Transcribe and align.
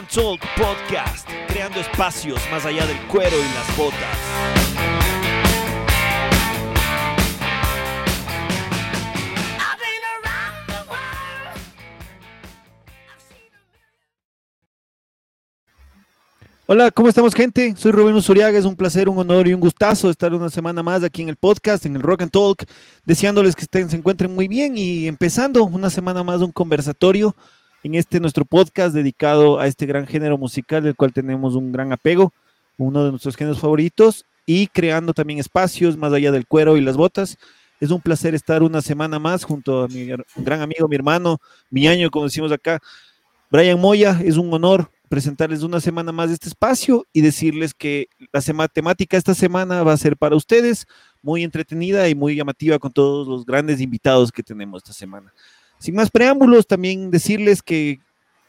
and 0.00 0.08
Talk 0.08 0.40
Podcast, 0.56 1.28
creando 1.48 1.78
espacios 1.78 2.40
más 2.50 2.64
allá 2.64 2.86
del 2.86 2.96
cuero 3.08 3.36
y 3.36 3.54
las 3.54 3.76
botas. 3.76 3.98
Hola, 16.66 16.90
¿cómo 16.92 17.08
estamos 17.08 17.34
gente? 17.34 17.74
Soy 17.76 17.92
Rubén 17.92 18.14
Usuriaga, 18.14 18.58
es 18.58 18.64
un 18.64 18.76
placer, 18.76 19.08
un 19.08 19.18
honor 19.18 19.48
y 19.48 19.52
un 19.52 19.60
gustazo 19.60 20.08
estar 20.08 20.32
una 20.32 20.48
semana 20.48 20.82
más 20.82 21.02
aquí 21.02 21.20
en 21.20 21.28
el 21.28 21.36
podcast, 21.36 21.84
en 21.84 21.96
el 21.96 22.02
Rock 22.02 22.22
and 22.22 22.30
Talk, 22.30 22.64
deseándoles 23.04 23.54
que 23.54 23.62
estén, 23.62 23.90
se 23.90 23.96
encuentren 23.96 24.34
muy 24.34 24.48
bien 24.48 24.78
y 24.78 25.08
empezando 25.08 25.64
una 25.64 25.90
semana 25.90 26.22
más 26.22 26.40
un 26.40 26.52
conversatorio 26.52 27.36
en 27.82 27.94
este 27.94 28.20
nuestro 28.20 28.44
podcast 28.44 28.94
dedicado 28.94 29.58
a 29.58 29.66
este 29.66 29.86
gran 29.86 30.06
género 30.06 30.36
musical 30.36 30.82
del 30.82 30.96
cual 30.96 31.12
tenemos 31.12 31.54
un 31.54 31.72
gran 31.72 31.92
apego, 31.92 32.32
uno 32.76 33.04
de 33.04 33.10
nuestros 33.10 33.36
géneros 33.36 33.60
favoritos 33.60 34.24
y 34.46 34.66
creando 34.66 35.14
también 35.14 35.38
espacios 35.38 35.96
más 35.96 36.12
allá 36.12 36.32
del 36.32 36.46
cuero 36.46 36.76
y 36.76 36.80
las 36.80 36.96
botas. 36.96 37.38
Es 37.80 37.90
un 37.90 38.00
placer 38.00 38.34
estar 38.34 38.62
una 38.62 38.82
semana 38.82 39.18
más 39.18 39.44
junto 39.44 39.82
a 39.82 39.88
mi 39.88 40.10
gran 40.36 40.60
amigo, 40.60 40.86
mi 40.88 40.96
hermano, 40.96 41.38
mi 41.70 41.86
año, 41.86 42.10
como 42.10 42.26
decimos 42.26 42.52
acá, 42.52 42.78
Brian 43.50 43.80
Moya. 43.80 44.20
Es 44.22 44.36
un 44.36 44.52
honor 44.52 44.90
presentarles 45.08 45.62
una 45.62 45.80
semana 45.80 46.12
más 46.12 46.30
este 46.30 46.48
espacio 46.48 47.06
y 47.12 47.22
decirles 47.22 47.72
que 47.72 48.08
la 48.32 48.68
temática 48.68 49.16
esta 49.16 49.34
semana 49.34 49.82
va 49.82 49.94
a 49.94 49.96
ser 49.96 50.16
para 50.16 50.36
ustedes 50.36 50.86
muy 51.22 51.42
entretenida 51.42 52.08
y 52.08 52.14
muy 52.14 52.36
llamativa 52.36 52.78
con 52.78 52.92
todos 52.92 53.26
los 53.26 53.46
grandes 53.46 53.80
invitados 53.80 54.30
que 54.30 54.42
tenemos 54.42 54.82
esta 54.82 54.92
semana. 54.92 55.32
Sin 55.80 55.94
más 55.94 56.10
preámbulos, 56.10 56.66
también 56.66 57.10
decirles 57.10 57.62
que 57.62 58.00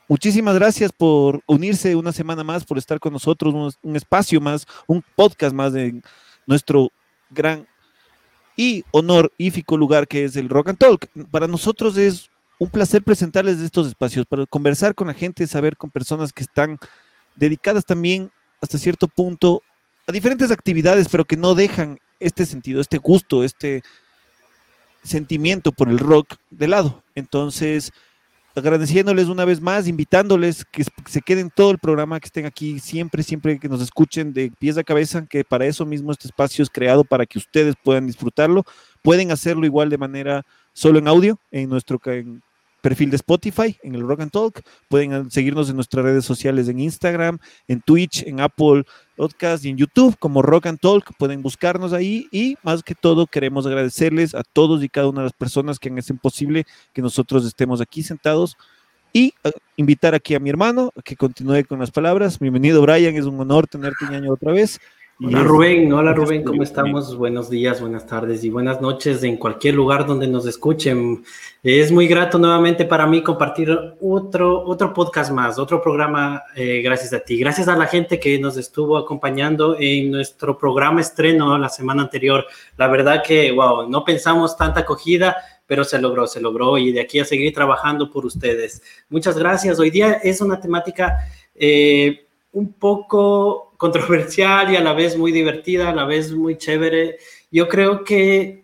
muchísimas 0.10 0.56
gracias 0.56 0.92
por 0.92 1.42
unirse 1.48 1.96
una 1.96 2.12
semana 2.12 2.44
más, 2.44 2.66
por 2.66 2.78
estar 2.78 3.00
con 3.00 3.14
nosotros, 3.14 3.78
un, 3.82 3.96
espacio 3.96 4.42
más, 4.42 4.68
un 4.86 5.02
podcast 5.16 5.56
más 5.56 5.72
de 5.72 6.02
nuestro 6.46 6.90
gran 7.30 7.66
y 8.58 8.84
honorífico 8.92 9.78
lugar 9.78 10.10
que 10.10 10.26
es 10.26 10.36
el 10.36 10.50
Rock 10.50 10.70
and 10.70 10.78
Talk. 10.78 11.08
Para 11.32 11.48
nosotros 11.48 11.96
es 11.96 12.30
un 12.60 12.70
placer 12.70 13.02
presentarles 13.02 13.60
estos 13.62 13.88
espacios 13.88 14.26
para 14.26 14.46
conversar 14.46 14.94
con 14.94 15.08
la 15.08 15.14
gente, 15.14 15.48
saber 15.48 15.78
con 15.78 15.90
personas 15.90 16.34
que 16.34 16.44
están 16.44 16.78
dedicadas 17.38 17.86
también 17.86 18.30
hasta 18.62 18.78
cierto 18.78 19.08
punto 19.08 19.64
a 20.06 20.12
diferentes 20.12 20.52
actividades, 20.52 21.08
pero 21.08 21.24
que 21.24 21.38
no 21.38 21.56
dejan 21.56 21.98
este 22.20 22.46
sentido, 22.46 22.82
este 22.82 22.98
gusto, 22.98 23.46
este 23.46 23.84
sentimiento 25.04 25.72
por 25.72 25.90
el 25.90 26.00
rock 26.00 26.36
de 26.50 26.68
lado. 26.68 27.04
Entonces, 27.16 27.92
agradeciéndoles 28.56 29.28
una 29.28 29.46
vez 29.46 29.62
más, 29.62 29.88
invitándoles 29.88 30.66
que 30.66 30.84
se 31.08 31.22
queden 31.22 31.50
todo 31.50 31.72
el 31.72 31.80
programa, 31.80 32.20
que 32.20 32.28
estén 32.28 32.46
aquí 32.46 32.80
siempre, 32.80 33.24
siempre 33.24 33.60
que 33.60 33.70
nos 33.70 33.82
escuchen 33.82 34.34
de 34.34 34.52
pies 34.60 34.78
a 34.78 34.84
cabeza, 34.84 35.26
que 35.26 35.44
para 35.44 35.66
eso 35.66 35.86
mismo 35.86 36.12
este 36.12 36.28
espacio 36.28 36.64
es 36.64 36.70
creado 36.70 37.04
para 37.04 37.26
que 37.26 37.38
ustedes 37.38 37.76
puedan 37.82 38.08
disfrutarlo. 38.08 38.64
Pueden 39.02 39.32
hacerlo 39.32 39.66
igual 39.66 39.90
de 39.90 39.98
manera 39.98 40.44
solo 40.74 41.00
en 41.00 41.08
audio 41.08 41.40
en 41.52 41.70
nuestro 41.70 42.00
en 42.06 42.42
perfil 42.82 43.10
de 43.12 43.16
Spotify, 43.18 43.78
en 43.84 43.96
el 43.96 44.02
Rock 44.02 44.22
and 44.22 44.32
Talk. 44.32 44.62
Pueden 44.90 45.32
seguirnos 45.32 45.70
en 45.70 45.76
nuestras 45.76 46.04
redes 46.04 46.26
sociales 46.26 46.68
en 46.68 46.80
Instagram, 46.80 47.40
en 47.68 47.82
Twitch, 47.82 48.24
en 48.24 48.40
Apple 48.42 48.84
Podcast 49.16 49.64
y 49.64 49.70
en 49.70 49.78
YouTube 49.78 50.18
como 50.20 50.42
Rock 50.42 50.66
and 50.66 50.80
Talk. 50.80 51.16
Pueden 51.18 51.42
buscarnos 51.42 51.94
ahí 51.94 52.28
y 52.32 52.56
más 52.64 52.84
que 52.84 52.96
todo 52.96 53.28
queremos 53.28 53.66
agradecerles 53.66 54.36
a 54.36 54.44
todos 54.44 54.84
y 54.84 54.90
cada 54.90 55.08
una 55.08 55.22
de 55.22 55.26
las 55.26 55.34
personas 55.34 55.80
que 55.80 55.94
hacen 55.98 56.18
posible 56.18 56.66
que 56.94 57.02
nosotros 57.02 57.46
estemos 57.46 57.82
aquí 57.82 58.04
sentados 58.04 58.58
y 59.14 59.34
uh, 59.44 59.50
invitar 59.76 60.16
aquí 60.16 60.36
a 60.36 60.40
mi 60.40 60.50
hermano 60.50 60.92
que 61.04 61.16
continúe 61.16 61.66
con 61.68 61.80
las 61.80 61.92
palabras. 61.92 62.40
Bienvenido 62.40 62.82
Brian, 62.82 63.16
es 63.16 63.26
un 63.26 63.40
honor 63.40 63.68
tenerte 63.68 64.06
un 64.06 64.14
año 64.14 64.34
otra 64.34 64.54
vez. 64.54 64.80
Hola 65.24 65.44
Rubén, 65.44 65.94
hola 65.94 66.14
Rubén, 66.14 66.44
¿cómo 66.44 66.64
estamos? 66.64 67.16
Buenos 67.16 67.48
días, 67.48 67.80
buenas 67.80 68.08
tardes 68.08 68.44
y 68.44 68.50
buenas 68.50 68.82
noches 68.82 69.22
en 69.22 69.38
cualquier 69.38 69.76
lugar 69.76 70.08
donde 70.08 70.26
nos 70.26 70.48
escuchen. 70.48 71.24
Es 71.62 71.92
muy 71.92 72.08
grato 72.08 72.40
nuevamente 72.40 72.86
para 72.86 73.06
mí 73.06 73.22
compartir 73.22 73.70
otro, 74.02 74.64
otro 74.66 74.92
podcast 74.94 75.32
más, 75.32 75.60
otro 75.60 75.80
programa 75.80 76.42
eh, 76.56 76.82
gracias 76.82 77.14
a 77.14 77.20
ti. 77.20 77.38
Gracias 77.38 77.68
a 77.68 77.76
la 77.76 77.86
gente 77.86 78.20
que 78.20 78.40
nos 78.40 78.58
estuvo 78.58 78.98
acompañando 78.98 79.76
en 79.80 80.10
nuestro 80.10 80.58
programa 80.58 81.02
estreno 81.02 81.56
la 81.56 81.70
semana 81.70 82.02
anterior. 82.02 82.48
La 82.78 82.88
verdad 82.88 83.22
que, 83.24 83.52
wow, 83.52 83.88
no 83.88 84.04
pensamos 84.04 84.58
tanta 84.58 84.80
acogida, 84.80 85.36
pero 85.68 85.84
se 85.84 86.02
logró, 86.02 86.26
se 86.26 86.42
logró 86.42 86.80
y 86.80 86.92
de 86.92 87.02
aquí 87.02 87.20
a 87.20 87.26
seguir 87.26 87.54
trabajando 87.54 88.10
por 88.10 88.26
ustedes. 88.26 88.82
Muchas 89.10 89.38
gracias. 89.38 89.80
Hoy 89.80 89.92
día 89.92 90.14
es 90.14 90.42
una 90.42 90.60
temática... 90.60 91.18
Eh, 91.54 92.26
un 92.54 92.74
poco 92.74 93.71
controversial 93.82 94.72
y 94.72 94.76
a 94.76 94.82
la 94.82 94.94
vez 94.94 95.18
muy 95.18 95.32
divertida, 95.32 95.90
a 95.90 95.96
la 95.96 96.06
vez 96.06 96.32
muy 96.32 96.56
chévere. 96.56 97.18
Yo 97.50 97.68
creo 97.68 98.04
que 98.04 98.64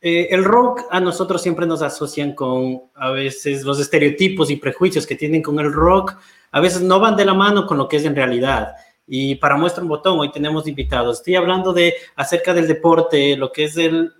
eh, 0.00 0.28
el 0.30 0.44
rock 0.44 0.82
a 0.88 1.00
nosotros 1.00 1.42
siempre 1.42 1.66
nos 1.66 1.82
asocian 1.82 2.32
con 2.32 2.80
a 2.94 3.10
veces 3.10 3.64
los 3.64 3.80
estereotipos 3.80 4.52
y 4.52 4.56
prejuicios 4.56 5.04
que 5.04 5.16
tienen 5.16 5.42
con 5.42 5.58
el 5.58 5.72
rock, 5.72 6.14
a 6.52 6.60
veces 6.60 6.80
no 6.80 7.00
van 7.00 7.16
de 7.16 7.24
la 7.24 7.34
mano 7.34 7.66
con 7.66 7.76
lo 7.76 7.88
que 7.88 7.96
es 7.96 8.04
en 8.04 8.14
realidad. 8.14 8.68
Y 9.04 9.34
para 9.34 9.56
muestra 9.56 9.82
un 9.82 9.88
botón, 9.88 10.20
hoy 10.20 10.30
tenemos 10.30 10.68
invitados. 10.68 11.18
Estoy 11.18 11.34
hablando 11.34 11.72
de 11.72 11.94
acerca 12.14 12.54
del 12.54 12.68
deporte, 12.68 13.36
lo 13.36 13.50
que 13.50 13.64
es 13.64 13.76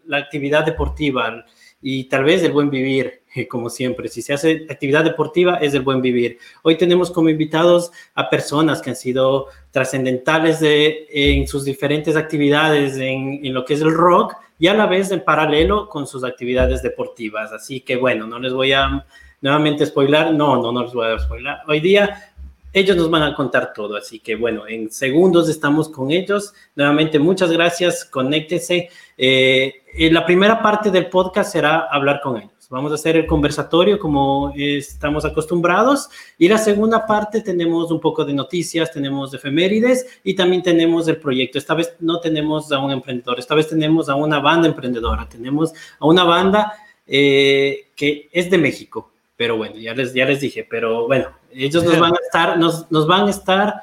la 0.06 0.16
actividad 0.16 0.66
deportiva 0.66 1.44
y 1.82 2.04
tal 2.04 2.24
vez 2.24 2.42
el 2.42 2.52
buen 2.52 2.70
vivir. 2.70 3.22
como 3.48 3.70
siempre. 3.70 4.08
Si 4.08 4.22
se 4.22 4.32
hace 4.32 4.66
actividad 4.68 5.04
deportiva, 5.04 5.56
es 5.56 5.74
el 5.74 5.82
buen 5.82 6.02
vivir. 6.02 6.38
Hoy 6.62 6.76
tenemos 6.76 7.10
como 7.10 7.28
invitados 7.28 7.90
a 8.14 8.28
personas 8.30 8.82
que 8.82 8.90
han 8.90 8.96
sido 8.96 9.46
trascendentales 9.70 10.60
de, 10.60 11.06
en 11.10 11.46
sus 11.46 11.64
diferentes 11.64 12.16
actividades 12.16 12.96
en, 12.96 13.40
lo 13.52 13.64
que 13.64 13.74
es 13.74 13.80
el 13.80 13.92
rock 13.92 14.34
y 14.58 14.68
a 14.68 14.74
la 14.74 14.86
vez 14.86 15.10
en 15.10 15.24
paralelo 15.24 15.88
con 15.88 16.06
sus 16.06 16.24
actividades 16.24 16.82
deportivas. 16.82 17.52
Así 17.52 17.80
que 17.80 17.96
bueno, 17.96 18.26
no 18.26 18.38
les 18.38 18.52
voy 18.52 18.72
a 18.72 19.04
nuevamente 19.40 19.86
spoilar. 19.86 20.32
No, 20.34 20.60
no, 20.60 20.72
no 20.72 20.84
les 20.84 20.92
voy 20.92 21.10
a 21.10 21.18
spoilar. 21.18 21.60
Hoy 21.66 21.80
día 21.80 22.32
ellos 22.74 22.96
nos 22.96 23.10
van 23.10 23.22
a 23.22 23.34
contar 23.34 23.74
todo, 23.74 23.96
así 23.96 24.18
que 24.20 24.34
bueno, 24.34 24.66
en 24.66 24.90
segundos 24.90 25.50
estamos 25.50 25.90
con 25.90 26.10
ellos. 26.10 26.54
Nuevamente, 26.74 27.18
muchas 27.18 27.52
gracias, 27.52 28.04
conéctense. 28.06 28.88
Eh, 29.24 29.84
la 30.10 30.26
primera 30.26 30.60
parte 30.60 30.90
del 30.90 31.08
podcast 31.08 31.52
será 31.52 31.86
hablar 31.88 32.20
con 32.20 32.38
ellos. 32.38 32.50
Vamos 32.70 32.90
a 32.90 32.96
hacer 32.96 33.16
el 33.16 33.24
conversatorio 33.24 33.96
como 33.96 34.52
estamos 34.56 35.24
acostumbrados 35.24 36.08
y 36.38 36.48
la 36.48 36.58
segunda 36.58 37.06
parte 37.06 37.40
tenemos 37.40 37.92
un 37.92 38.00
poco 38.00 38.24
de 38.24 38.32
noticias, 38.32 38.90
tenemos 38.90 39.32
efemérides 39.32 40.20
y 40.24 40.34
también 40.34 40.60
tenemos 40.60 41.06
el 41.06 41.18
proyecto. 41.18 41.56
Esta 41.56 41.74
vez 41.74 41.94
no 42.00 42.18
tenemos 42.18 42.72
a 42.72 42.80
un 42.80 42.90
emprendedor, 42.90 43.38
esta 43.38 43.54
vez 43.54 43.68
tenemos 43.68 44.08
a 44.08 44.16
una 44.16 44.40
banda 44.40 44.66
emprendedora, 44.66 45.28
tenemos 45.28 45.72
a 46.00 46.06
una 46.06 46.24
banda 46.24 46.72
eh, 47.06 47.90
que 47.94 48.28
es 48.32 48.50
de 48.50 48.58
México, 48.58 49.12
pero 49.36 49.56
bueno, 49.56 49.76
ya 49.76 49.94
les, 49.94 50.14
ya 50.14 50.24
les 50.24 50.40
dije, 50.40 50.66
pero 50.68 51.06
bueno, 51.06 51.28
ellos 51.52 51.84
nos 51.84 51.96
van 52.00 52.12
a 52.12 52.18
estar, 52.24 52.58
nos, 52.58 52.90
nos 52.90 53.06
van 53.06 53.28
a 53.28 53.30
estar 53.30 53.74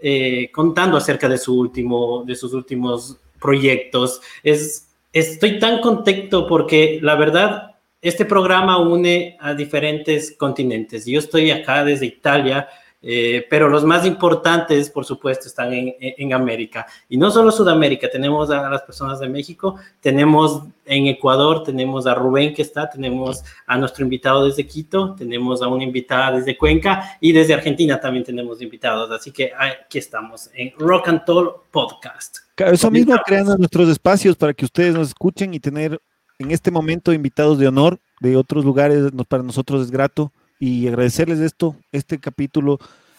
eh, 0.00 0.50
contando 0.52 0.96
acerca 0.96 1.28
de, 1.28 1.36
su 1.36 1.58
último, 1.58 2.24
de 2.24 2.34
sus 2.34 2.54
últimos 2.54 3.18
proyectos. 3.40 4.20
Es, 4.42 4.85
estoy 5.20 5.58
tan 5.58 5.80
contento 5.80 6.46
porque 6.46 6.98
la 7.02 7.14
verdad 7.14 7.76
este 8.02 8.26
programa 8.26 8.78
une 8.78 9.36
a 9.40 9.54
diferentes 9.54 10.36
continentes. 10.36 11.06
Yo 11.06 11.18
estoy 11.18 11.50
acá 11.50 11.82
desde 11.82 12.04
Italia, 12.06 12.68
eh, 13.00 13.46
pero 13.48 13.68
los 13.70 13.82
más 13.82 14.04
importantes, 14.04 14.90
por 14.90 15.06
supuesto, 15.06 15.48
están 15.48 15.72
en, 15.72 16.32
América. 16.34 16.86
Y 17.08 17.16
no 17.16 17.30
solo 17.30 17.50
Sudamérica, 17.50 18.10
tenemos 18.10 18.50
a 18.50 18.68
las 18.68 18.82
personas 18.82 19.18
de 19.18 19.28
México, 19.28 19.76
tenemos 20.00 20.62
en 20.84 21.06
Ecuador, 21.06 21.64
tenemos 21.64 22.06
a 22.06 22.14
Rubén 22.14 22.52
que 22.52 22.62
está, 22.62 22.88
tenemos 22.90 23.42
a 23.66 23.78
nuestro 23.78 24.04
invitado 24.04 24.44
desde 24.44 24.66
Quito, 24.66 25.14
tenemos 25.14 25.62
a 25.62 25.68
una 25.68 25.82
invitada 25.82 26.36
desde 26.36 26.58
Cuenca 26.58 27.16
y 27.20 27.32
desde 27.32 27.54
Argentina 27.54 27.98
también 27.98 28.24
tenemos 28.24 28.60
invitados. 28.60 29.10
Así 29.10 29.32
que 29.32 29.50
aquí 29.58 29.98
estamos 29.98 30.50
en 30.54 30.72
Rock 30.78 31.08
and 31.08 31.22
Roll 31.26 31.54
Podcast. 31.70 32.45
Eso 32.56 32.90
mismo 32.90 33.14
creando 33.24 33.56
nuestros 33.58 33.88
espacios 33.88 34.36
para 34.36 34.54
que 34.54 34.64
ustedes 34.64 34.94
nos 34.94 35.08
escuchen 35.08 35.52
y 35.52 35.60
tener 35.60 36.00
en 36.38 36.50
este 36.50 36.70
momento 36.70 37.12
invitados 37.12 37.58
de 37.58 37.68
honor 37.68 37.98
de 38.20 38.36
otros 38.36 38.64
lugares, 38.64 39.10
para 39.28 39.42
nosotros 39.42 39.82
es 39.82 39.90
grato 39.90 40.32
y 40.58 40.88
agradecerles 40.88 41.40
esto. 41.40 41.76
Este 41.92 42.18
capítulo 42.18 42.78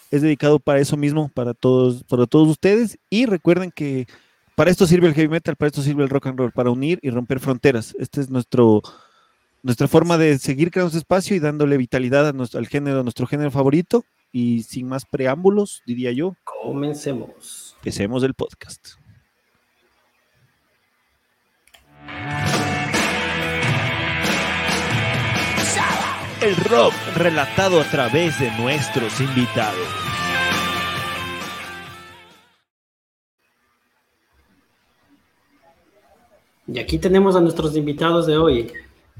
es 0.09 0.21
dedicado 0.21 0.59
para 0.59 0.79
eso 0.79 0.97
mismo, 0.97 1.29
para 1.33 1.53
todos, 1.53 2.03
para 2.03 2.25
todos 2.25 2.47
ustedes. 2.47 2.97
Y 3.09 3.25
recuerden 3.25 3.71
que 3.71 4.07
para 4.55 4.71
esto 4.71 4.87
sirve 4.87 5.07
el 5.07 5.13
heavy 5.13 5.27
metal, 5.27 5.55
para 5.55 5.67
esto 5.67 5.81
sirve 5.81 6.03
el 6.03 6.09
rock 6.09 6.27
and 6.27 6.39
roll, 6.39 6.51
para 6.51 6.71
unir 6.71 6.99
y 7.03 7.09
romper 7.09 7.39
fronteras. 7.39 7.95
Esta 7.99 8.21
es 8.21 8.29
nuestro, 8.29 8.81
nuestra 9.61 9.87
forma 9.87 10.17
de 10.17 10.39
seguir 10.39 10.71
creando 10.71 10.87
este 10.87 10.99
espacio 10.99 11.35
y 11.35 11.39
dándole 11.39 11.77
vitalidad 11.77 12.27
a 12.27 12.33
nuestro, 12.33 12.59
al 12.59 12.67
género, 12.67 13.01
a 13.01 13.03
nuestro 13.03 13.27
género 13.27 13.51
favorito. 13.51 14.03
Y 14.31 14.63
sin 14.63 14.87
más 14.87 15.05
preámbulos, 15.05 15.81
diría 15.85 16.11
yo. 16.11 16.35
Comencemos. 16.43 17.75
Empecemos 17.79 18.23
el 18.23 18.33
podcast. 18.33 18.96
El 26.42 26.56
rock 26.69 26.94
relatado 27.15 27.81
a 27.81 27.83
través 27.83 28.39
de 28.39 28.51
nuestros 28.59 29.19
invitados. 29.19 29.88
Y 36.68 36.80
aquí 36.80 37.00
tenemos 37.00 37.36
a 37.36 37.42
nuestros 37.42 37.75
invitados 37.75 38.27
de 38.27 38.38
hoy. 38.38 38.71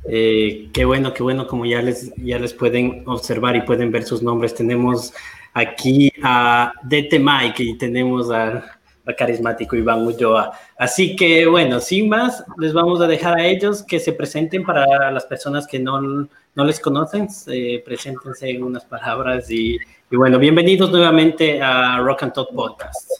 Eh, 0.10 0.70
qué 0.74 0.86
bueno, 0.86 1.14
qué 1.14 1.24
bueno, 1.24 1.48
como 1.48 1.66
ya 1.66 1.82
les, 1.82 2.14
ya 2.18 2.38
les 2.40 2.54
pueden 2.54 3.04
observar 3.08 3.56
y 3.56 3.62
pueden 3.62 3.92
ver 3.92 4.04
sus 4.04 4.22
nombres. 4.22 4.54
Tenemos 4.54 5.14
aquí 5.54 6.12
a 6.22 6.74
DT 6.84 7.20
Mike 7.20 7.64
y 7.64 7.78
tenemos 7.78 8.30
a 8.32 8.77
carismático 9.16 9.76
Iván 9.76 10.06
Ulloa. 10.06 10.52
Así 10.78 11.16
que 11.16 11.46
bueno, 11.46 11.80
sin 11.80 12.10
más, 12.10 12.44
les 12.58 12.74
vamos 12.74 13.02
a 13.02 13.08
dejar 13.08 13.40
a 13.40 13.46
ellos 13.46 13.84
que 13.84 14.00
se 14.00 14.14
presenten 14.14 14.64
para 14.64 15.12
las 15.12 15.26
personas 15.26 15.68
que 15.68 15.80
no, 15.80 16.02
no 16.02 16.64
les 16.66 16.80
conocen. 16.80 17.28
Eh, 17.48 17.82
preséntense 17.86 18.50
en 18.50 18.64
unas 18.64 18.86
palabras 18.86 19.50
y, 19.50 19.78
y, 20.10 20.16
bueno, 20.16 20.40
bienvenidos 20.40 20.92
nuevamente 20.92 21.62
a 21.62 22.00
Rock 22.00 22.24
and 22.24 22.34
Talk 22.34 22.54
Podcast. 22.54 23.12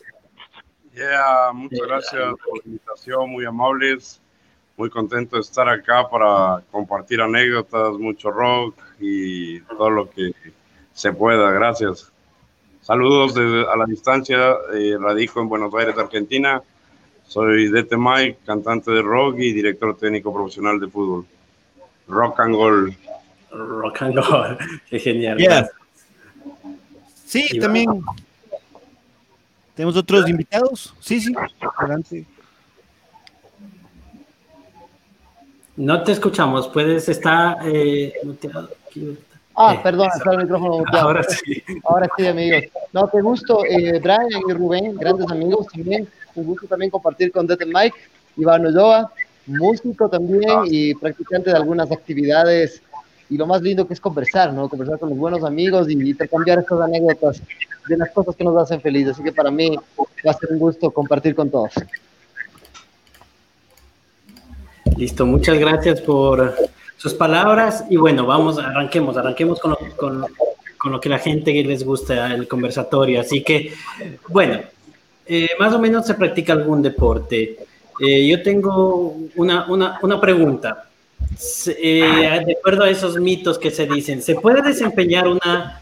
Yeah, 0.94 1.52
muchas 1.54 1.88
gracias 1.88 2.34
por 2.44 2.58
la 2.58 2.64
invitación, 2.66 3.30
muy 3.30 3.46
amables 3.46 4.20
muy 4.78 4.92
contento 4.92 5.36
de 5.36 5.42
estar 5.42 5.68
acá 5.68 6.08
para 6.08 6.64
compartir 6.72 7.20
anécdotas, 7.20 7.98
mucho 7.98 8.30
rock 8.30 8.76
y 9.00 9.60
todo 9.62 9.90
lo 9.90 10.10
que 10.10 10.32
se 10.94 11.12
pueda. 11.12 11.52
Gracias. 11.52 12.14
Saludos 12.88 13.34
desde, 13.36 13.70
a 13.70 13.76
la 13.76 13.86
distancia. 13.86 14.56
Eh, 14.74 14.96
radico 14.98 15.42
en 15.42 15.50
Buenos 15.50 15.74
Aires, 15.76 15.98
Argentina. 15.98 16.64
Soy 17.28 17.70
Dete 17.70 17.98
Mike, 17.98 18.38
cantante 18.46 18.92
de 18.92 19.02
rock 19.02 19.36
y 19.40 19.52
director 19.52 19.98
técnico 19.98 20.34
profesional 20.34 20.80
de 20.80 20.88
fútbol. 20.88 21.26
Rock 22.08 22.40
and 22.40 22.56
Gold. 22.56 22.96
Rock 23.52 24.02
and 24.04 24.16
Gold. 24.16 24.58
Qué 24.90 25.00
genial. 25.00 25.70
Sí, 27.26 27.60
también. 27.60 27.90
¿Tenemos 29.76 29.98
otros 29.98 30.30
invitados? 30.30 30.96
Sí, 31.02 31.20
sí. 31.20 31.36
Adelante. 31.78 32.26
No 35.76 36.04
te 36.06 36.14
escuchamos, 36.14 36.70
puedes 36.70 37.10
estar 37.10 37.58
eh, 37.66 38.14
Ah, 39.60 39.74
eh, 39.74 39.80
perdón, 39.82 40.08
está 40.16 40.32
el 40.34 40.44
micrófono. 40.44 40.84
Ahora 40.94 41.24
sí. 41.24 41.64
Ahora 41.84 42.08
sí, 42.16 42.28
amigos. 42.28 42.66
No, 42.94 43.10
qué 43.10 43.22
gusto, 43.22 43.66
eh, 43.66 44.00
Brian 44.00 44.30
y 44.48 44.54
Rubén, 44.54 44.96
grandes 44.98 45.28
amigos 45.32 45.66
también. 45.74 46.08
Un 46.36 46.46
gusto 46.46 46.68
también 46.68 46.92
compartir 46.92 47.32
con 47.32 47.48
Dete 47.48 47.66
Mike, 47.66 47.98
Iván 48.38 48.68
Ulloa, 48.68 49.12
músico 49.48 50.08
también 50.10 50.60
y 50.66 50.94
practicante 50.94 51.50
de 51.50 51.58
algunas 51.58 51.92
actividades. 51.92 52.84
Y 53.32 53.38
lo 53.38 53.48
más 53.48 53.64
lindo 53.64 53.88
que 53.88 53.96
es 53.96 54.00
conversar, 54.00 54.54
¿no? 54.54 54.70
Conversar 54.70 55.00
con 55.00 55.10
los 55.10 55.18
buenos 55.18 55.44
amigos 55.44 55.90
y 55.90 55.94
intercambiar 55.94 56.60
estas 56.60 56.80
anécdotas 56.80 57.42
de 57.90 57.98
las 57.98 58.12
cosas 58.12 58.36
que 58.36 58.44
nos 58.44 58.56
hacen 58.62 58.80
felices. 58.80 59.14
Así 59.14 59.24
que 59.24 59.32
para 59.32 59.50
mí 59.50 59.76
va 60.26 60.32
a 60.32 60.34
ser 60.36 60.52
un 60.52 60.60
gusto 60.60 60.92
compartir 60.92 61.34
con 61.34 61.50
todos. 61.50 61.74
Listo, 64.96 65.26
muchas 65.26 65.58
gracias 65.58 66.00
por 66.02 66.56
sus 66.98 67.14
palabras 67.14 67.86
y 67.90 67.96
bueno, 67.96 68.26
vamos, 68.26 68.58
arranquemos, 68.58 69.16
arranquemos 69.18 69.60
con 69.60 69.72
lo, 69.72 69.78
con, 69.96 70.26
con 70.78 70.92
lo 70.92 71.00
que 71.00 71.10
la 71.10 71.20
gente 71.20 71.52
les 71.64 71.84
gusta, 71.84 72.34
el 72.34 72.48
conversatorio. 72.48 73.22
Así 73.22 73.44
que, 73.44 73.74
bueno, 74.28 74.60
eh, 75.26 75.50
más 75.60 75.74
o 75.74 75.80
menos 75.80 76.06
se 76.06 76.14
practica 76.14 76.54
algún 76.54 76.82
deporte. 76.82 77.58
Eh, 78.00 78.28
yo 78.28 78.42
tengo 78.42 79.16
una, 79.36 79.66
una, 79.68 80.00
una 80.02 80.22
pregunta. 80.22 80.86
Eh, 81.68 82.42
de 82.46 82.56
acuerdo 82.60 82.84
a 82.84 82.90
esos 82.90 83.20
mitos 83.20 83.58
que 83.58 83.72
se 83.72 83.86
dicen, 83.88 84.22
¿se 84.22 84.36
puede 84.36 84.62
desempeñar 84.62 85.28
una, 85.28 85.82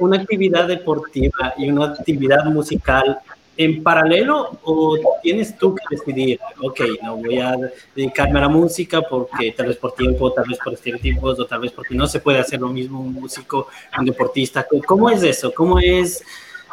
una 0.00 0.16
actividad 0.16 0.66
deportiva 0.66 1.54
y 1.58 1.68
una 1.68 1.86
actividad 1.86 2.44
musical 2.46 3.18
en 3.56 3.82
paralelo 3.82 4.58
o 4.64 4.98
tienes 5.22 5.56
tú 5.58 5.74
que 5.74 5.96
decidir, 5.96 6.40
ok, 6.60 6.80
no 7.02 7.16
voy 7.16 7.38
a 7.38 7.56
dedicarme 7.94 8.38
a 8.38 8.42
la 8.42 8.48
música 8.48 9.02
porque 9.02 9.52
tal 9.52 9.66
vez 9.66 9.76
por 9.76 9.94
tiempo, 9.94 10.32
tal 10.32 10.48
vez 10.48 10.58
por 10.62 10.72
estereotipos 10.72 11.38
o 11.38 11.46
tal 11.46 11.60
vez 11.60 11.72
porque 11.72 11.94
no 11.94 12.06
se 12.06 12.20
puede 12.20 12.38
hacer 12.38 12.60
lo 12.60 12.68
mismo 12.68 13.00
un 13.00 13.12
músico, 13.12 13.68
un 13.98 14.06
deportista. 14.06 14.66
¿Cómo 14.86 15.10
es 15.10 15.22
eso? 15.22 15.52
¿Cómo 15.52 15.78
es 15.78 16.24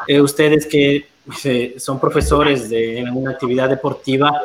eh, 0.07 0.21
ustedes 0.21 0.65
que 0.65 1.07
eh, 1.43 1.75
son 1.77 1.99
profesores 1.99 2.69
de 2.69 2.99
en 2.99 3.09
una 3.09 3.31
actividad 3.31 3.69
deportiva? 3.69 4.41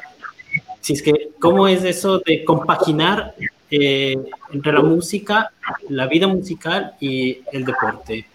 Si 0.80 0.94
es 0.94 1.02
que, 1.02 1.30
¿cómo 1.38 1.68
es 1.68 1.84
eso 1.84 2.18
de 2.18 2.44
compaginar 2.44 3.34
eh, 3.70 4.16
entre 4.52 4.72
la 4.72 4.82
música, 4.82 5.50
la 5.88 6.06
vida 6.06 6.26
musical 6.26 6.94
y 7.00 7.40
el 7.52 7.64
deporte? 7.64 8.26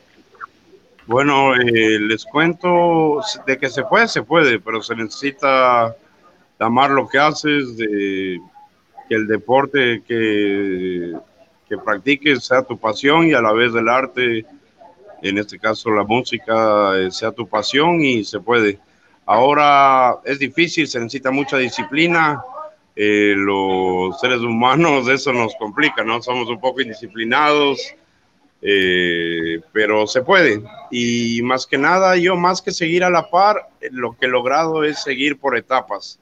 Bueno, 1.10 1.56
eh, 1.56 1.98
les 2.00 2.24
cuento 2.24 3.20
de 3.48 3.58
que 3.58 3.68
se 3.68 3.84
puede, 3.84 4.08
se 4.08 4.22
puede, 4.22 4.60
pero 4.60 4.80
se 4.84 4.96
necesita 4.96 5.96
amar 6.60 6.92
lo 6.92 7.10
que 7.10 7.18
haces, 7.18 7.66
que 7.76 8.38
el 9.16 9.26
deporte 9.26 10.04
que, 10.08 11.16
que 11.68 11.78
practiques 11.80 12.44
sea 12.46 12.62
tu 12.62 12.78
pasión 12.78 13.26
y 13.26 13.34
a 13.34 13.42
la 13.42 13.54
vez 13.54 13.74
el 13.74 13.90
arte, 13.90 14.46
en 15.24 15.40
este 15.40 15.58
caso 15.58 15.90
la 15.90 16.04
música, 16.04 16.96
eh, 17.00 17.10
sea 17.10 17.32
tu 17.32 17.48
pasión 17.48 18.04
y 18.04 18.24
se 18.24 18.40
puede. 18.40 18.78
Ahora 19.26 20.20
es 20.24 20.38
difícil, 20.38 20.88
se 20.88 21.00
necesita 21.00 21.32
mucha 21.32 21.58
disciplina. 21.58 22.40
Eh, 22.96 23.34
los 23.36 24.20
seres 24.20 24.42
humanos 24.42 25.08
eso 25.10 25.34
nos 25.34 25.56
complica, 25.56 26.04
¿no? 26.04 26.22
Somos 26.22 26.50
un 26.50 26.60
poco 26.60 26.82
indisciplinados 26.82 27.96
eh, 28.62 29.62
pero 29.72 30.08
se 30.08 30.22
puede. 30.22 30.62
Y 30.92 31.42
más 31.44 31.66
que 31.66 31.78
nada, 31.78 32.18
yo 32.18 32.36
más 32.36 32.62
que 32.62 32.72
seguir 32.72 33.04
a 33.04 33.10
la 33.10 33.30
par, 33.30 33.70
lo 33.92 34.16
que 34.18 34.26
he 34.26 34.30
logrado 34.30 34.84
es 34.84 35.02
seguir 35.02 35.40
por 35.40 35.58
etapas. 35.58 36.20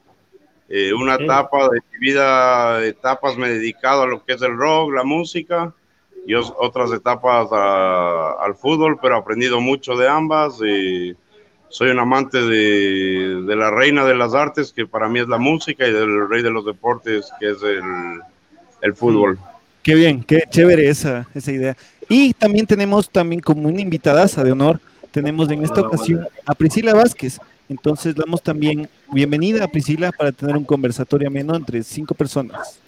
Eh, 0.68 0.92
una 0.92 1.14
etapa 1.14 1.68
de 1.70 1.80
mi 1.92 1.98
vida, 1.98 2.84
etapas 2.84 3.36
me 3.38 3.48
he 3.48 3.54
dedicado 3.54 4.02
a 4.02 4.06
lo 4.06 4.24
que 4.24 4.34
es 4.34 4.42
el 4.42 4.56
rock, 4.56 4.92
la 4.92 5.04
música, 5.04 5.72
y 6.26 6.34
otras 6.34 6.92
etapas 6.92 7.48
al 7.50 8.54
fútbol, 8.54 8.98
pero 9.00 9.16
he 9.16 9.18
aprendido 9.18 9.60
mucho 9.60 9.96
de 9.96 10.08
ambas. 10.08 10.60
Eh, 10.62 11.14
soy 11.70 11.90
un 11.90 11.98
amante 11.98 12.38
de, 12.38 13.42
de, 13.46 13.56
la 13.56 13.70
reina 13.70 14.04
de 14.04 14.14
las 14.14 14.34
artes, 14.34 14.72
que 14.72 14.86
para 14.86 15.08
mí 15.08 15.20
es 15.20 15.28
la 15.28 15.38
música, 15.38 15.88
y 15.88 15.92
del 15.92 16.28
rey 16.28 16.42
de 16.42 16.50
los 16.50 16.66
deportes, 16.66 17.30
que 17.40 17.50
es 17.50 17.62
el, 17.62 18.20
el 18.82 18.94
fútbol. 18.94 19.38
Qué 19.82 19.94
bien, 19.94 20.22
qué 20.22 20.42
chévere 20.50 20.90
esa, 20.90 21.26
esa 21.34 21.50
idea. 21.50 21.76
Y 22.08 22.32
también 22.34 22.66
tenemos 22.66 23.10
también 23.10 23.40
como 23.40 23.68
una 23.68 23.80
invitadaza 23.80 24.42
de 24.42 24.52
honor, 24.52 24.80
tenemos 25.10 25.50
en 25.50 25.62
esta 25.64 25.80
ocasión 25.82 26.26
a 26.46 26.54
Priscila 26.54 26.94
Vázquez. 26.94 27.38
Entonces 27.68 28.14
damos 28.14 28.42
también 28.42 28.88
bienvenida 29.12 29.64
a 29.64 29.68
Priscila 29.68 30.10
para 30.10 30.32
tener 30.32 30.56
un 30.56 30.64
conversatorio 30.64 31.28
ameno 31.28 31.54
entre 31.54 31.82
cinco 31.82 32.14
personas. 32.14 32.80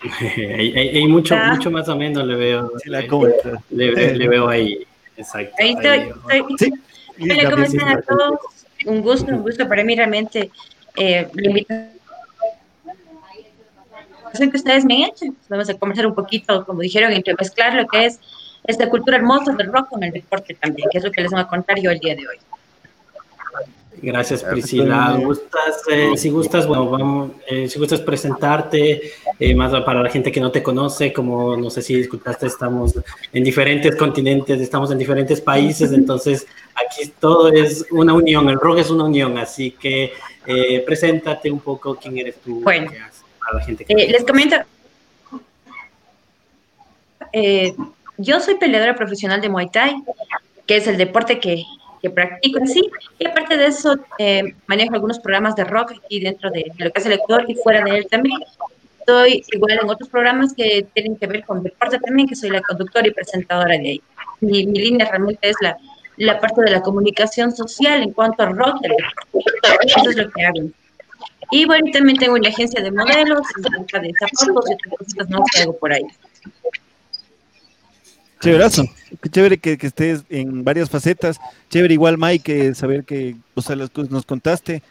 hay, 0.20 1.06
mucho, 1.08 1.34
mucho 1.36 1.72
más 1.72 1.88
o 1.88 1.96
menos 1.96 2.24
le 2.24 2.36
veo. 2.36 2.72
le, 2.84 4.28
veo 4.28 4.48
ahí. 4.48 4.78
Exacto. 5.16 5.56
Ahí 5.58 5.72
estoy. 5.72 6.12
Sí. 6.58 6.72
Hola, 7.20 7.50
¿cómo 7.50 7.64
están 7.64 7.88
a 7.88 8.02
todos? 8.02 8.38
Un 8.86 9.02
gusto, 9.02 9.32
un 9.32 9.42
gusto 9.42 9.66
para 9.68 9.82
mí 9.82 9.96
realmente 9.96 10.52
eh, 10.94 11.28
la 14.38 14.50
que 14.50 14.56
ustedes 14.56 14.84
me 14.84 15.04
han 15.04 15.10
hecho. 15.10 15.26
Vamos 15.48 15.68
a 15.68 15.74
conversar 15.74 16.06
un 16.06 16.14
poquito, 16.14 16.64
como 16.64 16.80
dijeron, 16.80 17.12
entre 17.12 17.34
mezclar 17.34 17.74
lo 17.74 17.88
que 17.88 18.06
es 18.06 18.20
esta 18.64 18.88
cultura 18.88 19.16
hermosa 19.16 19.52
del 19.52 19.72
rock 19.72 19.88
con 19.90 20.02
el 20.02 20.12
deporte 20.12 20.54
también, 20.54 20.88
que 20.90 20.98
es 20.98 21.04
lo 21.04 21.10
que 21.10 21.22
les 21.22 21.30
voy 21.30 21.40
a 21.40 21.46
contar 21.46 21.78
yo 21.80 21.90
el 21.90 21.98
día 21.98 22.14
de 22.14 22.28
hoy. 22.28 22.36
Gracias 24.00 24.44
Priscila. 24.44 25.20
Eh, 25.90 26.12
si 26.16 26.30
gustas, 26.30 26.66
bueno, 26.66 26.88
vamos, 26.88 27.32
eh, 27.48 27.68
si 27.68 27.78
gustas 27.78 28.00
presentarte, 28.00 29.12
eh, 29.38 29.54
más 29.54 29.72
para 29.84 30.02
la 30.02 30.10
gente 30.10 30.30
que 30.30 30.40
no 30.40 30.52
te 30.52 30.62
conoce, 30.62 31.12
como 31.12 31.56
no 31.56 31.70
sé 31.70 31.82
si 31.82 31.94
disculpaste, 31.94 32.46
estamos 32.46 32.94
en 33.32 33.44
diferentes 33.44 33.96
continentes, 33.96 34.60
estamos 34.60 34.90
en 34.92 34.98
diferentes 34.98 35.40
países, 35.40 35.92
entonces 35.92 36.46
aquí 36.74 37.12
todo 37.18 37.48
es 37.48 37.86
una 37.90 38.14
unión, 38.14 38.48
el 38.48 38.60
rock 38.60 38.78
es 38.78 38.90
una 38.90 39.04
unión, 39.04 39.36
así 39.38 39.72
que 39.72 40.12
preséntate 40.86 41.50
un 41.50 41.60
poco 41.60 41.96
quién 41.96 42.18
eres 42.18 42.36
tú. 42.40 42.60
Bueno, 42.62 42.90
la 43.52 43.60
gente 43.60 43.84
les 43.88 44.24
comento, 44.24 44.56
yo 48.18 48.40
soy 48.40 48.56
peleadora 48.56 48.94
profesional 48.94 49.40
de 49.40 49.48
Muay 49.48 49.70
Thai, 49.70 50.02
que 50.66 50.76
es 50.76 50.86
el 50.86 50.98
deporte 50.98 51.40
que, 51.40 51.64
que 52.02 52.10
practico 52.10 52.58
en 52.58 52.68
sí, 52.68 52.90
y 53.18 53.26
aparte 53.26 53.56
de 53.56 53.66
eso, 53.66 53.96
eh, 54.18 54.54
manejo 54.66 54.94
algunos 54.94 55.18
programas 55.20 55.56
de 55.56 55.64
rock 55.64 55.92
aquí 55.92 56.20
dentro 56.20 56.50
de, 56.50 56.70
lo 56.76 56.90
que 56.90 57.00
es 57.00 57.06
el 57.06 57.12
Ecuador 57.12 57.44
y 57.48 57.54
fuera 57.54 57.84
de 57.84 57.98
él 57.98 58.06
también. 58.10 58.40
Estoy 59.00 59.42
igual 59.52 59.78
en 59.80 59.88
otros 59.88 60.10
programas 60.10 60.52
que 60.52 60.86
tienen 60.92 61.16
que 61.16 61.26
ver 61.26 61.44
con 61.44 61.62
deporte 61.62 61.98
también, 61.98 62.28
que 62.28 62.36
soy 62.36 62.50
la 62.50 62.60
conductora 62.60 63.08
y 63.08 63.12
presentadora 63.12 63.78
de 63.78 63.88
ahí. 63.88 64.02
Mi, 64.40 64.66
mi 64.66 64.78
línea 64.80 65.08
realmente 65.08 65.48
es 65.48 65.56
la, 65.62 65.78
la 66.18 66.38
parte 66.38 66.60
de 66.62 66.70
la 66.72 66.82
comunicación 66.82 67.54
social 67.54 68.02
en 68.02 68.12
cuanto 68.12 68.42
al 68.42 68.56
rock. 68.56 68.82
Eso 69.82 70.10
es 70.10 70.16
lo 70.16 70.30
que 70.30 70.44
hago. 70.44 70.68
Y 71.50 71.64
bueno, 71.64 71.90
también 71.92 72.18
tengo 72.18 72.34
una 72.34 72.50
agencia 72.50 72.82
de 72.82 72.90
modelos, 72.90 73.40
de 73.56 74.12
zapatos 74.18 74.64
y 74.68 74.74
otras 74.74 74.98
cosas 74.98 75.30
más 75.30 75.42
que 75.54 75.62
hago 75.62 75.78
por 75.78 75.92
ahí. 75.92 76.04
Chéverazo. 78.40 78.84
Qué 79.22 79.28
chévere 79.28 79.58
que, 79.58 79.78
estés 79.80 80.24
en 80.30 80.64
varias 80.64 80.90
facetas. 80.90 81.40
Chévere 81.70 81.94
igual, 81.94 82.18
Mike, 82.18 82.74
saber 82.74 83.04
que, 83.04 83.36
o 83.54 83.62
sea, 83.62 83.76
las 83.76 83.90
cosas 83.90 84.10
nos 84.10 84.24
contaste. 84.24 84.82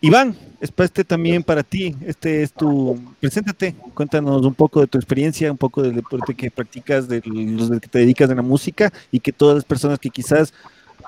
Iván, 0.00 0.36
este 0.60 1.04
también 1.04 1.42
para 1.42 1.62
ti. 1.62 1.96
Este 2.06 2.42
es 2.42 2.52
tu. 2.52 3.00
Preséntate, 3.18 3.74
cuéntanos 3.94 4.42
un 4.44 4.54
poco 4.54 4.80
de 4.80 4.86
tu 4.86 4.98
experiencia, 4.98 5.50
un 5.50 5.58
poco 5.58 5.82
del 5.82 5.94
deporte 5.94 6.34
que 6.34 6.50
practicas, 6.50 7.08
de 7.08 7.22
los 7.24 7.70
que 7.80 7.88
te 7.88 7.98
dedicas 8.00 8.30
a 8.30 8.34
la 8.34 8.42
música 8.42 8.92
y 9.10 9.20
que 9.20 9.32
todas 9.32 9.56
las 9.56 9.64
personas 9.64 9.98
que 9.98 10.10
quizás 10.10 10.52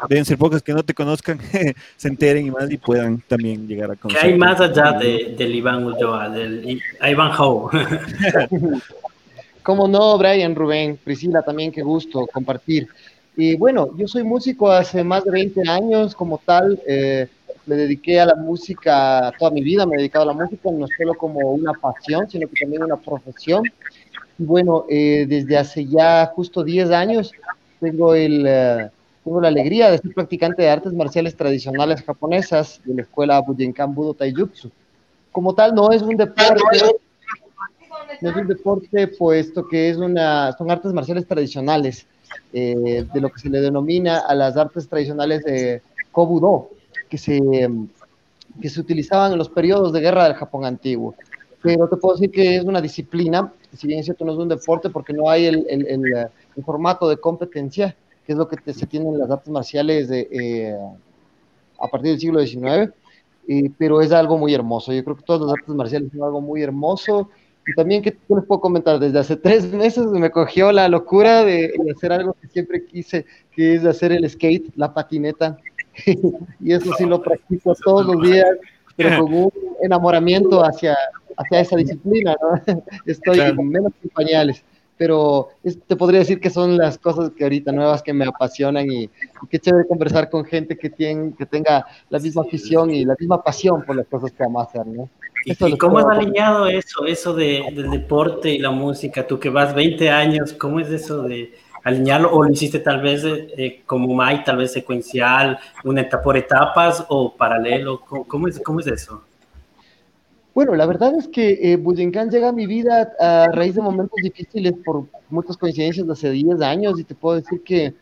deben 0.08 0.24
ser 0.24 0.38
pocas 0.38 0.62
que 0.62 0.72
no 0.72 0.82
te 0.82 0.94
conozcan, 0.94 1.38
se 1.96 2.08
enteren 2.08 2.46
y 2.46 2.50
más 2.50 2.70
y 2.70 2.76
puedan 2.76 3.20
también 3.20 3.66
llegar 3.66 3.90
a 3.90 3.96
conocer. 3.96 4.22
¿Qué 4.22 4.28
hay 4.28 4.38
más 4.38 4.60
allá 4.60 4.92
de, 4.92 5.34
del 5.36 5.54
Iván 5.54 5.84
Ulloa, 5.84 6.28
del 6.30 6.80
Iván 7.02 7.32
Howe? 7.36 7.70
Cómo 9.62 9.88
no, 9.88 10.16
Brian, 10.18 10.54
Rubén, 10.54 10.98
Priscila, 11.02 11.42
también 11.42 11.72
qué 11.72 11.82
gusto 11.82 12.26
compartir. 12.32 12.88
Y 13.36 13.56
bueno, 13.56 13.90
yo 13.96 14.08
soy 14.08 14.24
músico 14.24 14.70
hace 14.70 15.04
más 15.04 15.24
de 15.24 15.30
20 15.30 15.68
años 15.68 16.14
como 16.14 16.38
tal. 16.38 16.80
Eh, 16.86 17.28
me 17.66 17.76
dediqué 17.76 18.18
a 18.18 18.26
la 18.26 18.34
música 18.34 19.32
toda 19.38 19.50
mi 19.50 19.62
vida, 19.62 19.86
me 19.86 19.94
he 19.94 19.98
dedicado 19.98 20.24
a 20.24 20.32
la 20.34 20.44
música 20.44 20.70
no 20.72 20.86
solo 20.96 21.14
como 21.14 21.40
una 21.50 21.72
pasión, 21.74 22.28
sino 22.28 22.48
que 22.48 22.60
también 22.60 22.82
una 22.82 22.96
profesión. 22.96 23.62
Y 24.38 24.44
bueno, 24.44 24.86
eh, 24.88 25.26
desde 25.28 25.56
hace 25.56 25.84
ya 25.84 26.26
justo 26.34 26.64
10 26.64 26.90
años 26.90 27.32
tengo 27.78 28.14
el, 28.14 28.44
eh, 28.46 28.90
tengo 29.22 29.40
la 29.40 29.48
alegría 29.48 29.90
de 29.90 29.98
ser 29.98 30.14
practicante 30.14 30.62
de 30.62 30.70
artes 30.70 30.92
marciales 30.92 31.36
tradicionales 31.36 32.02
japonesas 32.02 32.80
de 32.84 32.94
la 32.94 33.02
escuela 33.02 33.40
Bujinkan 33.40 33.94
Budo 33.94 34.14
Taijutsu. 34.14 34.70
Como 35.30 35.54
tal, 35.54 35.74
no 35.74 35.92
es 35.92 36.02
un 36.02 36.16
deporte, 36.16 36.80
no 38.20 38.30
es 38.30 38.36
un 38.36 38.46
deporte 38.46 39.08
puesto 39.08 39.66
que 39.66 39.90
es 39.90 39.96
una, 39.96 40.52
son 40.52 40.70
artes 40.70 40.92
marciales 40.92 41.26
tradicionales, 41.26 42.06
eh, 42.52 43.04
de 43.12 43.20
lo 43.20 43.30
que 43.30 43.40
se 43.40 43.50
le 43.50 43.60
denomina 43.60 44.18
a 44.20 44.34
las 44.34 44.56
artes 44.56 44.88
tradicionales 44.88 45.44
de 45.44 45.82
Kobudo, 46.12 46.70
que 47.08 47.18
se, 47.18 47.40
que 48.60 48.68
se 48.68 48.80
utilizaban 48.80 49.32
en 49.32 49.38
los 49.38 49.48
periodos 49.48 49.92
de 49.92 50.00
guerra 50.00 50.24
del 50.24 50.34
Japón 50.34 50.64
antiguo. 50.64 51.14
Pero 51.62 51.88
te 51.88 51.96
puedo 51.96 52.14
decir 52.14 52.30
que 52.30 52.56
es 52.56 52.64
una 52.64 52.80
disciplina, 52.80 53.52
si 53.76 53.86
bien 53.86 54.00
es 54.00 54.06
cierto 54.06 54.24
no 54.24 54.32
es 54.32 54.38
un 54.38 54.48
deporte 54.48 54.90
porque 54.90 55.12
no 55.12 55.28
hay 55.28 55.46
el, 55.46 55.66
el, 55.68 56.14
el 56.56 56.64
formato 56.64 57.08
de 57.08 57.16
competencia, 57.16 57.96
que 58.24 58.32
es 58.32 58.38
lo 58.38 58.48
que 58.48 58.72
se 58.72 58.86
tiene 58.86 59.08
en 59.08 59.18
las 59.18 59.30
artes 59.30 59.48
marciales 59.48 60.08
de, 60.08 60.28
eh, 60.30 60.76
a 61.78 61.88
partir 61.88 62.10
del 62.12 62.20
siglo 62.20 62.40
XIX, 62.40 62.92
pero 63.78 64.00
es 64.02 64.12
algo 64.12 64.36
muy 64.36 64.54
hermoso. 64.54 64.92
Yo 64.92 65.02
creo 65.02 65.16
que 65.16 65.22
todas 65.22 65.42
las 65.42 65.52
artes 65.52 65.74
marciales 65.74 66.10
son 66.12 66.22
algo 66.22 66.40
muy 66.40 66.62
hermoso. 66.62 67.30
Y 67.68 67.74
también, 67.74 68.02
que 68.02 68.16
les 68.28 68.44
puedo 68.44 68.60
comentar? 68.60 68.98
Desde 68.98 69.18
hace 69.18 69.36
tres 69.36 69.70
meses 69.72 70.06
me 70.06 70.30
cogió 70.30 70.72
la 70.72 70.88
locura 70.88 71.44
de, 71.44 71.70
hacer 71.94 72.12
algo 72.12 72.34
que 72.40 72.48
siempre 72.48 72.84
quise, 72.86 73.26
que 73.54 73.74
es 73.74 73.84
hacer 73.84 74.12
el 74.12 74.28
skate, 74.28 74.72
la 74.74 74.92
patineta. 74.92 75.58
y 76.60 76.72
eso 76.72 76.92
sí 76.96 77.04
lo 77.04 77.20
practico 77.20 77.74
todos 77.84 78.06
los 78.06 78.22
días, 78.22 78.46
pero 78.96 79.22
con 79.22 79.34
un 79.34 79.52
enamoramiento 79.82 80.64
hacia, 80.64 80.96
hacia 81.36 81.60
esa 81.60 81.76
disciplina. 81.76 82.34
¿no? 82.40 82.82
Estoy 83.06 83.40
en 83.40 83.68
menos 83.68 83.92
que 84.02 84.08
pañales 84.08 84.64
pero 84.98 85.50
te 85.86 85.96
podría 85.96 86.18
decir 86.18 86.40
que 86.40 86.50
son 86.50 86.76
las 86.76 86.98
cosas 86.98 87.30
que 87.30 87.44
ahorita 87.44 87.70
nuevas 87.70 88.02
que 88.02 88.12
me 88.12 88.26
apasionan 88.26 88.90
y, 88.90 89.08
qué 89.48 89.58
chévere 89.60 89.86
conversar 89.86 90.28
con 90.28 90.44
gente 90.44 90.76
que, 90.76 90.90
tiene, 90.90 91.32
que 91.38 91.46
tenga 91.46 91.86
la 92.10 92.18
misma 92.18 92.42
afición 92.42 92.90
y 92.90 93.04
la 93.04 93.14
misma 93.18 93.42
pasión 93.42 93.84
por 93.84 93.94
las 93.96 94.08
cosas 94.08 94.32
que 94.32 94.42
vamos 94.42 94.66
a 94.66 94.68
hacer, 94.68 94.86
¿no? 94.86 95.08
¿Y, 95.44 95.76
cómo 95.76 96.00
es 96.00 96.06
alineado 96.06 96.66
eso, 96.66 97.06
eso 97.06 97.34
de, 97.34 97.64
del 97.72 97.90
deporte 97.90 98.50
y 98.50 98.58
la 98.58 98.70
música? 98.70 99.26
Tú 99.26 99.38
que 99.38 99.50
vas 99.50 99.74
20 99.74 100.10
años, 100.10 100.52
¿cómo 100.52 100.80
es 100.80 100.88
eso 100.90 101.22
de 101.22 101.52
alinearlo? 101.84 102.32
¿O 102.32 102.44
lo 102.44 102.50
hiciste 102.50 102.80
tal 102.80 103.00
vez 103.00 103.22
eh, 103.24 103.82
como 103.86 104.14
Mike, 104.14 104.42
tal 104.44 104.58
vez 104.58 104.72
secuencial, 104.72 105.58
una 105.84 106.02
etapa 106.02 106.22
por 106.22 106.36
etapas 106.36 107.04
o 107.08 107.34
paralelo? 107.34 108.00
¿Cómo, 108.00 108.48
es, 108.48 108.60
cómo 108.60 108.80
es 108.80 108.86
eso? 108.88 109.22
Bueno, 110.54 110.74
la 110.74 110.86
verdad 110.86 111.14
es 111.16 111.28
que 111.28 111.72
eh, 111.72 111.78
llega 112.30 112.48
a 112.48 112.52
mi 112.52 112.66
vida 112.66 113.12
a 113.20 113.46
raíz 113.52 113.76
de 113.76 113.80
momentos 113.80 114.18
difíciles 114.20 114.74
por 114.84 115.06
muchas 115.30 115.56
coincidencias 115.56 116.06
de 116.06 116.12
hace 116.12 116.30
10 116.30 116.60
años 116.62 116.98
y 116.98 117.04
te 117.04 117.14
puedo 117.14 117.36
decir 117.36 117.62
que 117.62 117.94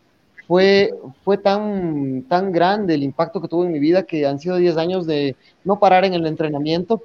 fue, 0.46 0.94
fue 1.22 1.36
tan, 1.38 2.22
tan 2.22 2.52
grande 2.52 2.94
el 2.94 3.02
impacto 3.02 3.42
que 3.42 3.48
tuvo 3.48 3.64
en 3.64 3.72
mi 3.72 3.78
vida 3.78 4.04
que 4.04 4.26
han 4.26 4.38
sido 4.38 4.56
10 4.56 4.76
años 4.78 5.06
de 5.06 5.36
no 5.64 5.78
parar 5.78 6.04
en 6.04 6.14
el 6.14 6.26
entrenamiento. 6.26 7.02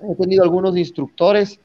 He 0.00 0.14
tenido 0.16 0.42
algunos 0.42 0.76
instructores 0.76 1.60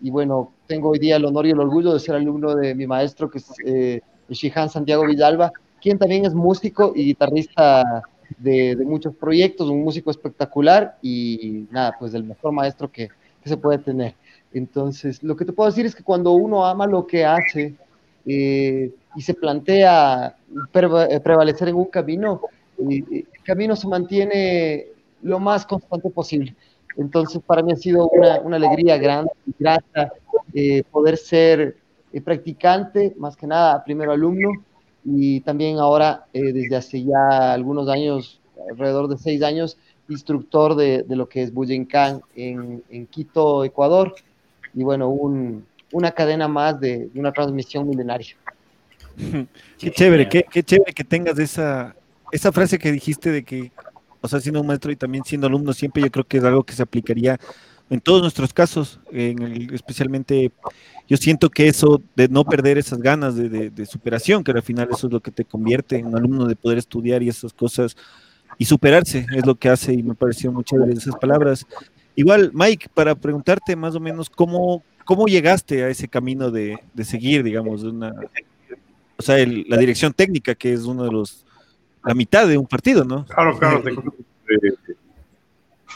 y 0.00 0.10
bueno, 0.10 0.52
tengo 0.66 0.90
hoy 0.90 0.98
día 0.98 1.16
el 1.16 1.24
honor 1.24 1.46
y 1.46 1.50
el 1.50 1.60
orgullo 1.60 1.92
de 1.92 2.00
ser 2.00 2.14
alumno 2.14 2.54
de 2.54 2.74
mi 2.74 2.86
maestro 2.86 3.30
que 3.30 3.38
es 3.38 3.52
eh, 3.64 4.00
Shihan 4.28 4.68
Santiago 4.68 5.06
Villalba, 5.06 5.52
quien 5.80 5.98
también 5.98 6.24
es 6.24 6.34
músico 6.34 6.92
y 6.94 7.04
guitarrista 7.04 8.02
de, 8.38 8.76
muchos 8.84 9.14
proyectos, 9.14 9.68
un 9.68 9.82
músico 9.82 10.10
espectacular 10.10 10.96
y 11.02 11.66
nada, 11.70 11.94
pues 11.98 12.14
el 12.14 12.24
mejor 12.24 12.52
maestro 12.52 12.90
que, 12.90 13.08
se 13.44 13.58
puede 13.58 13.76
tener. 13.76 14.14
Entonces, 14.54 15.22
lo 15.22 15.36
que 15.36 15.44
te 15.44 15.52
puedo 15.52 15.68
decir 15.68 15.84
es 15.84 15.94
que 15.94 16.02
cuando 16.02 16.32
uno 16.32 16.64
ama 16.64 16.86
lo 16.86 17.06
que 17.06 17.26
hace 17.26 17.74
eh, 18.24 18.90
y 19.14 19.20
se 19.20 19.34
plantea 19.34 20.34
eh, 20.72 21.20
prevalecer 21.20 21.68
en 21.68 21.74
un 21.74 21.84
camino, 21.84 22.40
el 22.78 23.26
camino 23.42 23.76
se 23.76 23.86
mantiene 23.86 24.86
lo 25.20 25.38
más 25.40 25.66
constante 25.66 26.08
posible. 26.08 26.54
Entonces, 26.96 27.40
para 27.44 27.62
mí 27.62 27.72
ha 27.72 27.76
sido 27.76 28.08
una, 28.08 28.40
una 28.40 28.56
alegría 28.56 28.98
grande 28.98 29.30
y 29.46 29.54
grata 29.58 30.12
poder 30.90 31.16
ser 31.16 31.76
practicante, 32.24 33.14
más 33.18 33.36
que 33.36 33.46
nada, 33.46 33.82
primero 33.84 34.12
alumno, 34.12 34.50
y 35.04 35.40
también 35.40 35.78
ahora, 35.78 36.26
eh, 36.32 36.52
desde 36.52 36.76
hace 36.76 37.04
ya 37.04 37.52
algunos 37.52 37.88
años, 37.88 38.40
alrededor 38.70 39.08
de 39.08 39.18
seis 39.18 39.42
años, 39.42 39.76
instructor 40.08 40.76
de, 40.76 41.02
de 41.02 41.16
lo 41.16 41.28
que 41.28 41.42
es 41.42 41.52
Bujinkan 41.52 42.22
en, 42.36 42.82
en 42.90 43.06
Quito, 43.06 43.64
Ecuador, 43.64 44.14
y 44.74 44.82
bueno, 44.82 45.08
un, 45.08 45.66
una 45.92 46.10
cadena 46.12 46.48
más 46.48 46.80
de, 46.80 47.08
de, 47.08 47.20
una 47.20 47.32
transmisión 47.32 47.88
milenaria. 47.88 48.34
Qué 49.78 49.90
chévere, 49.92 50.28
qué, 50.28 50.44
qué, 50.50 50.62
chévere 50.62 50.92
que 50.92 51.04
tengas 51.04 51.38
esa, 51.38 51.94
esa 52.32 52.50
frase 52.50 52.78
que 52.78 52.90
dijiste 52.90 53.30
de 53.30 53.44
que, 53.44 53.70
o 54.24 54.28
sea, 54.28 54.40
siendo 54.40 54.62
un 54.62 54.66
maestro 54.66 54.90
y 54.90 54.96
también 54.96 55.22
siendo 55.22 55.46
alumno, 55.46 55.74
siempre 55.74 56.02
yo 56.02 56.10
creo 56.10 56.24
que 56.24 56.38
es 56.38 56.44
algo 56.44 56.64
que 56.64 56.72
se 56.72 56.82
aplicaría 56.82 57.38
en 57.90 58.00
todos 58.00 58.22
nuestros 58.22 58.54
casos, 58.54 58.98
en 59.12 59.42
el, 59.42 59.74
especialmente 59.74 60.50
yo 61.06 61.18
siento 61.18 61.50
que 61.50 61.68
eso 61.68 62.00
de 62.16 62.28
no 62.28 62.42
perder 62.42 62.78
esas 62.78 63.00
ganas 63.00 63.36
de, 63.36 63.86
superación, 63.86 64.42
que 64.42 64.52
al 64.52 64.62
final 64.62 64.88
eso 64.90 65.08
es 65.08 65.12
lo 65.12 65.20
que 65.20 65.30
te 65.30 65.44
convierte 65.44 65.98
en 65.98 66.06
un 66.06 66.16
alumno 66.16 66.46
de 66.46 66.56
poder 66.56 66.78
estudiar 66.78 67.22
y 67.22 67.28
esas 67.28 67.52
cosas 67.52 67.98
y 68.56 68.64
superarse, 68.64 69.26
es 69.36 69.44
lo 69.44 69.56
que 69.56 69.68
hace 69.68 69.92
y 69.92 70.02
me 70.02 70.14
pareció 70.14 70.50
muy 70.50 70.64
chévere 70.64 70.94
esas 70.94 71.16
palabras. 71.16 71.66
Igual, 72.16 72.50
Mike, 72.54 72.88
para 72.94 73.14
preguntarte 73.14 73.76
más 73.76 73.94
o 73.94 74.00
menos 74.00 74.30
cómo, 74.30 74.82
cómo 75.04 75.26
llegaste 75.26 75.84
a 75.84 75.90
ese 75.90 76.08
camino 76.08 76.50
de, 76.50 76.78
seguir, 77.02 77.42
digamos, 77.42 77.82
una, 77.82 78.14
o 79.18 79.22
sea, 79.22 79.36
la 79.68 79.76
dirección 79.76 80.14
técnica, 80.14 80.54
que 80.54 80.72
es 80.72 80.84
uno 80.84 81.04
de 81.04 81.12
los, 81.12 81.44
la 82.04 82.14
mitad 82.14 82.46
de 82.46 82.58
un 82.58 82.66
partido, 82.66 83.04
¿no? 83.04 83.24
Claro, 83.26 83.58
claro, 83.58 83.82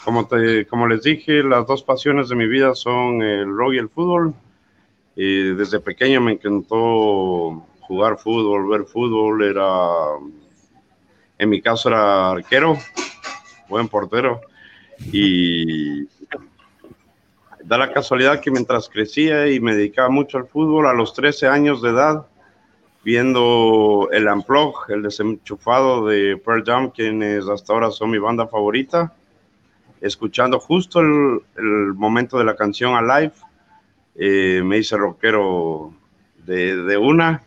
como, 0.03 0.27
te, 0.27 0.65
como 0.65 0.87
les 0.87 1.03
dije, 1.03 1.43
las 1.43 1.67
dos 1.67 1.83
pasiones 1.83 2.29
de 2.29 2.35
mi 2.35 2.47
vida 2.47 2.73
son 2.73 3.21
el 3.21 3.55
rock 3.55 3.73
y 3.73 3.77
el 3.77 3.89
fútbol. 3.89 4.33
Y 5.15 5.53
desde 5.53 5.79
pequeño 5.79 6.21
me 6.21 6.33
encantó 6.33 7.65
jugar 7.81 8.17
fútbol, 8.17 8.69
ver 8.69 8.85
fútbol. 8.85 9.43
Era, 9.43 9.89
en 11.37 11.49
mi 11.49 11.61
caso 11.61 11.89
era 11.89 12.31
arquero, 12.31 12.77
buen 13.67 13.87
portero. 13.87 14.41
Y 15.11 16.05
da 17.63 17.77
la 17.77 17.91
casualidad 17.91 18.39
que 18.39 18.49
mientras 18.49 18.89
crecía 18.89 19.47
y 19.47 19.59
me 19.59 19.75
dedicaba 19.75 20.09
mucho 20.09 20.37
al 20.37 20.47
fútbol, 20.47 20.87
a 20.87 20.93
los 20.93 21.13
13 21.13 21.47
años 21.47 21.81
de 21.81 21.89
edad, 21.89 22.25
viendo 23.03 24.09
el 24.11 24.27
Unplug, 24.27 24.89
el 24.89 25.03
desenchufado 25.03 26.05
de 26.05 26.37
Pearl 26.37 26.63
Jam, 26.65 26.91
quienes 26.91 27.47
hasta 27.47 27.73
ahora 27.73 27.91
son 27.91 28.11
mi 28.11 28.17
banda 28.17 28.47
favorita, 28.47 29.13
escuchando 30.01 30.59
justo 30.59 30.99
el, 30.99 31.41
el 31.57 31.93
momento 31.93 32.37
de 32.37 32.45
la 32.45 32.55
canción 32.55 32.95
Alive, 32.95 33.33
eh, 34.21 34.61
me 34.65 34.79
hice 34.79 34.97
rockero 34.97 35.93
de, 36.45 36.97
una 36.97 37.41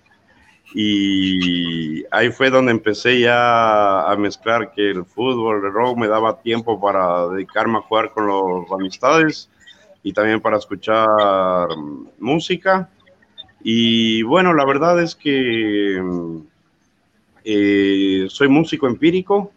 y 0.72 2.02
ahí 2.10 2.30
fue 2.30 2.48
donde 2.48 2.72
empecé 2.72 3.20
ya 3.20 4.10
a 4.10 4.16
mezclar 4.16 4.72
que 4.72 4.90
el 4.90 5.04
fútbol, 5.04 5.66
el 5.66 5.70
rock 5.70 5.98
me 5.98 6.08
daba 6.08 6.40
tiempo 6.40 6.80
para 6.80 7.28
dedicarme 7.28 7.76
a 7.76 7.82
jugar 7.82 8.12
con 8.12 8.26
los 8.26 8.72
amistades 8.72 9.50
y 10.02 10.14
también 10.14 10.40
para 10.40 10.56
escuchar 10.56 11.08
música. 12.18 12.88
Y 13.64 14.22
bueno, 14.22 14.52
la 14.54 14.64
verdad 14.64 15.00
es 15.00 15.14
que 15.14 16.02
eh, 17.44 18.26
soy 18.28 18.48
músico 18.48 18.86
empírico, 18.86 19.52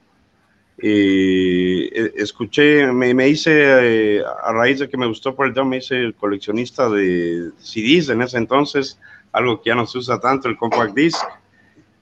eh, 0.78 2.12
escuché, 2.16 2.92
me, 2.92 3.14
me 3.14 3.30
hice, 3.30 4.18
eh, 4.18 4.24
a 4.44 4.52
raíz 4.52 4.80
de 4.80 4.90
que 4.90 4.98
me 4.98 5.08
gustó 5.08 5.36
por 5.36 5.48
el 5.48 5.66
me 5.66 5.78
hice 5.78 6.14
coleccionista 6.20 6.90
de 6.90 7.52
CDs 7.58 8.10
en 8.10 8.22
ese 8.22 8.38
entonces, 8.38 9.00
algo 9.32 9.62
que 9.62 9.70
ya 9.70 9.76
no 9.76 9.88
se 9.88 9.98
usa 9.98 10.20
tanto, 10.20 10.48
el 10.48 10.58
compact 10.58 10.94
disc. 10.96 11.24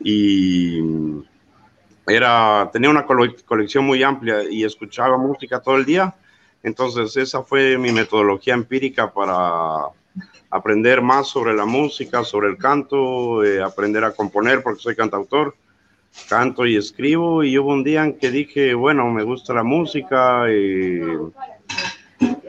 Y 0.03 0.79
era, 2.05 2.69
tenía 2.73 2.89
una 2.89 3.05
colección 3.05 3.85
muy 3.85 4.03
amplia 4.03 4.43
y 4.49 4.65
escuchaba 4.65 5.17
música 5.17 5.61
todo 5.61 5.77
el 5.77 5.85
día. 5.85 6.13
Entonces 6.61 7.15
esa 7.17 7.43
fue 7.43 7.77
mi 7.77 7.91
metodología 7.91 8.53
empírica 8.53 9.13
para 9.13 9.87
aprender 10.53 11.01
más 11.01 11.27
sobre 11.27 11.55
la 11.55 11.65
música, 11.65 12.23
sobre 12.23 12.47
el 12.49 12.57
canto, 12.57 13.43
eh, 13.43 13.59
aprender 13.59 14.03
a 14.03 14.11
componer 14.11 14.61
porque 14.61 14.81
soy 14.81 14.95
cantautor, 14.95 15.55
canto 16.29 16.67
y 16.67 16.77
escribo 16.77 17.43
y 17.43 17.57
hubo 17.57 17.73
un 17.73 17.83
día 17.83 18.03
en 18.03 18.19
que 18.19 18.29
dije, 18.29 18.75
bueno, 18.75 19.09
me 19.09 19.23
gusta 19.23 19.51
la 19.55 19.63
música, 19.63 20.45
eh, 20.47 21.01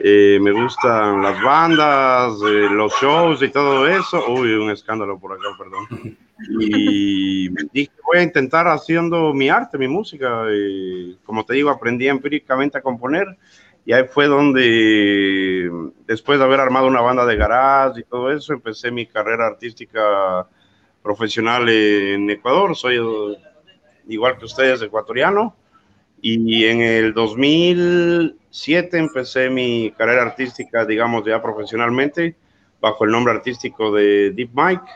eh, 0.03 0.37
me 0.39 0.51
gustan 0.51 1.23
las 1.23 1.41
bandas, 1.41 2.33
los 2.39 2.93
shows 3.01 3.41
y 3.41 3.49
todo 3.49 3.87
eso. 3.87 4.23
Uy, 4.29 4.53
un 4.53 4.69
escándalo 4.69 5.17
por 5.17 5.33
acá, 5.33 5.47
perdón. 5.57 6.15
Y 6.59 7.49
dije, 7.73 7.91
voy 8.05 8.19
a 8.19 8.23
intentar 8.23 8.67
haciendo 8.67 9.33
mi 9.33 9.49
arte, 9.49 9.79
mi 9.79 9.87
música. 9.87 10.43
como 11.25 11.43
te 11.43 11.55
digo, 11.55 11.71
aprendí 11.71 12.07
empíricamente 12.07 12.77
a 12.77 12.81
componer 12.81 13.35
y 13.85 13.93
ahí 13.93 14.05
fue 14.09 14.25
donde, 14.25 15.71
después 16.07 16.39
de 16.39 16.45
haber 16.45 16.59
armado 16.59 16.87
una 16.87 17.01
banda 17.01 17.23
de 17.25 17.37
garage 17.37 17.99
y 17.99 18.03
todo 18.03 18.31
eso, 18.31 18.53
empecé 18.53 18.89
mi 18.89 19.05
carrera 19.05 19.45
artística 19.45 20.47
profesional 21.03 21.69
en 21.69 22.27
Ecuador. 22.31 22.75
Soy 22.75 22.99
igual 24.07 24.39
que 24.39 24.45
ustedes, 24.45 24.81
ecuatoriano. 24.81 25.55
Y 26.19 26.65
en 26.65 26.81
el 26.81 27.13
2007 27.13 28.97
empecé 28.97 29.51
mi 29.51 29.93
carrera 29.95 30.23
artística, 30.23 30.83
digamos, 30.83 31.23
ya 31.23 31.39
profesionalmente, 31.39 32.35
bajo 32.81 33.05
el 33.05 33.11
nombre 33.11 33.33
artístico 33.33 33.91
de 33.91 34.31
Deep 34.31 34.49
Mike. 34.55 34.91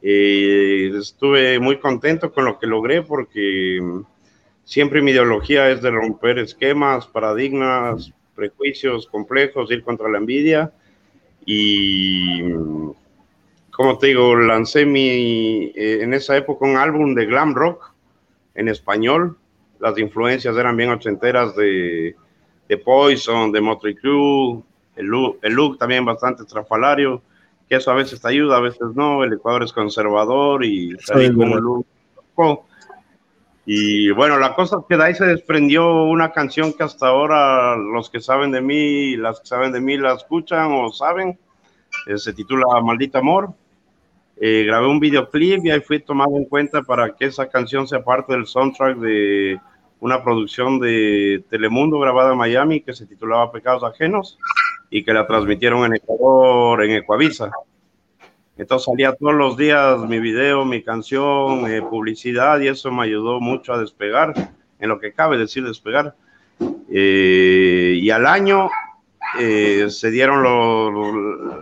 Eh, 0.00 0.90
estuve 0.98 1.58
muy 1.58 1.78
contento 1.78 2.32
con 2.32 2.46
lo 2.46 2.58
que 2.58 2.66
logré 2.66 3.02
porque 3.02 3.82
Siempre 4.66 5.00
mi 5.00 5.12
ideología 5.12 5.70
es 5.70 5.80
de 5.80 5.92
romper 5.92 6.40
esquemas, 6.40 7.06
paradigmas, 7.06 8.12
prejuicios 8.34 9.06
complejos, 9.06 9.70
ir 9.70 9.84
contra 9.84 10.08
la 10.08 10.18
envidia. 10.18 10.72
Y, 11.46 12.42
como 13.70 13.96
te 13.96 14.08
digo, 14.08 14.34
lancé 14.34 14.84
mi, 14.84 15.72
eh, 15.72 16.02
en 16.02 16.12
esa 16.14 16.36
época 16.36 16.66
un 16.66 16.76
álbum 16.76 17.14
de 17.14 17.26
glam 17.26 17.54
rock 17.54 17.92
en 18.56 18.66
español. 18.66 19.38
Las 19.78 19.96
influencias 19.98 20.56
eran 20.56 20.76
bien 20.76 20.90
ochenteras 20.90 21.54
de, 21.54 22.16
de 22.68 22.76
Poison, 22.78 23.52
de 23.52 23.60
Motley 23.60 23.94
Crue, 23.94 24.64
el 24.96 25.06
look, 25.06 25.38
el 25.42 25.52
look 25.52 25.78
también 25.78 26.04
bastante 26.04 26.42
estrafalario, 26.42 27.22
que 27.68 27.76
eso 27.76 27.92
a 27.92 27.94
veces 27.94 28.20
te 28.20 28.28
ayuda, 28.30 28.56
a 28.56 28.62
veces 28.62 28.88
no. 28.96 29.22
El 29.22 29.34
Ecuador 29.34 29.62
es 29.62 29.72
conservador 29.72 30.64
y 30.64 30.96
salí 30.98 31.32
con 31.32 31.52
un 31.52 31.60
look 31.60 31.86
y 33.68 34.12
bueno, 34.12 34.38
la 34.38 34.54
cosa 34.54 34.76
es 34.78 34.84
que 34.88 34.96
de 34.96 35.04
ahí 35.04 35.14
se 35.14 35.26
desprendió 35.26 36.04
una 36.04 36.30
canción 36.30 36.72
que 36.72 36.84
hasta 36.84 37.08
ahora 37.08 37.76
los 37.76 38.08
que 38.08 38.20
saben 38.20 38.52
de 38.52 38.60
mí, 38.60 39.16
las 39.16 39.40
que 39.40 39.46
saben 39.46 39.72
de 39.72 39.80
mí 39.80 39.98
la 39.98 40.14
escuchan 40.14 40.70
o 40.72 40.92
saben. 40.92 41.36
Eh, 42.06 42.16
se 42.16 42.32
titula 42.32 42.80
Maldito 42.80 43.18
Amor. 43.18 43.50
Eh, 44.36 44.62
grabé 44.64 44.86
un 44.86 45.00
videoclip 45.00 45.64
y 45.64 45.70
ahí 45.70 45.80
fui 45.80 45.98
tomado 45.98 46.36
en 46.36 46.44
cuenta 46.44 46.82
para 46.82 47.16
que 47.16 47.24
esa 47.24 47.48
canción 47.48 47.88
sea 47.88 48.04
parte 48.04 48.34
del 48.34 48.46
soundtrack 48.46 48.98
de 48.98 49.60
una 49.98 50.22
producción 50.22 50.78
de 50.78 51.42
Telemundo 51.50 51.98
grabada 51.98 52.32
en 52.32 52.38
Miami 52.38 52.82
que 52.82 52.92
se 52.92 53.06
titulaba 53.06 53.50
Pecados 53.50 53.82
Ajenos 53.82 54.38
y 54.90 55.02
que 55.02 55.12
la 55.12 55.26
transmitieron 55.26 55.84
en 55.86 55.96
Ecuador, 55.96 56.84
en 56.84 56.92
Ecuavisa. 56.92 57.50
Entonces 58.56 58.86
salía 58.86 59.14
todos 59.14 59.34
los 59.34 59.56
días 59.56 59.98
mi 60.08 60.18
video, 60.18 60.64
mi 60.64 60.82
canción, 60.82 61.70
eh, 61.70 61.82
publicidad 61.82 62.58
y 62.60 62.68
eso 62.68 62.90
me 62.90 63.04
ayudó 63.04 63.40
mucho 63.40 63.74
a 63.74 63.78
despegar, 63.78 64.32
en 64.78 64.88
lo 64.88 64.98
que 64.98 65.12
cabe 65.12 65.36
decir 65.36 65.64
despegar. 65.64 66.14
Eh, 66.90 67.98
y 68.00 68.10
al 68.10 68.26
año 68.26 68.70
eh, 69.38 69.86
se 69.90 70.10
dieron 70.10 70.42
los, 70.42 71.14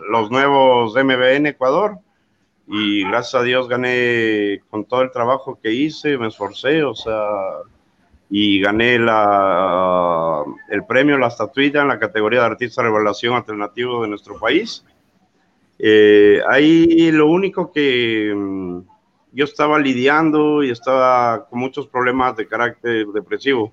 los 0.09 0.31
nuevos 0.31 0.95
MBN 0.95 1.47
Ecuador 1.47 1.99
y 2.67 3.05
gracias 3.05 3.35
a 3.35 3.43
Dios 3.43 3.69
gané 3.69 4.63
con 4.71 4.85
todo 4.85 5.03
el 5.03 5.11
trabajo 5.11 5.59
que 5.61 5.73
hice, 5.73 6.17
me 6.17 6.29
esforcé, 6.29 6.85
o 6.85 6.95
sea, 6.95 7.29
y 8.31 8.61
gané 8.61 8.99
la, 8.99 10.43
el 10.71 10.85
premio, 10.87 11.19
la 11.19 11.29
estatuilla 11.29 11.83
en 11.83 11.89
la 11.89 11.99
categoría 11.99 12.41
de 12.41 12.47
artista 12.47 12.83
revelación 12.83 13.35
alternativo 13.35 14.03
de 14.03 14.09
nuestro 14.09 14.39
país. 14.39 14.85
Eh, 15.79 16.41
ahí 16.49 17.11
lo 17.11 17.29
único 17.29 17.73
que 17.73 18.33
mm, 18.35 18.81
yo 19.33 19.45
estaba 19.45 19.79
lidiando 19.79 20.63
y 20.63 20.71
estaba 20.71 21.47
con 21.49 21.59
muchos 21.59 21.87
problemas 21.89 22.37
de 22.37 22.47
carácter 22.47 23.07
depresivo 23.09 23.73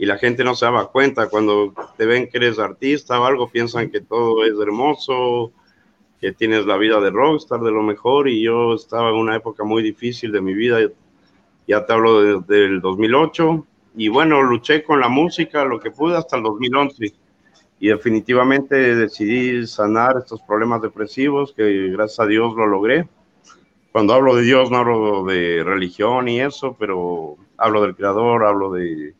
y 0.00 0.06
la 0.06 0.18
gente 0.18 0.44
no 0.44 0.54
se 0.54 0.64
daba 0.64 0.90
cuenta. 0.90 1.28
Cuando 1.28 1.74
te 1.96 2.06
ven 2.06 2.28
que 2.28 2.38
eres 2.38 2.58
artista 2.58 3.20
o 3.20 3.24
algo, 3.24 3.50
piensan 3.50 3.90
que 3.90 4.00
todo 4.00 4.44
es 4.44 4.54
hermoso, 4.58 5.52
que 6.20 6.32
tienes 6.32 6.66
la 6.66 6.76
vida 6.76 7.00
de 7.00 7.10
rockstar, 7.10 7.60
de 7.60 7.70
lo 7.70 7.82
mejor, 7.82 8.28
y 8.28 8.42
yo 8.42 8.74
estaba 8.74 9.10
en 9.10 9.16
una 9.16 9.36
época 9.36 9.64
muy 9.64 9.82
difícil 9.82 10.32
de 10.32 10.40
mi 10.40 10.54
vida, 10.54 10.78
ya 11.66 11.84
te 11.84 11.92
hablo 11.92 12.40
del 12.40 12.80
2008, 12.80 13.66
y 13.96 14.08
bueno, 14.08 14.42
luché 14.42 14.82
con 14.82 15.00
la 15.00 15.08
música 15.08 15.64
lo 15.64 15.80
que 15.80 15.90
pude 15.90 16.16
hasta 16.16 16.36
el 16.36 16.44
2011 16.44 17.12
y 17.80 17.88
definitivamente 17.88 18.94
decidí 18.94 19.66
sanar 19.66 20.16
estos 20.18 20.42
problemas 20.42 20.82
depresivos 20.82 21.54
que 21.56 21.88
gracias 21.88 22.20
a 22.20 22.26
Dios 22.26 22.54
lo 22.54 22.66
logré. 22.66 23.08
Cuando 23.90 24.12
hablo 24.12 24.36
de 24.36 24.42
Dios 24.42 24.70
no 24.70 24.76
hablo 24.76 25.24
de 25.24 25.64
religión 25.64 26.28
y 26.28 26.42
eso, 26.42 26.76
pero 26.78 27.36
hablo 27.56 27.82
del 27.82 27.96
Creador, 27.96 28.44
hablo 28.44 28.70
de, 28.70 29.14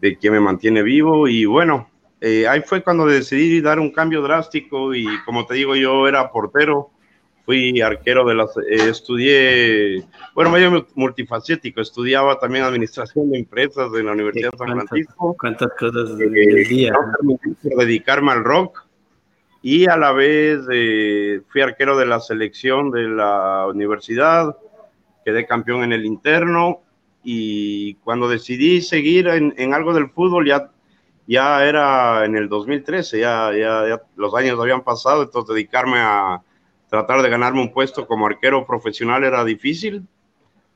de 0.00 0.16
quien 0.18 0.34
me 0.34 0.40
mantiene 0.40 0.82
vivo 0.82 1.26
y 1.28 1.46
bueno, 1.46 1.88
eh, 2.20 2.46
ahí 2.46 2.60
fue 2.60 2.82
cuando 2.82 3.06
decidí 3.06 3.62
dar 3.62 3.80
un 3.80 3.90
cambio 3.90 4.20
drástico 4.20 4.94
y 4.94 5.06
como 5.24 5.46
te 5.46 5.54
digo 5.54 5.74
yo 5.76 6.06
era 6.06 6.30
portero 6.30 6.90
fui 7.46 7.80
arquero 7.80 8.26
de 8.26 8.34
las, 8.34 8.56
eh, 8.56 8.90
estudié, 8.90 10.04
bueno, 10.34 10.50
medio 10.50 10.86
multifacético, 10.96 11.80
estudiaba 11.80 12.38
también 12.40 12.64
administración 12.64 13.30
de 13.30 13.38
empresas 13.38 13.88
en 13.94 14.06
la 14.06 14.12
Universidad 14.12 14.50
de 14.50 14.58
San 14.58 14.72
Francisco. 14.72 15.36
¿Cuántas 15.38 15.70
cosas 15.78 16.18
del 16.18 16.36
eh, 16.36 16.64
día? 16.68 16.92
dedicarme 17.62 18.32
al 18.32 18.42
rock 18.42 18.84
y 19.62 19.86
a 19.86 19.96
la 19.96 20.12
vez 20.12 20.60
eh, 20.72 21.40
fui 21.48 21.60
arquero 21.60 21.96
de 21.96 22.06
la 22.06 22.18
selección 22.18 22.90
de 22.90 23.04
la 23.04 23.66
universidad, 23.68 24.56
quedé 25.24 25.46
campeón 25.46 25.84
en 25.84 25.92
el 25.92 26.04
interno 26.04 26.80
y 27.22 27.94
cuando 27.94 28.28
decidí 28.28 28.82
seguir 28.82 29.28
en, 29.28 29.54
en 29.56 29.72
algo 29.72 29.94
del 29.94 30.10
fútbol 30.10 30.46
ya 30.46 30.70
ya 31.28 31.64
era 31.64 32.24
en 32.24 32.36
el 32.36 32.48
2013, 32.48 33.18
ya, 33.18 33.50
ya, 33.52 33.88
ya, 33.88 34.02
los 34.14 34.32
años 34.36 34.60
habían 34.60 34.84
pasado, 34.84 35.24
entonces 35.24 35.56
dedicarme 35.56 35.98
a, 35.98 36.40
tratar 36.88 37.22
de 37.22 37.30
ganarme 37.30 37.60
un 37.60 37.72
puesto 37.72 38.06
como 38.06 38.26
arquero 38.26 38.66
profesional 38.66 39.24
era 39.24 39.44
difícil. 39.44 40.06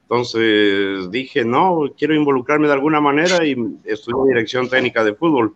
Entonces 0.02 1.10
dije, 1.10 1.44
no, 1.44 1.84
quiero 1.96 2.14
involucrarme 2.14 2.66
de 2.66 2.72
alguna 2.72 3.00
manera 3.00 3.44
y 3.46 3.56
estudié 3.84 4.34
dirección 4.34 4.68
técnica 4.68 5.04
de 5.04 5.14
fútbol. 5.14 5.54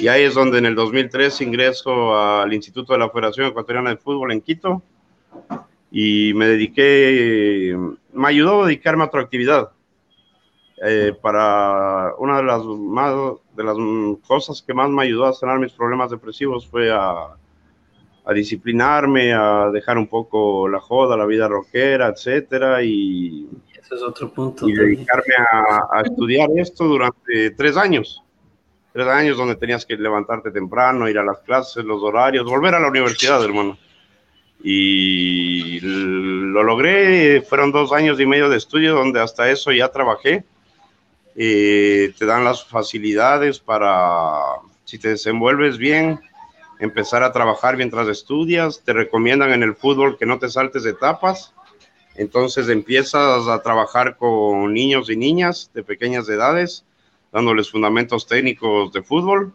Y 0.00 0.08
ahí 0.08 0.22
es 0.22 0.34
donde 0.34 0.58
en 0.58 0.66
el 0.66 0.74
2003 0.74 1.40
ingreso 1.40 2.16
al 2.16 2.52
Instituto 2.52 2.92
de 2.92 3.00
la 3.00 3.10
Federación 3.10 3.46
Ecuatoriana 3.46 3.90
de 3.90 3.96
Fútbol 3.96 4.32
en 4.32 4.40
Quito 4.40 4.82
y 5.90 6.32
me 6.34 6.46
dediqué, 6.46 7.76
me 8.12 8.28
ayudó 8.28 8.62
a 8.62 8.66
dedicarme 8.66 9.04
a 9.04 9.06
otra 9.06 9.22
actividad. 9.22 9.70
Eh, 10.84 11.16
para 11.22 12.14
una 12.18 12.36
de 12.36 12.42
las, 12.42 12.62
más, 12.64 13.14
de 13.56 13.64
las 13.64 13.76
cosas 14.26 14.62
que 14.62 14.74
más 14.74 14.90
me 14.90 15.04
ayudó 15.04 15.24
a 15.24 15.32
sanar 15.32 15.58
mis 15.58 15.72
problemas 15.72 16.10
depresivos 16.10 16.68
fue 16.68 16.92
a 16.92 17.34
a 18.26 18.32
disciplinarme, 18.32 19.32
a 19.32 19.70
dejar 19.72 19.96
un 19.96 20.08
poco 20.08 20.68
la 20.68 20.80
joda, 20.80 21.16
la 21.16 21.26
vida 21.26 21.46
rockera, 21.46 22.08
etcétera, 22.08 22.82
y, 22.82 23.48
Eso 23.80 23.94
es 23.94 24.02
otro 24.02 24.32
punto 24.32 24.68
y 24.68 24.74
dedicarme 24.74 25.34
a, 25.92 26.00
estudiar 26.02 26.48
esto 26.56 26.84
durante 26.84 27.52
tres 27.52 27.76
años. 27.76 28.22
Tres 28.92 29.06
años 29.06 29.36
donde 29.36 29.54
tenías 29.54 29.86
que 29.86 29.96
levantarte 29.96 30.50
temprano, 30.50 31.08
ir 31.08 31.18
a 31.18 31.24
las 31.24 31.38
clases, 31.40 31.84
los 31.84 32.02
horarios, 32.02 32.44
volver 32.44 32.74
a 32.74 32.80
la 32.80 32.88
universidad, 32.88 33.44
hermano. 33.44 33.78
Y 34.60 35.78
lo 35.82 36.64
logré, 36.64 37.42
fueron 37.42 37.70
dos 37.70 37.92
años 37.92 38.18
y 38.18 38.26
medio 38.26 38.48
de 38.48 38.56
estudio 38.56 38.94
donde 38.94 39.20
hasta 39.20 39.48
eso 39.50 39.70
ya 39.70 39.88
trabajé. 39.88 40.44
Eh, 41.36 42.12
te 42.18 42.26
dan 42.26 42.42
las 42.42 42.64
facilidades 42.64 43.60
para, 43.60 44.40
si 44.84 44.98
te 44.98 45.10
desenvuelves 45.10 45.78
bien, 45.78 46.18
empezar 46.78 47.22
a 47.22 47.32
trabajar 47.32 47.76
mientras 47.76 48.08
estudias, 48.08 48.82
te 48.84 48.92
recomiendan 48.92 49.52
en 49.52 49.62
el 49.62 49.74
fútbol 49.74 50.18
que 50.18 50.26
no 50.26 50.38
te 50.38 50.48
saltes 50.48 50.84
etapas, 50.86 51.54
entonces 52.16 52.68
empiezas 52.68 53.46
a 53.46 53.62
trabajar 53.62 54.16
con 54.16 54.72
niños 54.72 55.10
y 55.10 55.16
niñas 55.16 55.70
de 55.74 55.82
pequeñas 55.82 56.28
edades, 56.28 56.84
dándoles 57.32 57.70
fundamentos 57.70 58.26
técnicos 58.26 58.92
de 58.92 59.02
fútbol. 59.02 59.52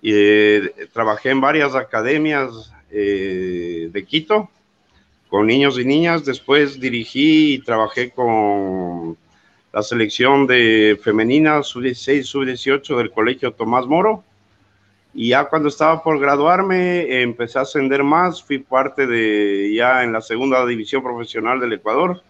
Y, 0.00 0.12
eh, 0.14 0.72
trabajé 0.92 1.30
en 1.30 1.40
varias 1.40 1.74
academias 1.74 2.72
eh, 2.90 3.90
de 3.92 4.04
Quito 4.04 4.50
con 5.28 5.46
niños 5.46 5.78
y 5.78 5.84
niñas, 5.84 6.24
después 6.24 6.80
dirigí 6.80 7.54
y 7.54 7.58
trabajé 7.58 8.10
con 8.10 9.16
la 9.72 9.82
selección 9.82 10.46
de 10.46 10.98
femenina 11.02 11.62
sub-16, 11.62 12.22
sub-18 12.22 12.96
del 12.96 13.10
Colegio 13.10 13.52
Tomás 13.52 13.86
Moro. 13.86 14.24
Y 15.18 15.30
ya 15.30 15.46
cuando 15.46 15.70
estaba 15.70 16.02
por 16.02 16.20
graduarme, 16.20 17.22
empecé 17.22 17.58
a 17.58 17.62
ascender 17.62 18.04
más, 18.04 18.42
fui 18.42 18.58
parte 18.58 19.06
de, 19.06 19.72
ya 19.74 20.04
en 20.04 20.12
la 20.12 20.20
segunda 20.20 20.66
división 20.66 21.02
profesional 21.02 21.58
del 21.58 21.72
Ecuador, 21.72 22.20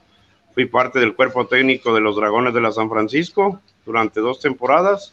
fui 0.54 0.66
parte 0.66 1.00
del 1.00 1.16
cuerpo 1.16 1.48
técnico 1.48 1.92
de 1.92 2.00
los 2.00 2.14
Dragones 2.14 2.54
de 2.54 2.60
la 2.60 2.70
San 2.70 2.88
Francisco 2.88 3.60
durante 3.84 4.20
dos 4.20 4.38
temporadas. 4.38 5.12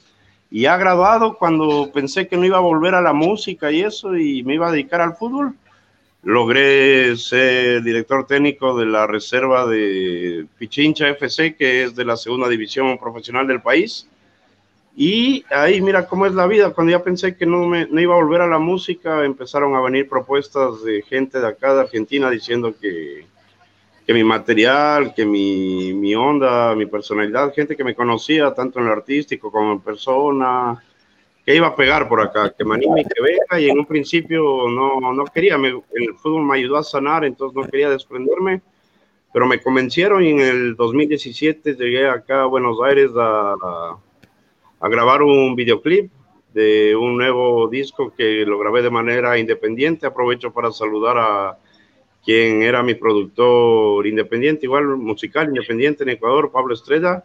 Y 0.51 0.61
ya 0.61 0.77
graduado, 0.77 1.35
cuando 1.39 1.89
pensé 1.91 2.27
que 2.27 2.37
no 2.37 2.45
iba 2.45 2.57
a 2.57 2.61
volver 2.61 2.93
a 2.93 3.01
la 3.01 3.11
música 3.11 3.71
y 3.71 3.81
eso, 3.81 4.15
y 4.15 4.43
me 4.43 4.53
iba 4.53 4.67
a 4.67 4.71
dedicar 4.71 5.01
al 5.01 5.15
fútbol, 5.15 5.55
logré 6.21 7.17
ser 7.17 7.81
director 7.81 8.27
técnico 8.27 8.77
de 8.77 8.85
la 8.85 9.07
reserva 9.07 9.65
de 9.65 10.45
Pichincha 10.59 11.09
FC, 11.09 11.55
que 11.55 11.85
es 11.85 11.95
de 11.95 12.05
la 12.05 12.17
segunda 12.17 12.47
división 12.47 12.99
profesional 12.99 13.47
del 13.47 13.63
país. 13.63 14.07
Y 14.95 15.43
ahí 15.49 15.81
mira 15.81 16.07
cómo 16.07 16.25
es 16.25 16.33
la 16.33 16.45
vida. 16.45 16.71
Cuando 16.71 16.91
ya 16.91 17.03
pensé 17.03 17.35
que 17.35 17.45
no, 17.45 17.65
me, 17.65 17.87
no 17.87 17.99
iba 17.99 18.13
a 18.13 18.21
volver 18.21 18.41
a 18.41 18.47
la 18.47 18.59
música, 18.59 19.25
empezaron 19.25 19.75
a 19.75 19.81
venir 19.81 20.07
propuestas 20.07 20.83
de 20.83 21.01
gente 21.01 21.39
de 21.39 21.47
acá, 21.47 21.73
de 21.73 21.81
Argentina, 21.81 22.29
diciendo 22.29 22.75
que, 22.79 23.25
que 24.05 24.13
mi 24.13 24.23
material, 24.23 25.13
que 25.15 25.25
mi, 25.25 25.93
mi 25.93 26.13
onda, 26.13 26.75
mi 26.75 26.85
personalidad, 26.85 27.53
gente 27.53 27.75
que 27.75 27.83
me 27.83 27.95
conocía 27.95 28.53
tanto 28.53 28.79
en 28.79 28.85
lo 28.85 28.91
artístico 28.91 29.51
como 29.51 29.73
en 29.73 29.79
persona, 29.79 30.83
que 31.45 31.55
iba 31.55 31.67
a 31.67 31.75
pegar 31.75 32.07
por 32.07 32.21
acá, 32.21 32.53
que 32.57 32.63
me 32.63 32.75
anime 32.75 33.03
que 33.03 33.21
venga, 33.21 33.59
y 33.59 33.69
en 33.69 33.79
un 33.79 33.85
principio 33.85 34.69
no, 34.69 35.13
no 35.13 35.25
quería, 35.25 35.55
el 35.55 36.15
fútbol 36.15 36.43
me 36.43 36.57
ayudó 36.57 36.77
a 36.77 36.83
sanar, 36.83 37.25
entonces 37.25 37.55
no 37.55 37.67
quería 37.67 37.89
desprenderme, 37.89 38.61
pero 39.33 39.45
me 39.45 39.61
convencieron 39.61 40.23
y 40.23 40.29
en 40.29 40.39
el 40.39 40.75
2017 40.75 41.73
llegué 41.73 42.07
acá 42.07 42.43
a 42.43 42.45
Buenos 42.45 42.77
Aires 42.83 43.09
a, 43.17 43.97
grabar 44.89 45.23
un 45.23 45.55
videoclip 45.55 46.11
de 46.53 46.95
un 46.95 47.17
nuevo 47.17 47.67
disco 47.67 48.13
que 48.15 48.45
lo 48.45 48.59
grabé 48.59 48.81
de 48.81 48.89
manera 48.89 49.37
independiente, 49.37 50.05
aprovecho 50.05 50.51
para 50.51 50.71
saludar 50.71 51.17
a 51.17 51.57
quien 52.23 52.61
era 52.63 52.83
mi 52.83 52.93
productor 52.93 54.05
independiente, 54.07 54.65
igual 54.65 54.97
musical 54.97 55.47
independiente 55.47 56.03
en 56.03 56.09
Ecuador, 56.09 56.51
Pablo 56.51 56.73
Estrella, 56.73 57.23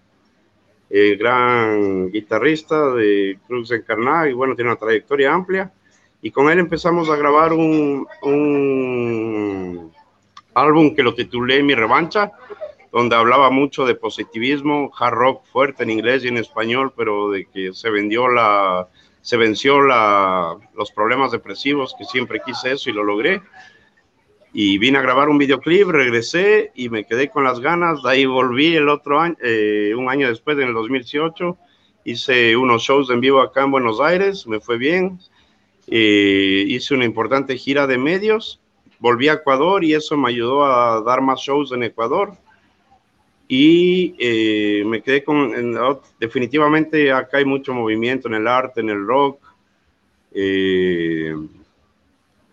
el 0.90 1.16
gran 1.16 2.10
guitarrista 2.10 2.94
de 2.94 3.38
Cruz 3.46 3.70
Encarnada 3.70 4.28
y 4.28 4.32
bueno, 4.32 4.54
tiene 4.54 4.70
una 4.70 4.80
trayectoria 4.80 5.32
amplia. 5.32 5.72
Y 6.20 6.30
con 6.30 6.50
él 6.50 6.58
empezamos 6.58 7.08
a 7.10 7.16
grabar 7.16 7.52
un, 7.52 8.06
un 8.22 9.92
álbum 10.54 10.94
que 10.94 11.02
lo 11.02 11.14
titulé 11.14 11.62
Mi 11.62 11.74
Revancha, 11.74 12.32
donde 12.92 13.16
hablaba 13.16 13.50
mucho 13.50 13.84
de 13.84 13.94
positivismo, 13.94 14.90
hard 14.98 15.14
rock 15.14 15.44
fuerte 15.46 15.82
en 15.82 15.90
inglés 15.90 16.24
y 16.24 16.28
en 16.28 16.38
español, 16.38 16.92
pero 16.96 17.30
de 17.30 17.46
que 17.46 17.72
se 17.74 17.90
vendió 17.90 18.28
la, 18.28 18.88
se 19.20 19.36
venció 19.36 19.80
la, 19.82 20.56
los 20.74 20.90
problemas 20.92 21.32
depresivos, 21.32 21.94
que 21.98 22.04
siempre 22.04 22.40
quise 22.44 22.72
eso 22.72 22.90
y 22.90 22.94
lo 22.94 23.04
logré. 23.04 23.42
Y 24.54 24.78
vine 24.78 24.98
a 24.98 25.02
grabar 25.02 25.28
un 25.28 25.36
videoclip, 25.36 25.88
regresé 25.88 26.72
y 26.74 26.88
me 26.88 27.04
quedé 27.04 27.28
con 27.28 27.44
las 27.44 27.60
ganas, 27.60 28.02
de 28.02 28.10
ahí 28.10 28.24
volví 28.24 28.74
el 28.74 28.88
otro 28.88 29.20
año, 29.20 29.36
eh, 29.42 29.92
un 29.94 30.08
año 30.08 30.26
después, 30.28 30.56
en 30.58 30.68
el 30.68 30.74
2018, 30.74 31.58
hice 32.04 32.56
unos 32.56 32.82
shows 32.82 33.10
en 33.10 33.20
vivo 33.20 33.42
acá 33.42 33.64
en 33.64 33.70
Buenos 33.70 34.00
Aires, 34.00 34.46
me 34.46 34.60
fue 34.60 34.78
bien, 34.78 35.18
eh, 35.86 36.64
hice 36.66 36.94
una 36.94 37.04
importante 37.04 37.58
gira 37.58 37.86
de 37.86 37.98
medios, 37.98 38.62
volví 38.98 39.28
a 39.28 39.34
Ecuador 39.34 39.84
y 39.84 39.92
eso 39.92 40.16
me 40.16 40.30
ayudó 40.30 40.64
a 40.64 41.02
dar 41.02 41.20
más 41.20 41.40
shows 41.40 41.70
en 41.72 41.82
Ecuador 41.82 42.32
y 43.50 44.14
eh, 44.18 44.84
me 44.84 45.02
quedé 45.02 45.24
con, 45.24 45.50
definitivamente 46.20 47.10
acá 47.10 47.38
hay 47.38 47.46
mucho 47.46 47.72
movimiento 47.72 48.28
en 48.28 48.34
el 48.34 48.46
arte, 48.46 48.82
en 48.82 48.90
el 48.90 49.06
rock. 49.06 49.40
Eh, 50.34 51.34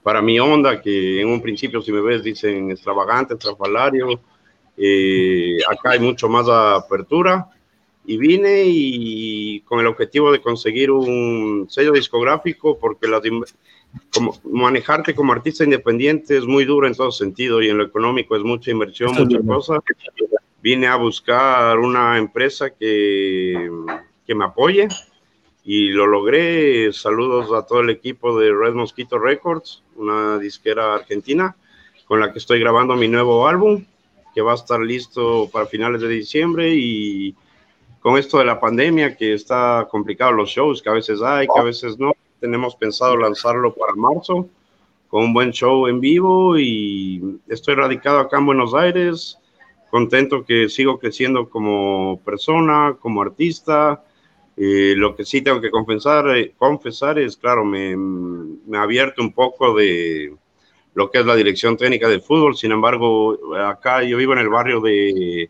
para 0.01 0.21
mi 0.21 0.39
onda, 0.39 0.81
que 0.81 1.19
en 1.19 1.27
un 1.27 1.41
principio, 1.41 1.81
si 1.81 1.91
me 1.91 1.99
ves, 1.99 2.23
dicen 2.23 2.71
extravagante, 2.71 3.33
estrafalario. 3.33 4.21
Eh, 4.77 5.57
acá 5.69 5.91
hay 5.91 5.99
mucho 5.99 6.29
más 6.29 6.47
apertura. 6.47 7.49
Y 8.05 8.17
vine 8.17 8.63
y 8.65 9.61
con 9.61 9.79
el 9.79 9.87
objetivo 9.87 10.31
de 10.31 10.39
conseguir 10.39 10.91
un 10.91 11.65
sello 11.69 11.91
discográfico, 11.91 12.77
porque 12.77 13.07
la, 13.07 13.19
como, 14.13 14.39
manejarte 14.43 15.15
como 15.15 15.33
artista 15.33 15.63
independiente 15.63 16.37
es 16.37 16.45
muy 16.45 16.65
duro 16.65 16.87
en 16.87 16.95
todo 16.95 17.11
sentido 17.11 17.61
y 17.61 17.69
en 17.69 17.79
lo 17.79 17.83
económico 17.83 18.35
es 18.35 18.43
mucha 18.43 18.71
inversión, 18.71 19.13
muchas 19.15 19.41
cosas. 19.45 19.79
Vine 20.65 20.87
a 20.87 20.95
buscar 20.95 21.77
una 21.77 22.17
empresa 22.17 22.71
que, 22.71 23.69
que 24.25 24.33
me 24.33 24.45
apoye 24.45 24.87
y 25.63 25.89
lo 25.89 26.07
logré. 26.07 26.91
Saludos 26.91 27.53
a 27.53 27.67
todo 27.67 27.81
el 27.81 27.91
equipo 27.91 28.39
de 28.39 28.51
Red 28.51 28.73
Mosquito 28.73 29.19
Records, 29.19 29.83
una 29.95 30.39
disquera 30.39 30.95
argentina 30.95 31.55
con 32.07 32.19
la 32.19 32.33
que 32.33 32.39
estoy 32.39 32.59
grabando 32.59 32.95
mi 32.95 33.07
nuevo 33.07 33.47
álbum, 33.47 33.85
que 34.33 34.41
va 34.41 34.53
a 34.53 34.55
estar 34.55 34.79
listo 34.79 35.47
para 35.53 35.67
finales 35.67 36.01
de 36.01 36.07
diciembre 36.07 36.73
y 36.73 37.35
con 37.99 38.17
esto 38.17 38.39
de 38.39 38.45
la 38.45 38.59
pandemia 38.59 39.15
que 39.15 39.35
está 39.35 39.87
complicado 39.91 40.31
los 40.31 40.49
shows, 40.49 40.81
que 40.81 40.89
a 40.89 40.93
veces 40.93 41.21
hay, 41.21 41.45
que 41.45 41.59
a 41.59 41.63
veces 41.63 41.99
no, 41.99 42.13
tenemos 42.39 42.75
pensado 42.75 43.15
lanzarlo 43.17 43.71
para 43.75 43.93
marzo 43.93 44.49
con 45.09 45.25
un 45.25 45.33
buen 45.35 45.51
show 45.51 45.85
en 45.85 45.99
vivo 45.99 46.57
y 46.57 47.39
estoy 47.49 47.75
radicado 47.75 48.17
acá 48.17 48.39
en 48.39 48.47
Buenos 48.47 48.73
Aires, 48.73 49.37
contento 49.95 50.43
que 50.43 50.67
sigo 50.67 50.99
creciendo 50.99 51.49
como 51.49 52.19
persona, 52.25 52.97
como 52.99 53.21
artista, 53.21 54.03
eh, 54.57 54.93
lo 54.97 55.15
que 55.15 55.23
sí 55.23 55.41
tengo 55.41 55.61
que 55.61 55.71
confesar, 55.71 56.35
eh, 56.35 56.53
confesar 56.57 57.17
es, 57.17 57.37
claro, 57.37 57.63
me, 57.63 57.95
me 57.95 58.77
ha 58.77 58.81
abierto 58.81 59.21
un 59.21 59.31
poco 59.31 59.73
de 59.73 60.35
lo 60.95 61.09
que 61.09 61.19
es 61.19 61.25
la 61.25 61.37
dirección 61.37 61.77
técnica 61.77 62.09
del 62.09 62.21
fútbol. 62.21 62.57
Sin 62.57 62.73
embargo, 62.73 63.39
acá 63.55 64.03
yo 64.03 64.17
vivo 64.17 64.33
en 64.33 64.39
el 64.39 64.49
barrio 64.49 64.81
de, 64.81 65.49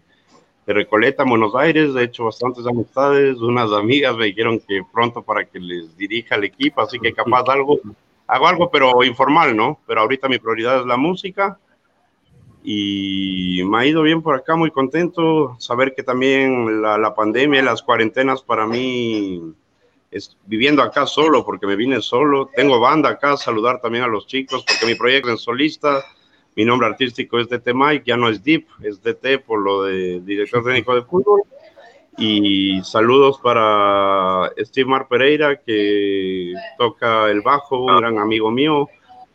de 0.68 0.74
Recoleta, 0.74 1.24
Buenos 1.24 1.56
Aires. 1.56 1.96
He 1.96 2.04
hecho 2.04 2.26
bastantes 2.26 2.68
amistades. 2.68 3.38
Unas 3.38 3.72
amigas 3.72 4.16
me 4.16 4.26
dijeron 4.26 4.60
que 4.60 4.84
pronto 4.94 5.24
para 5.24 5.46
que 5.46 5.60
les 5.60 5.98
dirija 5.98 6.36
el 6.36 6.44
equipo, 6.44 6.82
así 6.82 7.00
que 7.00 7.14
capaz 7.14 7.46
algo, 7.48 7.80
hago 8.28 8.48
algo, 8.48 8.70
pero 8.70 9.04
informal, 9.04 9.58
¿no? 9.58 9.80
Pero 9.88 10.02
ahorita 10.02 10.30
mi 10.30 10.38
prioridad 10.38 10.82
es 10.82 10.86
la 10.86 10.98
música 10.98 11.58
y 12.68 13.64
me 13.64 13.78
ha 13.78 13.86
ido 13.86 14.02
bien 14.02 14.24
por 14.24 14.36
acá, 14.36 14.56
muy 14.56 14.72
contento. 14.72 15.56
Saber 15.60 15.94
que 15.94 16.02
también 16.02 16.82
la, 16.82 16.98
la 16.98 17.14
pandemia, 17.14 17.62
las 17.62 17.84
cuarentenas 17.84 18.42
para 18.42 18.66
mí, 18.66 19.54
es 20.10 20.36
viviendo 20.48 20.82
acá 20.82 21.06
solo, 21.06 21.46
porque 21.46 21.68
me 21.68 21.76
vine 21.76 22.02
solo. 22.02 22.50
Tengo 22.56 22.80
banda 22.80 23.10
acá, 23.10 23.38
saludar 23.38 23.82
también 23.82 24.04
a 24.04 24.08
los 24.08 24.26
chicos, 24.26 24.66
porque 24.68 24.88
mi 24.88 24.96
proyecto 24.96 25.32
es 25.32 25.42
solista. 25.42 26.04
Mi 26.56 26.66
nombre 26.66 26.88
artístico 26.88 27.38
es 27.38 27.50
DT 27.50 27.72
Mike, 27.76 28.04
ya 28.08 28.18
no 28.18 28.30
es 28.30 28.44
Deep, 28.44 28.66
es 28.82 29.00
DT 29.04 29.44
por 29.46 29.62
lo 29.62 29.84
de 29.84 30.22
director 30.22 30.64
técnico 30.64 30.96
de 30.96 31.04
fútbol. 31.04 31.44
Y 32.18 32.82
saludos 32.82 33.40
para 33.44 34.52
Steve 34.58 34.90
Mar 34.90 35.08
Pereira, 35.08 35.58
que 35.58 36.54
toca 36.80 37.30
el 37.30 37.42
bajo, 37.42 37.86
un 37.86 37.98
gran 37.98 38.18
amigo 38.18 38.50
mío 38.50 38.90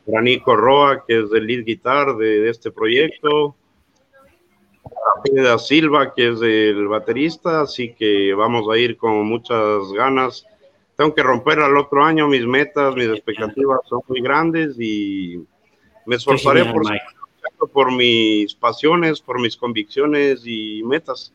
Granico 0.06 0.56
Roa, 0.56 1.04
que 1.06 1.20
es 1.20 1.32
el 1.32 1.46
lead 1.46 1.64
guitar 1.64 2.16
de, 2.16 2.48
este 2.48 2.70
proyecto, 2.70 3.54
Pedro 5.22 5.58
Silva, 5.58 6.14
que 6.14 6.30
es 6.30 6.40
el 6.40 6.88
baterista, 6.88 7.62
así 7.62 7.92
que 7.92 8.32
vamos 8.34 8.66
a 8.72 8.78
ir 8.78 8.96
con 8.96 9.26
muchas 9.26 9.92
ganas. 9.92 10.46
Tengo 10.96 11.14
que 11.14 11.22
romper 11.22 11.60
al 11.60 11.76
otro 11.76 12.04
año 12.04 12.28
mis 12.28 12.46
metas, 12.46 12.94
mis 12.94 13.08
expectativas 13.08 13.80
son 13.88 14.00
muy 14.08 14.20
grandes 14.20 14.78
y 14.78 15.42
me 16.06 16.16
esforzaré 16.16 16.64
por, 16.64 16.82
por 17.70 17.92
mis 17.92 18.54
pasiones, 18.54 19.20
por 19.20 19.40
mis 19.40 19.56
convicciones 19.56 20.42
y 20.44 20.82
metas. 20.84 21.32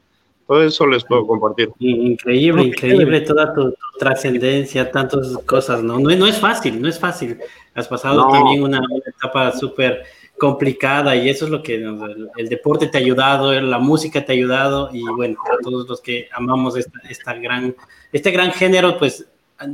Todo 0.47 0.63
eso 0.63 0.85
les 0.85 1.03
puedo 1.03 1.25
compartir. 1.25 1.71
Increíble, 1.79 2.65
increíble 2.65 3.21
toda 3.21 3.53
tu, 3.53 3.73
trascendencia, 3.97 4.91
tantas 4.91 5.37
cosas, 5.45 5.81
¿no? 5.81 5.99
¿no? 5.99 6.15
No 6.15 6.27
es 6.27 6.39
fácil, 6.39 6.79
no 6.79 6.87
es 6.87 6.99
fácil. 6.99 7.39
Has 7.75 7.87
pasado 7.87 8.29
también 8.29 8.63
una, 8.63 8.81
etapa 9.05 9.51
súper 9.51 10.03
complicada 10.37 11.15
y 11.15 11.29
eso 11.29 11.45
es 11.45 11.51
lo 11.51 11.61
que 11.61 11.75
el, 11.75 12.49
deporte 12.49 12.87
te 12.87 12.97
ha 12.97 13.01
ayudado, 13.01 13.53
la 13.59 13.79
música 13.79 14.25
te 14.25 14.31
ha 14.31 14.35
ayudado 14.35 14.89
y 14.93 15.03
bueno, 15.03 15.37
a 15.45 15.61
todos 15.61 15.87
los 15.87 16.01
que 16.01 16.27
amamos 16.31 16.75
esta, 16.77 17.33
gran, 17.33 17.75
este 18.11 18.31
gran 18.31 18.51
género, 18.51 18.97
pues 18.97 19.25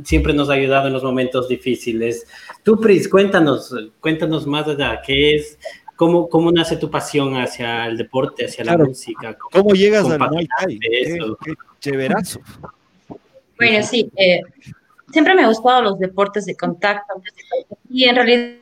siempre 0.04 0.32
nos 0.32 0.50
ha 0.50 0.54
ayudado 0.54 0.88
en 0.88 0.92
los 0.92 1.04
momentos 1.04 1.48
difíciles. 1.48 2.26
Tú, 2.62 2.80
Pris, 2.80 3.08
cuéntanos, 3.08 3.74
cuéntanos 4.00 4.46
más 4.46 4.66
de 4.66 4.76
qué 5.06 5.36
es, 5.36 5.58
¿Cómo, 5.96 6.28
¿Cómo 6.28 6.50
nace 6.50 6.76
tu 6.76 6.90
pasión 6.90 7.36
hacia 7.36 7.86
el 7.86 7.96
deporte, 7.96 8.46
hacia 8.46 8.64
la 8.64 8.76
música? 8.76 9.36
¿Cómo, 9.52 9.72
llegas 9.72 10.04
al 10.10 10.18
Muay 10.18 10.48
Thai? 10.58 10.78
chéverazo. 11.78 12.40
Bueno, 13.56 13.86
sí, 13.86 14.10
eh, 14.16 14.40
siempre 15.12 15.34
me 15.34 15.42
han 15.42 15.48
gustado 15.48 15.82
los 15.82 15.98
deportes 15.98 16.46
de 16.46 16.56
contacto 16.56 17.22
y 17.90 18.04
en 18.04 18.16
realidad 18.16 18.56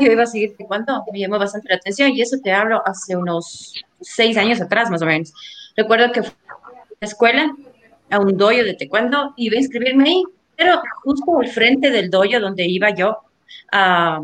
yo 0.00 0.10
iba 0.10 0.22
a 0.22 0.26
seguir 0.26 0.54
cuando 0.56 1.04
me 1.12 1.18
llamó 1.18 1.38
bastante 1.38 1.68
la 1.68 1.76
atención 1.76 2.10
y 2.12 2.22
eso 2.22 2.36
te 2.42 2.52
hablo 2.52 2.82
hace 2.86 3.16
unos 3.16 3.74
seis 4.00 4.36
años 4.36 4.60
atrás 4.60 4.90
más 4.90 5.02
o 5.02 5.06
menos. 5.06 5.32
Recuerdo 5.76 6.12
que 6.12 6.22
fui 6.22 6.32
a 6.48 6.94
la 7.00 7.06
escuela, 7.06 7.56
a 8.10 8.18
un 8.18 8.36
dojo 8.36 8.62
de 8.62 8.74
taekwondo, 8.74 9.34
y 9.36 9.46
iba 9.46 9.56
a 9.56 9.60
inscribirme 9.60 10.08
ahí, 10.08 10.24
pero 10.56 10.80
justo 11.02 11.38
al 11.40 11.48
frente 11.48 11.90
del 11.90 12.10
dojo 12.10 12.40
donde 12.40 12.64
iba 12.66 12.90
yo 12.90 13.18
a 13.72 14.20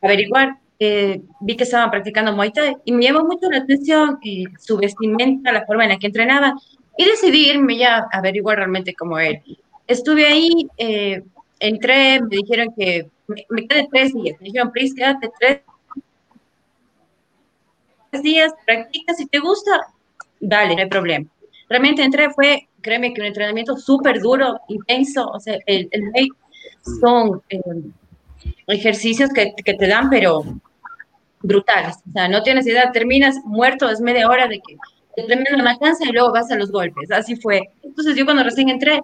averiguar, 0.00 0.56
eh, 0.78 1.20
vi 1.40 1.56
que 1.56 1.64
estaban 1.64 1.90
practicando 1.90 2.32
Muay 2.32 2.52
Thai 2.52 2.76
y 2.84 2.92
me 2.92 3.04
llamó 3.04 3.24
mucho 3.24 3.48
la 3.50 3.58
atención 3.58 4.18
su 4.58 4.76
vestimenta, 4.76 5.52
la 5.52 5.64
forma 5.64 5.84
en 5.84 5.90
la 5.90 5.98
que 5.98 6.08
entrenaban 6.08 6.54
y 6.96 7.04
decidí 7.04 7.50
irme 7.50 7.76
ya 7.76 7.98
a 7.98 8.18
averiguar 8.18 8.58
realmente 8.58 8.94
cómo 8.94 9.18
era. 9.18 9.40
Estuve 9.86 10.26
ahí, 10.26 10.68
eh, 10.76 11.22
entré, 11.60 12.20
me 12.20 12.36
dijeron 12.36 12.74
que 12.76 13.08
me, 13.26 13.66
quedé 13.66 13.88
tres 13.90 14.14
días, 14.14 14.36
me 14.40 14.46
dijeron, 14.46 14.70
please, 14.72 14.94
quédate 14.94 15.30
tres 15.38 15.62
días, 18.22 18.52
practica, 18.66 19.14
si 19.14 19.26
te 19.26 19.38
gusta, 19.38 19.70
dale, 20.40 20.74
no 20.74 20.82
hay 20.82 20.88
problema. 20.88 21.26
Realmente 21.68 22.02
entré, 22.02 22.30
fue, 22.30 22.68
créeme 22.82 23.14
que 23.14 23.20
un 23.20 23.28
entrenamiento 23.28 23.76
súper 23.76 24.20
duro, 24.20 24.60
intenso, 24.68 25.28
o 25.28 25.40
sea, 25.40 25.58
el, 25.66 25.88
el 25.92 26.28
son 27.00 27.42
ejercicios 28.66 29.30
que, 29.30 29.54
que, 29.64 29.74
te 29.74 29.86
dan, 29.86 30.10
pero 30.10 30.42
brutales. 31.40 31.96
O 32.08 32.12
sea, 32.12 32.28
no 32.28 32.42
tienes 32.42 32.66
idea, 32.66 32.92
terminas 32.92 33.36
muerto, 33.44 33.88
es 33.88 34.00
media 34.00 34.28
hora 34.28 34.48
de 34.48 34.60
que 34.60 34.76
la 35.16 35.78
cansa 35.78 36.04
y 36.08 36.12
luego 36.12 36.32
vas 36.32 36.50
a 36.50 36.56
los 36.56 36.70
golpes. 36.70 37.10
Así 37.10 37.36
fue. 37.36 37.70
Entonces 37.82 38.16
yo 38.16 38.24
cuando 38.24 38.42
recién 38.42 38.68
entré, 38.68 39.00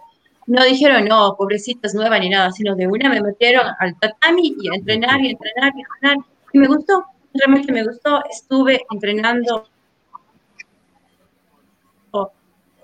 no 0.46 0.64
dijeron, 0.64 1.04
no, 1.04 1.34
pobrecitas, 1.36 1.94
nueva 1.94 2.18
ni 2.18 2.30
nada, 2.30 2.50
sino 2.52 2.74
de 2.74 2.86
una 2.86 3.10
me 3.10 3.20
metieron 3.20 3.66
al 3.78 3.98
tatami 3.98 4.56
y 4.58 4.68
a 4.68 4.74
entrenar 4.76 5.20
y 5.20 5.30
entrenar 5.30 5.72
y 5.76 5.80
entrenar. 5.80 6.16
Y 6.52 6.58
me 6.58 6.66
gustó, 6.66 7.04
realmente 7.34 7.72
me 7.72 7.84
gustó. 7.84 8.22
Estuve 8.30 8.80
entrenando 8.90 9.66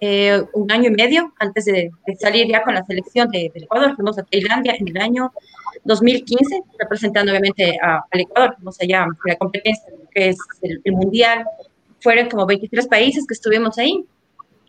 eh, 0.01 0.43
un 0.53 0.71
año 0.71 0.91
y 0.91 0.95
medio 0.95 1.33
antes 1.39 1.65
de, 1.65 1.91
salir 2.19 2.47
ya 2.47 2.63
con 2.63 2.75
la 2.75 2.85
selección 2.85 3.29
de, 3.31 3.51
Ecuador. 3.55 3.97
Fuimos 3.97 4.19
a 4.19 4.23
Tailandia 4.25 4.75
en 4.79 4.89
el 4.89 4.99
año 4.99 5.33
2015, 5.85 6.61
representando 6.79 7.33
obviamente 7.33 7.79
al 7.83 8.21
Ecuador, 8.21 8.55
fuimos 8.57 8.79
allá 8.83 9.07
la 9.25 9.37
competencia 9.37 9.85
que 10.15 10.29
es 10.29 10.39
el, 10.61 10.93
mundial. 10.93 11.47
Fueron 12.05 12.29
como 12.29 12.47
23 12.47 12.87
países 12.87 13.27
que 13.27 13.35
estuvimos 13.35 13.77
ahí. 13.79 14.05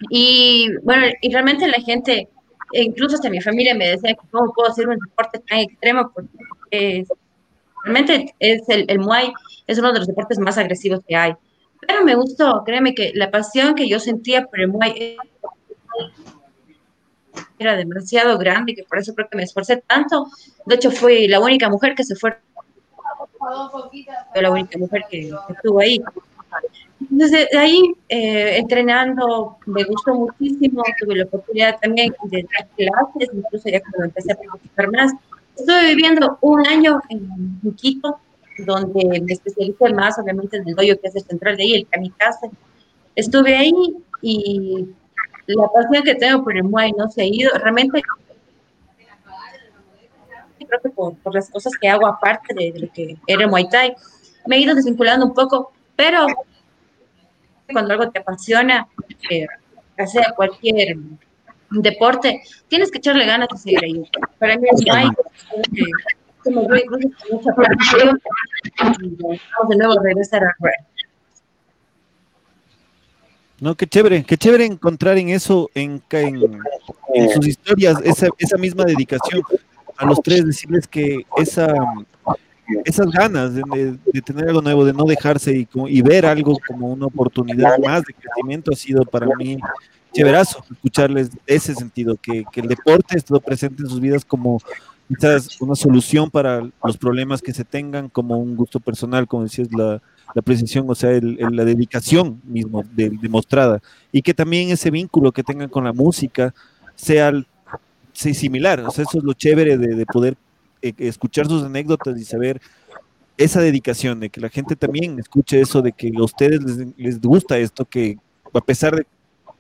Y 0.10 0.70
bueno, 0.82 1.06
y 1.22 1.32
realmente 1.32 1.68
la 1.68 1.80
gente, 1.82 2.28
incluso 2.72 3.16
hasta 3.16 3.30
mi 3.30 3.42
familia 3.42 3.76
me 3.76 3.90
decía 3.90 4.16
que 4.16 4.28
cómo 4.32 4.52
puedo 4.54 4.70
hacer 4.70 4.88
un 4.88 4.98
deporte 4.98 5.40
tan 5.48 5.60
extremo, 5.60 6.12
porque 6.12 7.06
realmente 7.84 8.34
es 8.40 8.68
el, 8.70 8.86
el 8.88 9.00
Muay 9.00 9.32
es 9.68 9.78
uno 9.78 9.94
de 9.94 10.00
los 10.00 10.08
deportes 10.08 10.40
más 10.40 10.58
agresivos 10.58 11.02
que 11.08 11.16
hay. 11.16 11.34
Pero 11.86 12.04
me 12.04 12.16
gustó, 12.16 12.64
créeme 12.66 12.96
que 12.96 13.12
la 13.14 13.30
pasión 13.30 13.76
que 13.76 13.88
yo 13.88 14.00
sentía 14.00 14.46
por 14.46 14.60
el 14.60 14.70
Muay 14.70 15.18
era 17.60 17.76
demasiado 17.76 18.38
grande, 18.38 18.76
que 18.76 18.84
por 18.84 19.00
eso 19.00 19.14
creo 19.14 19.28
que 19.30 19.38
me 19.38 19.44
esforcé 19.44 19.78
tanto. 19.88 20.28
De 20.66 20.76
hecho, 20.76 20.92
fui 20.92 21.28
la 21.28 21.40
única 21.40 21.70
mujer 21.70 21.96
que 21.96 22.04
se 22.04 22.16
fue. 22.16 22.38
La 24.36 24.52
única 24.52 24.78
mujer 24.78 25.04
que, 25.10 25.32
estuvo 25.50 25.80
ahí. 25.80 26.02
Entonces, 27.16 27.48
de 27.50 27.58
ahí, 27.58 27.96
eh, 28.10 28.58
entrenando, 28.58 29.58
me 29.68 29.86
gustó 29.86 30.16
muchísimo. 30.16 30.84
Tuve 31.00 31.16
la 31.16 31.24
oportunidad 31.24 31.80
también 31.80 32.14
de 32.26 32.44
dar 32.44 32.68
clases, 32.76 33.30
incluso 33.34 33.70
ya 33.70 33.80
cuando 33.80 34.04
empecé 34.04 34.34
a 34.34 34.36
practicar 34.36 34.92
más. 34.92 35.14
Estuve 35.56 35.96
viviendo 35.96 36.38
un 36.42 36.68
año 36.68 37.02
en 37.08 37.74
Quito, 37.78 38.20
donde 38.66 39.22
me 39.22 39.32
especialicé 39.32 39.94
más, 39.94 40.20
obviamente, 40.20 40.58
en 40.58 40.68
el 40.68 40.76
doyo 40.76 41.00
que 41.00 41.08
es 41.08 41.16
el 41.16 41.22
central 41.24 41.56
de 41.56 41.64
ahí, 41.64 41.74
el 41.76 41.88
kamikaze. 41.88 42.50
Estuve 43.16 43.56
ahí 43.56 43.74
y 44.22 44.86
la 45.48 45.68
pasión 45.74 46.04
que 46.04 46.16
tengo 46.16 46.44
por 46.44 46.58
el 46.58 46.66
Muay 46.66 46.92
no 46.98 47.10
se 47.10 47.22
ha 47.22 47.26
ido. 47.26 47.50
Realmente, 47.60 48.02
creo 50.68 50.82
que 50.84 50.90
por, 50.90 51.34
las 51.34 51.50
cosas 51.50 51.72
que 51.80 51.88
hago 51.88 52.08
aparte 52.08 52.54
de, 52.54 52.78
lo 52.78 52.92
que 52.92 53.16
era 53.26 53.48
Muay 53.48 53.70
Thai, 53.70 53.96
me 54.48 54.58
he 54.58 54.60
ido 54.60 54.76
desvinculando 54.76 55.26
un 55.26 55.34
poco, 55.34 55.72
pero 55.96 56.28
cuando 57.72 57.94
algo 57.94 58.10
te 58.12 58.20
apasiona, 58.20 58.88
eh, 59.30 59.48
sea 60.06 60.34
cualquier 60.36 60.98
deporte, 61.70 62.42
tienes 62.68 62.92
que 62.92 63.00
echarle 63.00 63.26
ganas 63.26 63.50
de 63.50 63.58
seguir 63.58 63.84
ahí. 63.84 64.04
Para 64.40 64.58
mí 64.58 64.68
el 64.70 64.86
Muay 64.86 65.10
como 66.46 66.68
yo 66.70 66.76
incluso 66.76 67.10
con 67.28 67.38
mucha 67.38 67.54
pasión 67.54 68.22
y 69.02 69.16
vamos 69.18 69.70
de 69.70 69.76
nuevo 69.78 70.00
a 70.00 70.04
regresar 70.04 70.44
a 70.44 70.56
no, 73.60 73.76
qué 73.76 73.88
chévere, 73.88 74.24
qué 74.26 74.38
chévere 74.38 74.66
encontrar 74.66 75.18
en 75.18 75.30
eso, 75.30 75.70
en, 75.74 76.04
en, 76.12 77.30
sus 77.34 77.48
historias, 77.48 77.98
esa, 78.04 78.28
esa, 78.38 78.58
misma 78.58 78.84
dedicación 78.84 79.42
a 79.96 80.06
los 80.06 80.22
tres, 80.22 80.46
decirles 80.46 80.86
que 80.88 81.26
esa, 81.38 81.74
esas 82.84 83.12
ganas 83.12 83.54
de, 83.54 83.98
tener 84.26 84.50
algo 84.50 84.62
nuevo, 84.62 84.86
de 84.86 84.94
no 84.94 85.06
dejarse 85.06 85.56
y, 85.56 85.68
y, 85.88 86.02
ver 86.02 86.26
algo 86.26 86.58
como 86.68 86.88
una 86.88 87.06
oportunidad 87.06 87.78
más 87.80 88.04
de 88.04 88.14
crecimiento 88.14 88.72
ha 88.72 88.76
sido 88.76 89.04
para 89.04 89.28
mí 89.38 89.58
chéverazo 90.14 90.64
escucharles 90.72 91.30
ese 91.46 91.76
sentido, 91.76 92.16
que, 92.22 92.46
que 92.52 92.62
el 92.62 92.68
deporte 92.68 93.18
estuvo 93.18 93.40
presente 93.40 93.84
en 93.84 93.90
sus 93.90 94.00
vidas 94.00 94.24
como 94.24 94.62
quizás 95.08 95.62
una 95.62 95.76
solución 95.76 96.30
para 96.32 96.62
los 96.84 96.98
problemas 96.98 97.42
que 97.42 97.54
se 97.54 97.64
tengan, 97.64 98.10
como 98.10 98.38
un 98.38 98.56
gusto 98.56 98.80
personal, 98.80 99.28
como 99.28 99.44
decías, 99.44 99.68
la 99.72 100.02
la 100.36 100.42
precisión, 100.42 100.86
o 100.90 100.96
sea, 100.96 101.12
la 101.22 101.64
dedicación 101.64 102.42
mismo 102.44 102.84
demostrada, 102.94 103.82
y 104.12 104.22
que 104.22 104.34
también 104.34 104.70
ese 104.70 104.92
vínculo 104.92 105.32
que 105.32 105.44
tengan 105.44 105.70
con 105.70 105.86
la 105.86 105.94
música 105.94 106.54
sea, 106.96 107.32
similar, 108.12 108.82
o 108.82 108.92
sea, 108.92 109.06
eso 109.06 109.20
es 109.20 109.24
lo 109.24 109.34
chévere 109.34 109.78
de, 109.78 110.06
poder 110.06 110.34
eh, 110.34 110.38
escuchar 110.82 111.48
sus 111.48 111.64
anécdotas 111.64 112.18
y 112.20 112.26
saber 112.26 112.62
esa 113.38 113.62
dedicación, 113.62 114.20
de 114.20 114.30
que 114.30 114.40
la 114.40 114.50
gente 114.50 114.76
también 114.76 115.20
escuche 115.20 115.60
eso, 115.60 115.82
de 115.82 115.92
que 115.92 116.12
a 116.16 116.24
ustedes 116.24 116.62
les, 116.98 117.20
gusta 117.20 117.58
esto, 117.58 117.86
que 117.86 118.18
a 118.54 118.62
pesar 118.62 118.96
de 118.96 119.06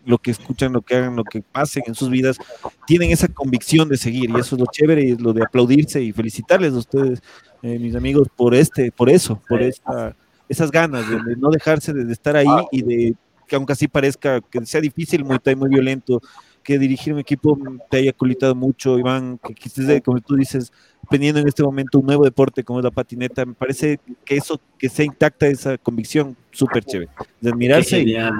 lo 0.05 0.17
que 0.17 0.31
escuchan, 0.31 0.71
lo 0.71 0.81
que 0.81 0.95
hagan, 0.95 1.15
lo 1.15 1.23
que 1.23 1.41
pasen 1.41 1.83
en 1.87 1.95
sus 1.95 2.09
vidas, 2.09 2.37
tienen 2.85 3.11
esa 3.11 3.27
convicción 3.27 3.89
de 3.89 3.97
seguir. 3.97 4.29
Y 4.29 4.39
eso 4.39 4.55
es 4.55 4.61
lo 4.61 4.67
chévere 4.71 5.03
y 5.03 5.11
es 5.11 5.21
lo 5.21 5.33
de 5.33 5.43
aplaudirse 5.43 6.01
y 6.01 6.11
felicitarles 6.11 6.73
a 6.73 6.77
ustedes, 6.77 7.21
eh, 7.63 7.79
mis 7.79 7.95
amigos, 7.95 8.27
por 8.35 8.53
este, 8.53 8.91
por 8.91 9.09
eso, 9.09 9.41
por 9.49 9.61
esta 9.61 10.15
esas 10.49 10.71
ganas 10.71 11.09
de, 11.09 11.35
no 11.37 11.49
dejarse 11.49 11.93
de, 11.93 12.11
estar 12.11 12.35
ahí 12.35 12.47
y 12.71 12.81
de 12.83 13.15
que 13.47 13.55
aunque 13.55 13.73
así 13.73 13.87
parezca 13.87 14.41
que 14.41 14.65
sea 14.65 14.81
difícil, 14.81 15.23
muy, 15.23 15.39
muy 15.55 15.69
violento, 15.69 16.21
que 16.65 16.79
dirigir 16.79 17.13
un 17.13 17.19
equipo 17.19 17.57
te 17.89 17.97
haya 17.97 18.11
colitado 18.11 18.55
mucho, 18.55 18.97
Iván, 18.97 19.37
que, 19.37 19.53
que 19.53 20.01
como 20.01 20.19
tú 20.19 20.35
dices, 20.35 20.73
teniendo 21.09 21.39
en 21.39 21.47
este 21.47 21.63
momento 21.63 21.99
un 21.99 22.07
nuevo 22.07 22.23
deporte 22.25 22.63
como 22.63 22.79
es 22.79 22.83
la 22.83 22.91
patineta, 22.91 23.45
me 23.45 23.53
parece 23.53 23.99
que 24.25 24.35
eso, 24.35 24.59
que 24.77 24.89
sea 24.89 25.05
intacta 25.05 25.47
esa 25.47 25.77
convicción, 25.77 26.35
súper 26.51 26.83
chévere, 26.83 27.11
de 27.39 27.49
admirarse. 27.51 27.97
Genial. 27.97 28.33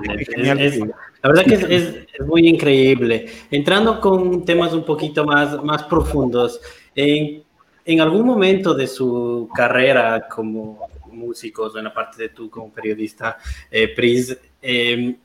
la 1.22 1.30
verdad 1.30 1.46
que 1.46 1.54
es, 1.54 1.64
es, 1.64 2.26
muy 2.26 2.48
increíble. 2.48 3.28
Entrando 3.52 4.02
con 4.02 4.44
temas 4.44 4.74
un 4.74 4.84
poquito 4.84 5.24
más, 5.24 5.64
más 5.64 5.84
profundos, 5.84 6.60
en, 6.96 7.44
en 7.86 8.02
algún 8.02 8.26
momento 8.26 8.74
de 8.74 8.88
su 8.88 9.48
carrera 9.56 10.28
como 10.28 10.80
músicos 11.12 11.76
o 11.76 11.78
en 11.78 11.86
la 11.86 11.94
parte 11.94 12.24
de 12.24 12.30
tú 12.30 12.50
como 12.50 12.74
periodista, 12.74 13.38
eh, 13.70 13.88
Pris, 13.96 14.36
em, 14.62 15.16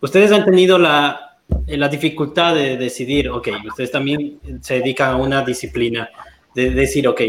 ustedes 0.00 0.30
han 0.30 0.44
tenido 0.44 0.78
la, 0.78 1.29
la 1.66 1.88
dificultad 1.88 2.54
de 2.54 2.76
decidir, 2.76 3.28
ok, 3.30 3.48
ustedes 3.68 3.90
también 3.90 4.40
se 4.60 4.74
dedican 4.74 5.14
a 5.14 5.16
una 5.16 5.42
disciplina, 5.42 6.10
de 6.54 6.70
decir, 6.70 7.06
ok, 7.06 7.20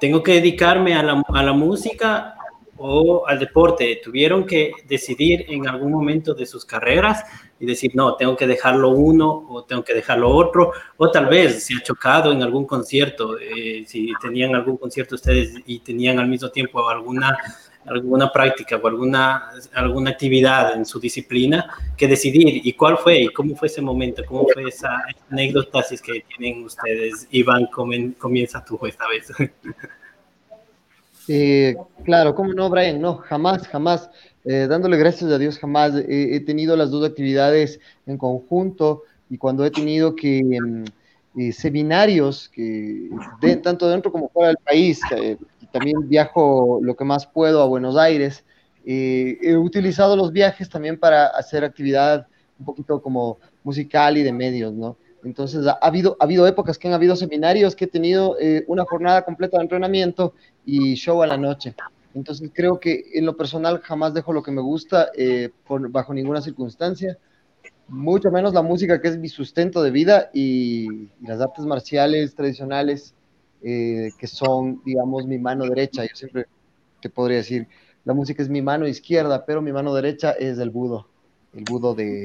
tengo 0.00 0.22
que 0.22 0.34
dedicarme 0.34 0.94
a 0.94 1.02
la, 1.02 1.22
a 1.28 1.42
la 1.42 1.52
música 1.52 2.34
o 2.76 3.26
al 3.26 3.38
deporte. 3.38 4.00
Tuvieron 4.02 4.44
que 4.44 4.72
decidir 4.86 5.46
en 5.48 5.68
algún 5.68 5.92
momento 5.92 6.34
de 6.34 6.46
sus 6.46 6.64
carreras 6.64 7.24
y 7.60 7.66
decir, 7.66 7.92
no, 7.94 8.16
tengo 8.16 8.36
que 8.36 8.46
dejarlo 8.46 8.90
uno 8.90 9.46
o 9.48 9.64
tengo 9.64 9.84
que 9.84 9.94
dejarlo 9.94 10.28
otro, 10.30 10.72
o 10.96 11.10
tal 11.10 11.26
vez 11.26 11.64
se 11.64 11.74
ha 11.74 11.82
chocado 11.82 12.32
en 12.32 12.42
algún 12.42 12.66
concierto, 12.66 13.38
eh, 13.38 13.84
si 13.86 14.12
tenían 14.20 14.54
algún 14.54 14.76
concierto 14.76 15.14
ustedes 15.14 15.54
y 15.66 15.78
tenían 15.78 16.18
al 16.18 16.28
mismo 16.28 16.50
tiempo 16.50 16.88
alguna, 16.88 17.38
alguna 17.86 18.32
práctica 18.32 18.76
o 18.76 18.86
alguna, 18.86 19.50
alguna 19.74 20.10
actividad 20.10 20.74
en 20.74 20.84
su 20.84 20.98
disciplina, 20.98 21.66
que 21.96 22.08
decidir, 22.08 22.60
y 22.64 22.72
cuál 22.72 22.98
fue, 22.98 23.22
y 23.22 23.28
cómo 23.28 23.54
fue 23.56 23.68
ese 23.68 23.82
momento, 23.82 24.22
cómo 24.26 24.46
fue 24.52 24.68
esa 24.68 25.02
anécdota, 25.30 25.82
si 25.82 25.96
es 25.96 26.02
que 26.02 26.24
tienen 26.36 26.64
ustedes. 26.64 27.26
Iván, 27.30 27.66
comienza 28.18 28.64
tú 28.64 28.78
esta 28.86 29.04
vez. 29.08 29.28
Eh, 31.26 31.74
claro, 32.04 32.34
¿cómo 32.34 32.52
no, 32.52 32.68
Brian? 32.68 33.00
No, 33.00 33.16
jamás, 33.16 33.66
jamás. 33.68 34.10
Eh, 34.44 34.66
dándole 34.68 34.98
gracias 34.98 35.30
a 35.30 35.38
Dios, 35.38 35.58
jamás 35.58 35.94
he, 36.06 36.38
tenido 36.40 36.76
las 36.76 36.90
dos 36.90 37.02
actividades 37.08 37.80
en 38.04 38.18
conjunto 38.18 39.04
y 39.30 39.38
cuando 39.38 39.64
he 39.64 39.70
tenido 39.70 40.14
que 40.14 40.42
mm, 40.42 40.84
eh, 41.40 41.52
seminarios 41.52 42.50
que 42.50 43.08
de, 43.40 43.56
tanto 43.56 43.88
dentro 43.88 44.12
como 44.12 44.28
fuera 44.28 44.48
del 44.48 44.58
país, 44.58 45.00
y 45.10 45.36
también 45.74 46.08
viajo 46.08 46.78
lo 46.82 46.94
que 46.94 47.04
más 47.04 47.26
puedo 47.26 47.60
a 47.60 47.66
Buenos 47.66 47.96
Aires, 47.96 48.44
Eh, 48.86 49.38
he 49.40 49.56
utilizado 49.56 50.14
los 50.14 50.30
viajes 50.30 50.68
también 50.68 50.98
para 50.98 51.28
hacer 51.28 51.64
actividad 51.64 52.26
un 52.58 52.66
poquito 52.66 53.00
como 53.00 53.38
musical 53.62 54.18
y 54.18 54.22
de 54.22 54.30
medios, 54.30 54.74
¿no? 54.74 54.98
Entonces, 55.24 55.66
ha 55.66 55.78
habido, 55.80 56.18
ha 56.20 56.24
habido 56.24 56.46
épocas 56.46 56.76
que 56.76 56.86
han 56.86 56.92
habido 56.92 57.16
seminarios 57.16 57.74
que 57.74 57.86
he 57.86 57.88
tenido 57.88 58.36
eh, 58.38 58.62
una 58.68 58.84
jornada 58.84 59.22
completa 59.24 59.56
de 59.56 59.62
entrenamiento 59.62 60.34
y 60.66 60.94
show 60.96 61.22
a 61.22 61.26
la 61.26 61.38
noche. 61.38 61.74
Entonces, 62.14 62.50
creo 62.52 62.78
que 62.78 63.04
en 63.14 63.24
lo 63.24 63.34
personal 63.34 63.80
jamás 63.80 64.12
dejo 64.12 64.34
lo 64.34 64.42
que 64.42 64.52
me 64.52 64.60
gusta 64.60 65.08
eh, 65.16 65.48
por, 65.66 65.90
bajo 65.90 66.12
ninguna 66.12 66.42
circunstancia, 66.42 67.16
mucho 67.88 68.30
menos 68.30 68.52
la 68.52 68.62
música 68.62 69.00
que 69.00 69.08
es 69.08 69.16
mi 69.16 69.28
sustento 69.28 69.82
de 69.82 69.90
vida 69.90 70.30
y, 70.34 71.08
las 71.22 71.40
artes 71.40 71.64
marciales 71.64 72.34
tradicionales 72.34 73.14
eh, 73.64 74.10
que 74.18 74.26
son, 74.26 74.82
digamos, 74.84 75.26
mi 75.26 75.38
mano 75.38 75.64
derecha. 75.64 76.02
Yo 76.04 76.14
siempre 76.14 76.46
te 77.00 77.08
podría 77.10 77.38
decir, 77.38 77.66
la 78.04 78.14
música 78.14 78.42
es 78.42 78.48
mi 78.48 78.62
mano 78.62 78.86
izquierda, 78.86 79.44
pero 79.44 79.62
mi 79.62 79.72
mano 79.72 79.94
derecha 79.94 80.32
es 80.32 80.58
el 80.58 80.70
budo, 80.70 81.08
el 81.54 81.64
budo 81.64 81.94
de, 81.94 82.24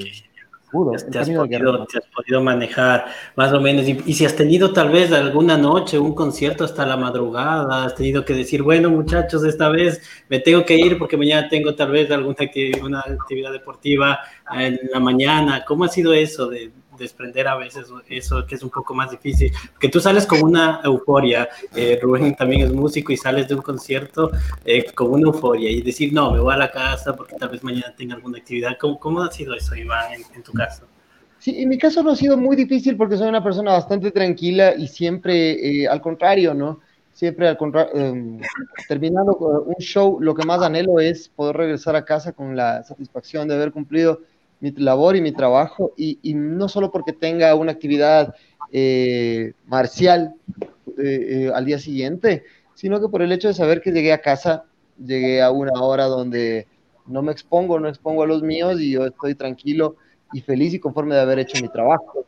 te, 1.12 1.20
has 1.20 1.30
podido, 1.30 2.42
manejar 2.42 3.06
más 3.36 3.52
o 3.54 3.60
menos. 3.60 3.88
Y, 3.88 4.14
si 4.14 4.26
has 4.26 4.36
tenido 4.36 4.72
tal 4.72 4.90
vez 4.90 5.12
alguna 5.12 5.58
noche 5.58 5.98
un 5.98 6.14
concierto 6.14 6.64
hasta 6.64 6.86
la 6.86 6.96
madrugada, 6.96 7.86
has 7.86 7.96
tenido 7.96 8.24
que 8.24 8.34
decir, 8.34 8.62
bueno 8.62 8.90
muchachos, 8.90 9.44
esta 9.44 9.70
vez 9.70 10.02
me 10.30 10.40
tengo 10.40 10.64
que 10.66 10.78
ir 10.78 10.98
porque 10.98 11.18
mañana 11.18 11.50
tengo 11.50 11.74
tal 11.74 11.92
vez 11.92 12.12
alguna 12.12 12.36
actividad, 12.40 12.84
una 12.84 13.00
actividad 13.00 13.52
deportiva 13.52 14.20
en 14.54 14.80
la 14.92 15.00
mañana. 15.00 15.64
¿Cómo 15.66 15.86
ha 15.86 15.90
sido 15.90 16.14
eso 16.14 16.48
de, 16.48 16.72
desprender 17.00 17.48
a 17.48 17.56
veces 17.56 17.88
eso 18.10 18.46
que 18.46 18.56
es 18.56 18.64
un 18.64 18.70
poco 18.70 18.94
más 18.94 19.10
difícil, 19.12 19.52
que 19.80 19.90
tú 19.90 20.00
sales 20.00 20.26
con 20.26 20.44
una 20.44 20.82
euforia, 20.84 21.50
eh, 21.76 21.98
Rubén 22.02 22.36
también 22.36 22.62
es 22.62 22.74
músico 22.74 23.12
y 23.12 23.18
sales 23.18 23.48
de 23.48 23.56
un 23.56 23.62
concierto 23.62 24.32
eh, 24.66 24.86
con 24.94 25.12
una 25.12 25.28
euforia 25.28 25.70
y 25.72 25.82
decir, 25.82 26.14
no, 26.14 26.32
me 26.32 26.40
voy 26.40 26.54
a 26.54 26.58
la 26.58 26.72
casa 26.72 27.16
porque 27.16 27.36
tal 27.36 27.50
vez 27.50 27.64
mañana 27.64 27.94
tenga 27.96 28.16
alguna 28.16 28.38
actividad. 28.38 28.78
¿Cómo, 28.80 29.00
cómo 29.00 29.22
ha 29.24 29.32
sido 29.32 29.56
eso, 29.56 29.76
Iván, 29.76 30.12
en, 30.36 30.44
tu 30.44 30.52
caso? 30.54 30.84
Sí, 31.40 31.62
en 31.62 31.70
mi 31.70 31.78
caso 31.78 32.04
no 32.04 32.12
ha 32.12 32.16
sido 32.16 32.38
muy 32.38 32.56
difícil 32.56 32.98
porque 32.98 33.18
soy 33.18 33.30
una 33.30 33.44
persona 33.44 33.72
bastante 33.72 34.12
tranquila 34.12 34.76
y 34.76 34.88
siempre, 34.88 35.84
eh, 35.84 35.88
al 35.88 36.02
contrario, 36.02 36.54
¿no? 36.54 36.82
Siempre 37.14 37.48
al 37.48 37.58
contrario, 37.58 37.94
em, 37.96 38.40
terminando 38.88 39.36
un 39.36 39.76
show, 39.80 40.20
lo 40.22 40.34
que 40.34 40.46
más 40.46 40.62
anhelo 40.62 41.00
es 41.00 41.30
poder 41.30 41.58
regresar 41.58 41.96
a 41.96 42.06
casa 42.06 42.32
con 42.32 42.56
la 42.56 42.84
satisfacción 42.84 43.48
de 43.48 43.56
haber 43.56 43.72
cumplido 43.72 44.22
mi 44.60 44.72
labor 44.72 45.16
y 45.16 45.22
mi 45.22 45.32
trabajo, 45.32 45.94
y, 45.96 46.18
no 46.34 46.68
solo 46.68 46.92
porque 46.92 47.14
tenga 47.14 47.56
una 47.56 47.72
actividad 47.72 48.36
eh, 48.72 49.54
marcial 49.66 50.36
eh, 50.98 51.48
eh, 51.48 51.52
al 51.54 51.66
día 51.66 51.80
siguiente, 51.80 52.44
sino 52.76 53.00
que 53.00 53.10
por 53.10 53.22
el 53.22 53.32
hecho 53.32 53.48
de 53.48 53.54
saber 53.54 53.82
que 53.82 53.92
llegué 53.92 54.14
a 54.14 54.22
casa, 54.22 54.66
llegué 55.04 55.42
a 55.42 55.52
una 55.52 55.82
hora 55.82 56.06
donde 56.06 56.68
no 57.08 57.22
me 57.22 57.32
expongo, 57.32 57.80
no 57.80 57.90
expongo 57.90 58.24
a 58.24 58.28
los 58.28 58.44
míos 58.44 58.80
y 58.80 58.92
yo 58.92 59.06
estoy 59.06 59.36
tranquilo 59.36 59.96
y 60.34 60.42
feliz 60.42 60.74
y 60.74 60.80
conforme 60.80 61.16
de 61.16 61.22
haber 61.22 61.40
hecho 61.40 61.62
mi 61.62 61.70
trabajo. 61.70 62.26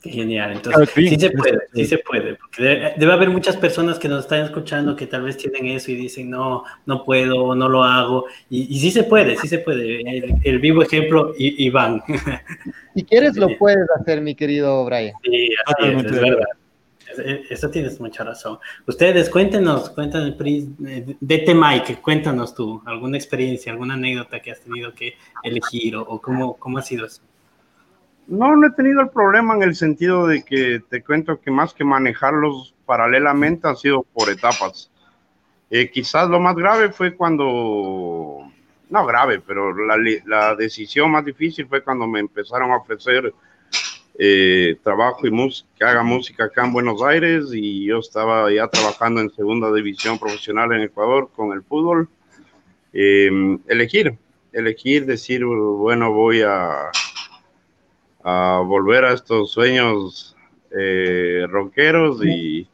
Genial, 0.00 0.52
entonces 0.52 0.90
sí 0.94 1.18
se 1.18 1.30
puede, 1.30 1.58
sí 1.74 1.84
se 1.84 1.98
puede, 1.98 2.36
porque 2.36 2.92
debe, 2.96 3.12
haber 3.12 3.30
muchas 3.30 3.56
personas 3.56 3.98
que 3.98 4.08
nos 4.08 4.20
están 4.20 4.44
escuchando 4.44 4.94
que 4.94 5.08
tal 5.08 5.22
vez 5.22 5.36
tienen 5.36 5.66
eso 5.66 5.90
y 5.90 5.96
dicen, 5.96 6.30
no, 6.30 6.62
no 6.86 7.04
puedo, 7.04 7.56
no 7.56 7.68
lo 7.68 7.82
hago, 7.82 8.26
y, 8.48 8.78
sí 8.78 8.92
se 8.92 9.02
puede, 9.02 9.36
sí 9.36 9.48
se 9.48 9.58
puede, 9.58 10.02
el, 10.44 10.58
vivo 10.60 10.82
ejemplo, 10.82 11.32
Iván. 11.36 12.02
Si 12.94 13.04
quieres 13.04 13.36
lo 13.36 13.56
puedes 13.58 13.88
hacer, 14.00 14.20
mi 14.20 14.34
querido 14.34 14.84
Brian. 14.84 15.14
Sí, 15.22 15.50
así 15.66 15.88
es, 15.88 16.20
verdad. 16.20 16.46
Eso 17.48 17.70
tienes 17.70 18.00
mucha 18.00 18.24
razón. 18.24 18.58
Ustedes, 18.86 19.30
cuéntenos, 19.30 19.90
cuéntanos, 19.90 20.36
de 20.36 21.54
Mike, 21.54 21.98
cuéntanos 22.02 22.54
tú, 22.56 22.82
alguna 22.86 23.16
experiencia, 23.16 23.70
alguna 23.70 23.94
anécdota 23.94 24.40
que 24.40 24.50
has 24.50 24.60
tenido 24.60 24.92
que 24.94 25.14
elegir 25.44 25.94
o, 25.94 26.02
o 26.02 26.20
cómo, 26.20 26.54
cómo 26.56 26.78
ha 26.78 26.82
sido 26.82 27.06
eso. 27.06 27.22
No, 28.28 28.54
no 28.56 28.66
he 28.66 28.70
tenido 28.72 29.00
el 29.00 29.08
problema 29.08 29.54
en 29.54 29.62
el 29.62 29.74
sentido 29.74 30.26
de 30.26 30.42
que 30.42 30.82
te 30.90 31.02
cuento 31.02 31.40
que 31.40 31.50
más 31.50 31.72
que 31.72 31.82
manejarlos 31.82 32.74
paralelamente 32.84 33.66
ha 33.66 33.74
sido 33.74 34.02
por 34.02 34.28
etapas. 34.28 34.90
Eh, 35.70 35.90
quizás 35.90 36.28
lo 36.28 36.38
más 36.38 36.54
grave 36.54 36.92
fue 36.92 37.14
cuando, 37.16 38.52
no 38.90 39.06
grave, 39.06 39.40
pero 39.40 39.74
la, 39.74 40.54
decisión 40.54 41.10
más 41.10 41.24
difícil 41.24 41.66
fue 41.68 41.82
cuando 41.82 42.06
me 42.06 42.20
empezaron 42.20 42.70
a 42.70 42.76
ofrecer 42.76 43.32
eh, 44.18 44.76
trabajo 44.84 45.26
y 45.26 45.30
música, 45.30 45.68
que 45.78 45.84
haga 45.86 46.02
música 46.02 46.44
acá 46.44 46.66
en 46.66 46.74
Buenos 46.74 47.02
Aires 47.02 47.46
y 47.54 47.86
yo 47.86 47.98
estaba 47.98 48.52
ya 48.52 48.68
trabajando 48.68 49.22
en 49.22 49.30
segunda 49.30 49.72
división 49.72 50.18
profesional 50.18 50.70
en 50.72 50.82
Ecuador 50.82 51.30
con 51.34 51.52
el 51.52 51.62
fútbol. 51.62 52.10
Eh, 52.92 53.30
elegir, 53.68 54.18
elegir, 54.52 55.06
decir, 55.06 55.46
bueno, 55.46 56.12
voy 56.12 56.42
a 56.42 56.90
a 58.24 58.62
volver 58.64 59.04
a 59.04 59.14
estos 59.14 59.52
sueños 59.52 60.36
eh, 60.70 61.46
ronqueros 61.48 62.24
y 62.24 62.68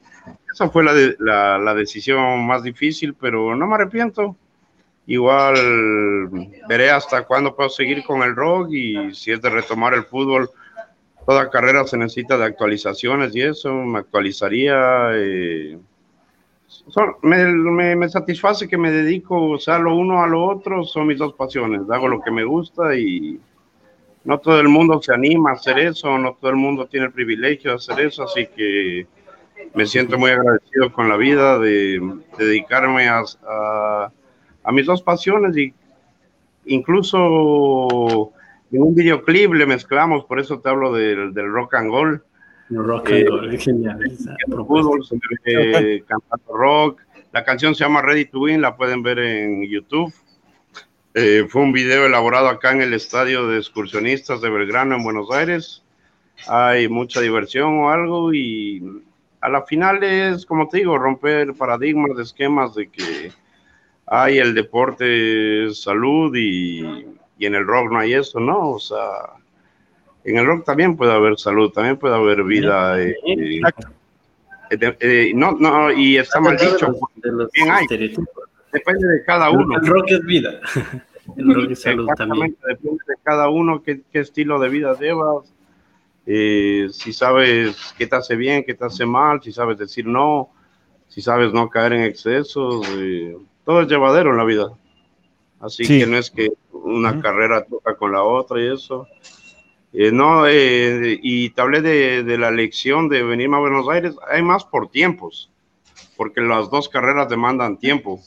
esa 0.53 0.69
fue 0.69 0.85
la, 0.85 1.59
la, 1.59 1.75
decisión 1.75 2.47
más 2.47 2.63
difícil, 2.63 3.15
pero 3.15 3.57
no 3.57 3.67
me 3.67 3.75
arrepiento. 3.75 4.37
Igual 5.07 6.51
veré 6.69 6.91
hasta 6.91 7.27
cuándo 7.27 7.55
puedo 7.55 7.69
seguir 7.69 8.05
con 8.05 8.23
el 8.23 8.35
rock 8.35 8.71
y 8.71 9.15
si 9.15 9.33
es 9.33 9.43
de 9.43 9.51
retomar 9.51 9.95
el 9.95 10.05
fútbol, 10.05 10.49
toda 11.27 11.51
carrera 11.51 11.85
se 11.87 11.99
necesita 11.99 12.39
de 12.39 12.45
actualizaciones 12.45 13.35
y 13.35 13.43
eso, 13.43 13.73
me 13.75 13.99
actualizaría. 13.99 15.11
Eh, 15.13 15.79
me, 17.23 17.97
me, 17.97 18.09
satisface 18.09 18.69
que 18.69 18.79
me 18.79 18.91
dedico, 18.91 19.51
o 19.51 19.59
sea, 19.59 19.79
lo 19.79 19.95
uno 19.95 20.23
a 20.23 20.27
lo 20.27 20.45
otro, 20.45 20.85
son 20.85 21.07
mis 21.07 21.19
dos 21.19 21.35
pasiones, 21.35 21.83
hago 21.91 22.09
lo 22.09 22.21
que 22.21 22.31
me 22.31 22.45
gusta 22.45 22.95
y 22.97 23.41
no 24.25 24.39
todo 24.39 24.61
el 24.61 24.69
mundo 24.69 25.01
se 25.03 25.13
anima 25.13 25.51
a 25.51 25.55
hacer 25.55 25.79
eso, 25.79 26.19
no 26.19 26.35
todo 26.35 26.51
el 26.51 26.57
mundo 26.57 26.87
tiene 26.87 27.07
el 27.07 27.13
privilegio 27.13 27.71
de 27.71 27.77
hacer 27.77 28.01
eso, 28.01 28.25
así 28.25 28.47
que 28.47 29.07
me 29.75 29.87
siento 29.87 30.19
muy 30.19 30.31
agradecido 30.31 30.93
con 30.93 31.09
la 31.09 31.17
vida 31.17 31.59
de, 31.59 32.01
dedicarme 32.39 33.09
a, 33.09 33.23
a, 34.65 34.73
mis 34.73 34.87
dos 34.87 35.03
pasiones 35.03 35.57
y 35.57 35.75
incluso 36.67 38.33
en 38.73 38.83
un 38.83 38.95
videoclip 38.95 39.53
le 39.53 39.67
mezclamos, 39.67 40.25
por 40.25 40.41
eso 40.41 40.59
te 40.59 40.69
hablo 40.69 40.93
del, 40.93 41.35
rock 41.35 41.75
and 41.75 41.91
roll. 41.91 42.23
rock 42.71 43.11
and 43.11 43.29
roll, 43.29 43.59
genial. 43.59 43.99
cantando 46.07 46.53
rock. 46.53 47.01
La 47.33 47.45
canción 47.45 47.75
se 47.75 47.85
llama 47.85 48.01
Ready 48.01 48.27
to 48.27 48.41
Win, 48.41 48.63
la 48.63 48.77
pueden 48.77 49.03
ver 49.03 49.19
en 49.19 49.69
YouTube. 49.69 50.13
Eh, 51.17 51.47
fue 51.49 51.63
un 51.63 51.73
video 51.73 52.07
elaborado 52.07 52.49
acá 52.49 52.73
en 52.73 52.83
el 52.83 52.93
estadio 52.93 53.47
de 53.47 53.59
excursionistas 53.59 54.41
de 54.41 54.51
Belgrano 54.51 54.97
en 54.97 55.05
Buenos 55.05 55.31
Aires. 55.31 55.83
Hay 56.49 56.89
mucha 56.89 57.21
diversión 57.21 57.79
o 57.79 57.91
algo 57.91 58.35
y 58.35 58.83
a 59.41 59.49
la 59.49 59.63
final 59.63 60.03
es, 60.03 60.45
como 60.45 60.69
te 60.69 60.79
digo, 60.79 60.99
romper 60.99 61.55
paradigmas 61.55 62.17
de 62.17 62.25
esquemas 62.25 62.75
de 62.75 62.89
que 62.89 63.33
hay 64.07 64.39
el 64.39 64.55
deporte 64.55 65.73
salud 65.73 66.35
y, 66.35 67.07
y 67.39 67.47
en 67.47 67.55
el 67.55 67.65
rock 67.65 67.93
no 67.93 68.01
hay 68.01 68.15
eso, 68.15 68.41
¿no? 68.41 68.71
O 68.71 68.81
sea, 68.81 69.37
en 70.25 70.39
el 70.39 70.47
rock 70.47 70.65
también 70.65 70.97
puede 70.97 71.13
haber 71.13 71.39
salud, 71.39 71.71
también 71.71 71.97
puede 71.97 72.17
haber 72.17 72.43
vida. 72.43 73.01
Eh, 73.01 73.15
eh, 74.71 75.33
no, 75.35 75.53
no, 75.53 75.93
y 75.93 76.17
está 76.17 76.41
mal 76.41 76.57
dicho. 76.57 76.93
Bien 77.53 77.71
hay 77.71 77.87
depende 78.75 79.09
de 79.09 79.25
cada 79.25 79.51
uno. 79.51 79.79
El 79.79 79.87
rock 79.87 80.11
es 80.11 80.21
vida. 80.25 80.61
El 81.37 81.55
rock 81.55 81.71
es 81.71 81.81
salud 81.81 82.07
también. 82.17 82.57
Depende 82.69 83.03
de 83.09 83.15
cada 83.23 83.49
uno 83.49 83.83
qué, 83.83 84.03
qué 84.13 84.21
estilo 84.21 84.59
de 84.59 84.69
vida 84.69 84.95
llevas. 84.99 85.55
Eh, 86.27 86.89
si 86.91 87.13
sabes 87.13 87.95
qué 87.99 88.07
te 88.07 88.17
hace 88.17 88.37
bien, 88.37 88.65
qué 88.65 88.75
te 88.75 88.85
hace 88.85 89.05
mal, 89.05 89.43
si 89.43 89.53
sabes 89.53 89.77
decir 89.77 90.07
no, 90.07 90.51
si 91.07 91.21
sabes 91.21 91.53
no 91.53 91.69
caer 91.69 91.93
en 91.93 92.03
excesos, 92.05 92.87
eh, 92.97 93.37
todo 93.65 93.83
es 93.83 93.89
llevadero 93.89 94.31
en 94.31 94.39
la 94.39 94.45
vida. 94.45 94.73
Así 95.61 95.87
que 95.87 96.07
no 96.07 96.17
es 96.17 96.31
que 96.31 96.53
una 96.73 97.21
carrera 97.21 97.65
toca 97.65 97.97
con 97.97 98.13
la 98.13 98.23
otra 98.23 98.61
y 98.61 98.73
eso. 98.73 99.07
Eh, 99.93 100.11
no, 100.11 100.45
y 100.51 101.51
te 101.51 101.61
hablé 101.61 101.81
de, 101.81 102.25
de, 102.25 102.39
la 102.39 102.51
lección 102.51 103.09
de 103.09 103.23
venirme 103.23 103.57
a 103.57 103.61
Buenos 103.61 103.89
Aires, 103.89 104.17
hay 104.29 104.43
más 104.43 104.65
por 104.65 104.91
tiempos, 104.91 105.53
porque 106.17 106.41
las 106.41 106.69
dos 106.69 106.89
carreras 106.89 107.29
demandan 107.29 107.79
tiempo. 107.79 108.21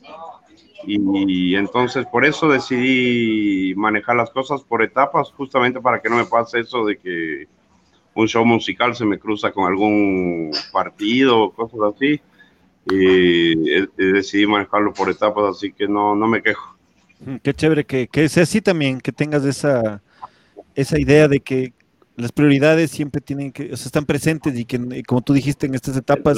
Y, 0.83 1.55
entonces 1.55 2.05
por 2.05 2.25
eso 2.25 2.47
decidí 2.47 3.73
manejar 3.75 4.15
las 4.15 4.29
cosas 4.29 4.61
por 4.63 4.83
etapas, 4.83 5.31
justamente 5.31 5.81
para 5.81 6.01
que 6.01 6.09
no 6.09 6.17
me 6.17 6.25
pase 6.25 6.59
eso 6.59 6.85
de 6.85 6.97
que 6.97 7.47
un 8.13 8.27
show 8.27 8.45
musical 8.45 8.95
se 8.95 9.05
me 9.05 9.19
cruza 9.19 9.51
con 9.51 9.65
algún 9.65 10.51
partido 10.71 11.51
cosas 11.51 11.95
así. 11.95 12.21
Y 12.89 13.55
decidí 13.97 14.47
manejarlo 14.47 14.93
por 14.93 15.09
etapas, 15.09 15.57
así 15.57 15.73
que 15.73 15.87
no, 15.87 16.15
no 16.15 16.27
me 16.27 16.41
quejo. 16.41 16.77
Qué 17.43 17.53
chévere 17.53 17.85
que, 17.85 18.07
que 18.07 18.29
sea 18.29 18.43
así 18.43 18.61
también, 18.61 19.01
que 19.01 19.11
tengas 19.11 19.43
esa, 19.43 20.01
esa 20.75 20.99
idea 20.99 21.27
de 21.27 21.39
que 21.39 21.73
las 22.17 22.31
prioridades 22.31 22.89
siempre 22.89 23.21
tienen 23.21 23.51
que, 23.51 23.71
o 23.71 23.77
sea, 23.77 23.85
están 23.85 24.05
presentes 24.05 24.57
y 24.57 24.65
que, 24.65 25.03
como 25.03 25.21
tú 25.21 25.33
dijiste 25.33 25.67
en 25.67 25.75
estas 25.75 25.95
etapas, 25.95 26.35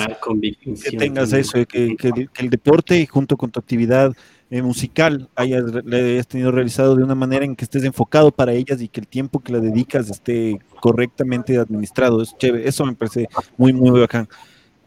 que 0.84 0.98
tengas 0.98 1.32
eso, 1.32 1.66
que, 1.66 1.96
que, 1.96 2.28
el 2.38 2.50
deporte 2.50 3.08
junto 3.08 3.38
con 3.38 3.50
tu 3.50 3.62
actividad 3.62 4.14
eh, 4.52 4.62
musical 4.62 5.30
hayas, 5.36 5.64
hayas 5.90 6.28
tenido 6.28 6.52
realizado 6.52 6.98
de 6.98 7.04
una 7.04 7.16
manera 7.16 7.46
en 7.46 7.56
que 7.56 7.64
estés 7.64 7.86
enfocado 7.86 8.30
para 8.30 8.52
ellas 8.52 8.82
y 8.82 8.90
que 8.90 9.00
el 9.00 9.08
tiempo 9.08 9.40
que 9.40 9.54
la 9.54 9.62
dedicas 9.62 10.10
esté 10.10 10.60
correctamente 10.82 11.58
administrado. 11.58 12.22
Es 12.22 12.38
chévere, 12.38 12.68
eso 12.68 12.86
me 12.86 12.94
parece 12.94 13.30
muy, 13.58 13.72
muy 13.72 13.98
bacán. 14.02 14.28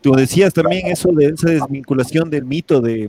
Tú 0.02 0.12
decías 0.12 0.52
también 0.52 0.88
eso 0.88 1.10
de 1.12 1.28
esa 1.28 1.48
desvinculación 1.48 2.28
del 2.28 2.44
mito 2.44 2.82
de, 2.82 3.08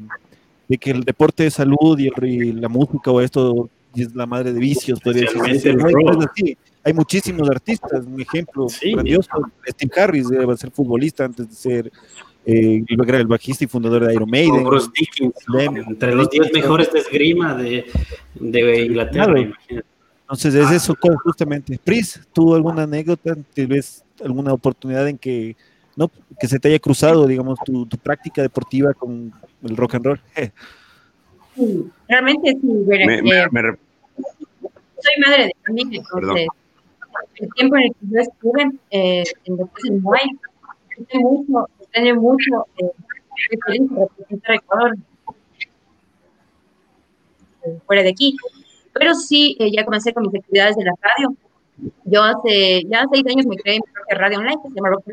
de 0.69 0.77
que 0.77 0.91
el 0.91 1.03
deporte 1.03 1.43
de 1.43 1.51
salud 1.51 1.99
y, 1.99 2.09
y 2.25 2.53
la 2.53 2.69
música 2.69 3.11
o 3.11 3.19
esto 3.19 3.69
es 3.93 4.15
la 4.15 4.25
madre 4.25 4.53
de 4.53 4.59
vicios, 4.59 5.01
podría 5.01 5.29
decir. 5.29 6.57
Hay 6.85 6.93
muchísimos 6.93 7.49
artistas, 7.49 8.05
un 8.05 8.19
ejemplo 8.19 8.67
grandioso, 8.81 9.29
Steve 9.67 9.91
Harris 9.95 10.29
debe 10.29 10.57
ser 10.57 10.71
futbolista 10.71 11.23
antes 11.23 11.47
de 11.47 11.55
ser 11.55 11.91
eh, 12.45 12.83
el 12.87 13.27
bajista 13.27 13.63
y 13.63 13.67
fundador 13.67 14.05
de 14.05 14.13
Iron 14.13 14.29
Maiden. 14.29 14.63
Bruce 14.63 14.89
entre 15.57 16.13
los 16.13 16.29
10 16.29 16.53
mejores 16.53 16.91
de 16.91 16.99
esgrima 16.99 17.55
de, 17.55 17.85
de 18.35 18.85
Inglaterra. 18.85 19.33
Entonces 20.21 20.55
es 20.55 20.71
eso 20.71 20.95
justamente. 21.23 21.79
Pris, 21.81 22.19
¿tú 22.33 22.53
alguna 22.53 22.83
anécdota? 22.83 23.35
¿Te 23.53 23.65
ves 23.65 24.03
alguna 24.23 24.51
oportunidad 24.51 25.07
en 25.07 25.17
que 25.17 25.55
no 25.95 26.11
que 26.39 26.47
se 26.47 26.59
te 26.59 26.67
haya 26.67 26.79
cruzado, 26.79 27.27
digamos, 27.27 27.59
tu, 27.63 27.85
tu 27.85 27.97
práctica 27.97 28.41
deportiva 28.41 28.93
con 28.93 29.31
el 29.61 29.77
rock 29.77 29.95
and 29.95 30.05
roll? 30.05 30.21
realmente 32.09 32.57
sí. 32.59 32.67
Eh, 32.91 33.21
soy 35.03 35.21
madre 35.25 35.45
de 35.45 35.55
familia, 35.65 36.01
entonces 36.01 36.47
el 37.35 37.49
tiempo 37.53 37.75
en 37.77 37.83
el 37.83 37.89
que 37.89 38.07
yo 38.09 38.19
estuve 38.19 38.71
eh, 38.91 39.23
en 39.45 39.57
en 39.85 40.01
Muay, 40.01 40.29
mucho, 41.15 41.67
extraño 41.79 42.15
mucho, 42.15 42.65
eh, 42.77 42.91
representar 43.89 44.55
Ecuador 44.55 44.95
eh, 47.65 47.79
fuera 47.85 48.03
de 48.03 48.09
aquí. 48.09 48.35
Pero 48.93 49.15
sí, 49.15 49.55
eh, 49.59 49.71
ya 49.71 49.85
comencé 49.85 50.13
con 50.13 50.23
mis 50.23 50.35
actividades 50.35 50.75
de 50.75 50.85
la 50.85 50.93
radio. 51.01 51.35
Yo 52.05 52.21
hace 52.21 52.83
ya 52.83 53.05
seis 53.11 53.23
años 53.27 53.45
me 53.47 53.55
creé 53.55 53.75
mi 53.75 53.91
propia 53.91 54.17
radio 54.17 54.39
online 54.39 54.57
que 54.61 54.69
se 54.69 54.75
llama 54.75 54.89
Rock. 54.89 55.05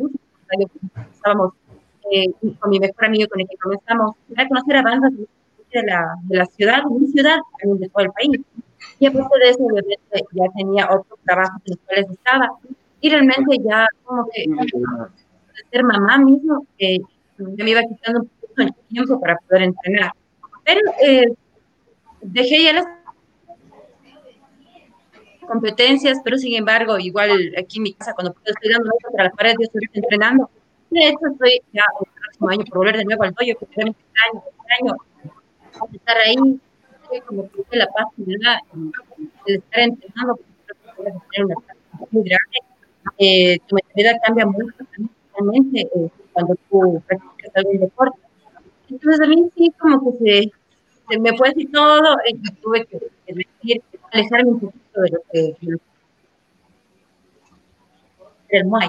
Estábamos 1.14 1.54
eh, 2.12 2.26
con 2.58 2.70
mi 2.70 2.78
mejor 2.78 3.04
amigo 3.06 3.28
con 3.28 3.40
el 3.40 3.48
que 3.48 3.56
comenzamos 3.56 4.16
a 4.36 4.48
conocer 4.48 4.76
a 4.76 4.82
bandas 4.82 5.12
de 5.12 5.82
la, 5.84 6.14
de 6.24 6.36
la 6.36 6.46
ciudad, 6.46 6.82
de 6.84 6.90
mi 6.98 7.06
ciudad, 7.06 7.38
también 7.58 7.80
de 7.80 7.88
todo 7.88 8.04
el 8.04 8.12
país. 8.12 8.40
Y 8.98 9.06
aparte 9.06 9.38
de 9.38 9.50
eso, 9.50 9.62
obviamente, 9.62 10.24
ya 10.32 10.44
tenía 10.56 10.86
otros 10.86 11.18
trabajos 11.24 11.60
en 11.64 11.74
los 11.74 11.78
cuales 11.86 12.10
estaba. 12.10 12.48
Y 13.00 13.10
realmente 13.10 13.56
ya 13.64 13.86
como 14.04 14.26
que 14.30 14.44
ser 15.70 15.84
mamá 15.84 16.18
mismo, 16.18 16.66
eh, 16.78 16.98
ya 17.38 17.64
me 17.64 17.70
iba 17.70 17.82
quitando 17.82 18.20
un 18.20 18.30
poco 18.40 18.54
el 18.58 18.74
tiempo 18.88 19.20
para 19.20 19.36
poder 19.36 19.62
entrenar. 19.62 20.12
Pero 20.64 20.80
eh, 21.02 21.32
dejé 22.20 22.64
ya 22.64 22.72
las 22.74 22.86
competencias, 25.46 26.18
pero 26.22 26.38
sin 26.38 26.54
embargo, 26.54 26.98
igual 26.98 27.30
aquí 27.58 27.78
en 27.78 27.82
mi 27.82 27.94
casa, 27.94 28.14
cuando 28.14 28.34
estoy 28.44 28.72
dando 28.72 28.90
para 29.12 29.24
las 29.24 29.36
paredes, 29.36 29.56
yo 29.58 29.64
estoy 29.64 29.88
entrenando. 29.94 30.50
De 30.90 31.08
hecho, 31.08 31.26
estoy 31.32 31.60
ya 31.72 31.84
el 32.00 32.10
próximo 32.20 32.48
año 32.50 32.64
por 32.66 32.78
volver 32.78 32.96
de 32.98 33.04
nuevo 33.04 33.22
al 33.22 33.30
dojo, 33.30 33.58
que 33.58 33.66
realmente 33.74 34.00
extraño, 34.00 34.42
extraño 34.58 34.96
estar 35.94 36.16
ahí, 36.18 36.60
como 37.26 37.50
que 37.50 37.76
la 37.76 37.88
y 38.16 38.32
el 38.32 39.56
estar 39.56 39.80
entrenando, 39.80 40.38
porque 40.96 41.12
tener 41.32 41.46
una 41.46 41.54
paz 41.54 41.76
muy 42.10 42.22
grande. 42.22 42.58
Eh, 43.18 43.58
tu 43.66 43.76
mentalidad 43.76 44.20
cambia 44.24 44.46
mucho 44.46 44.74
también, 45.36 45.70
eh, 45.74 46.10
cuando 46.32 46.54
tú 46.68 47.02
practicas 47.06 47.56
algún 47.56 47.80
deporte. 47.80 48.18
Entonces 48.88 49.20
a 49.20 49.26
mí 49.26 49.50
sí 49.56 49.72
como 49.78 50.18
que 50.18 50.50
se, 51.08 51.18
me 51.18 51.36
fue 51.36 51.48
así 51.48 51.66
todo 51.66 52.16
y 52.28 52.38
tuve 52.60 52.86
que, 52.86 52.98
que 53.62 53.80
alejarme 54.12 54.50
un 54.50 54.60
poquito 54.60 55.00
de 55.00 55.10
lo 55.10 55.20
que 55.32 55.56
el 58.50 58.64
Muay. 58.66 58.88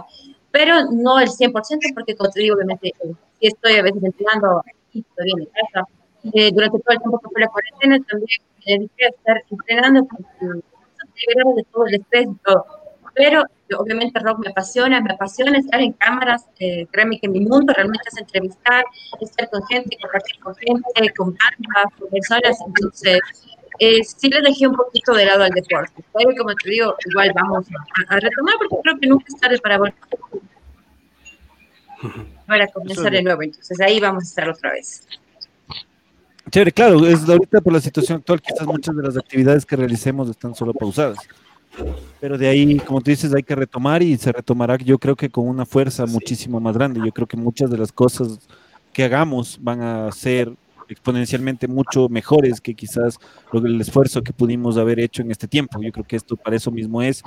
Pero 0.52 0.92
no 0.92 1.20
el 1.20 1.30
100%, 1.30 1.94
porque 1.94 2.16
como 2.16 2.30
te 2.30 2.42
digo, 2.42 2.56
obviamente, 2.56 2.90
eh, 2.90 3.14
sí 3.40 3.48
estoy 3.48 3.76
a 3.76 3.84
veces 3.84 4.04
entrenando 4.04 4.60
aquí, 4.60 5.06
todavía 5.16 5.36
en 5.38 5.46
casa, 5.46 5.88
eh, 6.34 6.52
durante 6.52 6.80
todo 6.80 6.94
el 6.94 7.00
tiempo 7.00 7.20
que 7.20 7.30
fue 7.30 7.42
la 7.42 7.48
cuarentena 7.48 7.98
también 8.08 8.42
me 8.66 8.74
dediqué 8.74 9.06
a 9.06 9.10
estar 9.10 9.44
entrenando 9.50 10.08
de 11.56 11.64
todo 11.72 11.86
el 11.88 11.96
estrés 11.96 12.28
y 12.28 12.36
todo. 12.44 12.66
Pero 13.14 13.44
obviamente 13.78 14.20
el 14.20 14.26
rock 14.26 14.40
me 14.40 14.52
apasiona, 14.52 15.02
me 15.02 15.14
apasiona 15.14 15.58
estar 15.58 15.82
en 15.82 15.94
cámaras, 15.94 16.46
eh, 16.60 16.88
créeme 16.92 17.20
que 17.20 17.28
mi 17.28 17.42
mundo 17.42 17.74
realmente 17.74 18.04
es 18.12 18.18
entrevistar, 18.18 18.86
estar 19.20 19.50
con 19.50 19.66
gente, 19.68 19.98
compartir 20.02 20.40
con 20.40 20.56
gente, 20.56 21.14
con 21.16 21.28
bandas, 21.28 22.00
con 22.00 22.10
personas, 22.10 22.58
entonces 22.66 23.20
eh, 23.80 24.04
sí 24.04 24.30
le 24.30 24.42
dejé 24.42 24.68
un 24.68 24.76
poquito 24.76 25.14
de 25.14 25.26
lado 25.26 25.44
al 25.44 25.52
deporte, 25.52 26.04
pero 26.14 26.32
como 26.38 26.54
te 26.56 26.70
digo, 26.70 26.96
igual 27.10 27.32
vamos 27.34 27.68
a, 28.08 28.20
retomar 28.20 28.56
porque 28.60 28.76
creo 28.84 29.00
que 29.00 29.08
nunca 29.08 29.26
es 29.28 29.40
tarde 29.40 29.60
para 29.60 29.78
volver. 29.78 29.96
Para 32.48 32.68
comenzar 32.68 33.12
de 33.12 33.24
nuevo, 33.24 33.42
entonces 33.42 33.80
ahí 33.82 34.00
vamos 34.00 34.24
a 34.24 34.28
estar 34.28 34.50
otra 34.50 34.72
vez. 34.74 35.08
Chévere, 36.50 36.72
claro, 36.72 37.06
es 37.06 37.28
ahorita 37.28 37.62
por 37.62 37.74
la 37.74 37.80
situación 37.80 38.18
actual, 38.20 38.42
quizás 38.42 38.66
muchas 38.66 38.96
de 38.96 39.04
las 39.04 39.18
actividades 39.18 39.66
que 39.66 39.76
realicemos 39.76 40.30
están 40.30 40.56
solo 40.56 40.74
pausadas. 40.74 41.20
Pero 42.20 42.38
de 42.38 42.48
ahí, 42.48 42.78
como 42.80 43.02
tú 43.02 43.12
dices, 43.12 43.34
hay 43.34 43.44
que 43.44 43.56
retomar 43.56 44.04
y 44.04 44.18
se 44.18 44.32
retomará, 44.32 44.78
yo 44.78 44.98
creo 44.98 45.16
que 45.16 45.30
con 45.30 45.48
una 45.48 45.66
fuerza 45.66 46.06
muchísimo 46.06 46.60
más 46.60 46.76
grande. 46.76 47.00
Yo 47.04 47.12
creo 47.12 47.28
que 47.28 47.38
muchas 47.38 47.70
de 47.70 47.78
las 47.78 47.92
cosas 47.92 48.40
que 48.92 49.04
hagamos 49.04 49.58
van 49.62 49.82
a 49.82 50.12
ser 50.12 50.52
exponencialmente 50.90 51.68
mucho 51.68 52.10
mejores 52.10 52.60
que 52.60 52.74
quizás 52.74 53.18
el 53.54 53.80
esfuerzo 53.80 54.22
que 54.22 54.34
pudimos 54.34 54.78
haber 54.78 55.00
hecho 55.00 55.22
en 55.22 55.32
este 55.32 55.48
tiempo. 55.48 55.82
Yo 55.82 55.92
creo 55.92 56.06
que 56.06 56.18
esto 56.18 56.36
para 56.36 56.58
eso 56.58 56.70
mismo 56.70 57.02
es 57.02 57.24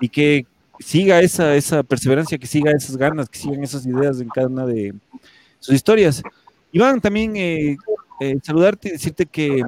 y 0.00 0.08
que 0.08 0.46
siga 0.80 1.20
esa, 1.20 1.54
esa 1.54 1.82
perseverancia, 1.82 2.38
que 2.38 2.46
siga 2.46 2.72
esas 2.72 2.96
ganas, 2.96 3.28
que 3.28 3.38
sigan 3.38 3.62
esas 3.62 3.84
ideas 3.84 4.20
en 4.20 4.28
cada 4.28 4.48
una 4.48 4.66
de 4.66 4.94
sus 5.60 5.74
historias. 5.74 6.22
Iván, 6.72 7.00
también 7.00 7.36
eh, 7.36 7.76
eh, 8.22 8.38
saludarte 8.42 8.88
y 8.88 8.92
decirte 8.92 9.26
que, 9.26 9.62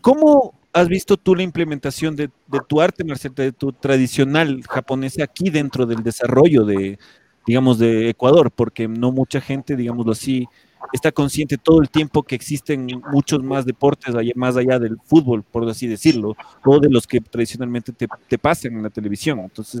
¿cómo 0.00 0.54
has 0.72 0.88
visto 0.88 1.16
tú 1.16 1.34
la 1.34 1.42
implementación 1.42 2.14
de, 2.16 2.30
tu 2.68 2.80
arte 2.80 3.04
marcial, 3.04 3.34
de 3.34 3.52
tu 3.52 3.72
tradicional 3.72 4.62
japonés 4.68 5.18
aquí 5.20 5.50
dentro 5.50 5.86
del 5.86 6.02
desarrollo 6.02 6.64
de, 6.64 6.98
digamos, 7.46 7.78
de 7.78 8.10
Ecuador? 8.10 8.50
Porque 8.50 8.88
no 8.88 9.10
mucha 9.10 9.40
gente, 9.40 9.74
digámoslo 9.74 10.12
así, 10.12 10.46
está 10.92 11.10
consciente 11.12 11.56
todo 11.56 11.80
el 11.80 11.88
tiempo 11.88 12.22
que 12.22 12.34
existen 12.34 12.86
muchos 13.10 13.42
más 13.42 13.64
deportes 13.64 14.14
más 14.36 14.56
allá 14.56 14.78
del 14.78 14.98
fútbol, 15.04 15.42
por 15.42 15.68
así 15.68 15.86
decirlo, 15.86 16.36
o 16.64 16.78
de 16.78 16.90
los 16.90 17.06
que 17.06 17.20
tradicionalmente 17.20 17.92
te, 17.92 18.06
te 18.28 18.38
pasan 18.38 18.74
en 18.74 18.82
la 18.82 18.90
televisión. 18.90 19.40
Entonces, 19.40 19.80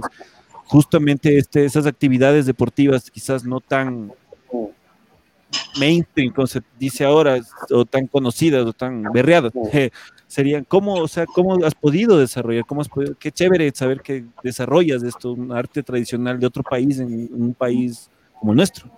justamente 0.64 1.36
este, 1.38 1.64
esas 1.64 1.86
actividades 1.86 2.46
deportivas 2.46 3.10
quizás 3.10 3.44
no 3.44 3.60
tan 3.60 4.12
mainstream, 5.78 6.32
como 6.32 6.46
se 6.46 6.60
dice 6.78 7.04
ahora, 7.04 7.38
o 7.70 7.84
tan 7.84 8.06
conocidas 8.06 8.66
o 8.66 8.72
tan 8.72 9.02
berreadas, 9.12 9.52
serían, 10.26 10.64
¿cómo, 10.64 10.94
o 10.94 11.08
sea, 11.08 11.26
cómo 11.26 11.64
has 11.64 11.74
podido 11.74 12.18
desarrollar? 12.18 12.64
¿Cómo 12.66 12.80
has 12.80 12.88
podido, 12.88 13.14
qué 13.18 13.32
chévere 13.32 13.70
saber 13.74 14.00
que 14.00 14.24
desarrollas 14.42 15.02
esto, 15.02 15.32
un 15.32 15.52
arte 15.52 15.82
tradicional 15.82 16.38
de 16.38 16.46
otro 16.46 16.62
país 16.62 16.98
en, 16.98 17.30
un 17.32 17.54
país 17.54 18.10
como 18.38 18.52
el 18.52 18.56
nuestro. 18.56 18.88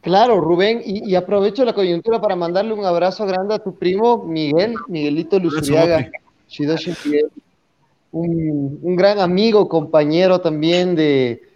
Claro, 0.00 0.40
Rubén, 0.40 0.82
y, 0.84 1.14
aprovecho 1.14 1.64
la 1.64 1.74
coyuntura 1.74 2.20
para 2.20 2.34
mandarle 2.34 2.72
un 2.72 2.84
abrazo 2.84 3.24
grande 3.24 3.54
a 3.54 3.60
tu 3.60 3.76
primo 3.76 4.24
Miguel, 4.24 4.74
Miguelito 4.88 5.38
Luzuriaga, 5.38 6.10
un, 8.10 8.80
un 8.82 8.96
gran 8.96 9.20
amigo, 9.20 9.68
compañero 9.68 10.40
también 10.40 10.96
de, 10.96 11.51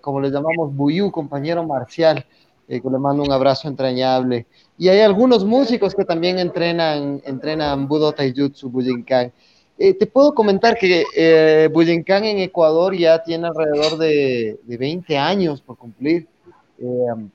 como 0.00 0.20
le 0.20 0.30
llamamos, 0.30 0.74
Buyu, 0.74 1.10
compañero 1.10 1.64
marcial, 1.64 2.24
eh, 2.68 2.80
que 2.80 2.88
le 2.88 2.98
mando 2.98 3.22
un 3.22 3.32
abrazo 3.32 3.68
entrañable. 3.68 4.46
Y 4.78 4.88
hay 4.88 5.00
algunos 5.00 5.44
músicos 5.44 5.94
que 5.94 6.04
también 6.04 6.38
entrenan, 6.38 7.20
entrenan 7.24 7.86
Budo 7.86 8.12
Taijutsu, 8.12 8.70
Bujinkan. 8.70 9.32
Eh, 9.76 9.92
te 9.94 10.06
puedo 10.06 10.34
comentar 10.34 10.78
que 10.78 11.04
eh, 11.16 11.68
Bujinkan 11.72 12.24
en 12.24 12.38
Ecuador 12.38 12.96
ya 12.96 13.22
tiene 13.22 13.48
alrededor 13.48 13.98
de, 13.98 14.58
de 14.62 14.76
20 14.76 15.18
años 15.18 15.60
por 15.60 15.76
cumplir. 15.76 16.26
Eh, 16.78 17.28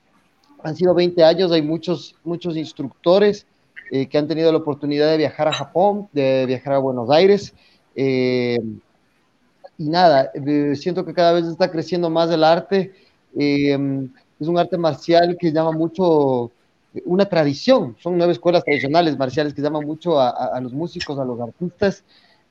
han 0.62 0.76
sido 0.76 0.94
20 0.94 1.22
años, 1.22 1.52
hay 1.52 1.62
muchos, 1.62 2.16
muchos 2.24 2.56
instructores 2.56 3.46
que 3.90 4.18
han 4.18 4.28
tenido 4.28 4.52
la 4.52 4.58
oportunidad 4.58 5.10
de 5.10 5.16
viajar 5.16 5.48
a 5.48 5.52
Japón, 5.52 6.08
de 6.12 6.46
viajar 6.46 6.74
a 6.74 6.78
Buenos 6.78 7.10
Aires 7.10 7.54
y 9.80 9.88
nada, 9.88 10.30
eh, 10.34 10.76
siento 10.76 11.06
que 11.06 11.14
cada 11.14 11.32
vez 11.32 11.46
está 11.46 11.70
creciendo 11.70 12.10
más 12.10 12.30
el 12.30 12.44
arte. 12.44 12.92
Em, 13.34 14.10
es 14.38 14.46
un 14.46 14.58
arte 14.58 14.76
marcial 14.76 15.38
que 15.40 15.52
llama 15.52 15.72
mucho, 15.72 16.50
una 17.06 17.24
tradición, 17.24 17.96
son 17.98 18.18
nueve 18.18 18.34
escuelas 18.34 18.62
tradicionales 18.62 19.16
marciales 19.16 19.54
que 19.54 19.62
llaman 19.62 19.86
mucho 19.86 20.20
a, 20.20 20.60
los 20.60 20.74
músicos, 20.74 21.18
a 21.18 21.24
los 21.24 21.40
artistas. 21.40 22.04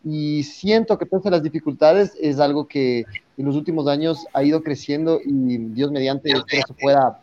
y 0.04 0.42
siento 0.44 0.98
que 0.98 1.06
pese 1.06 1.28
a 1.28 1.32
las 1.32 1.44
dificultades 1.44 2.14
es 2.20 2.40
algo 2.40 2.68
que 2.68 3.06
en 3.38 3.46
los 3.46 3.56
últimos 3.56 3.88
años 3.88 4.26
ha 4.34 4.44
ido 4.44 4.64
creciendo 4.64 5.20
y 5.24 5.58
Dios 5.58 5.92
mediante 5.92 6.32
espero 6.32 6.64
se 6.68 6.74
pueda 6.74 7.22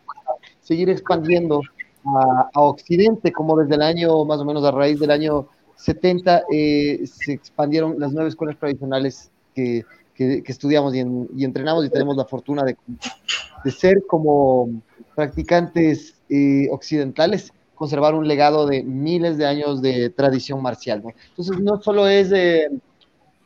seguir 0.61 0.89
expandiendo 0.89 1.61
a, 2.53 2.61
Occidente, 2.61 3.33
como 3.33 3.57
desde 3.57 3.75
el 3.75 3.81
año, 3.81 4.23
más 4.23 4.39
o 4.39 4.45
menos 4.45 4.63
a 4.63 4.71
raíz 4.71 4.99
del 4.99 5.11
año 5.11 5.47
70, 5.75 6.43
eh, 6.49 7.03
se 7.05 7.33
expandieron 7.33 7.99
las 7.99 8.13
nueve 8.13 8.29
escuelas 8.29 8.57
tradicionales 8.57 9.31
que, 9.57 10.43
que, 10.43 10.51
estudiamos 10.51 10.95
y, 10.95 10.99
y, 11.35 11.43
entrenamos 11.43 11.85
y 11.85 11.89
tenemos 11.89 12.15
la 12.15 12.25
fortuna 12.25 12.63
de, 12.63 12.77
de 13.63 13.71
ser 13.71 14.03
como 14.07 14.69
practicantes 15.15 16.15
eh, 16.29 16.67
occidentales 16.71 17.51
conservar 17.75 18.15
un 18.15 18.27
legado 18.27 18.65
de 18.65 18.83
miles 18.83 19.37
de 19.37 19.45
años 19.45 19.81
de 19.81 20.09
tradición 20.09 20.61
marcial. 20.61 21.01
¿no? 21.03 21.11
Entonces, 21.29 21.59
no 21.59 21.79
solo 21.81 22.07
es, 22.07 22.33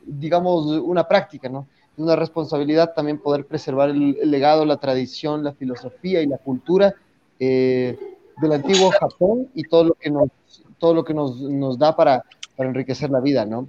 digamos, 0.06 0.66
una 0.66 1.06
práctica, 1.06 1.50
¿no? 1.50 1.66
es 1.92 1.98
una 1.98 2.16
responsabilidad 2.16 2.94
también 2.94 3.18
poder 3.18 3.46
preservar 3.46 3.90
el, 3.90 4.18
legado, 4.30 4.64
la 4.64 4.78
tradición, 4.78 5.44
la 5.44 5.52
filosofía 5.52 6.22
y 6.22 6.26
la 6.26 6.38
cultura 6.38 6.94
eh, 7.38 7.98
del 8.40 8.52
antiguo 8.52 8.90
Japón 8.90 9.48
y 9.54 9.64
todo 9.64 9.84
lo 9.84 9.94
que 9.94 10.10
nos, 10.10 10.30
todo 10.78 10.94
lo 10.94 11.04
que 11.04 11.12
nos, 11.12 11.38
nos 11.40 11.78
da 11.78 11.94
para, 11.94 12.24
para, 12.56 12.70
enriquecer 12.70 13.10
la 13.10 13.20
vida, 13.20 13.44
¿no? 13.44 13.68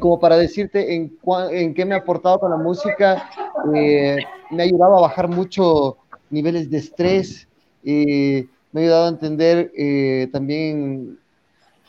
Como 0.00 0.20
para 0.20 0.36
decirte 0.36 0.94
en, 0.94 1.16
en 1.50 1.74
qué 1.74 1.84
me 1.84 1.94
ha 1.94 1.98
aportado 1.98 2.40
con 2.40 2.50
la 2.50 2.58
música, 2.58 3.30
eh, 3.74 4.18
me 4.50 4.62
ha 4.62 4.66
ayudado 4.66 4.98
a 4.98 5.02
bajar 5.02 5.28
mucho 5.28 5.96
niveles 6.30 6.70
de 6.70 6.78
estrés, 6.78 7.48
eh, 7.84 8.46
me 8.72 8.80
ha 8.80 8.84
ayudado 8.84 9.06
a 9.06 9.10
entender 9.10 9.72
eh, 9.76 10.28
también 10.32 11.18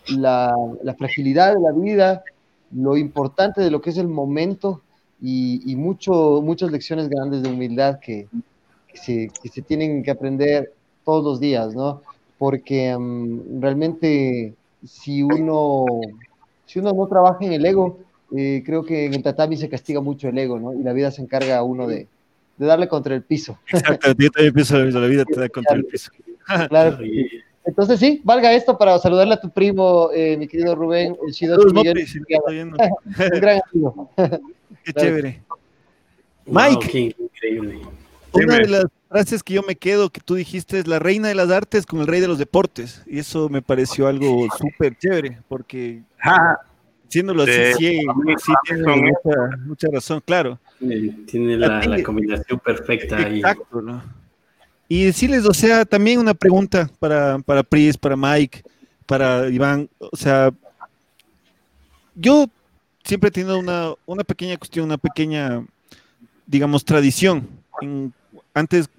la, 0.07 0.55
fragilidad 0.97 1.55
de 1.55 1.61
la 1.61 1.71
vida, 1.71 2.23
lo 2.71 2.97
importante 2.97 3.61
de 3.61 3.71
lo 3.71 3.81
que 3.81 3.89
es 3.89 3.97
el 3.97 4.07
momento 4.07 4.81
y, 5.21 5.75
mucho, 5.75 6.41
muchas 6.41 6.71
lecciones 6.71 7.09
grandes 7.09 7.43
de 7.43 7.49
humildad 7.49 7.99
que, 7.99 8.27
se, 8.93 9.29
tienen 9.67 10.03
que 10.03 10.11
aprender 10.11 10.73
todos 11.03 11.23
los 11.23 11.39
días, 11.39 11.75
¿no? 11.75 12.01
Porque 12.37 12.95
mm, 12.97 13.61
realmente 13.61 14.53
si 14.85 15.21
uno, 15.21 15.85
si 16.69 16.77
uno 16.77 16.93
no 16.93 17.07
trabaja 17.07 17.43
en 17.43 17.53
el 17.53 17.65
ego, 17.65 17.97
eh, 18.37 18.61
creo 18.63 18.83
que 18.83 19.05
en 19.05 19.15
el 19.15 19.23
tatami 19.23 19.57
se 19.57 19.69
castiga 19.69 20.01
mucho 20.01 20.29
el 20.29 20.37
ego, 20.37 20.59
¿no? 20.59 20.71
Y 20.71 20.83
la 20.83 20.93
vida 20.93 21.09
se 21.09 21.23
encarga 21.23 21.57
a 21.57 21.63
uno 21.63 21.87
de, 21.87 22.07
darle 22.59 22.87
contra 22.87 23.15
el 23.15 23.23
piso. 23.23 23.57
Exacto, 23.73 24.13
yo 24.15 24.29
también 24.29 24.53
pienso 24.53 24.77
la 24.77 25.07
vida 25.07 25.25
te 25.25 25.39
da 25.39 25.49
contra 25.49 25.75
el 25.75 25.85
piso. 25.85 26.11
Claro. 26.69 26.97
Entonces 27.63 27.99
sí, 27.99 28.21
valga 28.23 28.51
esto 28.53 28.75
para 28.75 28.97
saludarle 28.97 29.35
a 29.35 29.41
tu 29.41 29.51
primo, 29.51 30.09
eh, 30.13 30.35
mi 30.35 30.47
querido 30.47 30.73
Rubén, 30.73 31.15
el 31.25 31.33
chido 31.33 31.59
Un 31.63 31.73
gran 33.39 33.61
amigo. 33.71 34.09
Qué 34.83 34.93
chévere. 34.93 35.41
Mike, 36.45 37.15
increíble. 37.19 37.81
Una 38.31 38.57
de 38.57 38.67
las 38.67 38.85
frases 39.09 39.43
que 39.43 39.55
yo 39.55 39.63
me 39.63 39.75
quedo 39.75 40.09
que 40.09 40.21
tú 40.21 40.35
dijiste 40.35 40.79
es 40.79 40.87
la 40.87 40.99
reina 40.99 41.27
de 41.27 41.35
las 41.35 41.49
artes 41.49 41.85
con 41.85 41.99
el 41.99 42.07
rey 42.07 42.21
de 42.21 42.27
los 42.27 42.37
deportes. 42.37 43.01
Y 43.07 43.19
eso 43.19 43.49
me 43.49 43.61
pareció 43.61 44.07
algo 44.07 44.47
súper 44.57 44.97
chévere, 44.97 45.39
porque 45.47 46.01
siéndolo 47.07 47.43
así, 47.43 47.51
sí, 47.77 48.01
sí, 48.37 48.53
tiene 48.65 49.13
mucha, 49.65 49.87
razón, 49.91 50.21
claro. 50.23 50.59
Tiene 50.79 51.57
la, 51.57 51.81
la 51.85 52.03
combinación 52.03 52.59
perfecta 52.59 53.17
ahí. 53.17 53.39
Exacto, 53.39 53.81
¿no? 53.81 54.01
Y 54.87 55.05
decirles, 55.05 55.45
o 55.45 55.53
sea, 55.53 55.85
también 55.85 56.19
una 56.19 56.33
pregunta 56.33 56.89
para, 56.99 57.37
para 57.39 57.61
Pris, 57.61 57.95
para 57.95 58.15
Mike, 58.15 58.63
para 59.05 59.47
Iván, 59.47 59.87
o 59.99 60.17
sea, 60.17 60.51
yo 62.15 62.47
siempre 63.03 63.27
he 63.27 63.31
tenido 63.31 63.59
una, 63.59 63.93
una 64.07 64.23
pequeña 64.23 64.57
cuestión, 64.57 64.85
una 64.85 64.97
pequeña, 64.97 65.63
digamos, 66.47 66.83
tradición. 66.83 67.47
Antes 68.53 68.89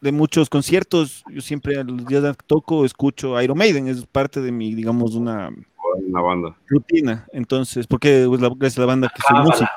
de 0.00 0.12
muchos 0.12 0.48
conciertos, 0.48 1.24
yo 1.32 1.40
siempre 1.40 1.78
a 1.78 1.84
los 1.84 2.06
días 2.06 2.22
que 2.36 2.44
toco 2.46 2.84
escucho 2.84 3.40
Iron 3.40 3.58
Maiden, 3.58 3.88
es 3.88 4.04
parte 4.06 4.40
de 4.40 4.52
mi, 4.52 4.74
digamos, 4.74 5.14
una, 5.14 5.50
una 5.94 6.20
banda. 6.20 6.56
rutina. 6.68 7.26
Entonces, 7.32 7.86
porque 7.86 8.22
es 8.22 8.40
la, 8.40 8.50
es 8.60 8.78
la 8.78 8.86
banda 8.86 9.12
que 9.14 9.22
soy 9.22 9.42
músico. 9.42 9.70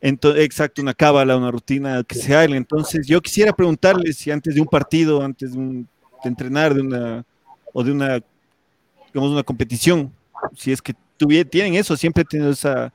Entonces, 0.00 0.44
exacto, 0.44 0.82
una 0.82 0.92
cábala, 0.92 1.36
una 1.36 1.50
rutina 1.50 2.02
que 2.04 2.16
se 2.16 2.34
haga. 2.34 2.56
Entonces, 2.56 3.06
yo 3.06 3.20
quisiera 3.20 3.52
preguntarles 3.52 4.16
si 4.16 4.30
antes 4.30 4.54
de 4.54 4.60
un 4.60 4.66
partido, 4.66 5.22
antes 5.22 5.54
de, 5.54 5.84
entrenar 6.24 6.74
de 6.74 6.80
una, 6.80 7.24
o 7.72 7.82
de 7.82 7.92
una, 7.92 8.20
digamos, 9.12 9.32
una 9.32 9.42
competición, 9.42 10.12
si 10.54 10.72
es 10.72 10.82
que 10.82 10.94
tienen 11.50 11.74
eso, 11.74 11.96
siempre 11.96 12.22
he 12.22 12.26
tenido 12.26 12.50
esa, 12.50 12.92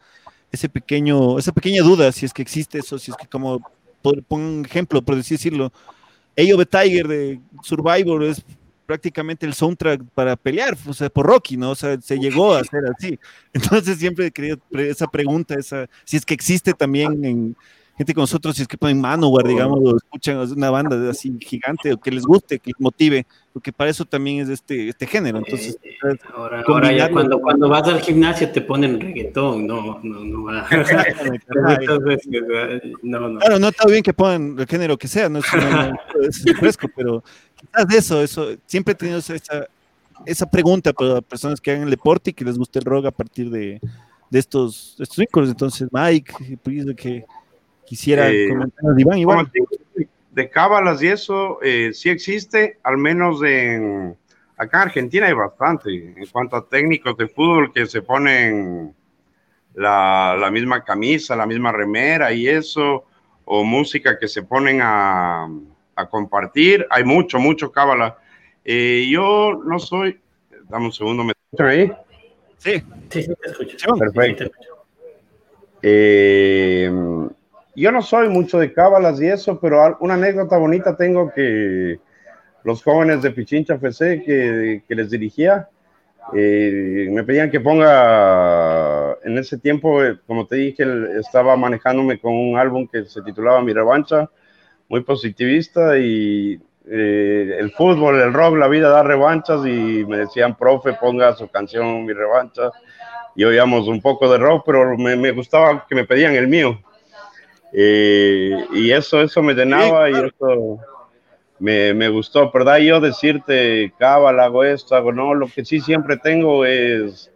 ese 0.52 0.70
pequeño, 0.70 1.40
esa 1.40 1.52
pequeña 1.52 1.82
duda, 1.82 2.12
si 2.12 2.26
es 2.26 2.34
que 2.34 2.42
existe 2.42 2.80
eso, 2.80 3.00
si 3.00 3.12
es 3.12 3.18
que 3.18 3.28
como, 3.28 3.60
pongo 4.02 4.24
un 4.36 4.66
ejemplo, 4.66 5.02
por 5.02 5.18
así 5.18 5.36
decirlo, 5.36 5.72
Ayo 6.38 6.66
Tiger 6.66 7.08
de 7.08 7.40
Survivor 7.64 8.24
es 8.24 8.44
prácticamente 8.86 9.46
el 9.46 9.54
soundtrack 9.54 10.02
para 10.16 10.36
pelear, 10.36 10.76
o 10.88 10.94
sea, 10.94 11.10
por 11.10 11.28
Rocky, 11.28 11.58
¿no? 11.58 11.72
O 11.72 11.76
sea, 11.76 12.00
se 12.02 12.18
llegó 12.18 12.56
a 12.56 12.62
hacer 12.62 12.82
así. 12.98 13.20
Entonces 13.54 14.00
siempre 14.00 14.28
he 14.28 14.32
querido 14.32 14.58
esa 14.72 15.06
pregunta, 15.06 15.54
esa, 15.54 15.88
si 16.06 16.18
es 16.18 16.26
que 16.26 16.34
existe 16.34 16.74
también 16.74 17.24
en 17.24 17.56
gente 18.00 18.14
con 18.14 18.22
nosotros, 18.22 18.56
si 18.56 18.62
es 18.62 18.68
que 18.68 18.78
ponen 18.78 19.02
Manowar, 19.02 19.46
digamos, 19.46 19.78
o 19.84 19.98
escuchan 19.98 20.38
una 20.38 20.70
banda 20.70 21.10
así 21.10 21.38
gigante, 21.42 21.92
o 21.92 22.00
que 22.00 22.12
les 22.12 22.24
guste, 22.24 22.58
que 22.58 22.72
les 22.72 22.80
motive, 22.80 23.26
porque 23.52 23.74
para 23.74 23.90
eso 23.90 24.06
también 24.06 24.40
es 24.40 24.48
este, 24.48 24.88
este 24.88 25.06
género. 25.06 25.40
Entonces, 25.40 25.78
eh, 25.84 25.98
ahora, 26.34 26.94
ya 26.94 27.12
cuando, 27.12 27.42
cuando 27.42 27.68
vas 27.68 27.86
al 27.90 28.00
gimnasio 28.00 28.50
te 28.52 28.62
ponen 28.62 29.02
reggaetón, 29.02 29.68
no, 29.68 30.00
no, 30.02 30.24
no 30.24 30.44
va. 30.46 30.66
no, 33.04 33.28
no. 33.28 33.40
Claro, 33.40 33.60
no 33.60 33.68
está 33.68 33.86
bien 33.86 34.02
que 34.02 34.14
pongan 34.14 34.58
el 34.58 34.66
género 34.66 34.98
que 34.98 35.10
sea, 35.10 35.28
no 35.28 35.40
es, 35.40 35.46
es 36.46 36.58
fresco, 36.58 36.88
pero 36.96 37.22
quizás 37.58 37.86
de 37.86 37.98
eso, 37.98 38.22
eso, 38.22 38.48
siempre 38.66 38.94
he 38.94 38.96
tenido 38.96 39.18
esa, 39.18 39.36
esa 40.26 40.50
pregunta 40.50 40.94
para 40.94 41.20
personas 41.20 41.60
que 41.60 41.72
hagan 41.72 41.84
el 41.84 41.90
deporte 41.90 42.30
y 42.30 42.34
que 42.34 42.46
les 42.46 42.58
guste 42.58 42.80
el 42.80 42.86
rock 42.86 43.08
a 43.08 43.12
partir 43.12 43.50
de, 43.50 43.82
de 44.30 44.40
estos, 44.40 44.96
estos 45.00 45.18
vínculos. 45.18 45.50
Entonces, 45.50 45.90
Mike, 45.92 46.34
que 46.96 47.26
quisiera 47.90 48.30
eh, 48.30 48.48
comentar, 48.50 48.84
Iván, 48.98 49.18
igual. 49.18 49.52
De 50.32 50.50
cábalas 50.50 51.02
y 51.02 51.08
eso, 51.08 51.60
eh, 51.62 51.92
sí 51.94 52.10
existe, 52.10 52.78
al 52.84 52.98
menos 52.98 53.42
en, 53.44 54.16
acá 54.56 54.78
en 54.78 54.84
Argentina 54.84 55.26
hay 55.26 55.34
bastante, 55.34 55.90
en 55.90 56.26
cuanto 56.32 56.56
a 56.56 56.68
técnicos 56.70 57.18
de 57.18 57.28
fútbol 57.28 57.74
que 57.74 57.88
se 57.88 58.04
ponen 58.04 58.94
la, 59.74 60.38
la 60.40 60.52
misma 60.52 60.84
camisa, 60.84 61.36
la 61.36 61.48
misma 61.48 61.72
remera 61.72 62.32
y 62.32 62.48
eso, 62.48 63.06
o 63.44 63.64
música 63.64 64.20
que 64.20 64.28
se 64.28 64.44
ponen 64.44 64.80
a 64.84 65.48
a 66.00 66.10
compartir. 66.10 66.88
Hay 66.90 67.04
mucho, 67.04 67.40
mucho 67.40 67.72
cábala. 67.72 68.18
Eh, 68.64 69.08
yo 69.10 69.62
no 69.66 69.80
soy. 69.80 70.20
Dame 70.70 70.86
un 70.86 70.92
segundo, 70.92 71.24
¿me 71.24 71.34
escuchan 71.34 71.68
ahí? 71.68 71.92
Sí, 72.58 72.84
sí, 73.10 73.24
sí 73.24 73.34
te 73.42 73.50
escucho. 73.50 73.96
Perfecto. 73.96 74.52
Eh, 75.82 76.92
yo 77.80 77.92
no 77.92 78.02
soy 78.02 78.30
mucho 78.30 78.60
de 78.60 78.74
cábalas 78.74 79.22
y 79.22 79.28
eso, 79.28 79.60
pero 79.60 79.98
una 80.00 80.16
anécdota 80.16 80.58
bonita 80.58 80.96
tengo 80.96 81.32
que 81.32 82.00
los 82.64 82.84
jóvenes 82.84 83.22
de 83.22 83.32
Pichincha 83.32 83.76
FC 83.76 84.24
que, 84.24 84.84
que 84.88 84.96
les 84.96 85.10
dirigía, 85.10 85.70
eh, 86.34 87.08
me 87.10 87.24
pedían 87.24 87.50
que 87.50 87.60
ponga, 87.60 89.18
en 89.24 89.38
ese 89.38 89.58
tiempo, 89.58 90.00
como 90.28 90.46
te 90.46 90.58
dije, 90.58 90.86
estaba 91.20 91.56
manejándome 91.56 92.20
con 92.20 92.34
un 92.34 92.58
álbum 92.58 92.88
que 92.88 93.06
se 93.06 93.22
titulaba 93.22 93.62
Mi 93.62 93.74
Revancha, 93.74 94.30
muy 94.88 95.02
positivista 95.02 95.98
y 95.98 96.60
eh, 96.92 97.58
el 97.60 97.72
fútbol, 97.72 98.20
el 98.20 98.34
rock, 98.34 98.58
la 98.58 98.68
vida 98.68 98.90
da 98.90 99.04
revanchas 99.04 99.66
y 99.66 100.04
me 100.06 100.18
decían, 100.18 100.56
profe, 100.56 100.94
ponga 100.94 101.36
su 101.36 101.48
canción, 101.48 102.06
mi 102.06 102.14
revancha. 102.14 102.72
Y 103.36 103.44
oíamos 103.44 103.88
un 103.88 104.02
poco 104.02 104.30
de 104.30 104.40
rock, 104.40 104.64
pero 104.66 104.98
me, 104.98 105.32
gustaba 105.32 105.86
que 105.88 105.96
me 105.96 106.06
pedían 106.06 106.34
el 106.34 106.48
mío. 106.48 106.80
Eh, 107.72 108.56
y 108.74 108.92
eso, 108.92 109.22
eso 109.22 109.44
me 109.44 109.54
llenaba 109.54 110.10
y 110.10 110.14
eso 110.14 110.80
me, 111.60 111.94
me, 111.94 112.10
gustó, 112.10 112.52
¿verdad? 112.52 112.78
Yo 112.78 113.00
decirte, 113.00 113.94
cábala, 113.98 114.46
hago 114.46 114.64
esto, 114.64 114.96
hago 114.96 115.12
no, 115.12 115.34
lo 115.34 115.48
que 115.48 115.64
sí 115.64 115.80
siempre 115.80 116.18
tengo 116.18 116.66
es, 116.66 117.32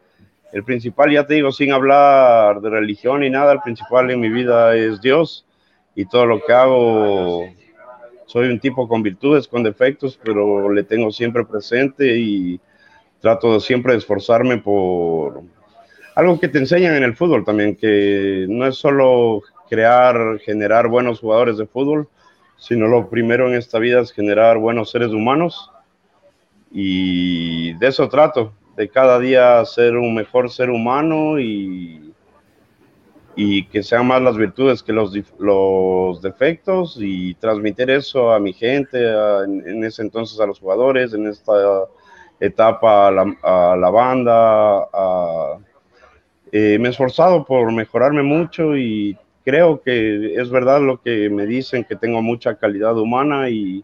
el 0.54 0.64
principal, 0.64 1.12
ya 1.12 1.26
te 1.26 1.34
digo, 1.34 1.52
sin 1.52 1.74
hablar 1.74 2.62
de 2.62 2.70
religión 2.70 3.22
ni 3.22 3.30
nada, 3.30 3.54
el 3.54 3.62
principal 3.62 4.12
en 4.12 4.20
mi 4.20 4.30
vida 4.30 4.76
es 4.76 5.02
Dios 5.02 5.48
y 5.96 6.06
todo 6.06 6.28
lo 6.28 6.40
que 6.42 6.54
hago, 6.54 7.46
soy 8.28 8.50
un 8.50 8.60
tipo 8.60 8.88
con 8.88 9.02
virtudes, 9.02 9.48
con 9.48 9.64
defectos, 9.64 10.20
pero 10.24 10.72
le 10.72 10.84
tengo 10.84 11.12
siempre 11.12 11.44
presente 11.44 12.18
y 12.18 12.62
trato 13.20 13.56
de 13.56 13.62
siempre 13.62 13.94
de 13.94 14.00
esforzarme 14.00 14.60
por 14.60 15.42
algo 16.16 16.40
que 16.40 16.48
te 16.48 16.60
enseñan 16.60 16.96
en 16.96 17.04
el 17.04 17.16
fútbol 17.16 17.44
también, 17.44 17.76
que 17.76 18.46
no 18.48 18.68
es 18.68 18.76
solo 18.76 19.42
crear, 19.70 20.40
generar 20.40 20.88
buenos 20.88 21.20
jugadores 21.20 21.58
de 21.58 21.66
fútbol, 21.66 22.08
sino 22.58 22.88
lo 22.88 23.10
primero 23.10 23.48
en 23.48 23.56
esta 23.56 23.80
vida 23.80 24.02
es 24.02 24.12
generar 24.12 24.58
buenos 24.58 24.92
seres 24.92 25.12
humanos 25.12 25.72
y 26.72 27.74
de 27.74 27.88
eso 27.88 28.10
trato, 28.10 28.54
de 28.76 28.90
cada 28.90 29.20
día 29.20 29.64
ser 29.66 29.96
un 29.96 30.16
mejor 30.16 30.50
ser 30.50 30.70
humano 30.70 31.40
y 31.40 32.14
y 33.36 33.66
que 33.66 33.82
sean 33.82 34.08
más 34.08 34.22
las 34.22 34.38
virtudes 34.38 34.84
que 34.84 34.94
los, 34.94 35.14
los 35.40 36.22
defectos 36.22 36.98
y 37.00 37.34
transmitir 37.36 37.90
eso 37.90 38.32
a 38.32 38.40
mi 38.40 38.54
gente, 38.54 39.00
en, 39.44 39.84
ese 39.84 40.04
entonces 40.04 40.40
a 40.40 40.46
los 40.46 40.60
jugadores, 40.60 41.14
en 41.14 41.28
esta 41.28 41.54
etapa 42.40 43.08
a 43.08 43.76
la, 43.76 43.90
banda. 43.90 44.88
Eh, 46.52 46.78
me 46.80 46.90
he 46.90 46.92
esforzado 46.92 47.44
por 47.46 47.72
mejorarme 47.72 48.22
mucho 48.22 48.78
y 48.78 49.18
creo 49.44 49.82
que 49.82 50.36
es 50.36 50.50
verdad 50.50 50.82
lo 50.82 51.02
que 51.02 51.30
me 51.30 51.46
dicen, 51.46 51.84
que 51.84 51.96
tengo 51.96 52.22
mucha 52.22 52.56
calidad 52.56 52.98
humana 52.98 53.50
y, 53.50 53.84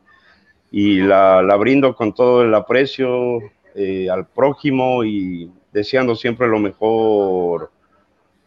y 0.72 1.02
la, 1.02 1.42
la, 1.42 1.56
brindo 1.56 1.96
con 1.96 2.14
todo 2.14 2.44
el 2.44 2.54
aprecio 2.54 3.40
eh, 3.76 4.10
al 4.10 4.28
prójimo 4.28 5.04
y 5.04 5.52
deseando 5.72 6.16
siempre 6.16 6.48
lo 6.48 6.60
mejor 6.60 7.72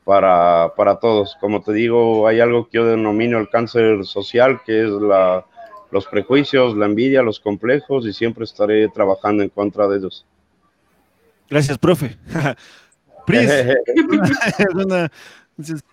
para, 0.04 0.72
para, 0.76 0.96
todos. 0.96 1.36
Como 1.40 1.62
te 1.62 1.72
digo, 1.72 2.26
hay 2.26 2.40
algo 2.40 2.68
que 2.68 2.78
yo 2.78 2.86
denomino 2.86 3.38
el 3.38 3.48
cáncer 3.48 4.04
social, 4.04 4.60
que 4.64 4.84
es 4.84 4.90
la, 4.90 5.44
los 5.90 6.06
prejuicios, 6.06 6.76
la 6.76 6.86
envidia, 6.86 7.22
los 7.22 7.38
complejos, 7.40 8.06
y 8.06 8.12
siempre 8.12 8.44
estaré 8.44 8.88
trabajando 8.88 9.42
en 9.42 9.48
contra 9.48 9.86
de 9.88 9.98
ellos. 9.98 10.26
Gracias, 11.48 11.78
profe. 11.78 12.16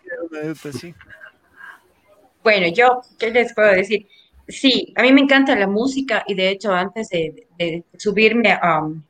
Bueno, 2.43 2.67
yo, 2.67 3.01
¿qué 3.17 3.31
les 3.31 3.53
puedo 3.53 3.71
decir? 3.71 4.07
Sí, 4.47 4.93
a 4.95 5.03
mí 5.03 5.11
me 5.11 5.21
encanta 5.21 5.55
la 5.55 5.67
música 5.67 6.23
y 6.27 6.33
de 6.33 6.49
hecho 6.49 6.73
antes 6.73 7.09
de, 7.09 7.83
subirme 7.97 8.51
a, 8.51 8.81
um, 8.81 9.03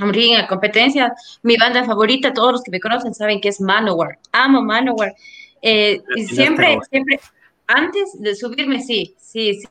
un 0.00 0.14
ring 0.14 0.36
a 0.36 0.46
competencia, 0.46 1.12
mi 1.42 1.56
banda 1.56 1.84
favorita, 1.84 2.32
todos 2.32 2.52
los 2.52 2.62
que 2.62 2.70
me 2.70 2.80
conocen 2.80 3.14
saben 3.14 3.40
que 3.40 3.48
es 3.48 3.60
Manowar. 3.60 4.18
Amo 4.32 4.62
Manowar. 4.62 5.14
Eh, 5.60 6.00
y 6.16 6.24
siempre, 6.24 6.78
siempre, 6.88 7.20
antes 7.66 8.20
de 8.20 8.34
subirme, 8.34 8.80
sí, 8.80 9.14
sí, 9.18 9.60
sí. 9.60 9.68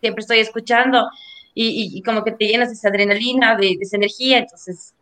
Siempre 0.00 0.22
estoy 0.22 0.38
escuchando 0.38 1.08
y, 1.54 2.02
como 2.02 2.24
que 2.24 2.32
te 2.32 2.46
llenas 2.46 2.68
de 2.68 2.74
esa 2.74 2.88
adrenalina, 2.88 3.56
de, 3.56 3.78
esa 3.80 3.96
energía, 3.96 4.38
entonces 4.38 4.94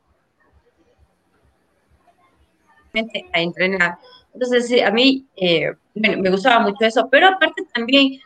a 3.33 3.41
entrenar. 3.41 3.99
Entonces, 4.33 4.83
a 4.83 4.91
mí 4.91 5.27
eh, 5.37 5.73
me 5.95 6.31
gustaba 6.31 6.61
mucho 6.61 6.85
eso, 6.85 7.09
pero 7.11 7.29
aparte 7.29 7.63
también 7.75 8.21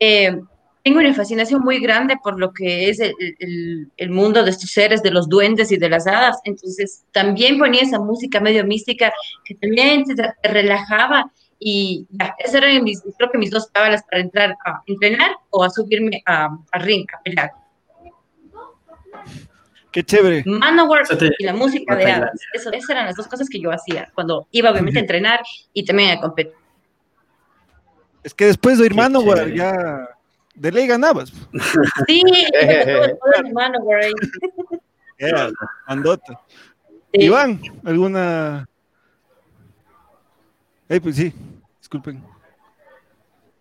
eh, 0.00 0.40
tengo 0.82 0.98
una 0.98 1.14
fascinación 1.14 1.62
muy 1.62 1.78
grande 1.78 2.16
por 2.22 2.38
lo 2.40 2.52
que 2.52 2.88
es 2.88 2.98
el, 3.00 4.10
mundo 4.10 4.42
de 4.42 4.50
estos 4.50 4.70
seres, 4.70 5.02
de 5.02 5.12
los 5.12 5.28
duendes 5.28 5.70
y 5.70 5.76
de 5.76 5.88
las 5.88 6.06
hadas. 6.06 6.38
Entonces, 6.44 7.04
también 7.12 7.58
ponía 7.58 7.82
esa 7.82 8.00
música 8.00 8.40
medio 8.40 8.64
mística 8.64 9.12
que 9.44 9.54
también 9.54 10.04
te, 10.04 10.34
relajaba. 10.42 11.30
Y 11.60 12.06
ya, 12.10 12.34
esas 12.38 12.56
eran 12.56 12.82
mis, 12.82 13.00
creo 13.16 13.30
que 13.30 13.38
mis 13.38 13.52
dos 13.52 13.70
tablas 13.70 14.02
para 14.10 14.22
entrar 14.22 14.56
a 14.64 14.82
entrenar 14.86 15.36
o 15.50 15.62
a 15.62 15.70
subirme 15.70 16.20
a, 16.26 16.48
a 16.72 16.78
ring, 16.80 17.06
a 17.16 17.22
pelear. 17.22 17.52
Qué 19.92 20.02
chévere. 20.02 20.42
Manowar 20.46 21.02
y 21.38 21.44
la 21.44 21.52
música 21.52 21.94
de 21.94 22.10
hadas. 22.10 22.40
Eso, 22.54 22.72
esas 22.72 22.90
eran 22.90 23.06
las 23.06 23.16
dos 23.16 23.28
cosas 23.28 23.48
que 23.48 23.60
yo 23.60 23.70
hacía 23.70 24.10
cuando 24.14 24.48
iba 24.50 24.70
obviamente 24.70 24.98
a 24.98 25.02
entrenar 25.02 25.40
y 25.74 25.84
también 25.84 26.16
a 26.16 26.20
competir. 26.20 26.54
Es 28.22 28.32
que 28.32 28.46
después 28.46 28.78
de 28.78 28.86
ir 28.86 28.94
Manowar 28.94 29.52
ya 29.52 30.08
de 30.54 30.72
ley 30.72 30.86
ganabas. 30.86 31.30
Sí, 32.06 32.22
todo 32.62 33.42
mi 33.42 33.52
mano 33.52 33.78
por 33.84 34.02
ahí. 34.02 34.12
Era, 35.18 35.50
andota. 35.86 36.40
Iván, 37.12 37.60
¿alguna? 37.84 38.66
Eh, 40.88 41.00
pues 41.00 41.16
sí, 41.16 41.32
disculpen. 41.78 42.22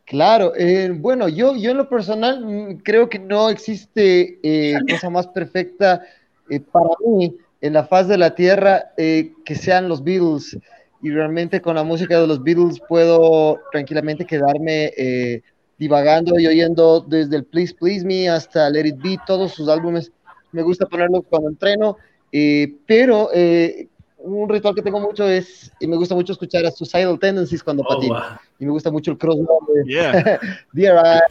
Claro, 0.06 0.54
eh, 0.58 0.92
bueno, 0.94 1.30
yo, 1.30 1.56
yo 1.56 1.72
en 1.72 1.78
lo 1.78 1.88
personal 1.88 2.44
mm, 2.44 2.78
creo 2.84 3.10
que 3.10 3.20
no 3.20 3.50
existe 3.50 4.40
eh, 4.44 4.78
cosa 4.90 5.10
más 5.10 5.28
perfecta 5.28 6.02
eh, 6.52 6.60
para 6.60 6.90
mí 7.06 7.36
en 7.62 7.74
la 7.74 7.86
faz 7.86 8.08
de 8.08 8.18
la 8.18 8.36
tierra 8.36 8.92
que 8.98 9.56
sean 9.56 9.88
los 9.88 10.04
Beatles. 10.04 10.58
Y 11.04 11.10
realmente 11.10 11.62
con 11.62 11.76
la 11.76 11.84
música 11.84 12.20
de 12.20 12.28
los 12.28 12.44
Beatles 12.44 12.80
puedo 12.88 13.60
tranquilamente 13.72 14.26
quedarme 14.26 14.92
divagando 15.82 16.40
y 16.40 16.46
oyendo 16.46 17.02
desde 17.02 17.38
el 17.38 17.44
Please 17.44 17.74
Please 17.74 18.06
Me 18.06 18.30
hasta 18.30 18.70
Let 18.70 18.86
It 18.86 19.02
Be, 19.02 19.18
todos 19.26 19.54
sus 19.54 19.68
álbumes. 19.68 20.12
Me 20.52 20.62
gusta 20.62 20.86
ponerlos 20.86 21.24
cuando 21.28 21.50
entreno, 21.50 21.98
eh, 22.32 22.76
pero 22.86 23.30
eh, 23.34 23.88
un 24.20 24.48
ritual 24.48 24.76
que 24.76 24.84
tengo 24.84 25.00
mucho 25.00 25.28
es, 25.28 25.72
y 25.80 25.88
me 25.88 25.98
gusta 25.98 26.14
mucho 26.14 26.34
escuchar 26.34 26.68
a 26.68 26.72
Suicidal 26.72 27.18
Tendencies 27.18 27.64
cuando 27.64 27.82
oh, 27.82 27.88
patino. 27.88 28.16
Y 28.60 28.66
me 28.66 28.72
gusta 28.72 28.92
mucho 28.92 29.10
el 29.10 29.18
crossover, 29.18 29.84
yeah. 29.88 30.40
Dear 30.72 31.24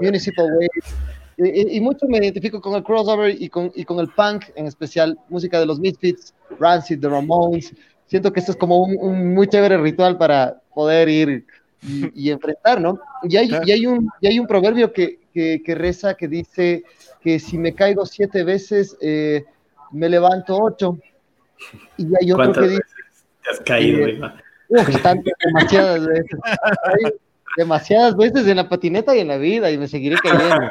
Municipal 0.00 0.46
Waves. 0.46 0.94
Y, 1.42 1.80
mucho 1.80 2.06
me 2.06 2.18
identifico 2.18 2.60
con 2.60 2.74
el 2.74 2.82
crossover 2.82 3.34
y 3.40 3.48
con, 3.48 3.72
y 3.74 3.84
con 3.84 3.98
el 3.98 4.08
punk, 4.08 4.44
en 4.56 4.66
especial 4.66 5.18
música 5.30 5.58
de 5.58 5.64
los 5.64 5.80
Misfits, 5.80 6.34
Rancid, 6.58 7.00
The 7.00 7.08
Ramones. 7.08 7.74
Siento 8.06 8.30
que 8.30 8.40
esto 8.40 8.52
es 8.52 8.58
como 8.58 8.78
un, 8.82 8.96
un 9.00 9.34
muy 9.34 9.46
chévere 9.48 9.78
ritual 9.78 10.18
para 10.18 10.60
poder 10.74 11.08
ir 11.08 11.46
y, 12.14 12.30
enfrentar, 12.30 12.80
¿no? 12.80 13.00
Y 13.22 13.36
hay, 13.38 13.50
y 13.64 13.70
hay, 13.70 13.86
un, 13.86 14.10
y 14.20 14.26
hay 14.26 14.38
un 14.38 14.46
proverbio 14.46 14.92
que, 14.92 15.18
que, 15.32 15.62
que, 15.64 15.74
reza 15.74 16.14
que 16.14 16.28
dice 16.28 16.84
que 17.22 17.38
si 17.38 17.56
me 17.56 17.74
caigo 17.74 18.04
siete 18.04 18.44
veces, 18.44 18.96
eh, 19.00 19.44
me 19.92 20.10
levanto 20.10 20.58
ocho. 20.60 20.98
Y 21.96 22.06
hay 22.20 22.32
otro 22.32 22.52
que 22.52 22.68
dice... 22.68 22.82
Te 23.42 23.50
has 23.50 23.60
caído, 23.60 24.06
eh, 24.06 24.20
demasiadas 24.68 26.06
veces. 26.06 26.40
demasiadas 27.56 28.16
veces 28.16 28.46
en 28.46 28.56
la 28.58 28.68
patineta 28.68 29.16
y 29.16 29.20
en 29.20 29.28
la 29.28 29.38
vida 29.38 29.70
y 29.70 29.78
me 29.78 29.88
seguiré 29.88 30.16
cayendo. 30.22 30.70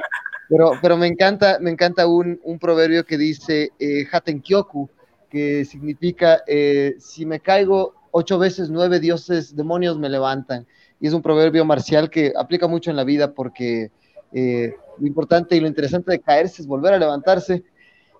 Pero, 0.49 0.71
pero 0.81 0.97
me 0.97 1.07
encanta, 1.07 1.59
me 1.61 1.69
encanta 1.69 2.07
un, 2.07 2.39
un 2.43 2.59
proverbio 2.59 3.05
que 3.05 3.17
dice 3.17 3.71
eh, 3.79 4.07
Hatenkyoku, 4.11 4.89
que 5.29 5.63
significa 5.63 6.41
eh, 6.47 6.95
si 6.99 7.25
me 7.25 7.39
caigo 7.39 7.93
ocho 8.11 8.39
veces, 8.39 8.69
nueve 8.69 8.99
dioses, 8.99 9.55
demonios 9.55 9.97
me 9.99 10.09
levantan 10.09 10.65
y 10.99 11.07
es 11.07 11.13
un 11.13 11.21
proverbio 11.21 11.63
marcial 11.65 12.09
que 12.09 12.33
aplica 12.35 12.67
mucho 12.67 12.89
en 12.89 12.97
la 12.97 13.03
vida 13.03 13.31
porque 13.33 13.91
eh, 14.33 14.73
lo 14.97 15.07
importante 15.07 15.55
y 15.55 15.59
lo 15.59 15.67
interesante 15.67 16.11
de 16.11 16.19
caerse 16.19 16.61
es 16.61 16.67
volver 16.67 16.93
a 16.93 16.99
levantarse. 16.99 17.63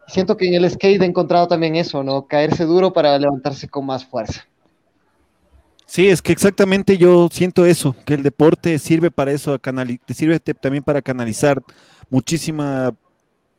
Siento 0.08 0.38
que 0.38 0.48
en 0.48 0.54
el 0.56 0.70
skate 0.70 1.02
he 1.02 1.06
encontrado 1.06 1.48
también 1.48 1.76
eso, 1.76 2.04
¿no? 2.04 2.26
Caerse 2.26 2.64
duro 2.66 2.94
para 2.94 3.18
levantarse 3.18 3.68
con 3.68 3.86
más 3.86 4.06
fuerza. 4.06 4.48
Sí, 5.90 6.08
es 6.08 6.22
que 6.22 6.32
exactamente 6.32 7.00
yo 7.00 7.30
siento 7.32 7.66
eso, 7.66 7.96
que 8.06 8.14
el 8.14 8.22
deporte 8.22 8.78
sirve 8.78 9.10
para 9.10 9.32
eso, 9.32 9.58
te 9.58 10.14
sirve 10.14 10.40
también 10.40 10.84
para 10.84 11.02
canalizar 11.02 11.64
muchísimas 12.12 12.94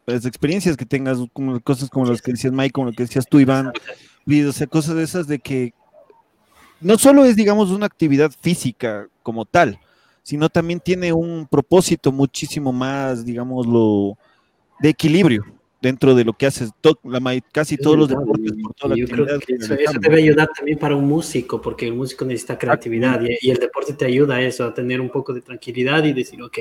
pues, 0.04 0.24
experiencias 0.24 0.76
que 0.76 0.86
tengas, 0.86 1.18
como 1.32 1.58
cosas 1.58 1.90
como 1.90 2.06
las 2.06 2.22
que 2.22 2.30
decías 2.30 2.52
Mike, 2.52 2.70
como 2.70 2.86
lo 2.86 2.92
que 2.92 3.02
decías 3.02 3.26
tú, 3.28 3.40
Iván, 3.40 3.72
o 3.72 4.52
sea, 4.52 4.68
cosas 4.68 4.94
de 4.94 5.02
esas 5.02 5.26
de 5.26 5.40
que 5.40 5.74
no 6.80 6.98
solo 6.98 7.24
es, 7.24 7.34
digamos, 7.34 7.70
una 7.70 7.86
actividad 7.86 8.30
física 8.40 9.08
como 9.24 9.44
tal, 9.44 9.80
sino 10.22 10.48
también 10.48 10.78
tiene 10.78 11.12
un 11.12 11.48
propósito 11.50 12.12
muchísimo 12.12 12.72
más, 12.72 13.24
digámoslo, 13.24 14.16
de 14.78 14.90
equilibrio 14.90 15.59
dentro 15.80 16.14
de 16.14 16.24
lo 16.24 16.32
que 16.34 16.46
haces 16.46 16.70
la, 17.04 17.42
casi 17.52 17.76
todos 17.76 17.96
los 17.96 18.08
deportes 18.08 18.52
yo 18.94 19.06
creo 19.06 19.26
que 19.38 19.54
eso, 19.54 19.74
debe 20.00 20.22
ayudar 20.22 20.50
también 20.54 20.78
para 20.78 20.94
un 20.94 21.08
músico 21.08 21.60
porque 21.60 21.86
el 21.86 21.94
músico 21.94 22.24
necesita 22.24 22.58
creatividad 22.58 23.20
y, 23.22 23.38
y, 23.40 23.50
el 23.50 23.58
deporte 23.58 23.94
te 23.94 24.04
ayuda 24.04 24.36
a 24.36 24.42
eso 24.42 24.64
a 24.64 24.74
tener 24.74 25.00
un 25.00 25.10
poco 25.10 25.32
de 25.32 25.40
tranquilidad 25.40 26.04
y 26.04 26.12
decir 26.12 26.42
ok 26.42 26.58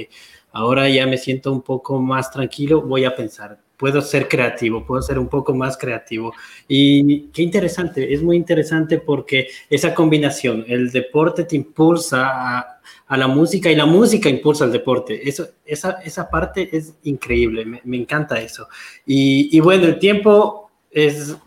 ahora 0.51 0.89
ya 0.89 1.05
me 1.05 1.17
siento 1.17 1.51
un 1.51 1.61
poco 1.61 1.99
más 1.99 2.31
tranquilo 2.31 2.81
voy 2.81 3.05
a 3.05 3.15
pensar 3.15 3.59
puedo 3.79 4.01
ser 4.01 4.27
creativo, 4.27 4.85
puedo 4.85 5.01
ser 5.01 5.17
un 5.17 5.29
poco 5.29 5.55
más 5.55 5.77
creativo. 5.77 6.33
Y 6.67 7.29
qué 7.29 7.41
interesante, 7.41 8.13
es 8.13 8.21
muy 8.21 8.35
interesante 8.35 8.99
porque 8.99 9.47
esa 9.69 9.95
combinación, 9.95 10.65
el 10.67 10.91
deporte 10.91 11.45
te 11.45 11.55
impulsa 11.55 12.59
a, 12.59 13.17
la 13.17 13.27
música 13.27 13.71
y 13.71 13.75
la 13.75 13.85
música 13.85 14.27
impulsa 14.29 14.65
al 14.65 14.73
deporte. 14.73 15.27
Eso, 15.27 15.47
esa, 15.65 16.01
esa 16.03 16.29
parte 16.29 16.69
es 16.75 16.93
increíble, 17.03 17.65
me, 17.65 17.97
encanta 17.97 18.39
eso. 18.39 18.67
Y, 19.05 19.49
y, 19.55 19.59
bueno, 19.61 19.85
el 19.85 19.97
tiempo 19.97 20.69
es 20.91 21.37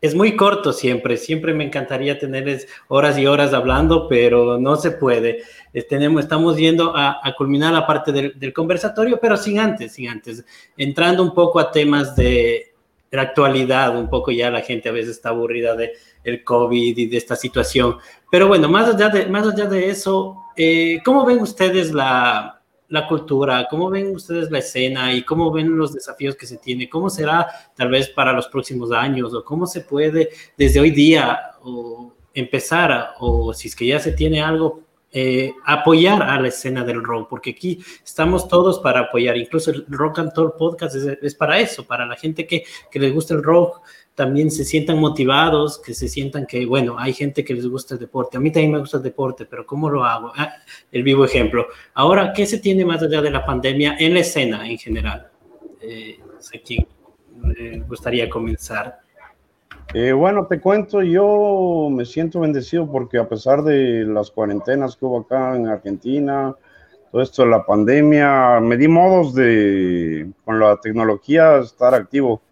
es 0.00 0.14
muy 0.14 0.36
corto 0.36 0.72
siempre, 0.72 1.16
siempre 1.16 1.52
me 1.52 1.64
encantaría 1.64 2.18
tener 2.18 2.66
horas 2.86 3.18
y 3.18 3.26
horas 3.26 3.52
hablando, 3.52 4.08
pero 4.08 4.58
no 4.58 4.76
se 4.76 4.92
puede. 4.92 5.42
Eh, 5.72 5.82
tenemos, 5.82 6.22
estamos 6.22 6.56
yendo 6.56 6.92
a, 6.96 7.20
culminar 7.36 7.72
la 7.72 7.86
parte 7.86 8.12
del, 8.12 8.52
conversatorio, 8.52 9.18
pero 9.20 9.36
sin 9.36 9.58
antes, 9.58 9.92
sin 9.92 10.08
antes, 10.08 10.44
entrando 10.76 11.22
un 11.22 11.34
poco 11.34 11.58
a 11.58 11.70
temas 11.70 12.14
de, 12.14 12.74
la 13.10 13.22
actualidad, 13.22 13.96
un 13.96 14.10
poco 14.10 14.30
ya 14.30 14.50
la 14.50 14.60
gente 14.60 14.90
a 14.90 14.92
veces 14.92 15.12
está 15.12 15.30
aburrida 15.30 15.74
de 15.74 15.92
el 16.24 16.44
COVID 16.44 16.96
y 16.96 17.06
de 17.06 17.16
esta 17.16 17.36
situación. 17.36 17.96
Pero 18.30 18.48
bueno, 18.48 18.68
más 18.68 18.94
allá 18.94 19.08
de, 19.08 19.26
más 19.26 19.46
allá 19.46 19.64
de 19.64 19.88
eso, 19.88 20.36
eh, 20.56 20.98
¿cómo 21.04 21.24
ven 21.24 21.40
ustedes 21.40 21.92
la, 21.92 22.57
la 22.88 23.06
cultura, 23.06 23.66
cómo 23.68 23.90
ven 23.90 24.14
ustedes 24.14 24.50
la 24.50 24.58
escena 24.58 25.12
y 25.12 25.22
cómo 25.22 25.52
ven 25.52 25.76
los 25.76 25.92
desafíos 25.92 26.36
que 26.36 26.46
se 26.46 26.56
tiene, 26.56 26.88
cómo 26.88 27.10
será 27.10 27.46
tal 27.74 27.90
vez 27.90 28.08
para 28.08 28.32
los 28.32 28.48
próximos 28.48 28.92
años 28.92 29.34
o 29.34 29.44
cómo 29.44 29.66
se 29.66 29.82
puede 29.82 30.30
desde 30.56 30.80
hoy 30.80 30.90
día 30.90 31.38
o 31.62 32.14
empezar 32.34 33.10
o 33.18 33.52
si 33.52 33.68
es 33.68 33.76
que 33.76 33.86
ya 33.86 33.98
se 33.98 34.12
tiene 34.12 34.40
algo, 34.40 34.82
eh, 35.10 35.52
apoyar 35.64 36.22
a 36.22 36.40
la 36.40 36.48
escena 36.48 36.84
del 36.84 37.02
rock, 37.02 37.28
porque 37.28 37.50
aquí 37.50 37.78
estamos 38.04 38.46
todos 38.46 38.78
para 38.80 39.00
apoyar, 39.00 39.36
incluso 39.36 39.70
el 39.70 39.86
Rock 39.88 40.18
and 40.18 40.34
Talk 40.34 40.56
Podcast 40.56 40.96
es, 40.96 41.34
para 41.34 41.58
eso, 41.58 41.86
para 41.86 42.06
la 42.06 42.14
gente 42.16 42.46
que, 42.46 42.64
que 42.90 42.98
les 42.98 43.12
gusta 43.12 43.34
el 43.34 43.42
rock, 43.42 43.80
también 44.18 44.50
se 44.50 44.64
sientan 44.64 44.98
motivados, 44.98 45.78
que 45.78 45.94
se 45.94 46.08
sientan 46.08 46.44
que, 46.44 46.66
bueno, 46.66 46.96
hay 46.98 47.12
gente 47.12 47.44
que 47.44 47.54
les 47.54 47.68
gusta 47.68 47.94
el 47.94 48.00
deporte, 48.00 48.36
a 48.36 48.40
mí 48.40 48.50
también 48.50 48.72
me 48.72 48.80
gusta 48.80 48.96
el 48.96 49.04
deporte, 49.04 49.46
pero 49.46 49.64
¿cómo 49.64 49.88
lo 49.88 50.04
hago? 50.04 50.32
Ah, 50.36 50.54
el 50.90 51.04
vivo 51.04 51.24
ejemplo. 51.24 51.68
Ahora, 51.94 52.32
¿qué 52.32 52.44
se 52.44 52.58
tiene 52.58 52.84
más 52.84 53.00
allá 53.00 53.22
de 53.22 53.30
la 53.30 53.46
pandemia 53.46 53.94
en 53.96 54.14
la 54.14 54.20
escena 54.20 54.68
en 54.68 54.76
general? 54.76 55.28
Eh, 55.80 56.18
sé 56.40 56.60
quién 56.60 56.84
me 57.36 57.78
gustaría 57.82 58.28
comenzar. 58.28 58.98
Eh, 59.94 60.10
bueno, 60.10 60.46
te 60.46 60.60
cuento, 60.60 61.00
yo 61.00 61.88
me 61.88 62.04
siento 62.04 62.40
bendecido 62.40 62.90
porque 62.90 63.18
a 63.18 63.28
pesar 63.28 63.62
de 63.62 64.04
las 64.04 64.32
cuarentenas 64.32 64.96
que 64.96 65.04
hubo 65.04 65.20
acá 65.20 65.54
en 65.54 65.68
Argentina, 65.68 66.56
todo 67.12 67.22
esto 67.22 67.44
de 67.44 67.50
la 67.50 67.64
pandemia, 67.64 68.58
me 68.58 68.76
di 68.76 68.88
modos 68.88 69.32
de, 69.32 70.28
con 70.44 70.58
la 70.58 70.76
tecnología, 70.80 71.58
estar 71.58 71.94
activo. 71.94 72.42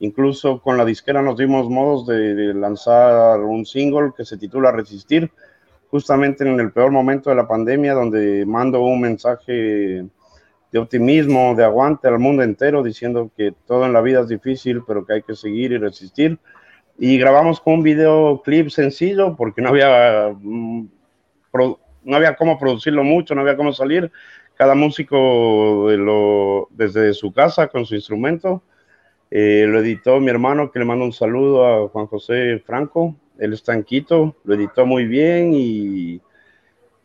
Incluso 0.00 0.60
con 0.60 0.76
la 0.76 0.84
disquera 0.84 1.22
nos 1.22 1.36
dimos 1.36 1.68
modos 1.68 2.06
de, 2.06 2.52
lanzar 2.54 3.40
un 3.40 3.64
single 3.64 4.12
que 4.16 4.24
se 4.24 4.36
titula 4.36 4.72
Resistir, 4.72 5.30
justamente 5.90 6.44
en 6.46 6.58
el 6.58 6.72
peor 6.72 6.90
momento 6.90 7.30
de 7.30 7.36
la 7.36 7.46
pandemia, 7.46 7.94
donde 7.94 8.44
mando 8.46 8.82
un 8.82 9.00
mensaje 9.00 10.04
de 10.72 10.78
optimismo, 10.78 11.54
de 11.54 11.64
aguante 11.64 12.08
al 12.08 12.18
mundo 12.18 12.42
entero, 12.42 12.82
diciendo 12.82 13.30
que 13.36 13.52
todo 13.66 13.86
en 13.86 13.92
la 13.92 14.00
vida 14.00 14.20
es 14.20 14.28
difícil, 14.28 14.82
pero 14.86 15.04
que 15.04 15.14
hay 15.14 15.22
que 15.22 15.34
seguir 15.34 15.72
y 15.72 15.78
resistir 15.78 16.38
y 17.02 17.16
grabamos 17.16 17.60
con 17.60 17.74
un 17.74 17.82
videoclip 17.82 18.68
sencillo 18.68 19.34
porque 19.34 19.62
no 19.62 19.70
había, 19.70 20.34
mm, 20.38 20.86
no 22.04 22.16
había 22.16 22.36
cómo 22.36 22.58
producirlo 22.58 23.02
mucho, 23.02 23.34
no 23.34 23.40
había 23.40 23.56
cómo 23.56 23.72
salir. 23.72 24.12
Cada 24.54 24.74
músico 24.74 25.88
de 25.88 25.96
lo, 25.96 26.68
desde 26.70 27.14
su 27.14 27.32
casa 27.32 27.68
con 27.68 27.86
su 27.86 27.94
instrumento. 27.94 28.62
Eh, 29.30 29.64
lo 29.68 29.80
editó 29.80 30.18
mi 30.20 30.30
hermano, 30.30 30.70
que 30.70 30.80
le 30.80 30.84
mando 30.84 31.04
un 31.04 31.12
saludo 31.12 31.66
a 31.66 31.88
Juan 31.88 32.06
José 32.06 32.58
Franco. 32.66 33.14
Él 33.38 33.52
está 33.52 33.74
en 33.74 33.84
Quito, 33.84 34.36
lo 34.44 34.54
editó 34.54 34.84
muy 34.84 35.06
bien 35.06 35.52
y 35.54 36.20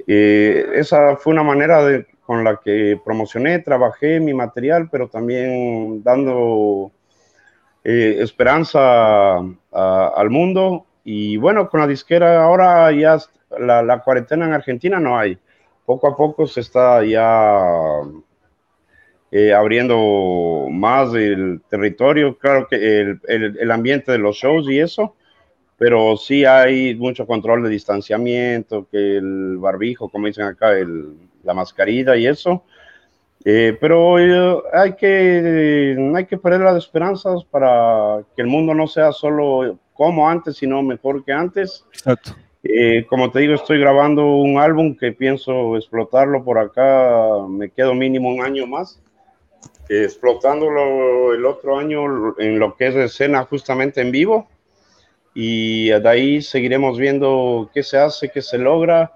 eh, 0.08 0.66
esa 0.74 1.16
fue 1.18 1.34
una 1.34 1.44
manera 1.44 1.86
de, 1.86 2.08
con 2.26 2.44
la 2.44 2.60
que 2.64 3.00
promocioné, 3.04 3.60
trabajé 3.60 4.20
mi 4.20 4.34
material, 4.34 4.90
pero 4.92 5.08
también 5.08 6.04
dando 6.04 6.92
eh, 7.84 8.18
esperanza 8.20 9.38
al 9.38 10.30
mundo. 10.30 10.86
Y 11.04 11.38
bueno, 11.38 11.70
con 11.70 11.80
la 11.80 11.88
disquera 11.88 12.44
ahora 12.44 12.92
ya 12.92 13.20
la, 13.60 14.02
cuarentena 14.04 14.46
en 14.46 14.54
Argentina 14.54 15.00
no 15.00 15.18
hay. 15.18 15.38
Poco 15.86 16.08
a 16.08 16.16
poco 16.16 16.48
se 16.48 16.62
está 16.62 17.04
ya 17.06 18.02
eh, 19.38 19.54
abriendo 19.54 20.68
más 20.72 21.14
el 21.14 21.60
territorio. 21.70 22.38
Claro 22.38 22.68
que 22.70 22.78
el, 23.02 23.20
el, 23.28 23.70
ambiente 23.70 24.14
de 24.14 24.18
los 24.18 24.38
shows 24.38 24.70
y 24.70 24.80
eso, 24.80 25.14
pero 25.78 26.16
sí 26.16 26.46
hay 26.46 26.96
mucho 26.96 27.28
control 27.28 27.64
de 27.64 27.70
distanciamiento, 27.70 28.88
que 28.90 29.18
el 29.18 29.58
barbijo, 29.58 30.08
como 30.08 30.28
dicen 30.28 30.46
acá, 30.46 30.72
el, 30.78 31.18
la 31.44 31.54
mascarilla 31.54 32.16
y 32.16 32.28
eso. 32.28 32.64
Eh, 33.44 33.78
pero 33.78 34.20
eh, 34.20 34.64
hay, 34.72 34.94
que, 34.94 35.98
hay 36.16 36.26
que 36.28 36.38
perder 36.38 36.62
las 36.62 36.78
esperanzas 36.78 37.44
para 37.44 38.22
que 38.38 38.42
el 38.42 38.48
mundo 38.48 38.74
no 38.74 38.88
sea 38.88 39.12
solo 39.12 39.78
como 39.94 40.30
antes, 40.30 40.56
sino 40.56 40.82
mejor 40.82 41.26
que 41.26 41.34
antes. 41.34 41.84
Exacto. 41.92 42.38
Eh, 42.64 43.06
como 43.10 43.30
te 43.32 43.42
digo, 43.42 43.56
estoy 43.56 43.82
grabando 43.82 44.38
un 44.38 44.60
álbum 44.60 44.96
que 44.96 45.12
pienso 45.12 45.76
explotarlo 45.76 46.42
por 46.42 46.58
acá, 46.58 47.46
me 47.50 47.70
quedo 47.70 47.94
mínimo 47.94 48.30
un 48.30 48.42
año 48.42 48.66
más, 48.66 49.02
explotándolo 49.90 51.34
el 51.34 51.46
otro 51.46 51.78
año 51.78 52.40
en 52.40 52.60
lo 52.60 52.76
que 52.76 52.88
es 52.88 52.96
escena 52.96 53.44
justamente 53.46 54.02
en 54.02 54.12
vivo. 54.12 54.48
Y 55.34 55.88
de 55.90 56.10
ahí 56.10 56.42
seguiremos 56.42 56.98
viendo 56.98 57.70
qué 57.74 57.84
se 57.84 57.98
hace, 57.98 58.30
qué 58.30 58.42
se 58.42 58.58
logra 58.58 59.12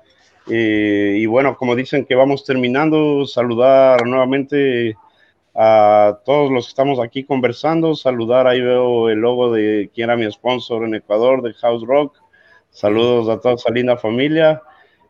eh, 0.49 1.17
y 1.17 1.26
bueno, 1.28 1.55
como 1.55 1.76
dicen 1.76 2.05
que 2.05 2.15
vamos 2.15 2.43
terminando, 2.43 3.26
saludar 3.28 4.05
nuevamente 4.07 4.95
a 5.53 6.20
todos 6.26 6.51
los 6.51 6.65
que 6.65 6.70
estamos 6.70 6.99
aquí 6.99 7.24
conversando, 7.24 7.93
saludar, 7.93 8.47
ahí 8.47 8.59
veo 8.59 9.09
el 9.09 9.20
logo 9.20 9.51
de 9.51 9.91
quien 9.93 10.09
era 10.09 10.17
mi 10.17 10.30
sponsor 10.32 10.86
en 10.86 10.95
Ecuador, 10.95 11.43
de 11.43 11.53
House 11.53 11.86
Rock, 11.86 12.17
saludos 12.72 13.30
a 13.30 13.39
toda 13.39 13.55
esa 13.55 13.72
linda 13.72 13.97
familia. 13.97 14.61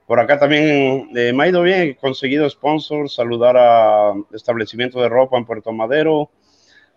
Por 0.09 0.19
acá 0.19 0.39
también 0.39 1.11
eh, 1.15 1.31
me 1.33 1.43
ha 1.43 1.47
ido 1.49 1.61
bien, 1.61 1.81
he 1.81 1.95
conseguido 1.95 2.49
sponsor, 2.49 3.11
saludar 3.11 3.55
a 3.55 4.15
establecimiento 4.33 4.99
de 4.99 5.07
ropa 5.07 5.37
en 5.37 5.45
Puerto 5.45 5.71
Madero. 5.71 6.31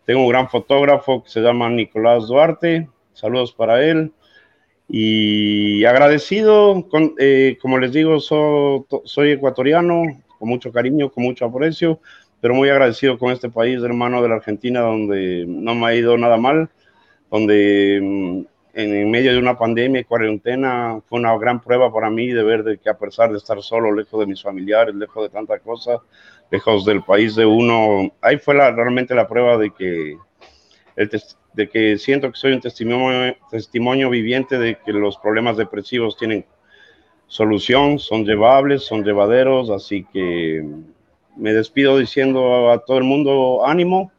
Tengo 0.06 0.22
un 0.22 0.30
gran 0.30 0.48
fotógrafo 0.48 1.22
que 1.22 1.28
se 1.28 1.42
llama 1.42 1.68
Nicolás 1.68 2.26
Duarte, 2.26 2.88
saludos 3.12 3.52
para 3.52 3.84
él. 3.84 4.14
Y 4.88 5.84
agradecido, 5.84 6.88
con, 6.88 7.12
eh, 7.18 7.58
como 7.60 7.78
les 7.78 7.92
digo, 7.92 8.18
soy 8.18 9.30
ecuatoriano, 9.30 10.04
con 10.38 10.48
mucho 10.48 10.72
cariño, 10.72 11.10
con 11.10 11.24
mucho 11.24 11.44
aprecio, 11.44 12.00
pero 12.40 12.54
muy 12.54 12.70
agradecido 12.70 13.18
con 13.18 13.30
este 13.30 13.50
país, 13.50 13.82
hermano 13.82 14.22
de 14.22 14.30
la 14.30 14.36
Argentina, 14.36 14.80
donde 14.80 15.44
no 15.46 15.74
me 15.74 15.86
ha 15.86 15.94
ido 15.94 16.16
nada 16.16 16.38
mal, 16.38 16.70
donde 17.30 18.00
mm, 18.02 18.51
en, 18.74 19.10
medio 19.10 19.32
de 19.32 19.38
una 19.38 19.56
pandemia 19.56 20.00
y 20.00 20.04
cuarentena 20.04 21.00
fue 21.06 21.18
una 21.18 21.36
gran 21.36 21.60
prueba 21.60 21.92
para 21.92 22.10
mí 22.10 22.28
de 22.28 22.42
ver 22.42 22.64
de 22.64 22.78
que 22.78 22.90
a 22.90 22.98
pesar 22.98 23.30
de 23.30 23.38
estar 23.38 23.60
solo, 23.62 23.94
lejos 23.94 24.20
de 24.20 24.26
mis 24.26 24.42
familiares, 24.42 24.94
lejos 24.94 25.24
de 25.24 25.28
tanta 25.28 25.58
cosa, 25.58 25.98
lejos 26.50 26.84
del 26.84 27.02
país 27.02 27.34
de 27.34 27.46
uno, 27.46 28.12
ahí 28.20 28.38
fue 28.38 28.54
la, 28.54 28.70
realmente 28.70 29.14
la 29.14 29.28
prueba 29.28 29.56
de 29.56 29.70
que 29.70 30.16
el, 30.96 31.10
de 31.54 31.68
que 31.68 31.98
siento 31.98 32.30
que 32.30 32.38
soy 32.38 32.52
un 32.52 32.60
testimonio, 32.60 33.36
testimonio 33.50 34.10
viviente 34.10 34.58
de 34.58 34.78
que 34.84 34.92
los 34.92 35.16
problemas 35.18 35.56
depresivos 35.56 36.16
tienen 36.16 36.44
solución, 37.26 37.98
son 37.98 38.24
llevables, 38.24 38.82
son 38.82 39.04
llevaderos, 39.04 39.70
así 39.70 40.06
que 40.12 40.64
me 41.36 41.52
despido 41.52 41.98
diciendo 41.98 42.70
a, 42.70 42.78
todo 42.84 42.98
el 42.98 43.04
mundo 43.04 43.66
ánimo 43.66 44.12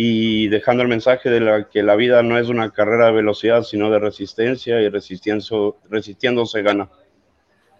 y 0.00 0.46
dejando 0.46 0.84
el 0.84 0.88
mensaje 0.88 1.28
de 1.28 1.40
la, 1.40 1.68
que 1.68 1.82
la 1.82 1.96
vida 1.96 2.22
no 2.22 2.38
es 2.38 2.48
una 2.48 2.70
carrera 2.70 3.06
de 3.06 3.12
velocidad, 3.14 3.64
sino 3.64 3.90
de 3.90 3.98
resistencia 3.98 4.80
y 4.80 4.88
resistiendo, 4.88 5.76
resistiendo 5.90 6.46
se 6.46 6.62
gana. 6.62 6.88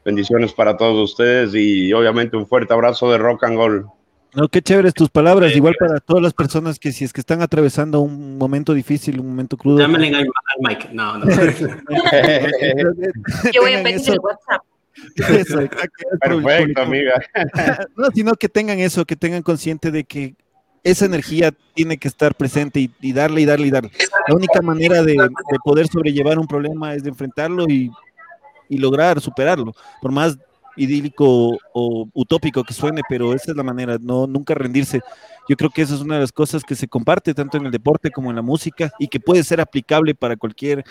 Bendiciones 0.05 0.53
para 0.53 0.77
todos 0.77 1.13
ustedes 1.13 1.55
y 1.55 1.93
obviamente 1.93 2.37
un 2.37 2.49
fuerte 2.49 2.75
abrazo 2.75 3.13
de 3.13 3.19
rock 3.19 3.45
and 3.45 3.57
roll. 3.57 3.87
No, 4.35 4.49
qué 4.49 4.61
chéveres 4.61 4.95
tus 4.95 5.11
palabras, 5.11 5.55
igual 5.55 5.77
para 5.79 6.01
todas 6.01 6.21
las 6.21 6.35
personas 6.35 6.81
que 6.81 6.91
si 6.91 7.05
es 7.05 7.13
que 7.13 7.21
están 7.21 7.41
atravesando 7.41 8.01
un 8.01 8.37
momento 8.37 8.75
difícil, 8.75 9.21
un 9.21 9.29
momento 9.29 9.57
crudo. 9.57 9.79
Llámenle 9.79 10.09
al, 10.17 10.27
Mike, 10.59 10.89
no, 10.93 11.19
no. 11.19 11.25
Yo 13.55 13.61
voy 13.61 13.75
a 13.75 13.83
pedir 13.85 14.11
el 14.11 14.19
WhatsApp. 14.19 14.65
Eso, 15.15 15.61
Perfecto, 16.21 16.83
amiga. 16.83 17.23
No, 17.97 18.09
sino 18.13 18.35
que 18.35 18.49
tengan 18.49 18.81
eso, 18.81 19.05
que 19.05 19.15
tengan 19.15 19.43
consciente 19.43 19.93
de 19.93 20.03
que 20.03 20.35
esa 20.91 21.07
energía 21.07 21.53
tiene 21.75 21.97
que 21.97 22.09
estar 22.09 22.35
presente 22.35 22.91
y, 23.01 23.13
darle 23.13 23.43
y 23.43 23.45
darle 23.45 23.67
y 23.67 23.71
darle. 23.71 23.91
La 24.27 24.35
única 24.35 24.61
manera 24.63 25.03
de, 25.03 25.13
de, 25.15 25.59
poder 25.65 25.87
sobrellevar 25.89 26.39
un 26.39 26.47
problema 26.47 26.95
es 26.95 27.03
de 27.03 27.11
enfrentarlo 27.11 27.67
y, 27.69 27.91
y 28.69 28.79
lograr 28.79 29.21
superarlo. 29.21 29.75
Por 30.01 30.13
más 30.13 30.39
idílico 30.77 31.59
o 31.73 32.09
utópico 32.15 32.63
que 32.65 32.73
suene, 32.73 33.03
pero 33.09 33.35
esa 33.35 33.51
es 33.51 33.57
la 33.57 33.63
manera, 33.63 33.99
no 34.01 34.27
nunca 34.27 34.55
rendirse. 34.55 35.01
Yo 35.49 35.57
creo 35.57 35.71
que 35.71 35.83
esa 35.83 35.95
es 35.95 36.01
una 36.01 36.15
de 36.15 36.21
las 36.21 36.33
cosas 36.33 36.63
que 36.63 36.75
se 36.75 36.89
comparte 36.89 37.35
tanto 37.35 37.57
en 37.57 37.67
el 37.67 37.73
deporte 37.73 38.11
como 38.11 38.31
en 38.31 38.37
la 38.37 38.43
música 38.43 38.91
y 38.99 39.09
que 39.09 39.19
puede 39.19 39.43
ser 39.43 39.61
aplicable 39.61 40.15
para 40.15 40.37
cualquier 40.37 40.85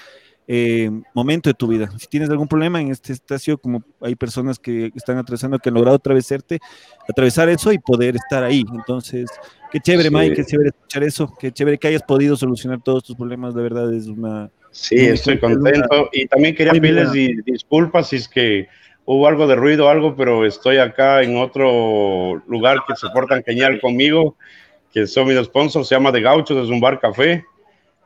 eh, 0.47 0.89
momento 1.13 1.49
de 1.49 1.53
tu 1.53 1.67
vida. 1.67 1.89
Si 1.99 2.07
tienes 2.07 2.29
algún 2.29 2.47
problema 2.47 2.81
en 2.81 2.91
este 2.91 3.13
estacio, 3.13 3.57
como 3.57 3.83
hay 4.01 4.15
personas 4.15 4.59
que 4.59 4.91
están 4.95 5.17
atravesando, 5.17 5.59
que 5.59 5.69
han 5.69 5.75
logrado 5.75 5.97
atravesarte, 5.97 6.59
atravesar 7.07 7.49
eso 7.49 7.71
y 7.71 7.79
poder 7.79 8.15
estar 8.15 8.43
ahí. 8.43 8.65
Entonces, 8.73 9.29
qué 9.71 9.79
chévere, 9.79 10.09
Mike, 10.09 10.35
qué 10.35 10.45
chévere 10.45 10.69
escuchar 10.69 11.03
eso, 11.03 11.33
qué 11.39 11.51
chévere 11.51 11.77
que 11.77 11.87
hayas 11.87 12.03
podido 12.03 12.35
solucionar 12.35 12.81
todos 12.81 13.03
tus 13.03 13.15
problemas, 13.15 13.53
de 13.55 13.61
verdad 13.61 13.93
es 13.93 14.07
una... 14.07 14.49
Sí, 14.71 14.95
estoy 14.97 15.39
contento. 15.39 16.09
y 16.11 16.27
también 16.27 16.53
quería 16.55 16.73
pedirles 16.73 17.11
disculpas 17.45 18.09
si 18.09 18.17
es 18.17 18.27
que 18.27 18.67
hubo 19.05 19.27
algo 19.27 19.47
de 19.47 19.55
ruido, 19.55 19.89
algo, 19.89 20.15
pero 20.15 20.45
estoy 20.45 20.77
acá 20.77 21.23
en 21.23 21.37
otro 21.37 22.41
lugar 22.47 22.79
que 22.87 22.95
se 22.95 23.07
portan 23.09 23.43
genial 23.43 23.79
conmigo, 23.79 24.35
que 24.93 25.07
son 25.07 25.27
mis 25.27 25.43
sponsors, 25.45 25.87
se 25.87 25.95
llama 25.95 26.11
The 26.11 26.21
Gauchos, 26.21 26.63
es 26.63 26.69
un 26.69 26.79
bar 26.79 26.99
café, 26.99 27.43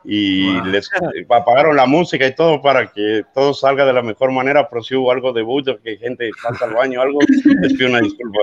y 0.04 0.60
les 0.62 0.90
apagaron 1.28 1.76
la 1.76 1.86
música 1.86 2.26
y 2.26 2.34
todo 2.34 2.60
para 2.60 2.90
que 2.90 3.22
todo 3.34 3.54
salga 3.54 3.84
de 3.84 3.92
la 3.92 4.02
mejor 4.02 4.32
manera, 4.32 4.68
pero 4.68 4.82
si 4.82 4.94
hubo 4.94 5.12
algo 5.12 5.32
de 5.32 5.42
bullo, 5.42 5.80
que 5.80 5.96
gente 5.96 6.30
pasa 6.42 6.64
al 6.64 6.74
baño, 6.74 7.00
algo, 7.00 7.20
les 7.60 7.74
pido 7.74 7.90
una 7.90 8.00
disculpa. 8.00 8.40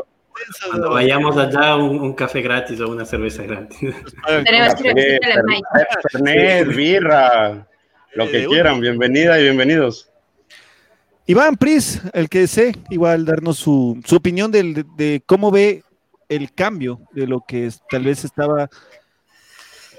Cuando 0.68 0.92
vayamos 0.92 1.38
allá, 1.38 1.76
un, 1.76 2.14
café 2.14 2.42
gratis 2.42 2.80
o 2.82 2.90
una 2.90 3.06
cerveza 3.06 3.44
gratis. 3.44 3.94
Tenemos 4.46 4.76
que 4.76 6.64
birra, 6.66 7.68
lo 8.16 8.30
que 8.30 8.46
quieran, 8.46 8.80
bienvenida 8.80 9.40
y 9.40 9.44
bienvenidos. 9.44 10.10
Iván 11.26 11.58
Pris, 11.58 12.02
el 12.14 12.28
que 12.28 12.40
desee, 12.40 12.74
igual 12.90 13.26
darnos 13.26 13.58
su, 13.58 14.02
opinión 14.12 14.52
de, 14.52 15.22
cómo 15.26 15.52
ve 15.52 15.84
el 16.28 16.52
cambio 16.54 17.02
de 17.12 17.28
lo 17.28 17.44
que 17.48 17.70
tal 17.90 18.04
vez 18.04 18.26
estaba 18.26 18.70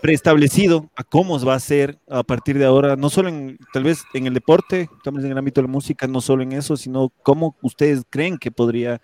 preestablecido 0.03 0.91
a 0.97 1.05
cómo 1.05 1.39
va 1.45 1.55
a 1.55 1.61
ser 1.61 1.99
a 2.09 2.23
partir 2.23 2.59
de 2.59 2.65
ahora, 2.65 2.97
no 2.97 3.11
solo 3.11 3.29
en, 3.29 3.59
tal 3.73 3.85
vez 3.85 4.03
en 4.15 4.27
el 4.27 4.35
deporte, 4.35 4.89
estamos 4.97 5.23
en 5.23 5.31
el 5.31 5.39
ámbito 5.39 5.61
de 5.61 5.69
la 5.69 5.73
música, 5.73 6.07
no 6.07 6.21
solo 6.21 6.43
en 6.43 6.53
eso, 6.53 6.77
sino 6.77 7.13
cómo 7.23 7.57
ustedes 7.63 8.03
creen 8.11 8.39
que 8.39 8.51
podría 8.51 9.01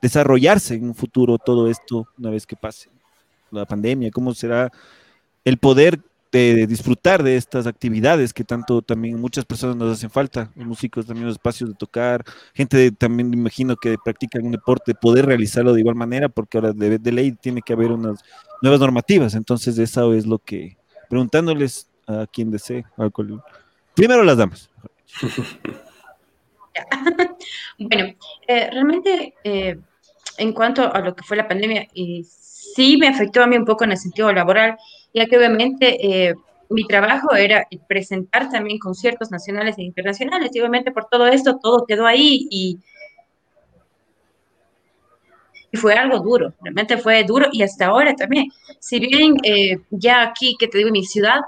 desarrollarse 0.00 0.74
en 0.74 0.84
un 0.84 0.94
futuro 0.94 1.38
todo 1.38 1.68
esto 1.68 2.06
una 2.18 2.30
vez 2.30 2.46
que 2.46 2.56
pase 2.56 2.90
la 3.50 3.64
pandemia, 3.64 4.10
cómo 4.10 4.34
será 4.34 4.70
el 5.44 5.58
poder 5.58 6.00
de 6.32 6.66
disfrutar 6.66 7.22
de 7.22 7.36
estas 7.36 7.66
actividades 7.66 8.34
que 8.34 8.44
tanto 8.44 8.82
también 8.82 9.18
muchas 9.18 9.44
personas 9.44 9.76
nos 9.76 9.96
hacen 9.96 10.10
falta, 10.10 10.50
músicos 10.54 11.06
también 11.06 11.26
los 11.26 11.36
espacios 11.36 11.70
de 11.70 11.76
tocar, 11.76 12.24
gente 12.52 12.90
también 12.90 13.30
me 13.30 13.36
imagino 13.36 13.76
que 13.76 13.96
practican 14.02 14.44
un 14.44 14.52
deporte, 14.52 14.94
poder 14.94 15.26
realizarlo 15.26 15.72
de 15.72 15.80
igual 15.80 15.94
manera, 15.94 16.28
porque 16.28 16.58
ahora 16.58 16.72
de, 16.72 17.12
ley 17.12 17.32
tiene 17.32 17.62
que 17.62 17.72
haber 17.72 17.92
unas 17.92 18.22
nuevas 18.60 18.80
normativas, 18.80 19.34
entonces 19.34 19.78
eso 19.78 20.12
es 20.12 20.26
lo 20.26 20.38
que, 20.38 20.76
preguntándoles 21.08 21.88
a 22.06 22.26
quien 22.26 22.50
desee, 22.50 22.84
primero 23.94 24.22
las 24.22 24.36
damas. 24.36 24.70
bueno, 27.78 28.14
eh, 28.46 28.70
realmente 28.70 29.34
eh, 29.44 29.78
en 30.38 30.52
cuanto 30.52 30.92
a 30.92 31.00
lo 31.00 31.14
que 31.14 31.24
fue 31.24 31.36
la 31.36 31.48
pandemia, 31.48 31.88
sí 32.24 32.96
me 32.96 33.08
afectó 33.08 33.42
a 33.42 33.46
mí 33.46 33.56
un 33.56 33.64
poco 33.64 33.84
en 33.84 33.92
el 33.92 33.98
sentido 33.98 34.32
laboral, 34.32 34.76
ya 35.14 35.26
que 35.26 35.38
obviamente 35.38 36.28
eh, 36.28 36.34
mi 36.68 36.86
trabajo 36.86 37.34
era 37.34 37.66
presentar 37.88 38.50
también 38.50 38.78
conciertos 38.78 39.30
nacionales 39.30 39.78
e 39.78 39.82
internacionales, 39.82 40.50
y 40.52 40.60
obviamente 40.60 40.90
por 40.90 41.06
todo 41.06 41.26
esto 41.26 41.58
todo 41.62 41.86
quedó 41.86 42.06
ahí 42.06 42.46
y, 42.50 42.78
fue 45.74 45.92
algo 45.92 46.20
duro, 46.20 46.54
realmente 46.62 46.96
fue 46.96 47.22
duro 47.24 47.48
y 47.52 47.62
hasta 47.62 47.86
ahora 47.86 48.14
también. 48.14 48.46
Si 48.80 48.98
bien 48.98 49.36
ya 49.90 50.22
aquí, 50.22 50.56
que 50.58 50.68
te 50.68 50.78
digo, 50.78 50.90
mi 50.90 51.04
ciudad, 51.04 51.40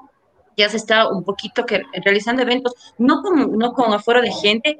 ya 0.58 0.68
se 0.68 0.76
está 0.76 1.08
un 1.08 1.24
poquito 1.24 1.64
que, 1.64 1.82
realizando 2.04 2.42
eventos, 2.42 2.74
no 2.98 3.22
con, 3.22 3.56
no 3.58 3.72
con 3.72 3.92
aforo 3.92 4.20
de 4.20 4.32
gente, 4.32 4.78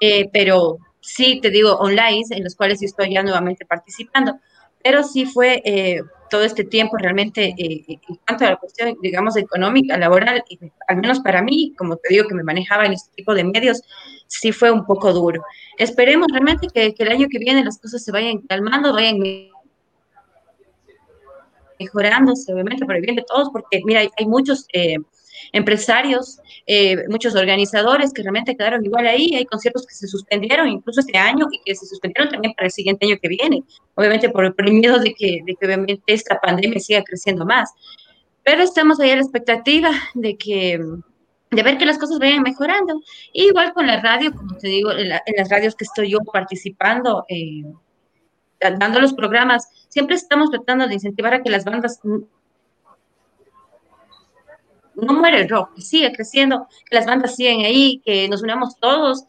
eh, 0.00 0.28
pero 0.32 0.78
sí, 1.00 1.40
te 1.40 1.50
digo, 1.50 1.74
online, 1.76 2.24
en 2.30 2.44
los 2.44 2.54
cuales 2.54 2.80
yo 2.80 2.86
estoy 2.86 3.14
ya 3.14 3.22
nuevamente 3.22 3.64
participando 3.64 4.38
pero 4.82 5.02
sí 5.02 5.26
fue 5.26 5.62
eh, 5.64 6.02
todo 6.30 6.42
este 6.42 6.64
tiempo 6.64 6.96
realmente, 6.96 7.54
eh, 7.56 7.84
en 7.88 8.16
cuanto 8.26 8.44
a 8.44 8.50
la 8.50 8.56
cuestión, 8.56 8.96
digamos, 9.02 9.36
económica, 9.36 9.98
laboral, 9.98 10.42
al 10.88 10.96
menos 10.96 11.20
para 11.20 11.42
mí, 11.42 11.74
como 11.76 11.96
te 11.96 12.08
digo, 12.10 12.28
que 12.28 12.34
me 12.34 12.42
manejaba 12.42 12.86
en 12.86 12.92
este 12.92 13.10
tipo 13.14 13.34
de 13.34 13.44
medios, 13.44 13.82
sí 14.26 14.52
fue 14.52 14.70
un 14.70 14.86
poco 14.86 15.12
duro. 15.12 15.42
Esperemos 15.76 16.28
realmente 16.30 16.68
que, 16.72 16.94
que 16.94 17.02
el 17.02 17.10
año 17.10 17.26
que 17.30 17.38
viene 17.38 17.64
las 17.64 17.78
cosas 17.78 18.02
se 18.02 18.12
vayan 18.12 18.38
calmando, 18.42 18.92
vayan 18.92 19.18
mejorándose, 21.78 22.52
obviamente, 22.52 22.84
por 22.84 22.96
el 22.96 23.02
bien 23.02 23.16
de 23.16 23.24
todos, 23.26 23.50
porque, 23.50 23.80
mira, 23.84 24.00
hay, 24.00 24.26
muchos... 24.26 24.66
Eh, 24.72 24.96
empresarios, 25.52 26.40
eh, 26.66 26.96
muchos 27.08 27.34
organizadores 27.34 28.12
que 28.12 28.22
realmente 28.22 28.56
quedaron 28.56 28.84
igual 28.84 29.06
ahí. 29.06 29.34
Hay 29.34 29.46
conciertos 29.46 29.86
que 29.86 29.94
se 29.94 30.06
suspendieron 30.06 30.68
incluso 30.68 31.00
este 31.00 31.18
año 31.18 31.46
y 31.50 31.60
que 31.64 31.74
se 31.74 31.86
suspendieron 31.86 32.30
también 32.30 32.54
para 32.54 32.66
el 32.66 32.72
siguiente 32.72 33.06
año 33.06 33.16
que 33.20 33.28
viene, 33.28 33.62
obviamente 33.94 34.28
por, 34.30 34.54
el 34.56 34.72
miedo 34.72 34.98
de 34.98 35.14
que, 35.14 35.40
de 35.44 35.54
que 35.54 35.66
obviamente 35.66 36.02
esta 36.06 36.40
pandemia 36.40 36.78
siga 36.80 37.02
creciendo 37.02 37.44
más. 37.44 37.70
Pero 38.42 38.62
estamos 38.62 39.00
ahí 39.00 39.10
a 39.10 39.16
la 39.16 39.22
expectativa 39.22 39.90
de 40.14 40.36
que 40.36 40.80
de 41.50 41.62
ver 41.62 41.78
que 41.78 41.86
las 41.86 41.98
cosas 41.98 42.18
vayan 42.18 42.42
mejorando. 42.42 43.00
igual 43.32 43.72
con 43.72 43.86
la 43.86 44.00
radio, 44.00 44.32
como 44.32 44.56
te 44.56 44.68
digo, 44.68 44.92
en, 44.92 45.08
las 45.08 45.48
radios 45.48 45.74
que 45.74 45.84
estoy 45.84 46.10
yo 46.10 46.18
participando, 46.20 47.24
eh, 47.28 47.64
dando 48.60 49.00
los 49.00 49.14
programas, 49.14 49.68
siempre 49.88 50.16
estamos 50.16 50.50
tratando 50.50 50.86
de 50.86 50.94
incentivar 50.94 51.34
a 51.34 51.42
que 51.42 51.50
las 51.50 51.64
bandas 51.64 52.00
no 54.94 55.14
muere 55.14 55.42
el 55.42 55.48
rock, 55.48 55.74
que 55.74 55.82
sigue 55.82 56.12
creciendo, 56.12 56.66
que 56.88 56.96
las 56.96 57.06
bandas 57.06 57.36
siguen 57.36 57.60
ahí, 57.60 58.00
que 58.04 58.28
nos 58.28 58.42
unamos 58.42 58.76
todos. 58.78 59.24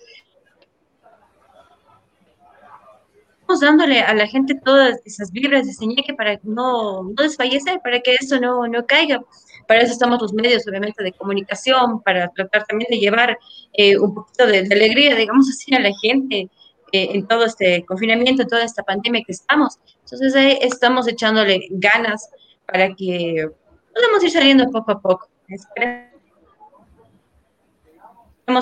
Estamos 3.42 3.60
dándole 3.60 4.00
a 4.02 4.14
la 4.14 4.28
gente 4.28 4.56
todas 4.56 5.00
esas 5.06 5.32
vibras 5.32 5.68
de 5.68 5.74
señal 5.74 6.04
para 6.16 6.40
no, 6.44 7.04
no 7.04 7.24
desfallecer, 7.24 7.82
para 7.84 8.00
que 8.00 8.16
eso 8.20 8.40
no, 8.40 8.68
no 8.68 8.86
caiga. 8.86 9.22
Para 9.68 9.82
eso 9.82 9.94
estamos 9.94 10.22
los 10.22 10.34
medios, 10.34 10.68
obviamente, 10.68 11.04
de 11.04 11.14
comunicación, 11.14 12.02
para 12.02 12.30
tratar 12.30 12.66
también 12.66 12.88
de 12.90 13.00
llevar 13.00 13.38
eh, 13.74 13.98
un 13.98 14.14
poquito 14.14 14.46
de, 14.48 14.60
alegría, 14.60 15.16
digamos 15.16 15.50
así, 15.50 15.74
a 15.74 15.80
la 15.80 15.92
gente 16.02 16.50
eh, 16.92 17.10
en 17.14 17.28
todo 17.28 17.46
este 17.46 17.86
confinamiento, 17.86 18.42
en 18.42 18.48
toda 18.50 18.64
esta 18.64 18.84
pandemia 18.84 19.24
que 19.26 19.32
estamos. 19.32 19.80
Entonces, 20.04 20.36
ahí 20.36 20.58
estamos 20.62 21.08
echándole 21.08 21.68
ganas 21.72 22.30
para 22.66 22.94
que 22.96 23.48
podamos 23.94 24.24
ir 24.24 24.32
saliendo 24.32 24.70
poco 24.72 24.92
a 24.92 25.00
poco. 25.00 25.31
Esperemos 25.52 26.12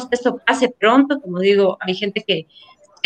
que 0.07 0.15
esto 0.15 0.39
pase 0.45 0.73
pronto, 0.79 1.19
como 1.21 1.39
digo, 1.39 1.77
hay 1.81 1.95
gente 1.95 2.23
que, 2.25 2.47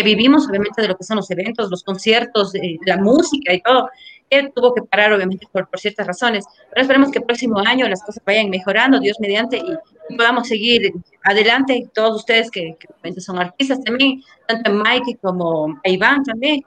vivimos 0.04 0.48
obviamente 0.50 0.82
de 0.82 0.88
lo 0.88 0.98
que 0.98 1.04
son 1.04 1.18
los 1.18 1.30
eventos, 1.30 1.70
los 1.70 1.84
conciertos, 1.84 2.56
eh, 2.56 2.78
la 2.86 2.98
música 2.98 3.54
y 3.54 3.62
todo, 3.62 3.90
que 4.28 4.52
tuvo 4.56 4.74
que 4.74 4.82
parar 4.82 5.14
obviamente 5.14 5.48
por, 5.52 5.70
ciertas 5.76 6.08
razones, 6.08 6.46
pero 6.72 6.82
esperemos 6.82 7.12
que 7.12 7.20
el 7.20 7.26
próximo 7.26 7.60
año 7.60 7.88
las 7.88 8.02
cosas 8.02 8.24
vayan 8.26 8.50
mejorando, 8.50 9.00
Dios 9.00 9.20
mediante, 9.20 9.58
y, 9.58 10.16
podamos 10.18 10.48
seguir 10.48 10.92
adelante, 11.24 11.88
todos 11.94 12.16
ustedes 12.18 12.50
que, 12.50 12.76
son 13.20 13.38
artistas 13.38 13.84
también, 13.84 14.24
tanto 14.48 14.72
Mike 14.72 15.20
como 15.22 15.80
Iván 15.84 16.24
también, 16.24 16.62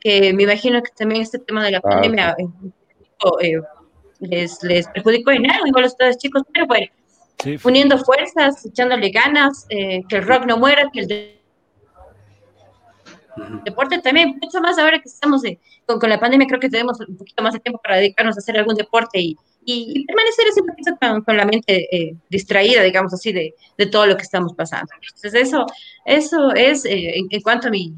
que 0.00 0.32
me 0.32 0.44
imagino 0.44 0.82
que 0.82 0.90
también 0.96 1.22
este 1.22 1.38
tema 1.38 1.62
de 1.62 1.72
la 1.72 1.80
pandemia 1.80 2.34
eh, 3.42 3.60
les, 4.20 4.62
les 4.62 4.86
perjudicó 4.88 5.30
en 5.30 5.50
algo, 5.50 5.66
igual 5.66 5.84
a 5.84 5.88
ustedes 5.88 6.18
chicos, 6.18 6.42
pero 6.52 6.66
bueno, 6.66 6.86
uniendo 7.64 7.98
fuerzas, 7.98 8.64
echándole 8.66 9.10
ganas, 9.10 9.66
eh, 9.70 10.02
que 10.08 10.16
el 10.16 10.26
rock 10.26 10.44
no 10.46 10.56
muera, 10.58 10.90
que 10.92 11.00
el 11.00 11.40
deporte 13.64 13.98
también, 13.98 14.38
mucho 14.40 14.60
más 14.60 14.78
ahora 14.78 14.98
que 14.98 15.08
estamos 15.08 15.42
con, 15.86 15.98
con, 15.98 16.10
la 16.10 16.20
pandemia, 16.20 16.46
creo 16.46 16.60
que 16.60 16.68
tenemos 16.68 17.00
un 17.00 17.16
poquito 17.16 17.42
más 17.42 17.54
de 17.54 17.60
tiempo 17.60 17.80
para 17.82 17.96
dedicarnos 17.96 18.36
a 18.36 18.40
hacer 18.40 18.56
algún 18.58 18.74
deporte 18.74 19.18
y, 19.20 19.36
y, 19.64 20.04
permanecer 20.06 20.46
ese 20.48 20.62
poquito 20.62 20.96
con, 21.00 21.22
con 21.22 21.36
la 21.36 21.44
mente 21.44 21.88
eh, 21.94 22.16
distraída, 22.28 22.82
digamos 22.82 23.12
así, 23.14 23.32
de, 23.32 23.54
de, 23.76 23.86
todo 23.86 24.06
lo 24.06 24.16
que 24.16 24.22
estamos 24.22 24.54
pasando. 24.54 24.92
Entonces, 25.02 25.34
eso, 25.34 25.66
eso 26.04 26.54
es 26.54 26.84
eh, 26.84 27.14
en, 27.30 27.40
cuanto 27.40 27.68
a 27.68 27.70
mi, 27.70 27.94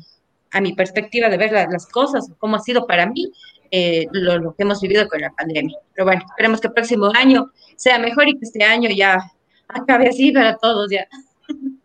a 0.52 0.60
mi 0.60 0.74
perspectiva 0.74 1.28
de 1.28 1.38
ver 1.38 1.52
las 1.52 1.86
cosas, 1.86 2.30
cómo 2.38 2.56
ha 2.56 2.60
sido 2.60 2.86
para 2.86 3.06
mí, 3.06 3.32
eh, 3.74 4.06
lo, 4.12 4.54
que 4.54 4.64
hemos 4.64 4.82
vivido 4.82 5.08
con 5.08 5.22
la 5.22 5.30
pandemia. 5.30 5.78
Pero 5.94 6.04
bueno, 6.04 6.22
esperemos 6.28 6.60
que 6.60 6.66
el 6.66 6.74
próximo 6.74 7.10
año 7.14 7.50
sea 7.74 7.98
mejor 7.98 8.28
y 8.28 8.34
que 8.34 8.44
este 8.44 8.62
año 8.62 8.90
ya 8.90 9.18
acabe 9.66 10.08
así 10.08 10.30
para 10.30 10.58
todos 10.58 10.90
ya. 10.90 11.08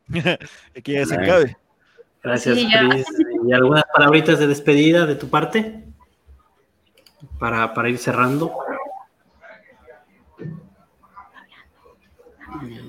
que 0.84 0.92
ya 0.92 1.06
se 1.06 1.16
acabe. 1.16 1.56
Gracias, 2.22 2.58
Cris. 2.58 3.06
¿Y 3.48 3.54
algunas 3.54 3.86
palabritas 3.94 4.38
de 4.38 4.48
despedida 4.48 5.06
de 5.06 5.16
tu 5.16 5.30
parte? 5.30 5.86
Para, 7.40 7.74
para 7.74 7.90
ir 7.90 7.98
cerrando. 7.98 8.52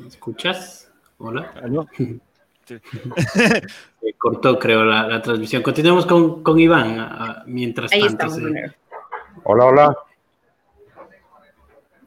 ¿Escuchas? 0.08 0.90
Hola. 1.18 1.52
cortó, 4.18 4.58
creo, 4.58 4.84
la, 4.84 5.22
transmisión. 5.22 5.62
Continuamos 5.62 6.04
con, 6.04 6.42
con 6.42 6.58
Iván 6.58 7.44
mientras 7.46 7.92
Ahí 7.92 8.02
tanto. 8.16 8.38
Hola, 9.44 9.64
hola. 9.64 9.96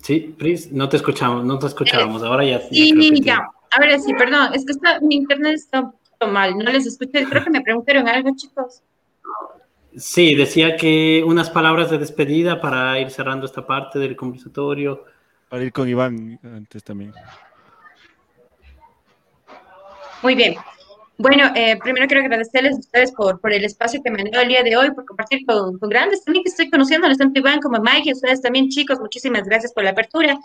Sí, 0.02 0.36
Pris, 0.38 0.72
no 0.72 0.90
te 0.90 0.98
escuchamos, 0.98 1.46
no 1.46 1.60
te 1.60 1.68
escuchábamos, 1.68 2.24
ahora 2.24 2.44
ya. 2.44 2.60
Sí, 2.62 3.22
ya, 3.22 3.48
ahora 3.72 4.00
sí, 4.00 4.14
perdón, 4.14 4.54
es 4.54 4.66
que 4.66 4.72
está, 4.72 5.00
mi 5.00 5.16
internet 5.16 5.54
está 5.54 5.82
un 5.82 5.92
poquito 5.92 6.28
mal, 6.28 6.58
no 6.58 6.72
les 6.72 6.88
escuché, 6.88 7.26
creo 7.26 7.44
que 7.44 7.52
me 7.52 7.62
preguntaron 7.62 8.08
algo, 8.08 8.36
chicos. 8.36 8.82
Sí, 9.96 10.36
decía 10.36 10.76
que 10.78 11.24
unas 11.26 11.50
palabras 11.50 11.92
de 11.92 11.98
despedida 11.98 12.62
para 12.62 13.00
ir 13.00 13.12
cerrando 13.12 13.46
esta 13.46 13.66
parte 13.68 14.00
del 14.00 14.16
conversatorio. 14.16 15.04
Para 15.50 15.64
ir 15.64 15.74
con 15.74 15.88
Iván 15.88 16.40
antes 16.44 16.84
también. 16.84 17.14
Muy 20.24 20.36
bien. 20.36 20.56
Bueno, 21.22 21.52
eh, 21.54 21.78
primero 21.78 22.08
quiero 22.08 22.24
agradecerles 22.24 22.78
a 22.78 22.80
ustedes 22.80 23.12
por, 23.12 23.40
por 23.40 23.54
el 23.54 23.64
espacio 23.64 24.02
que 24.02 24.10
me 24.10 24.22
han 24.22 24.32
dado 24.32 24.42
el 24.42 24.50
día 24.50 24.64
de 24.64 24.76
hoy, 24.76 24.90
por 24.90 25.06
compartir 25.06 25.46
con, 25.46 25.78
con 25.78 25.88
grandes 25.88 26.24
también 26.24 26.44
que 26.44 26.50
estoy 26.50 26.72
conociendo, 26.72 27.08
tanto 27.16 27.40
Iván 27.40 27.60
como 27.60 27.80
Mike, 27.80 28.10
y 28.10 28.14
ustedes 28.14 28.42
también, 28.42 28.70
chicos, 28.70 29.00
muchísimas 29.00 29.44
gracias 29.44 29.72
por 29.72 29.84
la 29.84 29.92
apertura. 29.92 30.40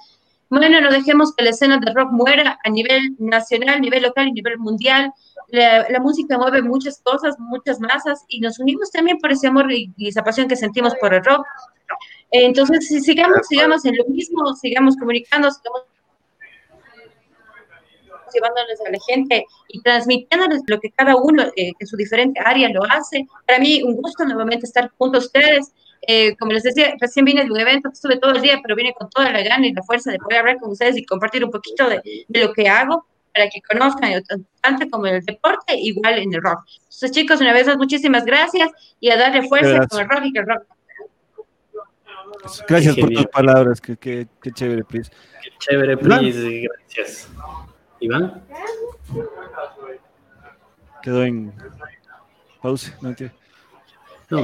Bueno, 0.50 0.78
no 0.82 0.90
dejemos 0.90 1.34
que 1.34 1.44
la 1.44 1.50
escena 1.50 1.78
de 1.78 1.92
rock 1.94 2.12
muera 2.12 2.58
a 2.62 2.68
nivel 2.68 3.16
nacional, 3.18 3.76
a 3.76 3.78
nivel 3.78 4.02
local 4.02 4.26
y 4.26 4.30
a 4.30 4.34
nivel 4.34 4.58
mundial. 4.58 5.12
La, 5.48 5.98
música 5.98 6.36
mueve 6.36 6.60
muchas 6.60 7.00
cosas, 7.02 7.36
muchas 7.38 7.80
masas, 7.80 8.26
y 8.28 8.40
nos 8.40 8.58
unimos 8.58 8.90
también 8.90 9.16
por 9.16 9.32
ese 9.32 9.46
amor 9.46 9.72
y, 9.72 9.94
esa 9.98 10.22
pasión 10.22 10.46
que 10.46 10.56
sentimos 10.56 10.94
por 11.00 11.14
el 11.14 11.24
rock. 11.24 11.46
Entonces, 12.30 12.86
si 12.86 13.00
sigamos, 13.00 13.46
sigamos 13.48 13.82
en 13.86 13.96
lo 13.96 14.04
mismo, 14.08 14.54
sigamos 14.56 14.94
comunicando, 14.96 15.50
sigamos 15.50 15.84
llevándoles 18.32 18.80
a 18.80 18.90
la 18.90 18.98
gente 19.06 19.44
y 19.68 19.80
transmitiéndoles 19.82 20.62
lo 20.66 20.80
que 20.80 20.90
cada 20.90 21.16
uno 21.16 21.44
eh, 21.56 21.72
en 21.78 21.86
su 21.86 21.96
diferente 21.96 22.40
área 22.44 22.68
lo 22.70 22.82
hace. 22.84 23.26
Para 23.46 23.58
mí, 23.58 23.82
un 23.82 23.96
gusto 23.96 24.24
nuevamente 24.24 24.66
estar 24.66 24.90
junto 24.98 25.18
a 25.18 25.20
ustedes. 25.20 25.72
Eh, 26.08 26.36
como 26.36 26.52
les 26.52 26.62
decía, 26.62 26.94
recién 27.00 27.24
vine 27.24 27.44
de 27.44 27.50
un 27.50 27.58
evento, 27.58 27.88
estuve 27.92 28.18
todo 28.18 28.32
el 28.32 28.42
día, 28.42 28.60
pero 28.62 28.76
vine 28.76 28.94
con 28.96 29.10
toda 29.10 29.32
la 29.32 29.42
gana 29.42 29.66
y 29.66 29.72
la 29.72 29.82
fuerza 29.82 30.12
de 30.12 30.18
poder 30.18 30.40
hablar 30.40 30.58
con 30.58 30.70
ustedes 30.70 30.96
y 30.96 31.04
compartir 31.04 31.44
un 31.44 31.50
poquito 31.50 31.88
de, 31.88 32.00
de 32.28 32.40
lo 32.44 32.52
que 32.52 32.68
hago 32.68 33.06
para 33.34 33.50
que 33.50 33.60
conozcan 33.60 34.22
tanto 34.62 34.88
como 34.90 35.06
el 35.06 35.22
deporte, 35.24 35.76
igual 35.76 36.18
en 36.18 36.32
el 36.32 36.42
rock. 36.42 36.60
Entonces, 36.84 37.10
chicos, 37.10 37.40
una 37.40 37.52
vez 37.52 37.66
más, 37.66 37.76
muchísimas 37.76 38.24
gracias 38.24 38.70
y 38.98 39.10
a 39.10 39.16
darle 39.16 39.46
fuerza 39.48 39.86
con 39.88 40.00
el 40.00 40.08
rock 40.08 40.24
y 40.24 40.32
que 40.32 40.38
el 40.38 40.46
rock 40.46 40.62
Gracias 42.68 42.96
por 42.96 43.10
tus 43.10 43.26
palabras, 43.26 43.80
que, 43.80 43.96
que, 43.96 44.26
que 44.42 44.50
chévere, 44.52 44.84
please. 44.84 45.10
Qué 45.42 45.50
chévere, 45.58 45.96
please, 45.96 46.68
gracias. 46.68 47.28
Iván. 48.06 48.42
Quedó 51.02 51.22
en 51.22 51.52
pausa, 52.60 52.96
no 53.00 53.14
No, 54.30 54.42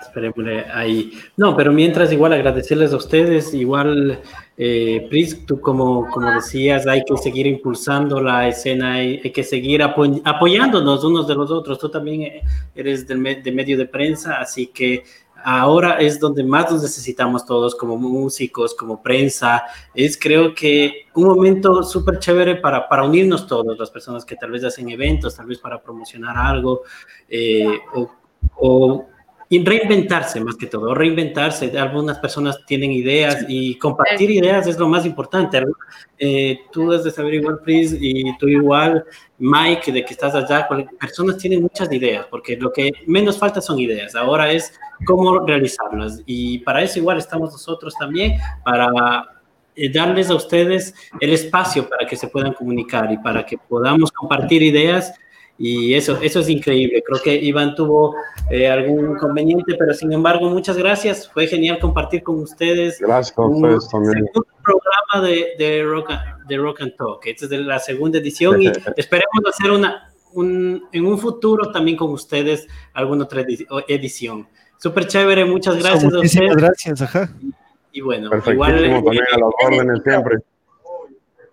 esperémosle 0.00 0.64
ahí. 0.72 1.12
No, 1.36 1.56
pero 1.56 1.72
mientras 1.72 2.12
igual 2.12 2.32
agradecerles 2.32 2.92
a 2.92 2.96
ustedes, 2.96 3.54
igual, 3.54 4.20
eh, 4.56 5.06
Pris, 5.08 5.46
tú 5.46 5.60
como, 5.60 6.08
como 6.08 6.30
decías, 6.32 6.86
hay 6.86 7.04
que 7.04 7.16
seguir 7.16 7.46
impulsando 7.46 8.20
la 8.20 8.48
escena, 8.48 8.94
hay, 8.94 9.20
hay 9.22 9.30
que 9.30 9.44
seguir 9.44 9.82
apoyándonos 9.82 11.04
unos 11.04 11.28
de 11.28 11.34
los 11.34 11.50
otros. 11.50 11.78
Tú 11.78 11.88
también 11.88 12.42
eres 12.74 13.06
del 13.06 13.42
de 13.42 13.52
medio 13.52 13.78
de 13.78 13.86
prensa, 13.86 14.40
así 14.40 14.68
que 14.68 15.04
ahora 15.44 15.98
es 16.00 16.18
donde 16.20 16.44
más 16.44 16.70
nos 16.70 16.82
necesitamos 16.82 17.44
todos 17.44 17.74
como 17.74 17.96
músicos, 17.96 18.74
como 18.74 19.02
prensa. 19.02 19.64
Es 19.94 20.18
creo 20.18 20.54
que 20.54 21.06
un 21.14 21.24
momento 21.24 21.82
súper 21.82 22.18
chévere 22.18 22.56
para, 22.56 22.88
para 22.88 23.04
unirnos 23.04 23.46
todos, 23.46 23.78
las 23.78 23.90
personas 23.90 24.24
que 24.24 24.36
tal 24.36 24.50
vez 24.50 24.64
hacen 24.64 24.88
eventos, 24.90 25.36
tal 25.36 25.46
vez 25.46 25.58
para 25.58 25.82
promocionar 25.82 26.36
algo 26.36 26.82
eh, 27.28 27.78
o, 28.56 29.06
y 29.52 29.64
reinventarse 29.64 30.40
más 30.40 30.54
que 30.54 30.68
todo, 30.68 30.94
reinventarse. 30.94 31.76
Algunas 31.76 32.20
personas 32.20 32.64
tienen 32.66 32.92
ideas 32.92 33.44
y 33.48 33.74
compartir 33.74 34.30
ideas 34.30 34.68
es 34.68 34.78
lo 34.78 34.86
más 34.86 35.04
importante. 35.04 35.60
Eh, 36.16 36.60
tú 36.70 36.88
desde 36.92 37.10
saber 37.10 37.34
igual, 37.34 37.58
Pris, 37.58 37.96
y 38.00 38.36
tú 38.38 38.46
igual, 38.46 39.04
Mike, 39.38 39.90
de 39.90 40.04
que 40.04 40.12
estás 40.12 40.36
allá, 40.36 40.68
personas 41.00 41.36
tienen 41.36 41.62
muchas 41.62 41.92
ideas, 41.92 42.26
porque 42.30 42.56
lo 42.56 42.72
que 42.72 42.92
menos 43.08 43.38
falta 43.38 43.60
son 43.60 43.80
ideas. 43.80 44.14
Ahora 44.14 44.52
es 44.52 44.72
cómo 45.04 45.40
realizarlas. 45.44 46.22
Y 46.26 46.60
para 46.60 46.84
eso 46.84 47.00
igual 47.00 47.18
estamos 47.18 47.50
nosotros 47.50 47.92
también, 47.98 48.38
para 48.64 49.42
eh, 49.74 49.90
darles 49.92 50.30
a 50.30 50.36
ustedes 50.36 50.94
el 51.18 51.32
espacio 51.32 51.88
para 51.88 52.06
que 52.06 52.14
se 52.14 52.28
puedan 52.28 52.52
comunicar 52.52 53.10
y 53.10 53.18
para 53.18 53.44
que 53.44 53.58
podamos 53.58 54.12
compartir 54.12 54.62
ideas 54.62 55.12
y 55.62 55.92
eso, 55.92 56.18
eso 56.22 56.40
es 56.40 56.48
increíble. 56.48 57.02
Creo 57.06 57.20
que 57.22 57.34
Iván 57.34 57.74
tuvo 57.74 58.14
eh, 58.50 58.66
algún 58.66 59.10
inconveniente, 59.10 59.74
pero 59.78 59.92
sin 59.92 60.10
embargo, 60.10 60.48
muchas 60.48 60.78
gracias. 60.78 61.28
Fue 61.30 61.46
genial 61.46 61.78
compartir 61.78 62.22
con 62.22 62.40
ustedes. 62.40 62.98
Gracias 62.98 63.36
a 63.36 63.42
ustedes 63.42 63.86
también. 63.90 64.24
Un 64.34 64.42
programa 64.64 65.28
de, 65.28 65.48
de, 65.58 65.84
rock, 65.84 66.12
de 66.48 66.56
Rock 66.56 66.80
and 66.80 66.96
Talk. 66.96 67.26
Esta 67.26 67.44
es 67.44 67.50
de 67.50 67.58
la 67.58 67.78
segunda 67.78 68.16
edición 68.16 68.62
y 68.62 68.68
esperemos 68.96 69.44
hacer 69.46 69.70
una, 69.70 70.10
un, 70.32 70.82
en 70.92 71.04
un 71.04 71.18
futuro 71.18 71.70
también 71.70 71.98
con 71.98 72.10
ustedes 72.10 72.66
alguna 72.94 73.24
otra 73.24 73.44
edición. 73.86 74.48
Súper 74.78 75.08
chévere, 75.08 75.44
muchas 75.44 75.76
gracias 75.76 76.04
a 76.10 76.20
ustedes. 76.20 76.56
gracias, 76.56 77.02
ajá. 77.02 77.30
Y, 77.92 78.00
bueno, 78.00 78.30
igual. 78.46 78.80
También 78.80 79.24
a 79.30 79.38
las 79.38 79.50
órdenes 79.62 80.00
siempre. 80.04 80.38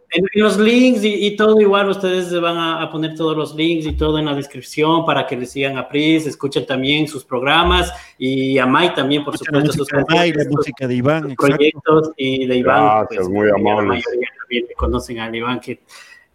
En, 0.10 0.26
los 0.36 0.58
links 0.58 1.02
y, 1.04 1.36
todo 1.36 1.60
igual, 1.60 1.90
ustedes 1.90 2.40
van 2.40 2.58
a, 2.58 2.90
poner 2.90 3.16
todos 3.16 3.36
los 3.36 3.54
links 3.56 3.86
y 3.86 3.94
todo 3.94 4.18
en 4.18 4.26
la 4.26 4.34
descripción 4.34 5.06
para 5.06 5.28
que 5.28 5.36
le 5.36 5.46
sigan 5.46 5.78
a 5.78 5.88
Pris, 5.88 6.26
escuchen 6.26 6.66
también 6.66 7.08
sus 7.08 7.26
programas 7.26 7.92
y 8.18 8.58
a 8.58 8.66
Mike 8.66 8.94
también, 8.96 9.26
por 9.26 9.38
supuesto, 9.38 9.74
sus 9.74 9.88
de 9.88 10.04
Mike, 10.08 10.38
la 10.38 10.50
música 10.50 10.88
de 10.88 10.96
Iván, 10.96 11.36
proyectos 11.36 12.12
y 12.16 12.46
de 12.46 12.56
Iván. 12.56 12.84
Gracias, 12.84 13.18
pues, 13.18 13.30
muy 13.30 13.50
amable. 13.50 13.82
La 13.82 13.94
mayoría 13.96 14.28
también 14.40 14.66
conocen 14.78 15.20
a 15.20 15.36
Iván 15.36 15.60
que, 15.60 15.82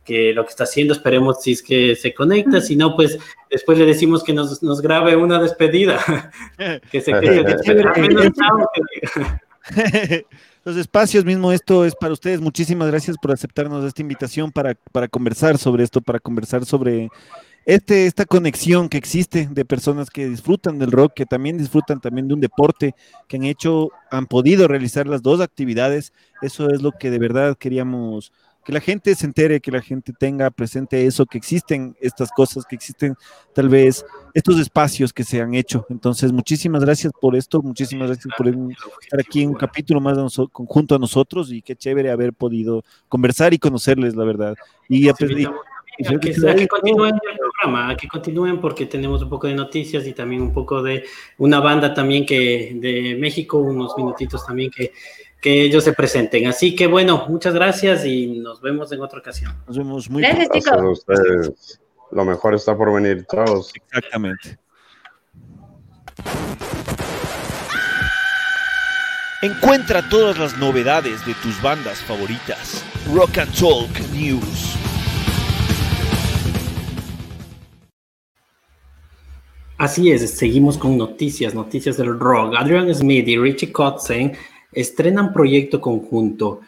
que 0.04 0.34
lo 0.34 0.44
que 0.44 0.50
está 0.50 0.64
haciendo, 0.64 0.92
esperemos 0.92 1.42
si 1.42 1.52
es 1.52 1.62
que 1.62 1.96
se 1.96 2.12
conecta, 2.12 2.60
si 2.60 2.76
no, 2.76 2.94
pues 2.94 3.18
después 3.50 3.78
le 3.78 3.86
decimos 3.86 4.22
que 4.22 4.34
nos, 4.34 4.62
nos 4.62 4.82
grabe 4.82 5.16
una 5.16 5.40
despedida. 5.40 5.98
que 6.90 7.00
se 7.00 7.12
quede. 7.12 7.56
los 10.64 10.76
espacios 10.76 11.24
mismo, 11.24 11.52
esto 11.52 11.84
es 11.84 11.94
para 11.94 12.12
ustedes. 12.12 12.40
Muchísimas 12.40 12.88
gracias 12.88 13.16
por 13.20 13.32
aceptarnos 13.32 13.84
esta 13.84 14.02
invitación 14.02 14.52
para, 14.52 14.74
para 14.92 15.08
conversar 15.08 15.58
sobre 15.58 15.84
esto, 15.84 16.00
para 16.00 16.20
conversar 16.20 16.64
sobre 16.64 17.08
este, 17.64 18.06
esta 18.06 18.24
conexión 18.24 18.88
que 18.88 18.98
existe 18.98 19.48
de 19.50 19.64
personas 19.64 20.10
que 20.10 20.28
disfrutan 20.28 20.78
del 20.78 20.92
rock, 20.92 21.14
que 21.14 21.26
también 21.26 21.58
disfrutan 21.58 22.00
también 22.00 22.28
de 22.28 22.34
un 22.34 22.40
deporte, 22.40 22.94
que 23.28 23.36
han 23.36 23.44
hecho, 23.44 23.90
han 24.10 24.26
podido 24.26 24.68
realizar 24.68 25.06
las 25.06 25.22
dos 25.22 25.40
actividades. 25.40 26.12
Eso 26.42 26.70
es 26.70 26.82
lo 26.82 26.92
que 26.92 27.10
de 27.10 27.18
verdad 27.18 27.56
queríamos 27.58 28.32
que 28.64 28.72
la 28.72 28.80
gente 28.80 29.14
se 29.14 29.26
entere, 29.26 29.60
que 29.60 29.70
la 29.70 29.82
gente 29.82 30.12
tenga 30.12 30.50
presente 30.50 31.04
eso, 31.04 31.26
que 31.26 31.38
existen 31.38 31.96
estas 32.00 32.30
cosas, 32.30 32.64
que 32.64 32.76
existen 32.76 33.14
tal 33.54 33.68
vez 33.68 34.04
estos 34.34 34.58
espacios 34.60 35.12
que 35.12 35.24
se 35.24 35.40
han 35.40 35.54
hecho. 35.54 35.84
Entonces, 35.90 36.32
muchísimas 36.32 36.84
gracias 36.84 37.12
por 37.20 37.34
esto, 37.34 37.60
muchísimas 37.62 38.08
gracias 38.08 38.32
por 38.36 38.48
estar 38.48 39.20
aquí 39.20 39.42
en 39.42 39.50
un 39.50 39.56
capítulo 39.56 40.00
más 40.00 40.16
de 40.16 40.22
nosotros, 40.22 40.66
junto 40.68 40.94
a 40.94 40.98
nosotros 40.98 41.50
y 41.50 41.62
qué 41.62 41.74
chévere 41.74 42.10
haber 42.10 42.32
podido 42.32 42.84
conversar 43.08 43.52
y 43.52 43.58
conocerles, 43.58 44.14
la 44.14 44.24
verdad. 44.24 44.54
Y, 44.88 45.04
sí, 45.04 45.46
y, 45.98 46.18
que, 46.18 46.68
continúen 46.68 47.14
el 47.14 47.38
programa, 47.38 47.96
que 47.96 48.08
continúen 48.08 48.60
porque 48.60 48.86
tenemos 48.86 49.22
un 49.22 49.28
poco 49.28 49.46
de 49.46 49.54
noticias 49.54 50.06
y 50.06 50.12
también 50.12 50.40
un 50.40 50.52
poco 50.52 50.82
de 50.82 51.04
una 51.38 51.60
banda 51.60 51.92
también 51.92 52.24
que 52.24 52.72
de 52.76 53.16
México, 53.18 53.58
unos 53.58 53.94
minutitos 53.96 54.46
también 54.46 54.70
que 54.70 54.92
que 55.42 55.62
ellos 55.62 55.84
se 55.84 55.92
presenten. 55.92 56.46
Así 56.46 56.74
que 56.74 56.86
bueno, 56.86 57.26
muchas 57.28 57.52
gracias 57.52 58.06
y 58.06 58.38
nos 58.38 58.62
vemos 58.62 58.90
en 58.92 59.02
otra 59.02 59.18
ocasión. 59.18 59.52
Nos 59.66 59.76
vemos 59.76 60.08
muy 60.08 60.22
gracias, 60.22 60.48
chicos. 60.50 61.04
Lo 62.12 62.24
mejor 62.24 62.54
está 62.54 62.76
por 62.76 62.94
venir 62.94 63.26
todos. 63.26 63.72
Exactamente. 63.74 64.56
Encuentra 69.42 70.08
todas 70.08 70.38
las 70.38 70.56
novedades 70.58 71.26
de 71.26 71.34
tus 71.34 71.60
bandas 71.60 71.98
favoritas. 72.02 72.84
Rock 73.12 73.38
and 73.38 73.52
Talk 73.58 73.90
News. 74.14 74.76
Así 79.78 80.12
es, 80.12 80.30
seguimos 80.30 80.78
con 80.78 80.96
noticias, 80.96 81.54
noticias 81.56 81.96
del 81.96 82.16
rock. 82.16 82.54
Adrian 82.56 82.94
Smith 82.94 83.26
y 83.26 83.36
Richie 83.36 83.72
Kotzen 83.72 84.32
estrenan 84.72 85.32
proyecto 85.32 85.80
conjunto. 85.80 86.60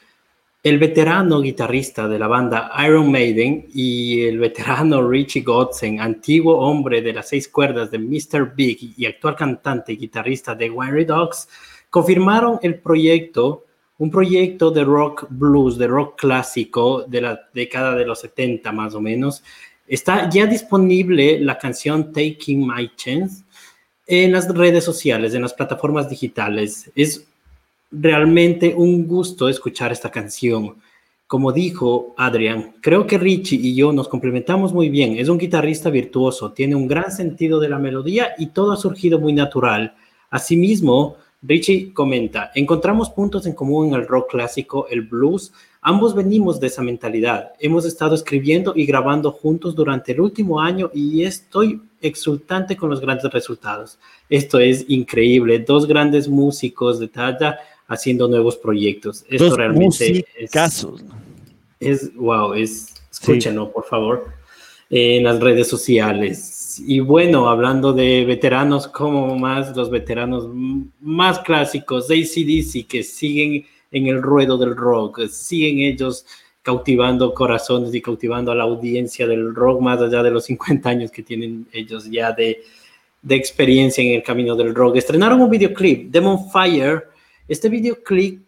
El 0.63 0.79
veterano 0.79 1.43
guitarrista 1.43 2.09
de 2.09 2.19
la 2.19 2.27
banda 2.27 2.73
Iron 2.87 3.11
Maiden 3.11 3.67
y 3.75 4.23
el 4.23 4.39
veterano 4.39 5.07
Richie 5.07 5.43
Godsen, 5.43 6.01
antiguo 6.01 6.57
hombre 6.57 7.03
de 7.03 7.13
las 7.13 7.29
seis 7.29 7.49
cuerdas 7.49 7.91
de 7.91 7.99
Mr. 7.99 8.55
Big 8.55 8.95
y 8.97 9.05
actual 9.05 9.37
cantante 9.37 9.93
y 9.93 9.97
guitarrista 9.97 10.55
de 10.55 10.71
Wiry 10.71 11.05
Dogs, 11.05 11.49
confirmaron 11.91 12.59
el 12.63 12.77
proyecto, 12.77 13.67
un 13.99 14.11
proyecto 14.11 14.71
de 14.71 14.85
rock 14.85 15.27
blues, 15.29 15.77
de 15.77 15.87
rock 15.87 16.19
clásico 16.19 17.03
de 17.03 17.21
la 17.21 17.41
década 17.53 17.95
de 17.95 18.07
los 18.07 18.21
70 18.21 18.73
más 18.73 18.95
o 18.95 19.03
menos. 19.03 19.43
Está 19.87 20.31
ya 20.31 20.47
disponible 20.47 21.39
la 21.41 21.59
canción 21.59 22.11
Taking 22.11 22.67
My 22.67 22.91
Chance 22.97 23.45
en 24.07 24.33
las 24.33 24.49
redes 24.49 24.83
sociales, 24.83 25.35
en 25.35 25.43
las 25.43 25.53
plataformas 25.53 26.09
digitales. 26.09 26.91
Es 26.95 27.27
realmente 27.91 28.75
un 28.77 29.07
gusto 29.07 29.49
escuchar 29.49 29.93
esta 29.93 30.11
canción. 30.11 30.77
Como 31.27 31.53
dijo 31.53 32.15
Adrián, 32.17 32.75
creo 32.81 33.07
que 33.07 33.19
Richie 33.19 33.57
y 33.57 33.75
yo 33.75 33.93
nos 33.93 34.09
complementamos 34.09 34.73
muy 34.73 34.89
bien. 34.89 35.17
Es 35.19 35.29
un 35.29 35.39
guitarrista 35.39 35.91
virtuoso, 35.91 36.53
tiene 36.53 36.75
un 36.75 36.87
gran 36.87 37.11
sentido 37.11 37.61
de 37.61 37.69
la 37.69 37.79
melodía 37.79 38.35
y 38.39 38.47
todo 38.47 38.73
ha 38.73 38.77
surgido 38.77 39.19
muy 39.19 39.33
natural. 39.33 39.95
Asimismo, 40.31 41.17
Richie 41.47 41.93
comenta, 41.93 42.51
encontramos 42.55 43.11
puntos 43.11 43.47
en 43.47 43.53
común 43.53 43.89
en 43.89 44.01
el 44.01 44.07
rock 44.07 44.31
clásico, 44.31 44.87
el 44.89 45.03
blues. 45.03 45.53
Ambos 45.83 46.15
venimos 46.15 46.59
de 46.59 46.69
esa 46.69 46.83
mentalidad. 46.83 47.53
Hemos 47.61 47.85
estado 47.85 48.15
escribiendo 48.15 48.73
y 48.75 48.87
grabando 48.87 49.31
juntos 49.31 49.75
durante 49.75 50.13
el 50.13 50.21
último 50.21 50.61
año 50.61 50.91
y 50.95 51.23
estoy 51.23 51.83
exultante 52.01 52.77
con 52.77 52.89
los 52.89 53.01
grandes 53.01 53.31
resultados. 53.31 53.99
Esto 54.31 54.59
es 54.59 54.87
increíble. 54.89 55.59
Dos 55.59 55.87
grandes 55.87 56.29
músicos 56.29 56.99
de 56.99 57.09
talla 57.09 57.59
haciendo 57.89 58.29
nuevos 58.29 58.57
proyectos. 58.57 59.25
Esto 59.29 59.57
realmente 59.57 60.25
es, 60.39 60.87
es 61.81 62.15
wow, 62.15 62.55
es 62.55 62.95
escúchenlo 63.11 63.71
por 63.71 63.85
favor 63.85 64.33
en 64.91 65.25
las 65.25 65.41
redes 65.41 65.69
sociales. 65.69 66.83
Y 66.87 67.01
bueno, 67.01 67.49
hablando 67.49 67.93
de 67.93 68.25
veteranos, 68.25 68.89
como 68.89 69.37
más 69.39 69.77
los 69.77 69.91
veteranos 69.91 70.49
más 71.01 71.39
clásicos 71.41 72.09
de 72.09 72.17
ACDC 72.17 72.87
que 72.87 73.03
siguen 73.03 73.65
en 73.91 74.07
el 74.09 74.23
ruedo 74.23 74.59
del 74.59 74.77
rock, 74.77 75.27
siguen 75.29 75.81
ellos 75.81 76.27
cautivando 76.63 77.35
corazones 77.35 77.95
y 77.95 78.01
cautivando 78.01 78.51
a 78.51 78.55
la 78.55 78.65
audiencia 78.65 79.27
del 79.27 79.55
rock 79.55 79.81
más 79.81 80.01
allá 80.01 80.23
de 80.23 80.31
los 80.31 80.45
50 80.47 80.89
años 80.89 81.11
que 81.11 81.23
tienen 81.23 81.67
ellos 81.73 82.11
ya 82.11 82.33
de, 82.33 82.63
de 83.23 83.35
experiencia 83.35 84.03
en 84.03 84.15
el 84.15 84.23
camino 84.23 84.57
del 84.57 84.75
rock. 84.75 84.97
Estrenaron 84.97 85.41
un 85.41 85.51
videoclip, 85.51 86.11
Demon 86.11 86.51
Fire. 86.51 87.09
Este 87.47 87.69
videoclip 87.69 88.43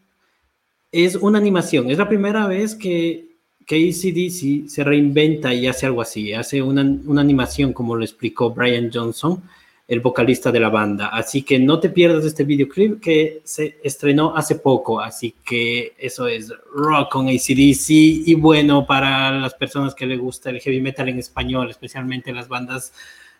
es 0.91 1.17
una 1.17 1.39
animación. 1.39 1.91
Es 1.91 1.99
la 1.99 2.09
primera 2.09 2.47
vez 2.47 2.75
que, 2.75 3.37
que 3.67 3.77
ACDC 3.77 4.69
se 4.69 4.85
reinventa 4.85 5.53
y 5.53 5.67
hace 5.67 5.87
algo 5.87 6.01
así. 6.01 6.33
Hace 6.33 6.63
una, 6.63 6.81
animación, 7.21 7.73
como 7.73 7.97
lo 7.97 8.05
explicó 8.05 8.51
Brian 8.51 8.91
Johnson 8.93 9.43
el 9.89 10.01
vocalista 10.01 10.51
de 10.51 10.59
la 10.59 10.69
banda. 10.69 11.09
Así 11.09 11.43
que 11.43 11.61
no 11.61 11.79
te 11.79 11.91
pierdas 11.91 12.25
este 12.25 12.43
videoclip 12.43 13.01
que 13.01 13.43
se 13.45 13.79
estrenó 13.85 14.35
hace 14.37 14.57
poco. 14.57 15.01
Así 15.01 15.35
que 15.45 15.95
eso 15.99 16.27
es 16.27 16.53
rock 16.75 17.13
con 17.13 17.29
ACDC 17.29 17.91
y 17.91 18.35
bueno 18.35 18.85
para 18.85 19.31
las 19.31 19.55
personas 19.55 19.95
que 19.95 20.07
les 20.07 20.19
gusta 20.19 20.51
el 20.51 20.61
heavy 20.61 20.81
metal 20.81 21.09
en 21.09 21.21
español, 21.21 21.71
especialmente 21.71 22.33
las 22.33 22.49
bandas 22.49 22.93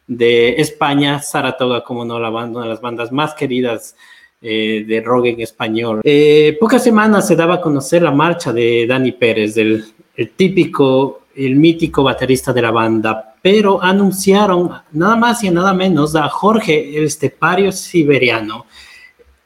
de 0.07 0.55
España, 0.61 1.21
Saratoga, 1.21 1.83
como 1.83 2.05
no, 2.05 2.21
la 2.21 2.31
banda, 2.31 2.59
una 2.59 2.67
de 2.67 2.73
las 2.73 2.81
bandas 2.81 3.11
más 3.11 3.35
queridas 3.35 3.97
eh, 4.41 4.85
de 4.87 5.01
rock 5.01 5.27
en 5.27 5.41
español. 5.41 6.01
Eh, 6.05 6.57
pocas 6.61 6.83
semanas 6.83 7.27
se 7.27 7.37
daba 7.37 7.55
a 7.55 7.61
conocer 7.61 8.03
la 8.03 8.11
marcha 8.11 8.53
de 8.53 8.87
Dani 8.87 9.13
Pérez, 9.13 9.55
del 9.55 9.85
el 10.17 10.31
típico, 10.31 11.23
el 11.35 11.57
mítico 11.57 12.03
baterista 12.03 12.53
de 12.53 12.63
la 12.63 12.71
banda, 12.71 13.35
pero 13.43 13.83
anunciaron 13.83 14.71
nada 14.93 15.17
más 15.17 15.45
y 15.45 15.51
nada 15.51 15.75
menos 15.75 16.17
a 16.17 16.29
Jorge 16.29 16.97
el 16.97 17.05
Estepario 17.05 17.71
Siberiano. 17.71 18.67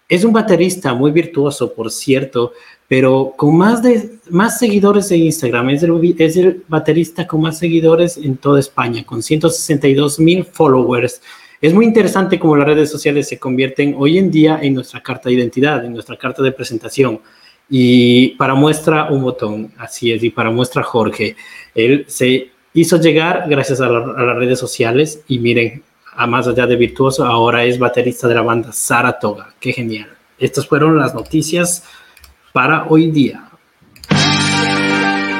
Es 0.09 0.25
un 0.25 0.33
baterista 0.33 0.95
muy 0.95 1.11
virtuoso, 1.11 1.73
por 1.73 1.91
cierto, 1.91 2.53
pero 2.89 3.35
con 3.37 3.57
más, 3.57 3.83
de, 3.83 4.19
más 4.31 4.59
seguidores 4.59 5.11
en 5.11 5.25
Instagram. 5.25 5.71
Es 5.71 5.83
el, 5.83 6.17
es 6.19 6.37
el 6.37 6.65
baterista 6.67 7.27
con 7.27 7.43
más 7.43 7.59
seguidores 7.59 8.17
en 8.17 8.37
toda 8.37 8.59
España, 8.59 9.05
con 9.05 9.23
162 9.23 10.19
mil 10.19 10.45
followers. 10.45 11.21
Es 11.61 11.75
muy 11.75 11.85
interesante 11.85 12.39
cómo 12.39 12.57
las 12.57 12.67
redes 12.67 12.91
sociales 12.91 13.29
se 13.29 13.39
convierten 13.39 13.95
hoy 13.99 14.17
en 14.17 14.31
día 14.31 14.59
en 14.63 14.73
nuestra 14.73 15.03
carta 15.03 15.29
de 15.29 15.35
identidad, 15.35 15.85
en 15.85 15.93
nuestra 15.93 16.17
carta 16.17 16.43
de 16.43 16.53
presentación. 16.53 17.21
Y 17.69 18.29
para 18.31 18.55
muestra 18.55 19.11
un 19.11 19.23
botón, 19.23 19.71
así 19.77 20.11
es, 20.11 20.25
y 20.25 20.31
para 20.31 20.51
muestra 20.51 20.83
Jorge, 20.83 21.37
él 21.75 22.07
se 22.09 22.51
hizo 22.73 22.99
llegar 22.99 23.45
gracias 23.47 23.81
a, 23.83 23.91
las 23.91 24.37
redes 24.37 24.59
sociales 24.59 25.23
y 25.29 25.39
miren, 25.39 25.83
a 26.17 26.27
más 26.27 26.49
allá 26.49 26.67
de 26.67 26.77
virtuoso, 26.77 27.27
ahora 27.27 27.63
es 27.65 27.79
baterista 27.79 28.27
de 28.27 28.37
la 28.37 28.43
banda 28.43 28.73
Saratoga. 28.73 29.55
Qué 29.61 29.73
genial. 29.73 30.09
Estas 30.39 30.67
fueron 30.67 30.99
las 30.99 31.15
noticias 31.15 31.85
para 32.55 32.87
hoy 32.89 33.11
día. 33.11 33.51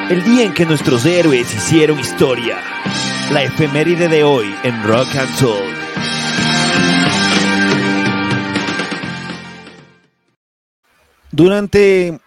El 0.09 0.23
día 0.23 0.43
en 0.43 0.53
que 0.53 0.65
nuestros 0.65 1.03
héroes 1.05 1.51
hicieron 1.53 1.99
historia. 1.99 2.59
La 3.31 3.43
efeméride 3.43 4.07
de 4.07 4.23
hoy 4.23 4.53
en 4.63 4.83
Rock 4.83 5.07
and 5.15 5.35
Soul. 5.35 5.80
Durante 11.31 12.19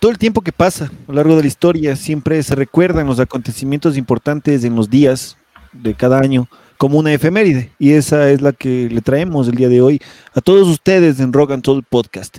todo 0.00 0.10
el 0.10 0.18
tiempo 0.18 0.40
que 0.40 0.52
pasa 0.52 0.86
a 0.86 1.12
lo 1.12 1.14
largo 1.14 1.36
de 1.36 1.42
la 1.42 1.48
historia 1.48 1.94
siempre 1.94 2.42
se 2.42 2.54
recuerdan 2.54 3.06
los 3.06 3.20
acontecimientos 3.20 3.98
importantes 3.98 4.64
en 4.64 4.74
los 4.74 4.88
días 4.88 5.36
de 5.72 5.94
cada 5.94 6.18
año 6.18 6.48
como 6.78 6.98
una 6.98 7.12
efeméride 7.12 7.72
y 7.78 7.92
esa 7.92 8.30
es 8.30 8.40
la 8.40 8.52
que 8.52 8.88
le 8.90 9.02
traemos 9.02 9.46
el 9.48 9.56
día 9.56 9.68
de 9.68 9.82
hoy 9.82 10.00
a 10.34 10.40
todos 10.40 10.66
ustedes 10.68 11.20
en 11.20 11.34
Rock 11.34 11.50
and 11.50 11.64
Soul 11.64 11.82
Podcast. 11.82 12.38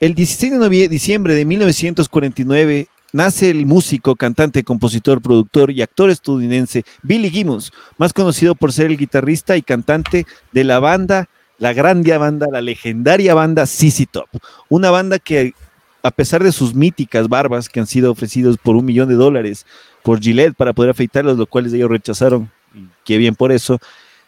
El 0.00 0.16
16 0.16 0.58
de 0.58 0.88
diciembre 0.88 1.34
de 1.34 1.44
1949 1.44 2.88
nace 3.12 3.50
el 3.50 3.64
músico, 3.64 4.16
cantante, 4.16 4.64
compositor, 4.64 5.22
productor 5.22 5.70
y 5.70 5.80
actor 5.82 6.10
estadounidense 6.10 6.84
Billy 7.04 7.30
Gibbons, 7.30 7.72
más 7.96 8.12
conocido 8.12 8.56
por 8.56 8.72
ser 8.72 8.86
el 8.86 8.96
guitarrista 8.96 9.56
y 9.56 9.62
cantante 9.62 10.26
de 10.50 10.64
la 10.64 10.80
banda, 10.80 11.28
la 11.58 11.72
grande 11.72 12.16
banda, 12.16 12.46
la 12.50 12.60
legendaria 12.60 13.34
banda 13.34 13.66
CC 13.66 14.06
Top, 14.06 14.28
una 14.68 14.90
banda 14.90 15.18
que 15.18 15.54
a 16.02 16.10
pesar 16.10 16.42
de 16.42 16.52
sus 16.52 16.74
míticas 16.74 17.28
barbas 17.28 17.68
que 17.68 17.80
han 17.80 17.86
sido 17.86 18.12
ofrecidos 18.12 18.58
por 18.58 18.76
un 18.76 18.84
millón 18.84 19.08
de 19.08 19.14
dólares 19.14 19.64
por 20.02 20.20
Gillette 20.20 20.54
para 20.54 20.74
poder 20.74 20.90
afeitarlos, 20.90 21.38
lo 21.38 21.46
cuales 21.46 21.72
ellos 21.72 21.88
rechazaron, 21.88 22.50
y 22.74 22.86
qué 23.04 23.16
bien 23.16 23.34
por 23.34 23.52
eso, 23.52 23.78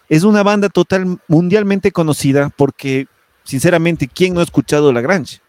es 0.09 0.23
una 0.23 0.43
banda 0.43 0.71
total 0.71 1.19
mundialmente 1.29 1.93
conocida 1.93 2.51
porque, 2.57 3.09
sinceramente, 3.45 4.09
¿quién 4.09 4.33
no 4.33 4.41
ha 4.41 4.45
escuchado 4.45 4.91
La 4.93 5.03
Grange? 5.03 5.41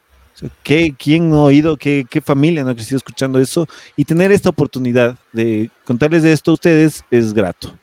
¿Qué, 0.63 0.93
¿Quién 0.97 1.29
no 1.29 1.37
ha 1.37 1.43
oído? 1.43 1.77
¿Qué, 1.77 2.05
¿Qué 2.09 2.21
familia 2.21 2.63
no 2.63 2.71
ha 2.71 2.75
crecido 2.75 2.97
escuchando 2.97 3.39
eso? 3.39 3.65
Y 3.95 4.05
tener 4.05 4.31
esta 4.31 4.49
oportunidad 4.49 5.17
de 5.31 5.71
contarles 5.85 6.23
de 6.23 6.33
esto 6.33 6.51
a 6.51 6.55
ustedes 6.55 7.05
es 7.09 7.33
grato. 7.33 7.73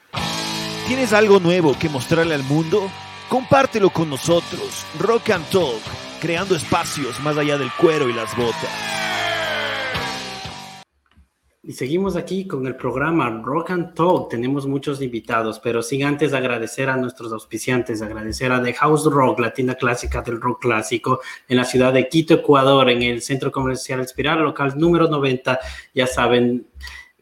¿Tienes 0.86 1.14
algo 1.14 1.40
nuevo 1.40 1.76
que 1.78 1.88
mostrarle 1.88 2.34
al 2.34 2.44
mundo? 2.44 2.90
Compártelo 3.28 3.90
con 3.90 4.10
nosotros. 4.10 4.84
Rock 4.98 5.30
and 5.30 5.48
Talk 5.50 5.82
creando 6.24 6.56
espacios 6.56 7.20
más 7.20 7.36
allá 7.36 7.58
del 7.58 7.70
cuero 7.78 8.08
y 8.08 8.14
las 8.14 8.34
botas. 8.34 8.70
Y 11.62 11.72
seguimos 11.72 12.16
aquí 12.16 12.46
con 12.46 12.66
el 12.66 12.76
programa 12.76 13.42
Rock 13.42 13.72
and 13.72 13.94
Talk. 13.94 14.30
Tenemos 14.30 14.66
muchos 14.66 15.02
invitados, 15.02 15.60
pero 15.60 15.82
sin 15.82 16.02
antes 16.04 16.32
agradecer 16.32 16.88
a 16.88 16.96
nuestros 16.96 17.30
auspiciantes, 17.30 18.00
agradecer 18.00 18.52
a 18.52 18.62
The 18.62 18.72
House 18.72 19.04
Rock, 19.04 19.40
la 19.40 19.52
tienda 19.52 19.74
clásica 19.74 20.22
del 20.22 20.40
rock 20.40 20.62
clásico, 20.62 21.20
en 21.46 21.58
la 21.58 21.64
ciudad 21.64 21.92
de 21.92 22.08
Quito, 22.08 22.32
Ecuador, 22.32 22.88
en 22.88 23.02
el 23.02 23.20
centro 23.20 23.52
comercial 23.52 24.00
Espiral, 24.00 24.42
local 24.42 24.78
número 24.78 25.08
90. 25.08 25.58
Ya 25.92 26.06
saben, 26.06 26.68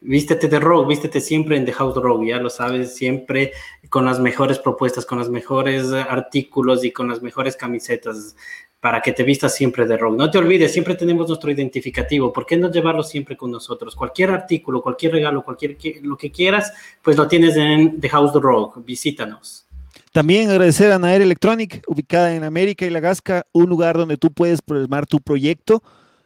vístete 0.03 0.47
de 0.47 0.59
rock, 0.59 0.87
vístete 0.87 1.21
siempre 1.21 1.57
en 1.57 1.65
The 1.65 1.73
House 1.73 1.95
Rock, 1.95 2.25
ya 2.25 2.37
lo 2.37 2.49
sabes, 2.49 2.95
siempre 2.95 3.53
con 3.89 4.05
las 4.05 4.19
mejores 4.19 4.59
propuestas, 4.59 5.05
con 5.05 5.17
los 5.17 5.29
mejores 5.29 5.91
artículos 5.91 6.83
y 6.83 6.91
con 6.91 7.07
las 7.07 7.21
mejores 7.21 7.55
camisetas 7.55 8.35
para 8.79 9.01
que 9.01 9.13
te 9.13 9.23
vistas 9.23 9.55
siempre 9.55 9.85
de 9.85 9.95
rock. 9.95 10.17
No 10.17 10.29
te 10.29 10.37
olvides, 10.37 10.73
siempre 10.73 10.95
tenemos 10.95 11.29
nuestro 11.29 11.49
identificativo. 11.49 12.33
¿Por 12.33 12.45
qué 12.45 12.57
no 12.57 12.69
llevarlo 12.69 13.01
siempre 13.01 13.37
con 13.37 13.49
nosotros? 13.49 13.95
Cualquier 13.95 14.31
artículo, 14.31 14.81
cualquier 14.81 15.13
regalo, 15.13 15.41
cualquier 15.41 15.77
lo 16.01 16.17
que 16.17 16.31
quieras, 16.31 16.73
pues 17.01 17.15
lo 17.15 17.25
tienes 17.27 17.55
en 17.55 18.01
The 18.01 18.09
House 18.09 18.33
Rock. 18.33 18.83
Visítanos. 18.85 19.65
También 20.11 20.49
agradecer 20.49 20.91
a 20.91 20.99
Naer 20.99 21.21
Electronic, 21.21 21.81
ubicada 21.87 22.35
en 22.35 22.43
América 22.43 22.85
y 22.85 22.89
La 22.89 22.99
Gasca, 22.99 23.47
un 23.53 23.69
lugar 23.69 23.97
donde 23.97 24.17
tú 24.17 24.31
puedes 24.33 24.61
programar 24.61 25.07
tu 25.07 25.19
proyecto 25.19 25.81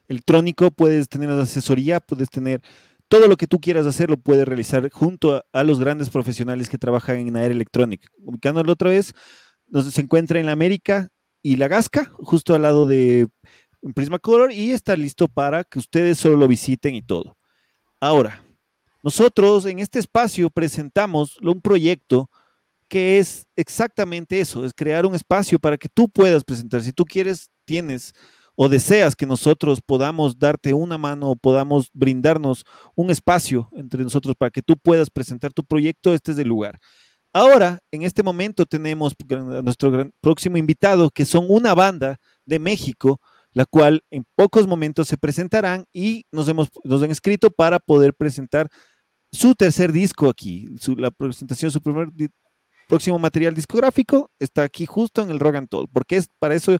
electrónico, 0.09 0.71
puedes 0.71 1.07
tener 1.07 1.29
asesoría, 1.29 1.99
puedes 1.99 2.29
tener 2.29 2.61
todo 3.07 3.27
lo 3.27 3.37
que 3.37 3.47
tú 3.47 3.59
quieras 3.59 3.85
hacer, 3.85 4.09
lo 4.09 4.17
puedes 4.17 4.47
realizar 4.47 4.89
junto 4.91 5.43
a, 5.51 5.63
los 5.63 5.79
grandes 5.79 6.09
profesionales 6.09 6.69
que 6.69 6.77
trabajan 6.77 7.17
en 7.17 7.33
Naer 7.33 7.51
Electronic. 7.51 8.07
Ubicándolo 8.19 8.73
otra 8.73 8.89
vez, 8.89 9.13
nos, 9.67 9.93
se 9.93 10.01
encuentra 10.01 10.39
en 10.39 10.45
la 10.45 10.51
América, 10.51 11.09
y 11.47 11.55
la 11.55 11.69
Gasca, 11.69 12.11
justo 12.15 12.55
al 12.55 12.63
lado 12.63 12.85
de 12.85 13.29
Prismacolor, 13.95 14.51
y 14.51 14.71
está 14.71 14.97
listo 14.97 15.29
para 15.29 15.63
que 15.63 15.79
ustedes 15.79 16.17
solo 16.17 16.35
lo 16.35 16.47
visiten 16.47 16.93
y 16.93 17.01
todo. 17.01 17.37
Ahora, 18.01 18.43
nosotros 19.01 19.65
en 19.65 19.79
este 19.79 19.99
espacio 19.99 20.49
presentamos 20.49 21.37
un 21.37 21.61
proyecto 21.61 22.29
que 22.89 23.19
es 23.19 23.45
exactamente 23.55 24.41
eso, 24.41 24.65
es 24.65 24.73
crear 24.73 25.05
un 25.05 25.15
espacio 25.15 25.57
para 25.57 25.77
que 25.77 25.87
tú 25.87 26.09
puedas 26.09 26.43
presentar. 26.43 26.81
Si 26.81 26.91
tú 26.91 27.05
quieres, 27.05 27.49
tienes 27.63 28.13
o 28.59 28.69
deseas 28.69 29.15
que 29.15 29.27
nosotros 29.27 29.81
podamos 29.85 30.39
darte 30.39 30.73
una 30.73 30.97
mano 30.97 31.29
o 31.29 31.35
podamos 31.35 31.91
brindarnos 31.93 32.65
un 32.95 33.11
espacio 33.11 33.69
entre 33.73 34.03
nosotros 34.03 34.35
para 34.35 34.49
que 34.49 34.63
tú 34.63 34.75
puedas 34.75 35.11
presentar 35.11 35.53
tu 35.53 35.63
proyecto, 35.63 36.11
este 36.11 36.31
es 36.31 36.39
el 36.39 36.47
lugar. 36.47 36.79
Ahora, 37.33 37.79
en 37.91 38.01
este 38.01 38.23
momento 38.23 38.65
tenemos 38.65 39.13
a 39.29 39.61
nuestro 39.61 40.09
próximo 40.21 40.57
invitado, 40.57 41.11
que 41.11 41.23
son 41.23 41.45
una 41.47 41.75
banda 41.75 42.17
de 42.47 42.57
México, 42.57 43.21
la 43.53 43.65
cual 43.65 44.01
en 44.09 44.25
pocos 44.35 44.65
momentos 44.65 45.07
se 45.07 45.17
presentarán 45.17 45.85
y 45.93 46.25
nos, 46.31 46.47
hemos, 46.47 46.69
nos 46.83 47.03
han 47.03 47.11
escrito 47.11 47.51
para 47.51 47.77
poder 47.77 48.15
presentar 48.15 48.69
su 49.31 49.53
tercer 49.53 49.91
disco 49.91 50.29
aquí, 50.29 50.67
su, 50.79 50.95
la 50.95 51.11
presentación, 51.11 51.69
su 51.69 51.81
primer 51.81 52.09
próximo 52.87 53.19
material 53.19 53.53
discográfico 53.53 54.31
está 54.39 54.63
aquí 54.63 54.87
justo 54.87 55.21
en 55.21 55.29
el 55.29 55.39
Rock 55.39 55.55
and 55.57 55.69
Toll, 55.69 55.87
porque 55.93 56.17
es 56.17 56.29
para 56.39 56.55
eso 56.55 56.79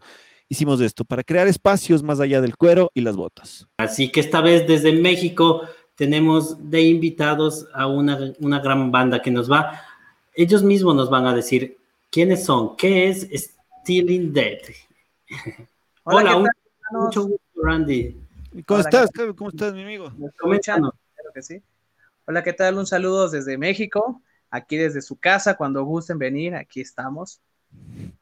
hicimos 0.50 0.82
esto, 0.82 1.06
para 1.06 1.24
crear 1.24 1.48
espacios 1.48 2.04
más 2.04 2.20
allá 2.20 2.42
del 2.42 2.56
cuero 2.56 2.92
y 2.94 3.02
las 3.02 3.16
botas. 3.16 3.68
Así 3.78 4.12
que 4.12 4.20
esta 4.20 4.42
vez 4.42 4.68
desde 4.68 4.94
México 4.94 5.64
tenemos 5.96 6.70
de 6.70 6.82
invitados 6.84 7.68
a 7.74 7.88
una, 7.88 8.34
una 8.40 8.60
gran 8.60 8.92
banda 8.92 9.22
que 9.22 9.32
nos 9.32 9.52
va 9.52 9.82
ellos 10.38 10.62
mismos 10.64 10.96
nos 10.96 11.10
van 11.10 11.26
a 11.26 11.34
decir 11.34 11.78
quiénes 12.12 12.46
son, 12.46 12.78
qué 12.78 13.10
es 13.10 13.28
Stealing 13.84 14.32
Dead. 14.32 14.60
Hola, 16.04 16.44
mucho 16.92 17.24
gusto, 17.24 17.42
Randy. 17.56 18.16
¿Cómo 18.68 18.80
estás? 18.80 19.10
¿Cómo 19.36 19.50
estás, 19.50 19.74
mi 19.74 19.82
amigo? 19.82 20.12
Claro 20.16 21.32
que 21.34 21.42
sí. 21.42 21.62
Hola, 22.26 22.44
¿qué 22.44 22.54
tal? 22.54 22.78
Un 22.78 22.86
saludo 22.86 23.28
desde 23.30 23.58
México, 23.58 24.22
aquí 24.52 24.78
desde 24.78 25.02
su 25.02 25.16
casa, 25.16 25.58
cuando 25.58 25.84
gusten 25.84 26.20
venir, 26.20 26.54
aquí 26.54 26.82
estamos. 26.82 27.42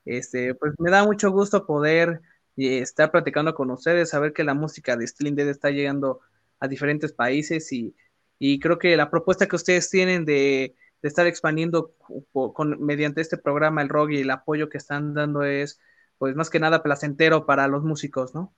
Este, 0.06 0.53
pues 0.56 0.73
me 0.80 0.91
da 0.91 1.03
mucho 1.03 1.32
gusto 1.32 1.65
poder 1.65 2.22
eh, 2.57 2.80
estar 2.80 3.11
platicando 3.11 3.53
con 3.56 3.72
ustedes, 3.72 4.10
saber 4.10 4.34
que 4.34 4.44
la 4.44 4.53
música 4.53 4.95
de 4.95 5.07
Stealing 5.07 5.36
Dead 5.36 5.49
está 5.49 5.72
llegando 5.72 6.22
a 6.60 6.68
diferentes 6.68 7.11
países 7.14 7.72
y, 7.73 7.95
y 8.40 8.60
creo 8.60 8.80
que 8.80 8.95
la 8.98 9.10
propuesta 9.10 9.48
que 9.48 9.56
ustedes 9.56 9.90
tienen 9.90 10.26
de, 10.26 10.76
de 11.02 11.10
estar 11.10 11.27
expandiendo 11.27 11.94
con, 12.53 12.84
mediante 12.84 13.22
este 13.22 13.38
programa 13.38 13.82
el 13.82 13.90
rock 13.90 14.11
y 14.11 14.22
el 14.22 14.32
apoyo 14.32 14.69
que 14.69 14.77
están 14.77 15.14
dando 15.14 15.44
es 15.44 15.80
pues 16.18 16.36
más 16.36 16.49
que 16.49 16.60
nada 16.60 16.82
placentero 16.82 17.45
para 17.45 17.68
los 17.68 17.84
músicos, 17.84 18.34
¿no? 18.34 18.53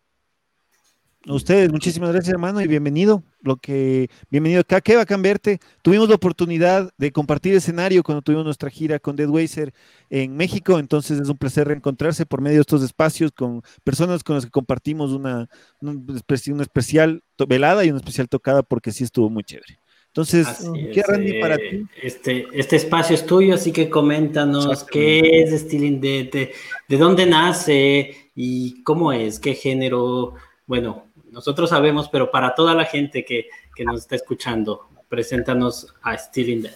Ustedes, 1.26 1.72
muchísimas 1.72 2.12
gracias, 2.12 2.32
hermano, 2.32 2.62
y 2.62 2.68
bienvenido. 2.68 3.24
Lo 3.42 3.58
que, 3.58 4.10
bienvenido 4.30 4.62
acá, 4.62 4.82
qué 4.82 4.96
bacán 4.96 5.22
verte. 5.22 5.60
Tuvimos 5.82 6.10
la 6.10 6.16
oportunidad 6.16 6.92
de 6.98 7.12
compartir 7.12 7.54
escenario 7.56 8.04
cuando 8.04 8.22
tuvimos 8.22 8.46
nuestra 8.46 8.70
gira 8.70 9.00
con 9.00 9.16
Dead 9.16 9.30
Wazer 9.30 9.74
en 10.10 10.36
México, 10.36 10.80
entonces 10.80 11.20
es 11.20 11.30
un 11.30 11.38
placer 11.38 11.68
reencontrarse 11.68 12.26
por 12.26 12.42
medio 12.42 12.58
de 12.58 12.62
estos 12.62 12.84
espacios 12.84 13.32
con 13.32 13.62
personas 13.84 14.24
con 14.24 14.36
las 14.36 14.46
que 14.46 14.52
compartimos 14.52 15.12
una, 15.12 15.50
una 15.82 16.62
especial 16.62 17.24
velada 17.48 17.86
y 17.86 17.90
una 17.90 18.00
especial 18.00 18.28
tocada, 18.30 18.64
porque 18.64 18.92
sí 18.92 19.04
estuvo 19.04 19.30
muy 19.30 19.44
chévere. 19.44 19.80
Entonces, 20.08 20.48
¿qué 20.94 21.04
Randy 21.04 21.40
para 21.40 21.56
eh, 21.56 21.70
ti? 21.70 21.86
Este, 22.02 22.48
este 22.52 22.78
espacio 22.78 23.14
es 23.14 23.24
tuyo, 23.26 23.54
así 23.54 23.72
que 23.72 23.88
coméntanos 23.88 24.84
qué 24.86 25.44
es 25.44 25.62
Stealing 25.62 26.02
Dead, 26.02 26.32
de, 26.32 26.54
de 26.88 26.98
dónde 26.98 27.28
nace 27.28 28.32
y 28.34 28.82
cómo 28.82 29.14
es, 29.14 29.40
qué 29.40 29.54
género, 29.54 30.34
bueno, 30.66 31.07
nosotros 31.32 31.70
sabemos, 31.70 32.10
pero 32.10 32.32
para 32.32 32.56
toda 32.56 32.74
la 32.74 32.86
gente 32.86 33.24
que, 33.26 33.48
que 33.76 33.84
nos 33.84 34.02
está 34.02 34.16
escuchando, 34.16 34.88
preséntanos 35.10 35.94
a 36.02 36.18
Stealing 36.18 36.64
Dead. 36.64 36.76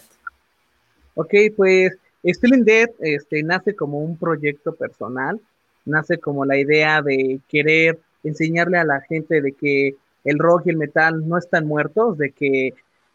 Ok, 1.16 1.34
pues 1.56 1.98
Stealing 2.26 2.64
Dead 2.64 2.90
este, 3.00 3.44
nace 3.44 3.76
como 3.76 4.00
un 4.00 4.18
proyecto 4.18 4.74
personal, 4.76 5.40
nace 5.86 6.18
como 6.18 6.46
la 6.46 6.58
idea 6.58 7.02
de 7.02 7.40
querer 7.48 8.00
enseñarle 8.24 8.78
a 8.78 8.84
la 8.84 9.02
gente 9.02 9.42
de 9.42 9.54
que 9.54 9.96
el 10.24 10.38
rock 10.38 10.68
y 10.68 10.70
el 10.70 10.78
metal 10.78 11.28
no 11.28 11.38
están 11.38 11.66
muertos, 11.66 12.18
de 12.18 12.32
que 12.32 12.74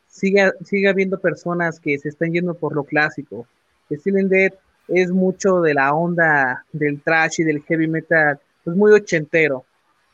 siga, 0.08 0.52
siga 0.64 0.90
habiendo 0.90 1.20
personas 1.20 1.78
que 1.78 1.98
se 1.98 2.08
están 2.08 2.32
yendo 2.32 2.54
por 2.54 2.74
lo 2.74 2.84
clásico. 2.84 3.46
Stealing 3.90 4.28
Dead 4.28 4.52
es 4.88 5.10
mucho 5.10 5.60
de 5.60 5.74
la 5.74 5.94
onda 5.94 6.64
del 6.72 7.00
trash 7.00 7.40
y 7.40 7.44
del 7.44 7.62
heavy 7.62 7.86
metal, 7.86 8.38
pues 8.64 8.76
muy 8.76 8.92
ochentero 8.92 9.64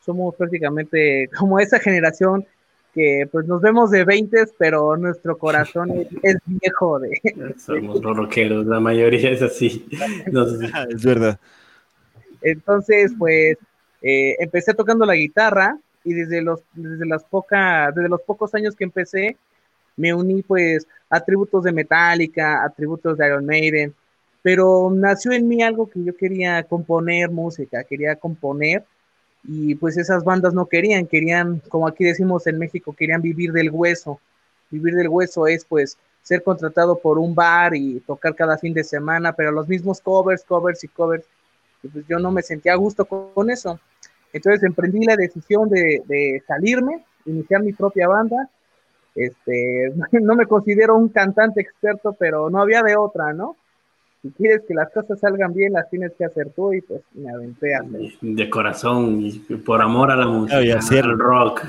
somos 0.03 0.35
prácticamente 0.35 1.29
como 1.37 1.59
esa 1.59 1.79
generación 1.79 2.45
que 2.93 3.27
pues 3.31 3.47
nos 3.47 3.59
vemos 3.59 3.89
de 3.89 4.03
20, 4.05 4.45
pero 4.57 4.95
nuestro 4.97 5.37
corazón 5.37 5.91
es, 6.21 6.37
viejo 6.45 6.99
de... 6.99 7.19
Somos 7.57 8.01
rockeros, 8.01 8.67
la 8.67 8.79
mayoría 8.79 9.31
es 9.31 9.41
así. 9.41 9.87
es 10.89 11.03
verdad. 11.03 11.39
Entonces, 12.43 13.13
pues, 13.17 13.57
eh, 14.01 14.35
empecé 14.37 14.73
tocando 14.75 15.05
la 15.05 15.15
guitarra 15.15 15.79
y 16.03 16.13
desde 16.13 16.41
los, 16.43 16.61
desde, 16.73 17.07
las 17.07 17.23
pocas, 17.23 17.95
desde 17.95 18.09
los 18.09 18.21
pocos 18.21 18.53
años 18.53 18.75
que 18.75 18.83
empecé, 18.83 19.37
me 19.95 20.13
uní 20.13 20.43
pues 20.43 20.87
a 21.09 21.19
tributos 21.19 21.63
de 21.63 21.71
Metallica, 21.71 22.63
a 22.63 22.69
tributos 22.69 23.17
de 23.17 23.25
Iron 23.25 23.45
Maiden, 23.45 23.93
pero 24.41 24.91
nació 24.93 25.31
en 25.31 25.47
mí 25.47 25.63
algo 25.63 25.89
que 25.89 26.03
yo 26.03 26.15
quería 26.15 26.61
componer 26.63 27.31
música, 27.31 27.83
quería 27.85 28.15
componer 28.17 28.83
y 29.45 29.75
pues 29.75 29.97
esas 29.97 30.23
bandas 30.23 30.53
no 30.53 30.67
querían, 30.67 31.05
querían, 31.05 31.61
como 31.67 31.87
aquí 31.87 32.03
decimos 32.05 32.47
en 32.47 32.57
México, 32.57 32.95
querían 32.97 33.21
vivir 33.21 33.51
del 33.51 33.69
hueso. 33.71 34.19
Vivir 34.69 34.95
del 34.95 35.09
hueso 35.09 35.47
es 35.47 35.65
pues 35.65 35.97
ser 36.21 36.41
contratado 36.43 36.97
por 36.97 37.19
un 37.19 37.35
bar 37.35 37.75
y 37.75 37.99
tocar 38.01 38.33
cada 38.35 38.57
fin 38.57 38.73
de 38.73 38.83
semana, 38.83 39.33
pero 39.33 39.51
los 39.51 39.67
mismos 39.67 39.99
covers, 39.99 40.43
covers 40.43 40.83
y 40.83 40.87
covers. 40.87 41.25
Pues 41.81 42.05
yo 42.07 42.19
no 42.19 42.31
me 42.31 42.41
sentía 42.41 42.73
a 42.73 42.77
gusto 42.77 43.05
con, 43.05 43.49
eso. 43.49 43.79
Entonces 44.31 44.63
emprendí 44.63 45.05
la 45.05 45.17
decisión 45.17 45.67
de, 45.69 46.01
de, 46.05 46.41
salirme, 46.47 47.03
iniciar 47.25 47.61
mi 47.61 47.73
propia 47.73 48.07
banda. 48.07 48.49
Este, 49.13 49.93
no 50.21 50.35
me 50.35 50.47
considero 50.47 50.95
un 50.95 51.09
cantante 51.09 51.59
experto, 51.59 52.13
pero 52.17 52.49
no 52.49 52.61
había 52.61 52.81
de 52.81 52.95
otra, 52.95 53.33
¿no? 53.33 53.57
Si 54.23 54.31
quieres 54.31 54.61
que 54.65 54.73
las 54.73 54.89
cosas 54.91 55.19
salgan 55.19 55.53
bien, 55.53 55.73
las 55.73 55.89
tienes 55.89 56.13
que 56.17 56.23
hacer 56.23 56.49
tú 56.55 56.71
y 56.73 56.81
pues 56.81 57.01
me 57.13 57.29
aventé 57.29 57.75
a 57.75 57.81
De 58.21 58.49
corazón 58.49 59.19
y 59.21 59.37
por 59.57 59.81
amor 59.81 60.11
a 60.11 60.15
la 60.15 60.27
música, 60.27 60.63
y 60.63 60.71
al 60.71 61.19
rock. 61.19 61.65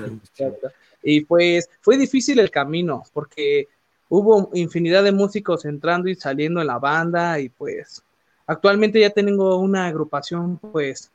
Y 1.02 1.24
pues 1.24 1.68
fue 1.80 1.98
difícil 1.98 2.38
el 2.38 2.52
camino 2.52 3.02
porque 3.12 3.66
hubo 4.08 4.50
infinidad 4.54 5.02
de 5.02 5.10
músicos 5.10 5.64
entrando 5.64 6.08
y 6.08 6.14
saliendo 6.14 6.60
en 6.60 6.68
la 6.68 6.78
banda 6.78 7.40
y 7.40 7.48
pues 7.48 8.04
actualmente 8.46 9.00
ya 9.00 9.10
tengo 9.10 9.58
una 9.58 9.86
agrupación 9.86 10.58
pues 10.58 11.10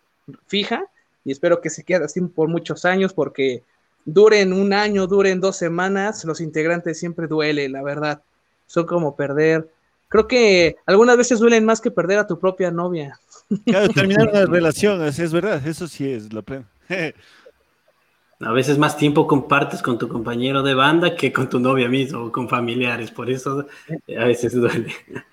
fija 0.45 0.83
y 1.23 1.31
espero 1.31 1.61
que 1.61 1.69
se 1.69 1.83
quede 1.85 2.03
así 2.03 2.19
por 2.19 2.49
muchos 2.49 2.83
años 2.83 3.13
porque 3.13 3.63
duren 4.03 4.51
un 4.51 4.73
año, 4.73 5.07
duren 5.07 5.39
dos 5.39 5.55
semanas, 5.55 6.25
los 6.25 6.41
integrantes 6.41 6.99
siempre 6.99 7.27
duele, 7.27 7.69
la 7.69 7.81
verdad. 7.81 8.21
Son 8.65 8.85
como 8.85 9.15
perder 9.15 9.69
creo 10.09 10.27
que 10.27 10.75
algunas 10.85 11.15
veces 11.15 11.39
duelen 11.39 11.63
más 11.63 11.79
que 11.79 11.91
perder 11.91 12.19
a 12.19 12.27
tu 12.27 12.37
propia 12.37 12.71
novia. 12.71 13.17
Claro, 13.65 13.89
terminar 13.93 14.29
una 14.29 14.45
relación, 14.45 15.01
es 15.03 15.31
verdad, 15.31 15.65
eso 15.65 15.87
sí 15.87 16.11
es 16.11 16.33
lo 16.33 16.43
pleno. 16.43 16.65
A 18.41 18.53
veces 18.53 18.77
más 18.77 18.95
tiempo 18.95 19.27
compartes 19.27 19.81
con 19.81 19.97
tu 19.97 20.07
compañero 20.07 20.63
de 20.63 20.73
banda 20.73 21.13
que 21.13 21.33
con 21.33 21.49
tu 21.49 21.59
novia 21.59 21.89
mismo 21.89 22.21
o 22.21 22.31
con 22.31 22.47
familiares, 22.47 23.11
por 23.11 23.29
eso 23.29 23.67
a 24.17 24.25
veces 24.25 24.53
duele. 24.53 24.93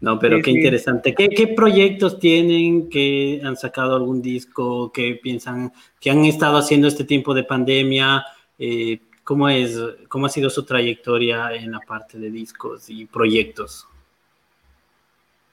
No, 0.00 0.18
pero 0.18 0.42
qué 0.42 0.50
interesante. 0.50 1.14
¿Qué, 1.14 1.48
proyectos 1.56 2.18
tienen? 2.18 2.90
¿Que 2.90 3.40
han 3.42 3.56
sacado 3.56 3.96
algún 3.96 4.20
disco? 4.20 4.92
¿Qué 4.92 5.18
piensan? 5.22 5.72
¿Que 5.98 6.10
han 6.10 6.26
estado 6.26 6.58
haciendo 6.58 6.88
este 6.88 7.04
tiempo 7.04 7.32
de 7.32 7.44
pandemia? 7.44 8.22
Eh, 8.58 9.00
¿Cómo 9.22 9.48
es? 9.48 9.80
¿Cómo 10.08 10.26
ha 10.26 10.28
sido 10.28 10.50
su 10.50 10.66
trayectoria 10.66 11.54
en 11.54 11.70
la 11.70 11.80
parte 11.80 12.18
de 12.18 12.30
discos 12.30 12.90
y 12.90 13.06
proyectos? 13.06 13.88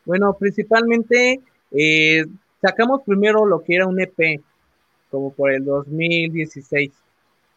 Bueno, 0.06 0.36
principalmente 0.38 1.42
eh, 1.72 2.26
sacamos 2.62 3.02
primero 3.06 3.46
lo 3.46 3.64
que 3.64 3.76
era 3.76 3.88
un 3.88 4.00
EP, 4.00 4.42
como 5.10 5.32
por 5.34 5.52
el 5.52 5.66
2016. 5.66 6.92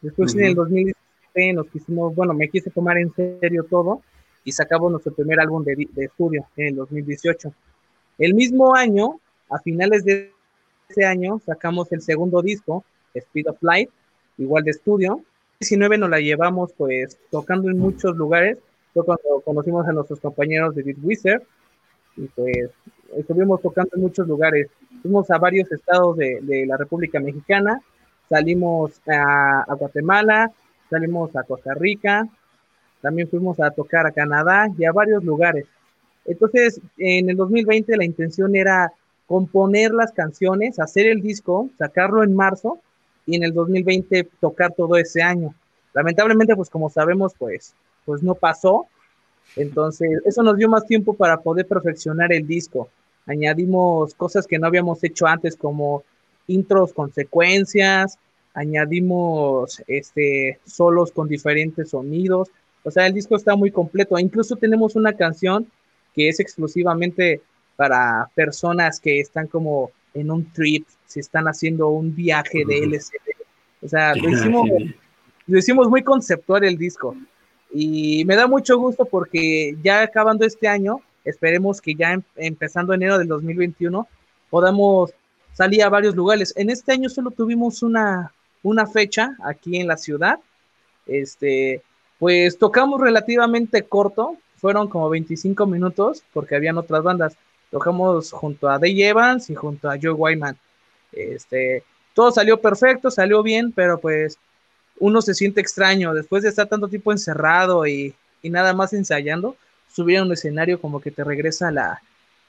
Después 0.01 0.35
en 0.35 0.45
el 0.45 0.55
2017 0.55 1.53
nos 1.53 1.67
quisimos, 1.67 2.13
bueno, 2.15 2.33
me 2.33 2.49
quise 2.49 2.69
tomar 2.69 2.97
en 2.97 3.11
serio 3.13 3.65
todo 3.69 4.01
y 4.43 4.51
sacamos 4.51 4.91
nuestro 4.91 5.13
primer 5.13 5.39
álbum 5.39 5.63
de, 5.63 5.87
estudio 5.97 6.45
en 6.55 6.67
el 6.67 6.75
2018. 6.75 7.53
El 8.19 8.35
mismo 8.35 8.75
año, 8.75 9.19
a 9.49 9.59
finales 9.59 10.05
de 10.05 10.31
ese 10.87 11.05
año, 11.05 11.41
sacamos 11.45 11.91
el 11.91 12.01
segundo 12.01 12.41
disco, 12.41 12.85
Speed 13.13 13.49
of 13.49 13.57
Light, 13.61 13.89
igual 14.37 14.63
de 14.63 14.71
estudio. 14.71 15.21
19 15.59 15.97
nos 15.97 16.09
la 16.09 16.19
llevamos 16.19 16.73
pues 16.73 17.17
tocando 17.31 17.69
en 17.69 17.79
muchos 17.79 18.15
lugares. 18.15 18.59
Fue 18.93 19.03
cuando 19.03 19.41
conocimos 19.43 19.87
a 19.87 19.93
nuestros 19.93 20.19
compañeros 20.19 20.75
de 20.75 20.83
Beat 20.83 20.97
Wizard, 21.01 21.41
y 22.17 22.27
pues 22.27 22.69
estuvimos 23.15 23.61
tocando 23.61 23.91
en 23.95 24.01
muchos 24.01 24.27
lugares. 24.27 24.69
Fuimos 25.01 25.29
a 25.31 25.37
varios 25.37 25.71
estados 25.71 26.17
de, 26.17 26.65
la 26.67 26.77
República 26.77 27.19
Mexicana, 27.19 27.81
salimos 28.29 29.01
a, 29.07 29.61
a, 29.61 29.73
Guatemala, 29.75 30.51
salimos 30.89 31.35
a 31.35 31.43
Costa 31.43 31.73
Rica, 31.73 32.27
también 33.01 33.29
fuimos 33.29 33.59
a 33.59 33.71
tocar 33.71 34.05
a 34.07 34.11
Canadá 34.11 34.67
y 34.77 34.85
a 34.85 34.91
varios 34.91 35.23
lugares. 35.23 35.65
Entonces, 36.25 36.81
en 36.97 37.29
el 37.29 37.37
2020 37.37 37.95
la 37.97 38.05
intención 38.05 38.55
era 38.55 38.91
componer 39.27 39.91
las 39.91 40.11
canciones, 40.11 40.79
hacer 40.79 41.07
el 41.07 41.21
disco, 41.21 41.69
sacarlo 41.77 42.23
en 42.23 42.35
marzo 42.35 42.79
y 43.25 43.35
en 43.35 43.43
el 43.43 43.53
2020 43.53 44.29
tocar 44.39 44.73
todo 44.73 44.97
ese 44.97 45.21
año. 45.21 45.53
Lamentablemente, 45.93 46.55
pues 46.55 46.69
como 46.69 46.89
sabemos, 46.89 47.33
pues, 47.37 47.73
pues 48.05 48.21
no 48.21 48.35
pasó, 48.35 48.87
entonces, 49.55 50.09
eso 50.25 50.43
nos 50.43 50.57
dio 50.57 50.69
más 50.69 50.85
tiempo 50.85 51.13
para 51.13 51.41
poder 51.41 51.67
perfeccionar 51.67 52.33
el 52.33 52.45
disco. 52.45 52.89
Añadimos 53.25 54.13
cosas 54.15 54.45
que 54.45 54.59
no 54.59 54.67
habíamos 54.67 55.03
hecho 55.03 55.25
antes, 55.25 55.55
como 55.55 56.03
intros 56.47 56.93
con 56.93 57.11
secuencias, 57.13 58.17
añadimos 58.53 59.81
este, 59.87 60.59
solos 60.65 61.11
con 61.11 61.27
diferentes 61.27 61.89
sonidos. 61.89 62.49
O 62.83 62.91
sea, 62.91 63.07
el 63.07 63.13
disco 63.13 63.35
está 63.35 63.55
muy 63.55 63.71
completo. 63.71 64.17
Incluso 64.19 64.55
tenemos 64.55 64.95
una 64.95 65.13
canción 65.13 65.67
que 66.13 66.29
es 66.29 66.39
exclusivamente 66.39 67.41
para 67.75 68.29
personas 68.35 68.99
que 68.99 69.19
están 69.19 69.47
como 69.47 69.91
en 70.13 70.31
un 70.31 70.51
trip, 70.53 70.87
si 71.05 71.19
están 71.19 71.45
haciendo 71.45 71.89
un 71.89 72.15
viaje 72.15 72.63
de 72.65 72.83
LCD. 72.83 73.35
O 73.81 73.87
sea, 73.87 74.15
lo 74.15 74.29
hicimos, 74.33 74.69
lo 75.47 75.57
hicimos 75.57 75.89
muy 75.89 76.03
conceptual 76.03 76.63
el 76.63 76.77
disco. 76.77 77.15
Y 77.71 78.23
me 78.25 78.35
da 78.35 78.47
mucho 78.47 78.77
gusto 78.77 79.05
porque 79.05 79.75
ya 79.83 80.01
acabando 80.01 80.45
este 80.45 80.67
año, 80.67 81.01
esperemos 81.23 81.81
que 81.81 81.95
ya 81.95 82.13
em, 82.13 82.21
empezando 82.35 82.93
enero 82.93 83.17
del 83.17 83.27
2021 83.27 84.07
podamos 84.49 85.13
salir 85.53 85.83
a 85.83 85.89
varios 85.89 86.15
lugares. 86.15 86.53
En 86.55 86.69
este 86.69 86.91
año 86.91 87.09
solo 87.09 87.31
tuvimos 87.31 87.83
una, 87.83 88.31
una 88.63 88.85
fecha 88.85 89.35
aquí 89.43 89.77
en 89.77 89.87
la 89.87 89.97
ciudad. 89.97 90.39
Este, 91.05 91.81
pues 92.19 92.57
tocamos 92.57 93.01
relativamente 93.01 93.83
corto, 93.83 94.37
fueron 94.57 94.87
como 94.87 95.09
25 95.09 95.65
minutos 95.65 96.23
porque 96.33 96.55
habían 96.55 96.77
otras 96.77 97.03
bandas. 97.03 97.37
Tocamos 97.71 98.31
junto 98.31 98.69
a 98.69 98.79
Dave 98.79 99.07
Evans 99.07 99.49
y 99.49 99.55
junto 99.55 99.89
a 99.89 99.97
Joe 100.01 100.11
Wyman. 100.11 100.57
Este, 101.11 101.83
todo 102.13 102.31
salió 102.31 102.61
perfecto, 102.61 103.11
salió 103.11 103.43
bien, 103.43 103.71
pero 103.71 103.99
pues 103.99 104.37
uno 104.99 105.21
se 105.21 105.33
siente 105.33 105.61
extraño 105.61 106.13
después 106.13 106.43
de 106.43 106.49
estar 106.49 106.67
tanto 106.67 106.87
tiempo 106.87 107.11
encerrado 107.11 107.85
y, 107.87 108.15
nada 108.43 108.73
más 108.73 108.93
ensayando, 108.93 109.55
subir 109.91 110.19
a 110.19 110.23
un 110.23 110.31
escenario 110.31 110.79
como 110.79 111.01
que 111.01 111.11
te 111.11 111.23
regresa 111.23 111.71
la, 111.71 112.01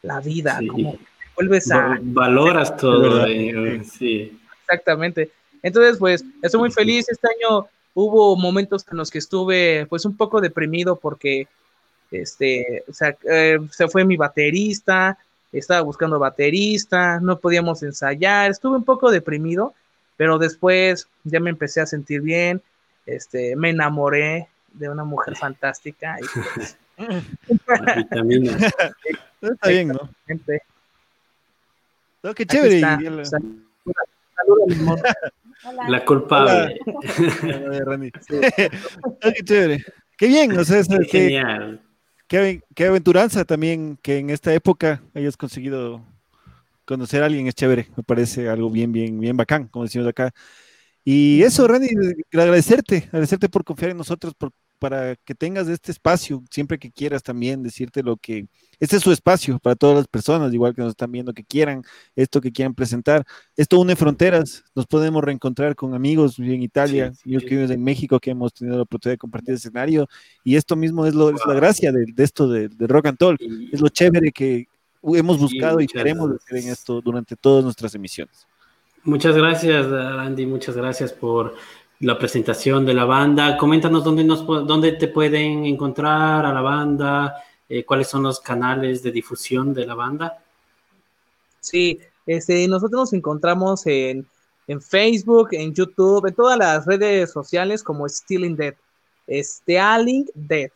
la 0.03 0.21
vida, 0.21 0.61
como 0.69 0.99
vuelves 1.35 1.71
a... 1.71 1.99
Valoras 2.03 2.77
todo, 2.77 3.27
eh, 3.27 3.83
sí. 3.85 4.39
Exactamente. 4.63 5.31
Entonces, 5.63 5.97
pues, 5.99 6.25
estoy 6.43 6.61
muy 6.61 6.71
feliz. 6.71 7.09
Este 7.09 7.29
año 7.29 7.67
hubo 7.95 8.37
momentos 8.37 8.85
en 8.91 8.99
los 8.99 9.11
que 9.11 9.19
estuve, 9.19 9.87
pues, 9.89 10.05
un 10.05 10.17
poco 10.17 10.41
deprimido 10.41 10.97
porque, 10.97 11.49
este, 12.11 12.85
o 12.89 12.93
sea, 12.93 13.17
eh, 13.31 13.59
se 13.71 13.89
fue 13.89 14.05
mi 14.05 14.17
baterista, 14.17 15.19
estaba 15.53 15.81
buscando 15.81 16.19
baterista, 16.19 17.21
no 17.21 17.39
podíamos 17.39 17.83
ensayar, 17.83 18.51
estuve 18.51 18.77
un 18.77 18.85
poco 18.85 19.11
deprimido, 19.11 19.75
pero 20.17 20.39
después 20.39 21.09
ya 21.25 21.41
me 21.41 21.51
empecé 21.51 21.81
a 21.81 21.87
sentir 21.87 22.21
bien, 22.23 22.63
este, 23.05 23.57
me 23.57 23.71
enamoré 23.71 24.49
de 24.73 24.89
una 24.89 25.03
mujer 25.05 25.37
fantástica. 25.37 26.17
Y 26.21 26.25
pues, 26.55 26.79
Está 29.43 29.69
bien, 29.69 29.89
¿no? 29.89 30.09
no 32.23 32.35
qué 32.35 32.47
chévere. 32.47 32.81
La 35.89 36.05
culpable. 36.05 36.79
qué 39.21 39.45
chévere. 39.45 39.85
Qué 40.17 40.29
bien, 40.29 40.59
o 40.59 40.65
sea, 40.65 40.79
es, 40.79 40.89
qué, 40.89 41.05
genial. 41.05 41.83
Qué, 42.27 42.63
qué, 42.75 42.87
aventuranza 42.87 43.45
también 43.45 43.99
que 44.01 44.17
en 44.19 44.31
esta 44.31 44.55
época 44.55 45.03
hayas 45.15 45.37
conseguido 45.37 46.03
conocer 46.87 47.23
a 47.23 47.27
alguien 47.27 47.47
es 47.47 47.55
chévere, 47.55 47.89
me 47.97 48.03
parece 48.03 48.49
algo 48.49 48.71
bien, 48.71 48.93
bien, 48.93 49.21
bien 49.21 49.37
bacán, 49.37 49.69
como 49.69 49.85
decimos 49.85 50.09
acá. 50.09 50.33
Y 51.05 51.43
eso, 51.43 51.69
Randy, 51.69 51.89
agradecerte, 52.33 53.05
agradecerte 53.09 53.49
por 53.49 53.65
confiar 53.65 53.93
en 53.93 53.99
nosotros, 53.99 54.35
por 54.35 54.53
para 54.79 55.17
que 55.17 55.35
tengas 55.35 55.69
este 55.69 55.93
espacio, 55.93 56.43
siempre 56.51 56.79
que 56.79 56.91
quieras 56.91 57.23
también 57.23 57.63
decirte 57.63 58.03
lo 58.03 58.17
que, 58.17 58.47
este 58.79 58.97
es 58.97 59.03
su 59.03 59.11
espacio 59.11 59.59
para 59.59 59.75
todas 59.75 59.97
las 59.97 60.07
personas, 60.07 60.53
igual 60.53 60.75
que 60.75 60.83
nos 60.83 60.91
están 60.91 61.11
viendo, 61.11 61.33
que 61.33 61.45
quieran 61.45 61.83
esto 62.15 62.41
que 62.41 62.53
quieran 62.53 62.75
presentar. 62.75 63.25
Esto 63.57 63.79
une 63.79 63.97
fronteras, 63.97 64.65
nos 64.75 64.87
podemos 64.87 65.25
reencontrar 65.25 65.75
con 65.75 65.95
amigos 65.95 66.39
en 66.39 66.63
Italia, 66.63 67.13
amigos 67.25 67.45
que 67.45 67.57
viven 67.57 67.73
en 67.73 67.83
México, 67.83 68.21
que 68.21 68.31
hemos 68.31 68.53
tenido 68.53 68.77
la 68.77 68.83
oportunidad 68.83 69.15
de 69.15 69.19
compartir 69.19 69.55
escenario, 69.55 70.09
y 70.45 70.57
esto 70.57 70.77
mismo 70.77 71.07
es, 71.07 71.15
lo, 71.15 71.31
es 71.31 71.41
la 71.47 71.55
gracia 71.55 71.93
de, 71.93 72.07
esto 72.19 72.49
de, 72.49 72.69
Rock 72.87 73.07
and 73.07 73.19
Talk, 73.19 73.41
es 73.73 73.81
lo 73.81 73.89
chévere 73.89 74.33
que 74.33 74.69
hemos 75.15 75.39
buscado 75.39 75.81
y 75.81 75.87
queremos 75.87 76.31
hacer 76.33 76.59
en 76.59 76.69
esto 76.69 77.01
durante 77.01 77.37
todas 77.37 77.63
nuestras 77.65 77.95
emisiones. 77.95 78.47
Muchas 79.05 79.37
gracias, 79.37 79.87
Andy, 79.87 80.47
muchas 80.47 80.77
gracias 80.77 81.13
por 81.13 81.55
la 82.01 82.19
presentación 82.19 82.85
de 82.85 82.95
la 82.95 83.05
banda. 83.05 83.57
Coméntanos 83.57 84.03
dónde, 84.03 84.25
nos, 84.25 84.45
dónde 84.47 84.93
te 84.93 85.09
pueden 85.09 85.65
encontrar 85.65 86.45
a 86.45 86.53
la 86.53 86.61
banda, 86.61 87.37
eh, 87.69 87.85
cuáles 87.85 88.09
son 88.09 88.25
los 88.25 88.41
canales 88.41 89.03
de 89.03 89.13
difusión 89.13 89.73
de 89.73 89.87
la 89.87 89.95
banda. 89.95 90.43
Sí, 91.61 92.01
este, 92.27 92.67
nosotros 92.69 93.01
nos 93.01 93.13
encontramos 93.13 93.87
en, 93.87 94.27
en 94.67 94.83
Facebook, 94.83 95.49
en 95.53 95.73
YouTube, 95.73 96.27
en 96.27 96.35
todas 96.35 96.59
las 96.59 96.85
redes 96.85 97.31
sociales 97.31 97.83
como 97.83 98.09
Stealing 98.09 98.57
Dead. 98.57 98.75
Stealing 99.29 100.27
Dead, 100.35 100.71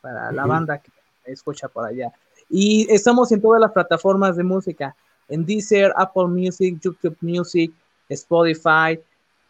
para 0.00 0.32
la 0.32 0.46
banda 0.46 0.78
que 0.78 0.90
escucha 1.26 1.68
por 1.68 1.84
allá. 1.84 2.12
Y 2.48 2.86
estamos 2.90 3.32
en 3.32 3.40
todas 3.40 3.60
las 3.60 3.72
plataformas 3.72 4.36
de 4.36 4.44
música, 4.44 4.94
en 5.28 5.44
Deezer, 5.44 5.92
Apple 5.96 6.28
Music, 6.28 6.78
YouTube 6.80 7.16
Music, 7.20 7.72
Spotify, 8.08 8.98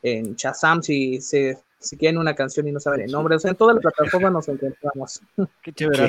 en 0.02 0.34
Shazam 0.34 0.82
si, 0.82 1.20
se, 1.20 1.58
si 1.78 1.96
quieren 1.96 2.18
una 2.18 2.34
canción 2.34 2.66
y 2.68 2.72
no 2.72 2.80
saben 2.80 3.02
el 3.02 3.10
nombre. 3.10 3.36
O 3.36 3.38
sea, 3.38 3.50
en 3.50 3.56
todas 3.56 3.76
las 3.76 3.82
plataformas 3.82 4.32
nos 4.32 4.48
encontramos. 4.48 5.20
Qué 5.62 5.72
chévere. 5.72 6.08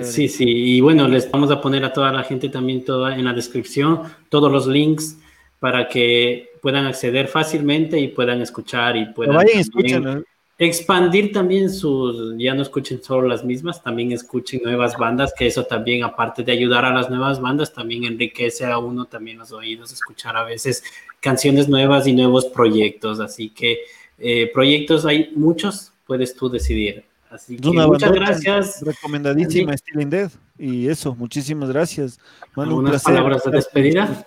Sí, 0.00 0.28
sí, 0.28 0.44
y 0.46 0.80
bueno, 0.80 1.08
les 1.08 1.30
vamos 1.30 1.50
a 1.50 1.60
poner 1.60 1.84
a 1.84 1.92
toda 1.92 2.12
la 2.12 2.22
gente 2.22 2.48
también 2.48 2.84
toda 2.84 3.16
en 3.16 3.24
la 3.24 3.32
descripción 3.32 4.02
todos 4.28 4.50
los 4.50 4.66
links 4.66 5.18
para 5.58 5.88
que 5.88 6.50
puedan 6.60 6.86
acceder 6.86 7.26
fácilmente 7.28 7.98
y 7.98 8.08
puedan 8.08 8.40
escuchar 8.42 8.96
y 8.96 9.06
puedan... 9.06 9.36
vayan, 9.36 10.24
expandir 10.64 11.32
también 11.32 11.70
sus, 11.70 12.34
ya 12.38 12.54
no 12.54 12.62
escuchen 12.62 13.02
solo 13.02 13.28
las 13.28 13.44
mismas, 13.44 13.82
también 13.82 14.12
escuchen 14.12 14.60
nuevas 14.62 14.96
bandas, 14.96 15.32
que 15.36 15.46
eso 15.46 15.64
también, 15.64 16.04
aparte 16.04 16.42
de 16.42 16.52
ayudar 16.52 16.84
a 16.84 16.92
las 16.92 17.10
nuevas 17.10 17.40
bandas, 17.40 17.72
también 17.72 18.04
enriquece 18.04 18.66
a 18.66 18.78
uno 18.78 19.04
también 19.06 19.38
los 19.38 19.52
oídos, 19.52 19.92
escuchar 19.92 20.36
a 20.36 20.44
veces 20.44 20.82
canciones 21.20 21.68
nuevas 21.68 22.06
y 22.06 22.12
nuevos 22.12 22.46
proyectos. 22.46 23.20
Así 23.20 23.50
que 23.50 23.80
eh, 24.18 24.50
proyectos 24.52 25.06
hay 25.06 25.32
muchos, 25.34 25.92
puedes 26.06 26.34
tú 26.34 26.48
decidir. 26.48 27.04
Así 27.30 27.56
que 27.56 27.68
muchas 27.68 28.12
gracias. 28.12 28.82
Recomendadísima, 28.82 29.76
Stealing 29.76 30.10
Dead. 30.10 30.30
Y 30.58 30.88
eso, 30.88 31.14
muchísimas 31.14 31.68
gracias. 31.68 32.18
Unas 32.54 33.02
palabras 33.02 33.42
de 33.44 33.50
despedida. 33.50 34.26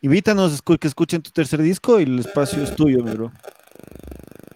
Invítanos 0.00 0.60
que 0.60 0.86
escuchen 0.86 1.22
tu 1.22 1.30
tercer 1.30 1.62
disco 1.62 1.98
y 2.00 2.02
el 2.02 2.18
espacio 2.18 2.62
es 2.62 2.74
tuyo, 2.74 3.02
mi 3.02 3.12
bro. 3.12 3.32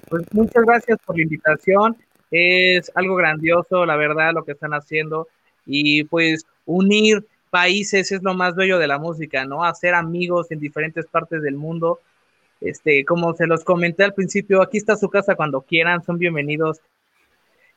Pues 0.09 0.25
muchas 0.33 0.65
gracias 0.65 0.99
por 1.05 1.17
la 1.17 1.23
invitación. 1.23 1.97
Es 2.31 2.91
algo 2.95 3.17
grandioso, 3.17 3.87
la 3.87 3.97
verdad, 3.97 4.33
lo 4.35 4.45
que 4.45 4.53
están 4.53 4.73
haciendo. 4.73 5.29
Y 5.67 6.05
pues 6.05 6.47
unir 6.65 7.27
países 7.51 8.13
es 8.13 8.23
lo 8.23 8.35
más 8.35 8.55
bello 8.55 8.79
de 8.79 8.87
la 8.87 8.99
música, 8.99 9.45
¿no? 9.45 9.65
Hacer 9.65 9.95
amigos 9.95 10.51
en 10.51 10.61
diferentes 10.61 11.07
partes 11.07 11.43
del 11.43 11.57
mundo. 11.57 12.01
Este, 12.61 13.05
como 13.05 13.35
se 13.35 13.47
los 13.47 13.65
comenté 13.65 14.05
al 14.05 14.15
principio, 14.15 14.63
aquí 14.63 14.79
está 14.79 14.97
su 14.97 15.09
casa 15.09 15.37
cuando 15.37 15.63
quieran, 15.63 16.03
son 16.03 16.19
bienvenidos 16.19 16.81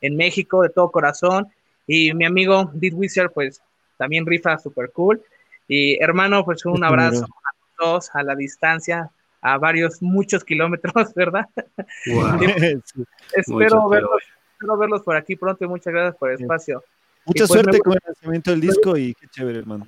en 0.01 0.15
México 0.15 0.63
de 0.63 0.69
todo 0.69 0.91
corazón. 0.91 1.47
Y 1.87 2.13
mi 2.13 2.25
amigo 2.25 2.71
Did 2.73 2.93
Wizard, 2.93 3.31
pues 3.31 3.61
también 3.97 4.25
rifa 4.25 4.57
súper 4.57 4.91
cool. 4.91 5.21
Y 5.67 6.01
hermano, 6.01 6.43
pues 6.43 6.65
un 6.65 6.83
abrazo 6.83 7.25
a 7.25 7.77
todos 7.77 8.09
a 8.13 8.23
la 8.23 8.35
distancia 8.35 9.11
a 9.41 9.57
varios, 9.57 10.01
muchos 10.01 10.43
kilómetros, 10.43 10.93
¿verdad? 11.15 11.47
espero, 12.05 13.89
verlos, 13.89 14.21
espero, 14.53 14.77
verlos, 14.77 15.01
por 15.01 15.15
aquí 15.15 15.35
pronto 15.35 15.65
y 15.65 15.67
muchas 15.67 15.93
gracias 15.93 16.15
por 16.15 16.31
el 16.31 16.41
espacio. 16.41 16.83
Mucha 17.25 17.45
pues, 17.45 17.51
suerte 17.51 17.79
con 17.79 17.93
el 17.93 17.99
lanzamiento 18.05 18.51
del 18.51 18.61
disco 18.61 18.97
y 18.97 19.13
qué 19.13 19.27
chévere, 19.27 19.59
hermano. 19.59 19.85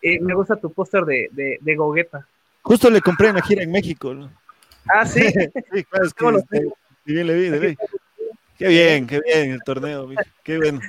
Eh, 0.00 0.20
me 0.20 0.34
gusta 0.34 0.56
tu 0.56 0.72
póster 0.72 1.04
de, 1.04 1.28
de, 1.30 1.58
de, 1.60 1.76
Gogueta. 1.76 2.26
Justo 2.62 2.90
le 2.90 3.00
compré 3.00 3.28
en 3.28 3.36
la 3.36 3.42
gira 3.42 3.62
en 3.62 3.70
México. 3.70 4.12
¿no? 4.14 4.32
Ah, 4.88 5.06
sí. 5.06 5.20
sí, 5.72 5.84
claro, 5.84 6.06
es 6.06 6.14
que 6.14 6.26
este, 6.26 6.72
bien 7.04 7.26
le 7.26 7.34
vi, 7.34 7.50
le 7.50 7.58
vi. 7.58 7.76
Qué 8.58 8.68
bien, 8.68 9.06
qué 9.06 9.20
bien 9.20 9.52
el 9.52 9.62
torneo, 9.64 10.08
qué 10.44 10.56
bueno. 10.56 10.80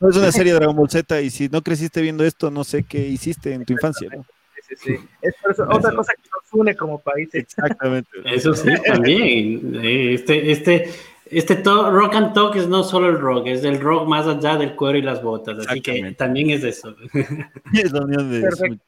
no 0.00 0.08
es 0.08 0.16
una 0.16 0.32
serie 0.32 0.52
de 0.52 0.58
Dragon 0.58 0.76
Ball 0.76 0.88
Z 0.88 1.20
y 1.20 1.28
si 1.28 1.48
no 1.48 1.62
creciste 1.62 2.00
viendo 2.00 2.24
esto, 2.24 2.50
no 2.50 2.64
sé 2.64 2.84
qué 2.84 3.00
hiciste 3.00 3.52
en 3.52 3.64
tu 3.64 3.74
infancia. 3.74 4.08
¿no? 4.14 4.24
Es 5.22 5.34
otra 5.58 5.92
cosa 5.92 6.12
que 6.14 6.28
nos 6.30 6.52
une 6.52 6.76
como 6.76 6.98
país. 6.98 7.28
Exactamente. 7.32 8.10
Eso 8.24 8.54
sí, 8.54 8.70
también. 8.86 9.80
Este, 9.82 10.50
este, 10.50 10.90
este 11.30 11.62
rock 11.64 12.14
and 12.14 12.34
talk 12.34 12.56
es 12.56 12.68
no 12.68 12.82
solo 12.82 13.08
el 13.08 13.18
rock, 13.18 13.46
es 13.48 13.64
el 13.64 13.80
rock 13.80 14.08
más 14.08 14.26
allá 14.26 14.56
del 14.56 14.74
cuero 14.74 14.98
y 14.98 15.02
las 15.02 15.22
botas. 15.22 15.66
Así 15.66 15.80
que 15.80 16.14
también 16.16 16.50
es 16.50 16.64
eso. 16.64 16.94
Es 17.74 17.92
la 17.92 18.02
unión 18.02 18.30
de 18.30 18.40
Perfecto. 18.40 18.84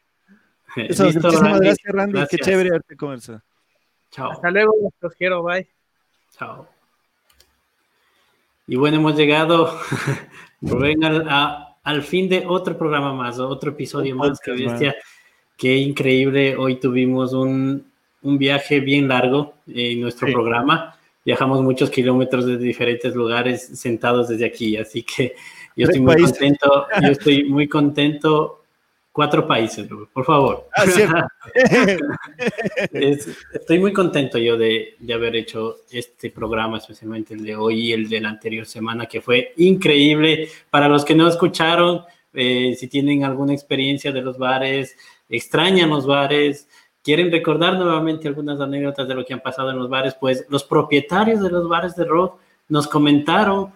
eso. 0.76 1.04
muchísimas 1.04 1.60
gracias, 1.60 1.94
Randy. 1.94 2.26
Qué 2.30 2.38
chévere 2.38 2.70
verte 2.70 2.96
conversar. 2.96 3.42
Chao. 4.10 4.32
Hasta 4.32 4.50
luego, 4.50 4.72
los 5.00 5.14
quiero. 5.14 5.42
Bye. 5.42 5.68
Chao. 6.36 6.66
Y 8.66 8.76
bueno, 8.76 8.98
hemos 8.98 9.16
llegado, 9.16 9.76
Rubén, 10.60 11.04
al, 11.04 11.28
al, 11.82 12.02
fin 12.02 12.28
de 12.28 12.44
otro 12.46 12.78
programa 12.78 13.12
más, 13.12 13.38
otro 13.40 13.72
episodio 13.72 14.14
más 14.14 14.38
que 14.38 14.52
bestia. 14.52 14.94
Qué 15.60 15.76
increíble. 15.76 16.56
Hoy 16.56 16.76
tuvimos 16.76 17.34
un, 17.34 17.84
un 18.22 18.38
viaje 18.38 18.80
bien 18.80 19.08
largo 19.08 19.56
en 19.66 20.00
nuestro 20.00 20.32
programa. 20.32 20.96
Viajamos 21.22 21.62
muchos 21.62 21.90
kilómetros 21.90 22.46
de 22.46 22.56
diferentes 22.56 23.14
lugares 23.14 23.78
sentados 23.78 24.28
desde 24.28 24.46
aquí, 24.46 24.78
así 24.78 25.02
que 25.02 25.34
yo 25.76 25.84
estoy 25.84 26.00
muy 26.00 26.16
contento. 26.16 26.86
Yo 27.02 27.08
estoy 27.08 27.44
muy 27.44 27.68
contento. 27.68 28.62
Cuatro 29.12 29.46
países, 29.46 29.86
por 30.14 30.24
favor. 30.24 30.66
Ah, 30.74 30.86
estoy 33.52 33.78
muy 33.80 33.92
contento 33.92 34.38
yo 34.38 34.56
de, 34.56 34.94
de, 34.98 35.12
haber 35.12 35.36
hecho 35.36 35.80
este 35.90 36.30
programa, 36.30 36.78
especialmente 36.78 37.34
el 37.34 37.44
de 37.44 37.56
hoy 37.56 37.88
y 37.88 37.92
el 37.92 38.08
de 38.08 38.20
la 38.20 38.30
anterior 38.30 38.64
semana, 38.64 39.04
que 39.04 39.20
fue 39.20 39.52
increíble. 39.58 40.48
Para 40.70 40.88
los 40.88 41.04
que 41.04 41.14
no 41.14 41.28
escucharon, 41.28 42.02
eh, 42.32 42.76
si 42.78 42.86
tienen 42.86 43.24
alguna 43.24 43.52
experiencia 43.52 44.12
de 44.12 44.22
los 44.22 44.38
bares, 44.38 44.96
extrañan 45.30 45.90
los 45.90 46.06
bares, 46.06 46.68
quieren 47.02 47.30
recordar 47.30 47.74
nuevamente 47.74 48.28
algunas 48.28 48.60
anécdotas 48.60 49.08
de 49.08 49.14
lo 49.14 49.24
que 49.24 49.32
han 49.32 49.40
pasado 49.40 49.70
en 49.70 49.78
los 49.78 49.88
bares, 49.88 50.14
pues 50.14 50.44
los 50.48 50.64
propietarios 50.64 51.40
de 51.40 51.50
los 51.50 51.68
bares 51.68 51.96
de 51.96 52.04
rock 52.04 52.38
nos 52.68 52.86
comentaron 52.86 53.72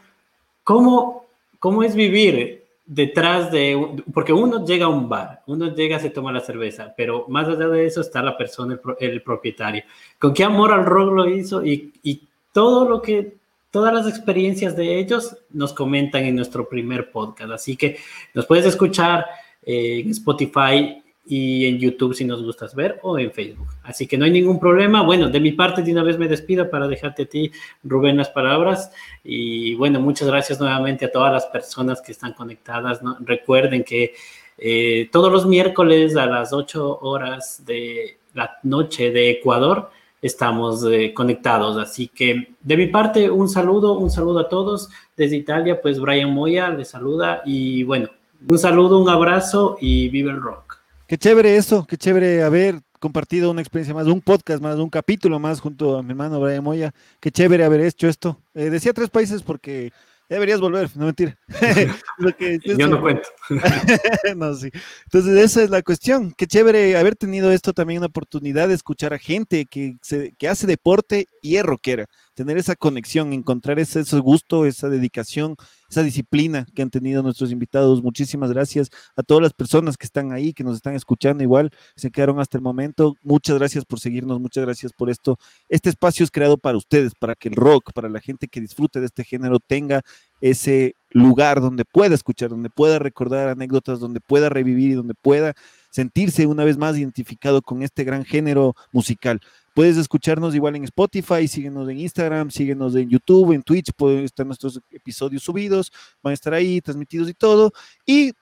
cómo, 0.63 1.27
cómo 1.59 1.83
es 1.83 1.95
vivir 1.95 2.65
detrás 2.87 3.51
de, 3.51 4.03
porque 4.13 4.33
uno 4.33 4.65
llega 4.67 4.87
a 4.87 4.91
un 4.91 5.09
bar, 5.09 5.43
uno 5.47 5.75
llega, 5.75 5.99
se 5.99 6.11
toma 6.11 6.33
la 6.33 6.41
cerveza, 6.41 6.93
pero 6.97 7.25
más 7.29 7.49
allá 7.49 7.69
de 7.69 7.87
eso 7.87 8.03
está 8.03 8.23
la 8.23 8.37
persona, 8.37 8.79
el, 9.01 9.23
propietario. 9.23 9.85
Con 10.19 10.35
qué 10.35 10.45
amor 10.45 10.73
al 10.73 10.85
rock 10.85 11.13
lo 11.13 11.29
hizo 11.29 11.65
y, 11.65 11.93
y 12.03 12.23
todo 12.53 12.87
lo 12.87 13.01
que, 13.01 13.37
todas 13.71 13.93
las 13.93 14.07
experiencias 14.07 14.77
de 14.77 14.99
ellos 14.99 15.37
nos 15.51 15.73
comentan 15.73 16.25
en 16.25 16.37
nuestro 16.37 16.69
primer 16.69 17.11
podcast. 17.11 17.51
Así 17.53 17.77
que 17.77 17.97
nos 18.35 18.47
puedes 18.47 18.67
escuchar 18.67 19.27
en 19.63 20.11
Spotify 20.11 21.03
y 21.27 21.67
en 21.67 21.79
YouTube 21.79 22.15
si 22.15 22.25
nos 22.25 22.43
gustas 22.43 22.75
ver 22.75 22.99
o 23.03 23.19
en 23.19 23.33
Facebook. 23.33 23.69
Así 23.83 24.07
que 24.07 24.19
no 24.19 24.25
hay 24.25 24.31
ningún 24.31 24.61
problema. 24.61 25.03
Bueno, 25.03 25.29
de 25.29 25.41
mi 25.41 25.53
parte 25.53 25.83
de 25.83 25.93
una 25.93 26.03
vez 26.03 26.19
me 26.19 26.29
despido 26.29 26.69
para 26.69 26.87
dejarte 26.87 27.23
a 27.23 27.27
ti, 27.27 27.51
Rubén, 27.83 28.17
las 28.17 28.31
palabras. 28.31 28.91
Y 29.23 29.75
bueno, 29.75 30.01
muchas 30.01 30.29
gracias 30.29 30.61
nuevamente 30.61 31.07
a 31.07 31.13
todas 31.13 31.33
las 31.33 31.47
personas 31.47 32.03
que 32.03 32.13
están 32.13 32.35
conectadas. 32.35 33.01
Recuerden 33.21 33.85
que 33.85 34.15
eh, 34.59 35.09
todos 35.11 35.33
los 35.33 35.47
miércoles 35.47 36.17
a 36.17 36.27
las 36.27 36.53
8 36.53 37.01
horas 37.01 37.65
de 37.65 38.19
la 38.35 38.59
noche 38.63 39.11
de 39.11 39.31
Ecuador 39.31 39.91
estamos 40.21 40.85
eh, 40.91 41.13
conectados. 41.15 41.79
Así 41.79 42.09
que 42.09 42.55
de 42.61 42.77
mi 42.77 42.87
parte, 42.89 43.31
un 43.31 43.49
saludo, 43.49 43.99
un 43.99 44.11
saludo 44.11 44.41
a 44.41 44.49
todos. 44.49 44.91
Desde 45.17 45.37
Italia, 45.37 45.81
pues 45.81 45.99
Brian 46.01 46.33
Moya 46.33 46.69
les 46.71 46.89
saluda 46.89 47.43
y 47.45 47.83
bueno, 47.85 48.09
un 48.49 48.59
saludo, 48.59 48.99
un 49.01 49.09
abrazo 49.09 49.77
y 49.81 50.09
vive 50.09 50.31
el 50.31 50.41
rock. 50.41 50.64
Qué 51.07 51.19
chévere 51.19 51.57
eso, 51.57 51.87
qué 51.87 51.99
chévere 51.99 52.43
haber 52.43 52.81
compartido 52.99 53.51
una 53.51 53.61
experiencia 53.61 53.95
más, 53.95 54.07
un 54.07 54.23
podcast 54.23 54.63
más, 54.63 54.77
un 54.77 54.89
capítulo 54.89 55.39
más 55.39 55.61
junto 55.61 55.99
a 55.99 56.03
mi 56.03 56.11
hermano 56.11 56.41
Brian 56.41 56.65
Moya. 56.65 56.95
Qué 57.21 57.31
chévere 57.31 57.63
haber 57.63 57.81
hecho 57.83 58.09
esto. 58.09 58.41
Eh, 58.55 58.71
decía 58.71 58.95
tres 58.95 59.11
países 59.11 59.43
porque 59.43 59.93
deberías 60.31 60.61
volver, 60.61 60.89
no 60.97 61.05
mentira. 61.05 61.37
Yo 62.79 62.89
no 62.89 63.03
cuento. 63.03 63.29
no, 64.37 64.55
sí. 64.55 64.71
Entonces, 65.05 65.45
esa 65.45 65.63
es 65.63 65.69
la 65.69 65.83
cuestión. 65.83 66.33
Qué 66.33 66.47
chévere 66.47 66.97
haber 66.97 67.17
tenido 67.17 67.53
esto 67.53 67.75
también 67.75 67.99
una 67.99 68.07
oportunidad 68.07 68.69
de 68.69 68.75
escuchar 68.75 69.13
a 69.13 69.19
gente 69.19 69.67
que, 69.67 69.97
se, 70.01 70.33
que 70.39 70.49
hace 70.49 70.67
deporte 70.67 71.27
y 71.43 71.57
es 71.57 71.65
rockera 71.65 72.07
tener 72.35 72.59
esa 72.59 72.77
conexión, 72.77 73.33
encontrar 73.33 73.79
ese, 73.79 74.03
gusto, 74.19 74.67
esa 74.67 74.89
dedicación, 74.89 75.57
esa 75.89 76.03
disciplina 76.03 76.67
que 76.75 76.83
han 76.83 76.91
tenido 76.91 77.23
nuestros 77.23 77.53
invitados. 77.53 78.03
Muchísimas 78.03 78.51
gracias 78.51 78.91
a 79.17 79.23
todas 79.23 79.43
las 79.43 79.53
personas 79.53 79.97
que 79.97 80.07
están 80.07 80.33
ahí, 80.33 80.53
que 80.53 80.65
nos 80.65 80.77
están 80.77 80.95
escuchando 80.95 81.43
igual, 81.43 81.71
se 81.97 82.11
quedaron 82.11 82.41
hasta 82.41 82.59
el 82.59 82.63
momento. 82.63 83.15
Muchas 83.23 83.59
gracias 83.59 83.85
por 83.85 84.01
seguirnos, 84.01 84.41
muchas 84.41 84.65
gracias 84.65 84.93
por 84.93 85.11
esto. 85.11 85.39
Este 85.69 85.91
espacio 85.91 86.25
es 86.25 86.31
creado 86.31 86.59
para 86.59 86.77
ustedes, 86.77 87.15
para 87.15 87.35
que 87.35 87.49
el 87.49 87.55
rock, 87.55 87.93
para 87.93 88.09
la 88.09 88.21
gente 88.21 88.49
que 88.49 88.61
disfrute 88.61 89.01
de 89.01 89.07
este 89.07 89.25
género 89.25 89.61
tenga 89.61 90.03
ese 90.41 90.97
lugar 91.11 91.61
donde 91.61 91.85
pueda 91.85 92.15
escuchar, 92.15 92.51
donde 92.51 92.69
pueda 92.69 92.99
recordar 92.99 93.49
anécdotas, 93.49 94.01
donde 94.01 94.21
pueda 94.21 94.49
revivir 94.49 94.91
y 94.91 94.95
donde 94.95 95.15
pueda 95.15 95.55
sentirse 95.91 96.47
una 96.47 96.65
vez 96.65 96.77
más 96.77 96.99
identificado 96.99 97.63
con 97.63 97.83
este 97.83 98.03
gran 98.03 98.25
género 98.25 98.75
musical. 98.93 99.41
Puedes 99.75 99.97
escucharnos 99.97 100.55
igual 100.55 100.77
en 100.77 100.85
Spotify, 100.85 101.49
síguenos 101.49 101.89
en 101.89 101.99
Instagram, 101.99 102.51
síguenos 102.51 102.95
en 102.95 103.11
YouTube, 103.11 103.53
en 103.53 103.63
Twitch, 103.63 103.93
pueden 103.97 104.25
estar 104.25 104.47
nuestros 104.47 104.81
episodios 104.91 105.43
subidos, 105.43 105.93
van 106.23 106.31
a 106.31 106.35
estar 106.35 106.55
ahí 106.55 106.81
transmitidos 106.81 107.29
y 107.29 107.35
todo. 107.35 107.73
Y 108.07 108.33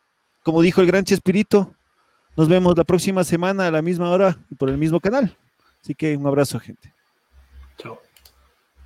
como 0.42 0.60
dijo 0.60 0.82
el 0.82 0.86
gran 0.86 1.04
Chespirito, 1.04 1.74
nos 2.36 2.48
vemos 2.48 2.76
la 2.76 2.84
próxima 2.84 3.24
semana 3.24 3.66
a 3.66 3.70
la 3.70 3.80
misma 3.82 4.10
hora 4.10 4.38
y 4.50 4.54
por 4.54 4.68
el 4.68 4.76
mismo 4.76 5.00
canal. 5.00 5.36
Así 5.82 5.94
que 5.94 6.16
un 6.16 6.26
abrazo, 6.26 6.60
gente. 6.60 6.94
Chao. 7.78 7.98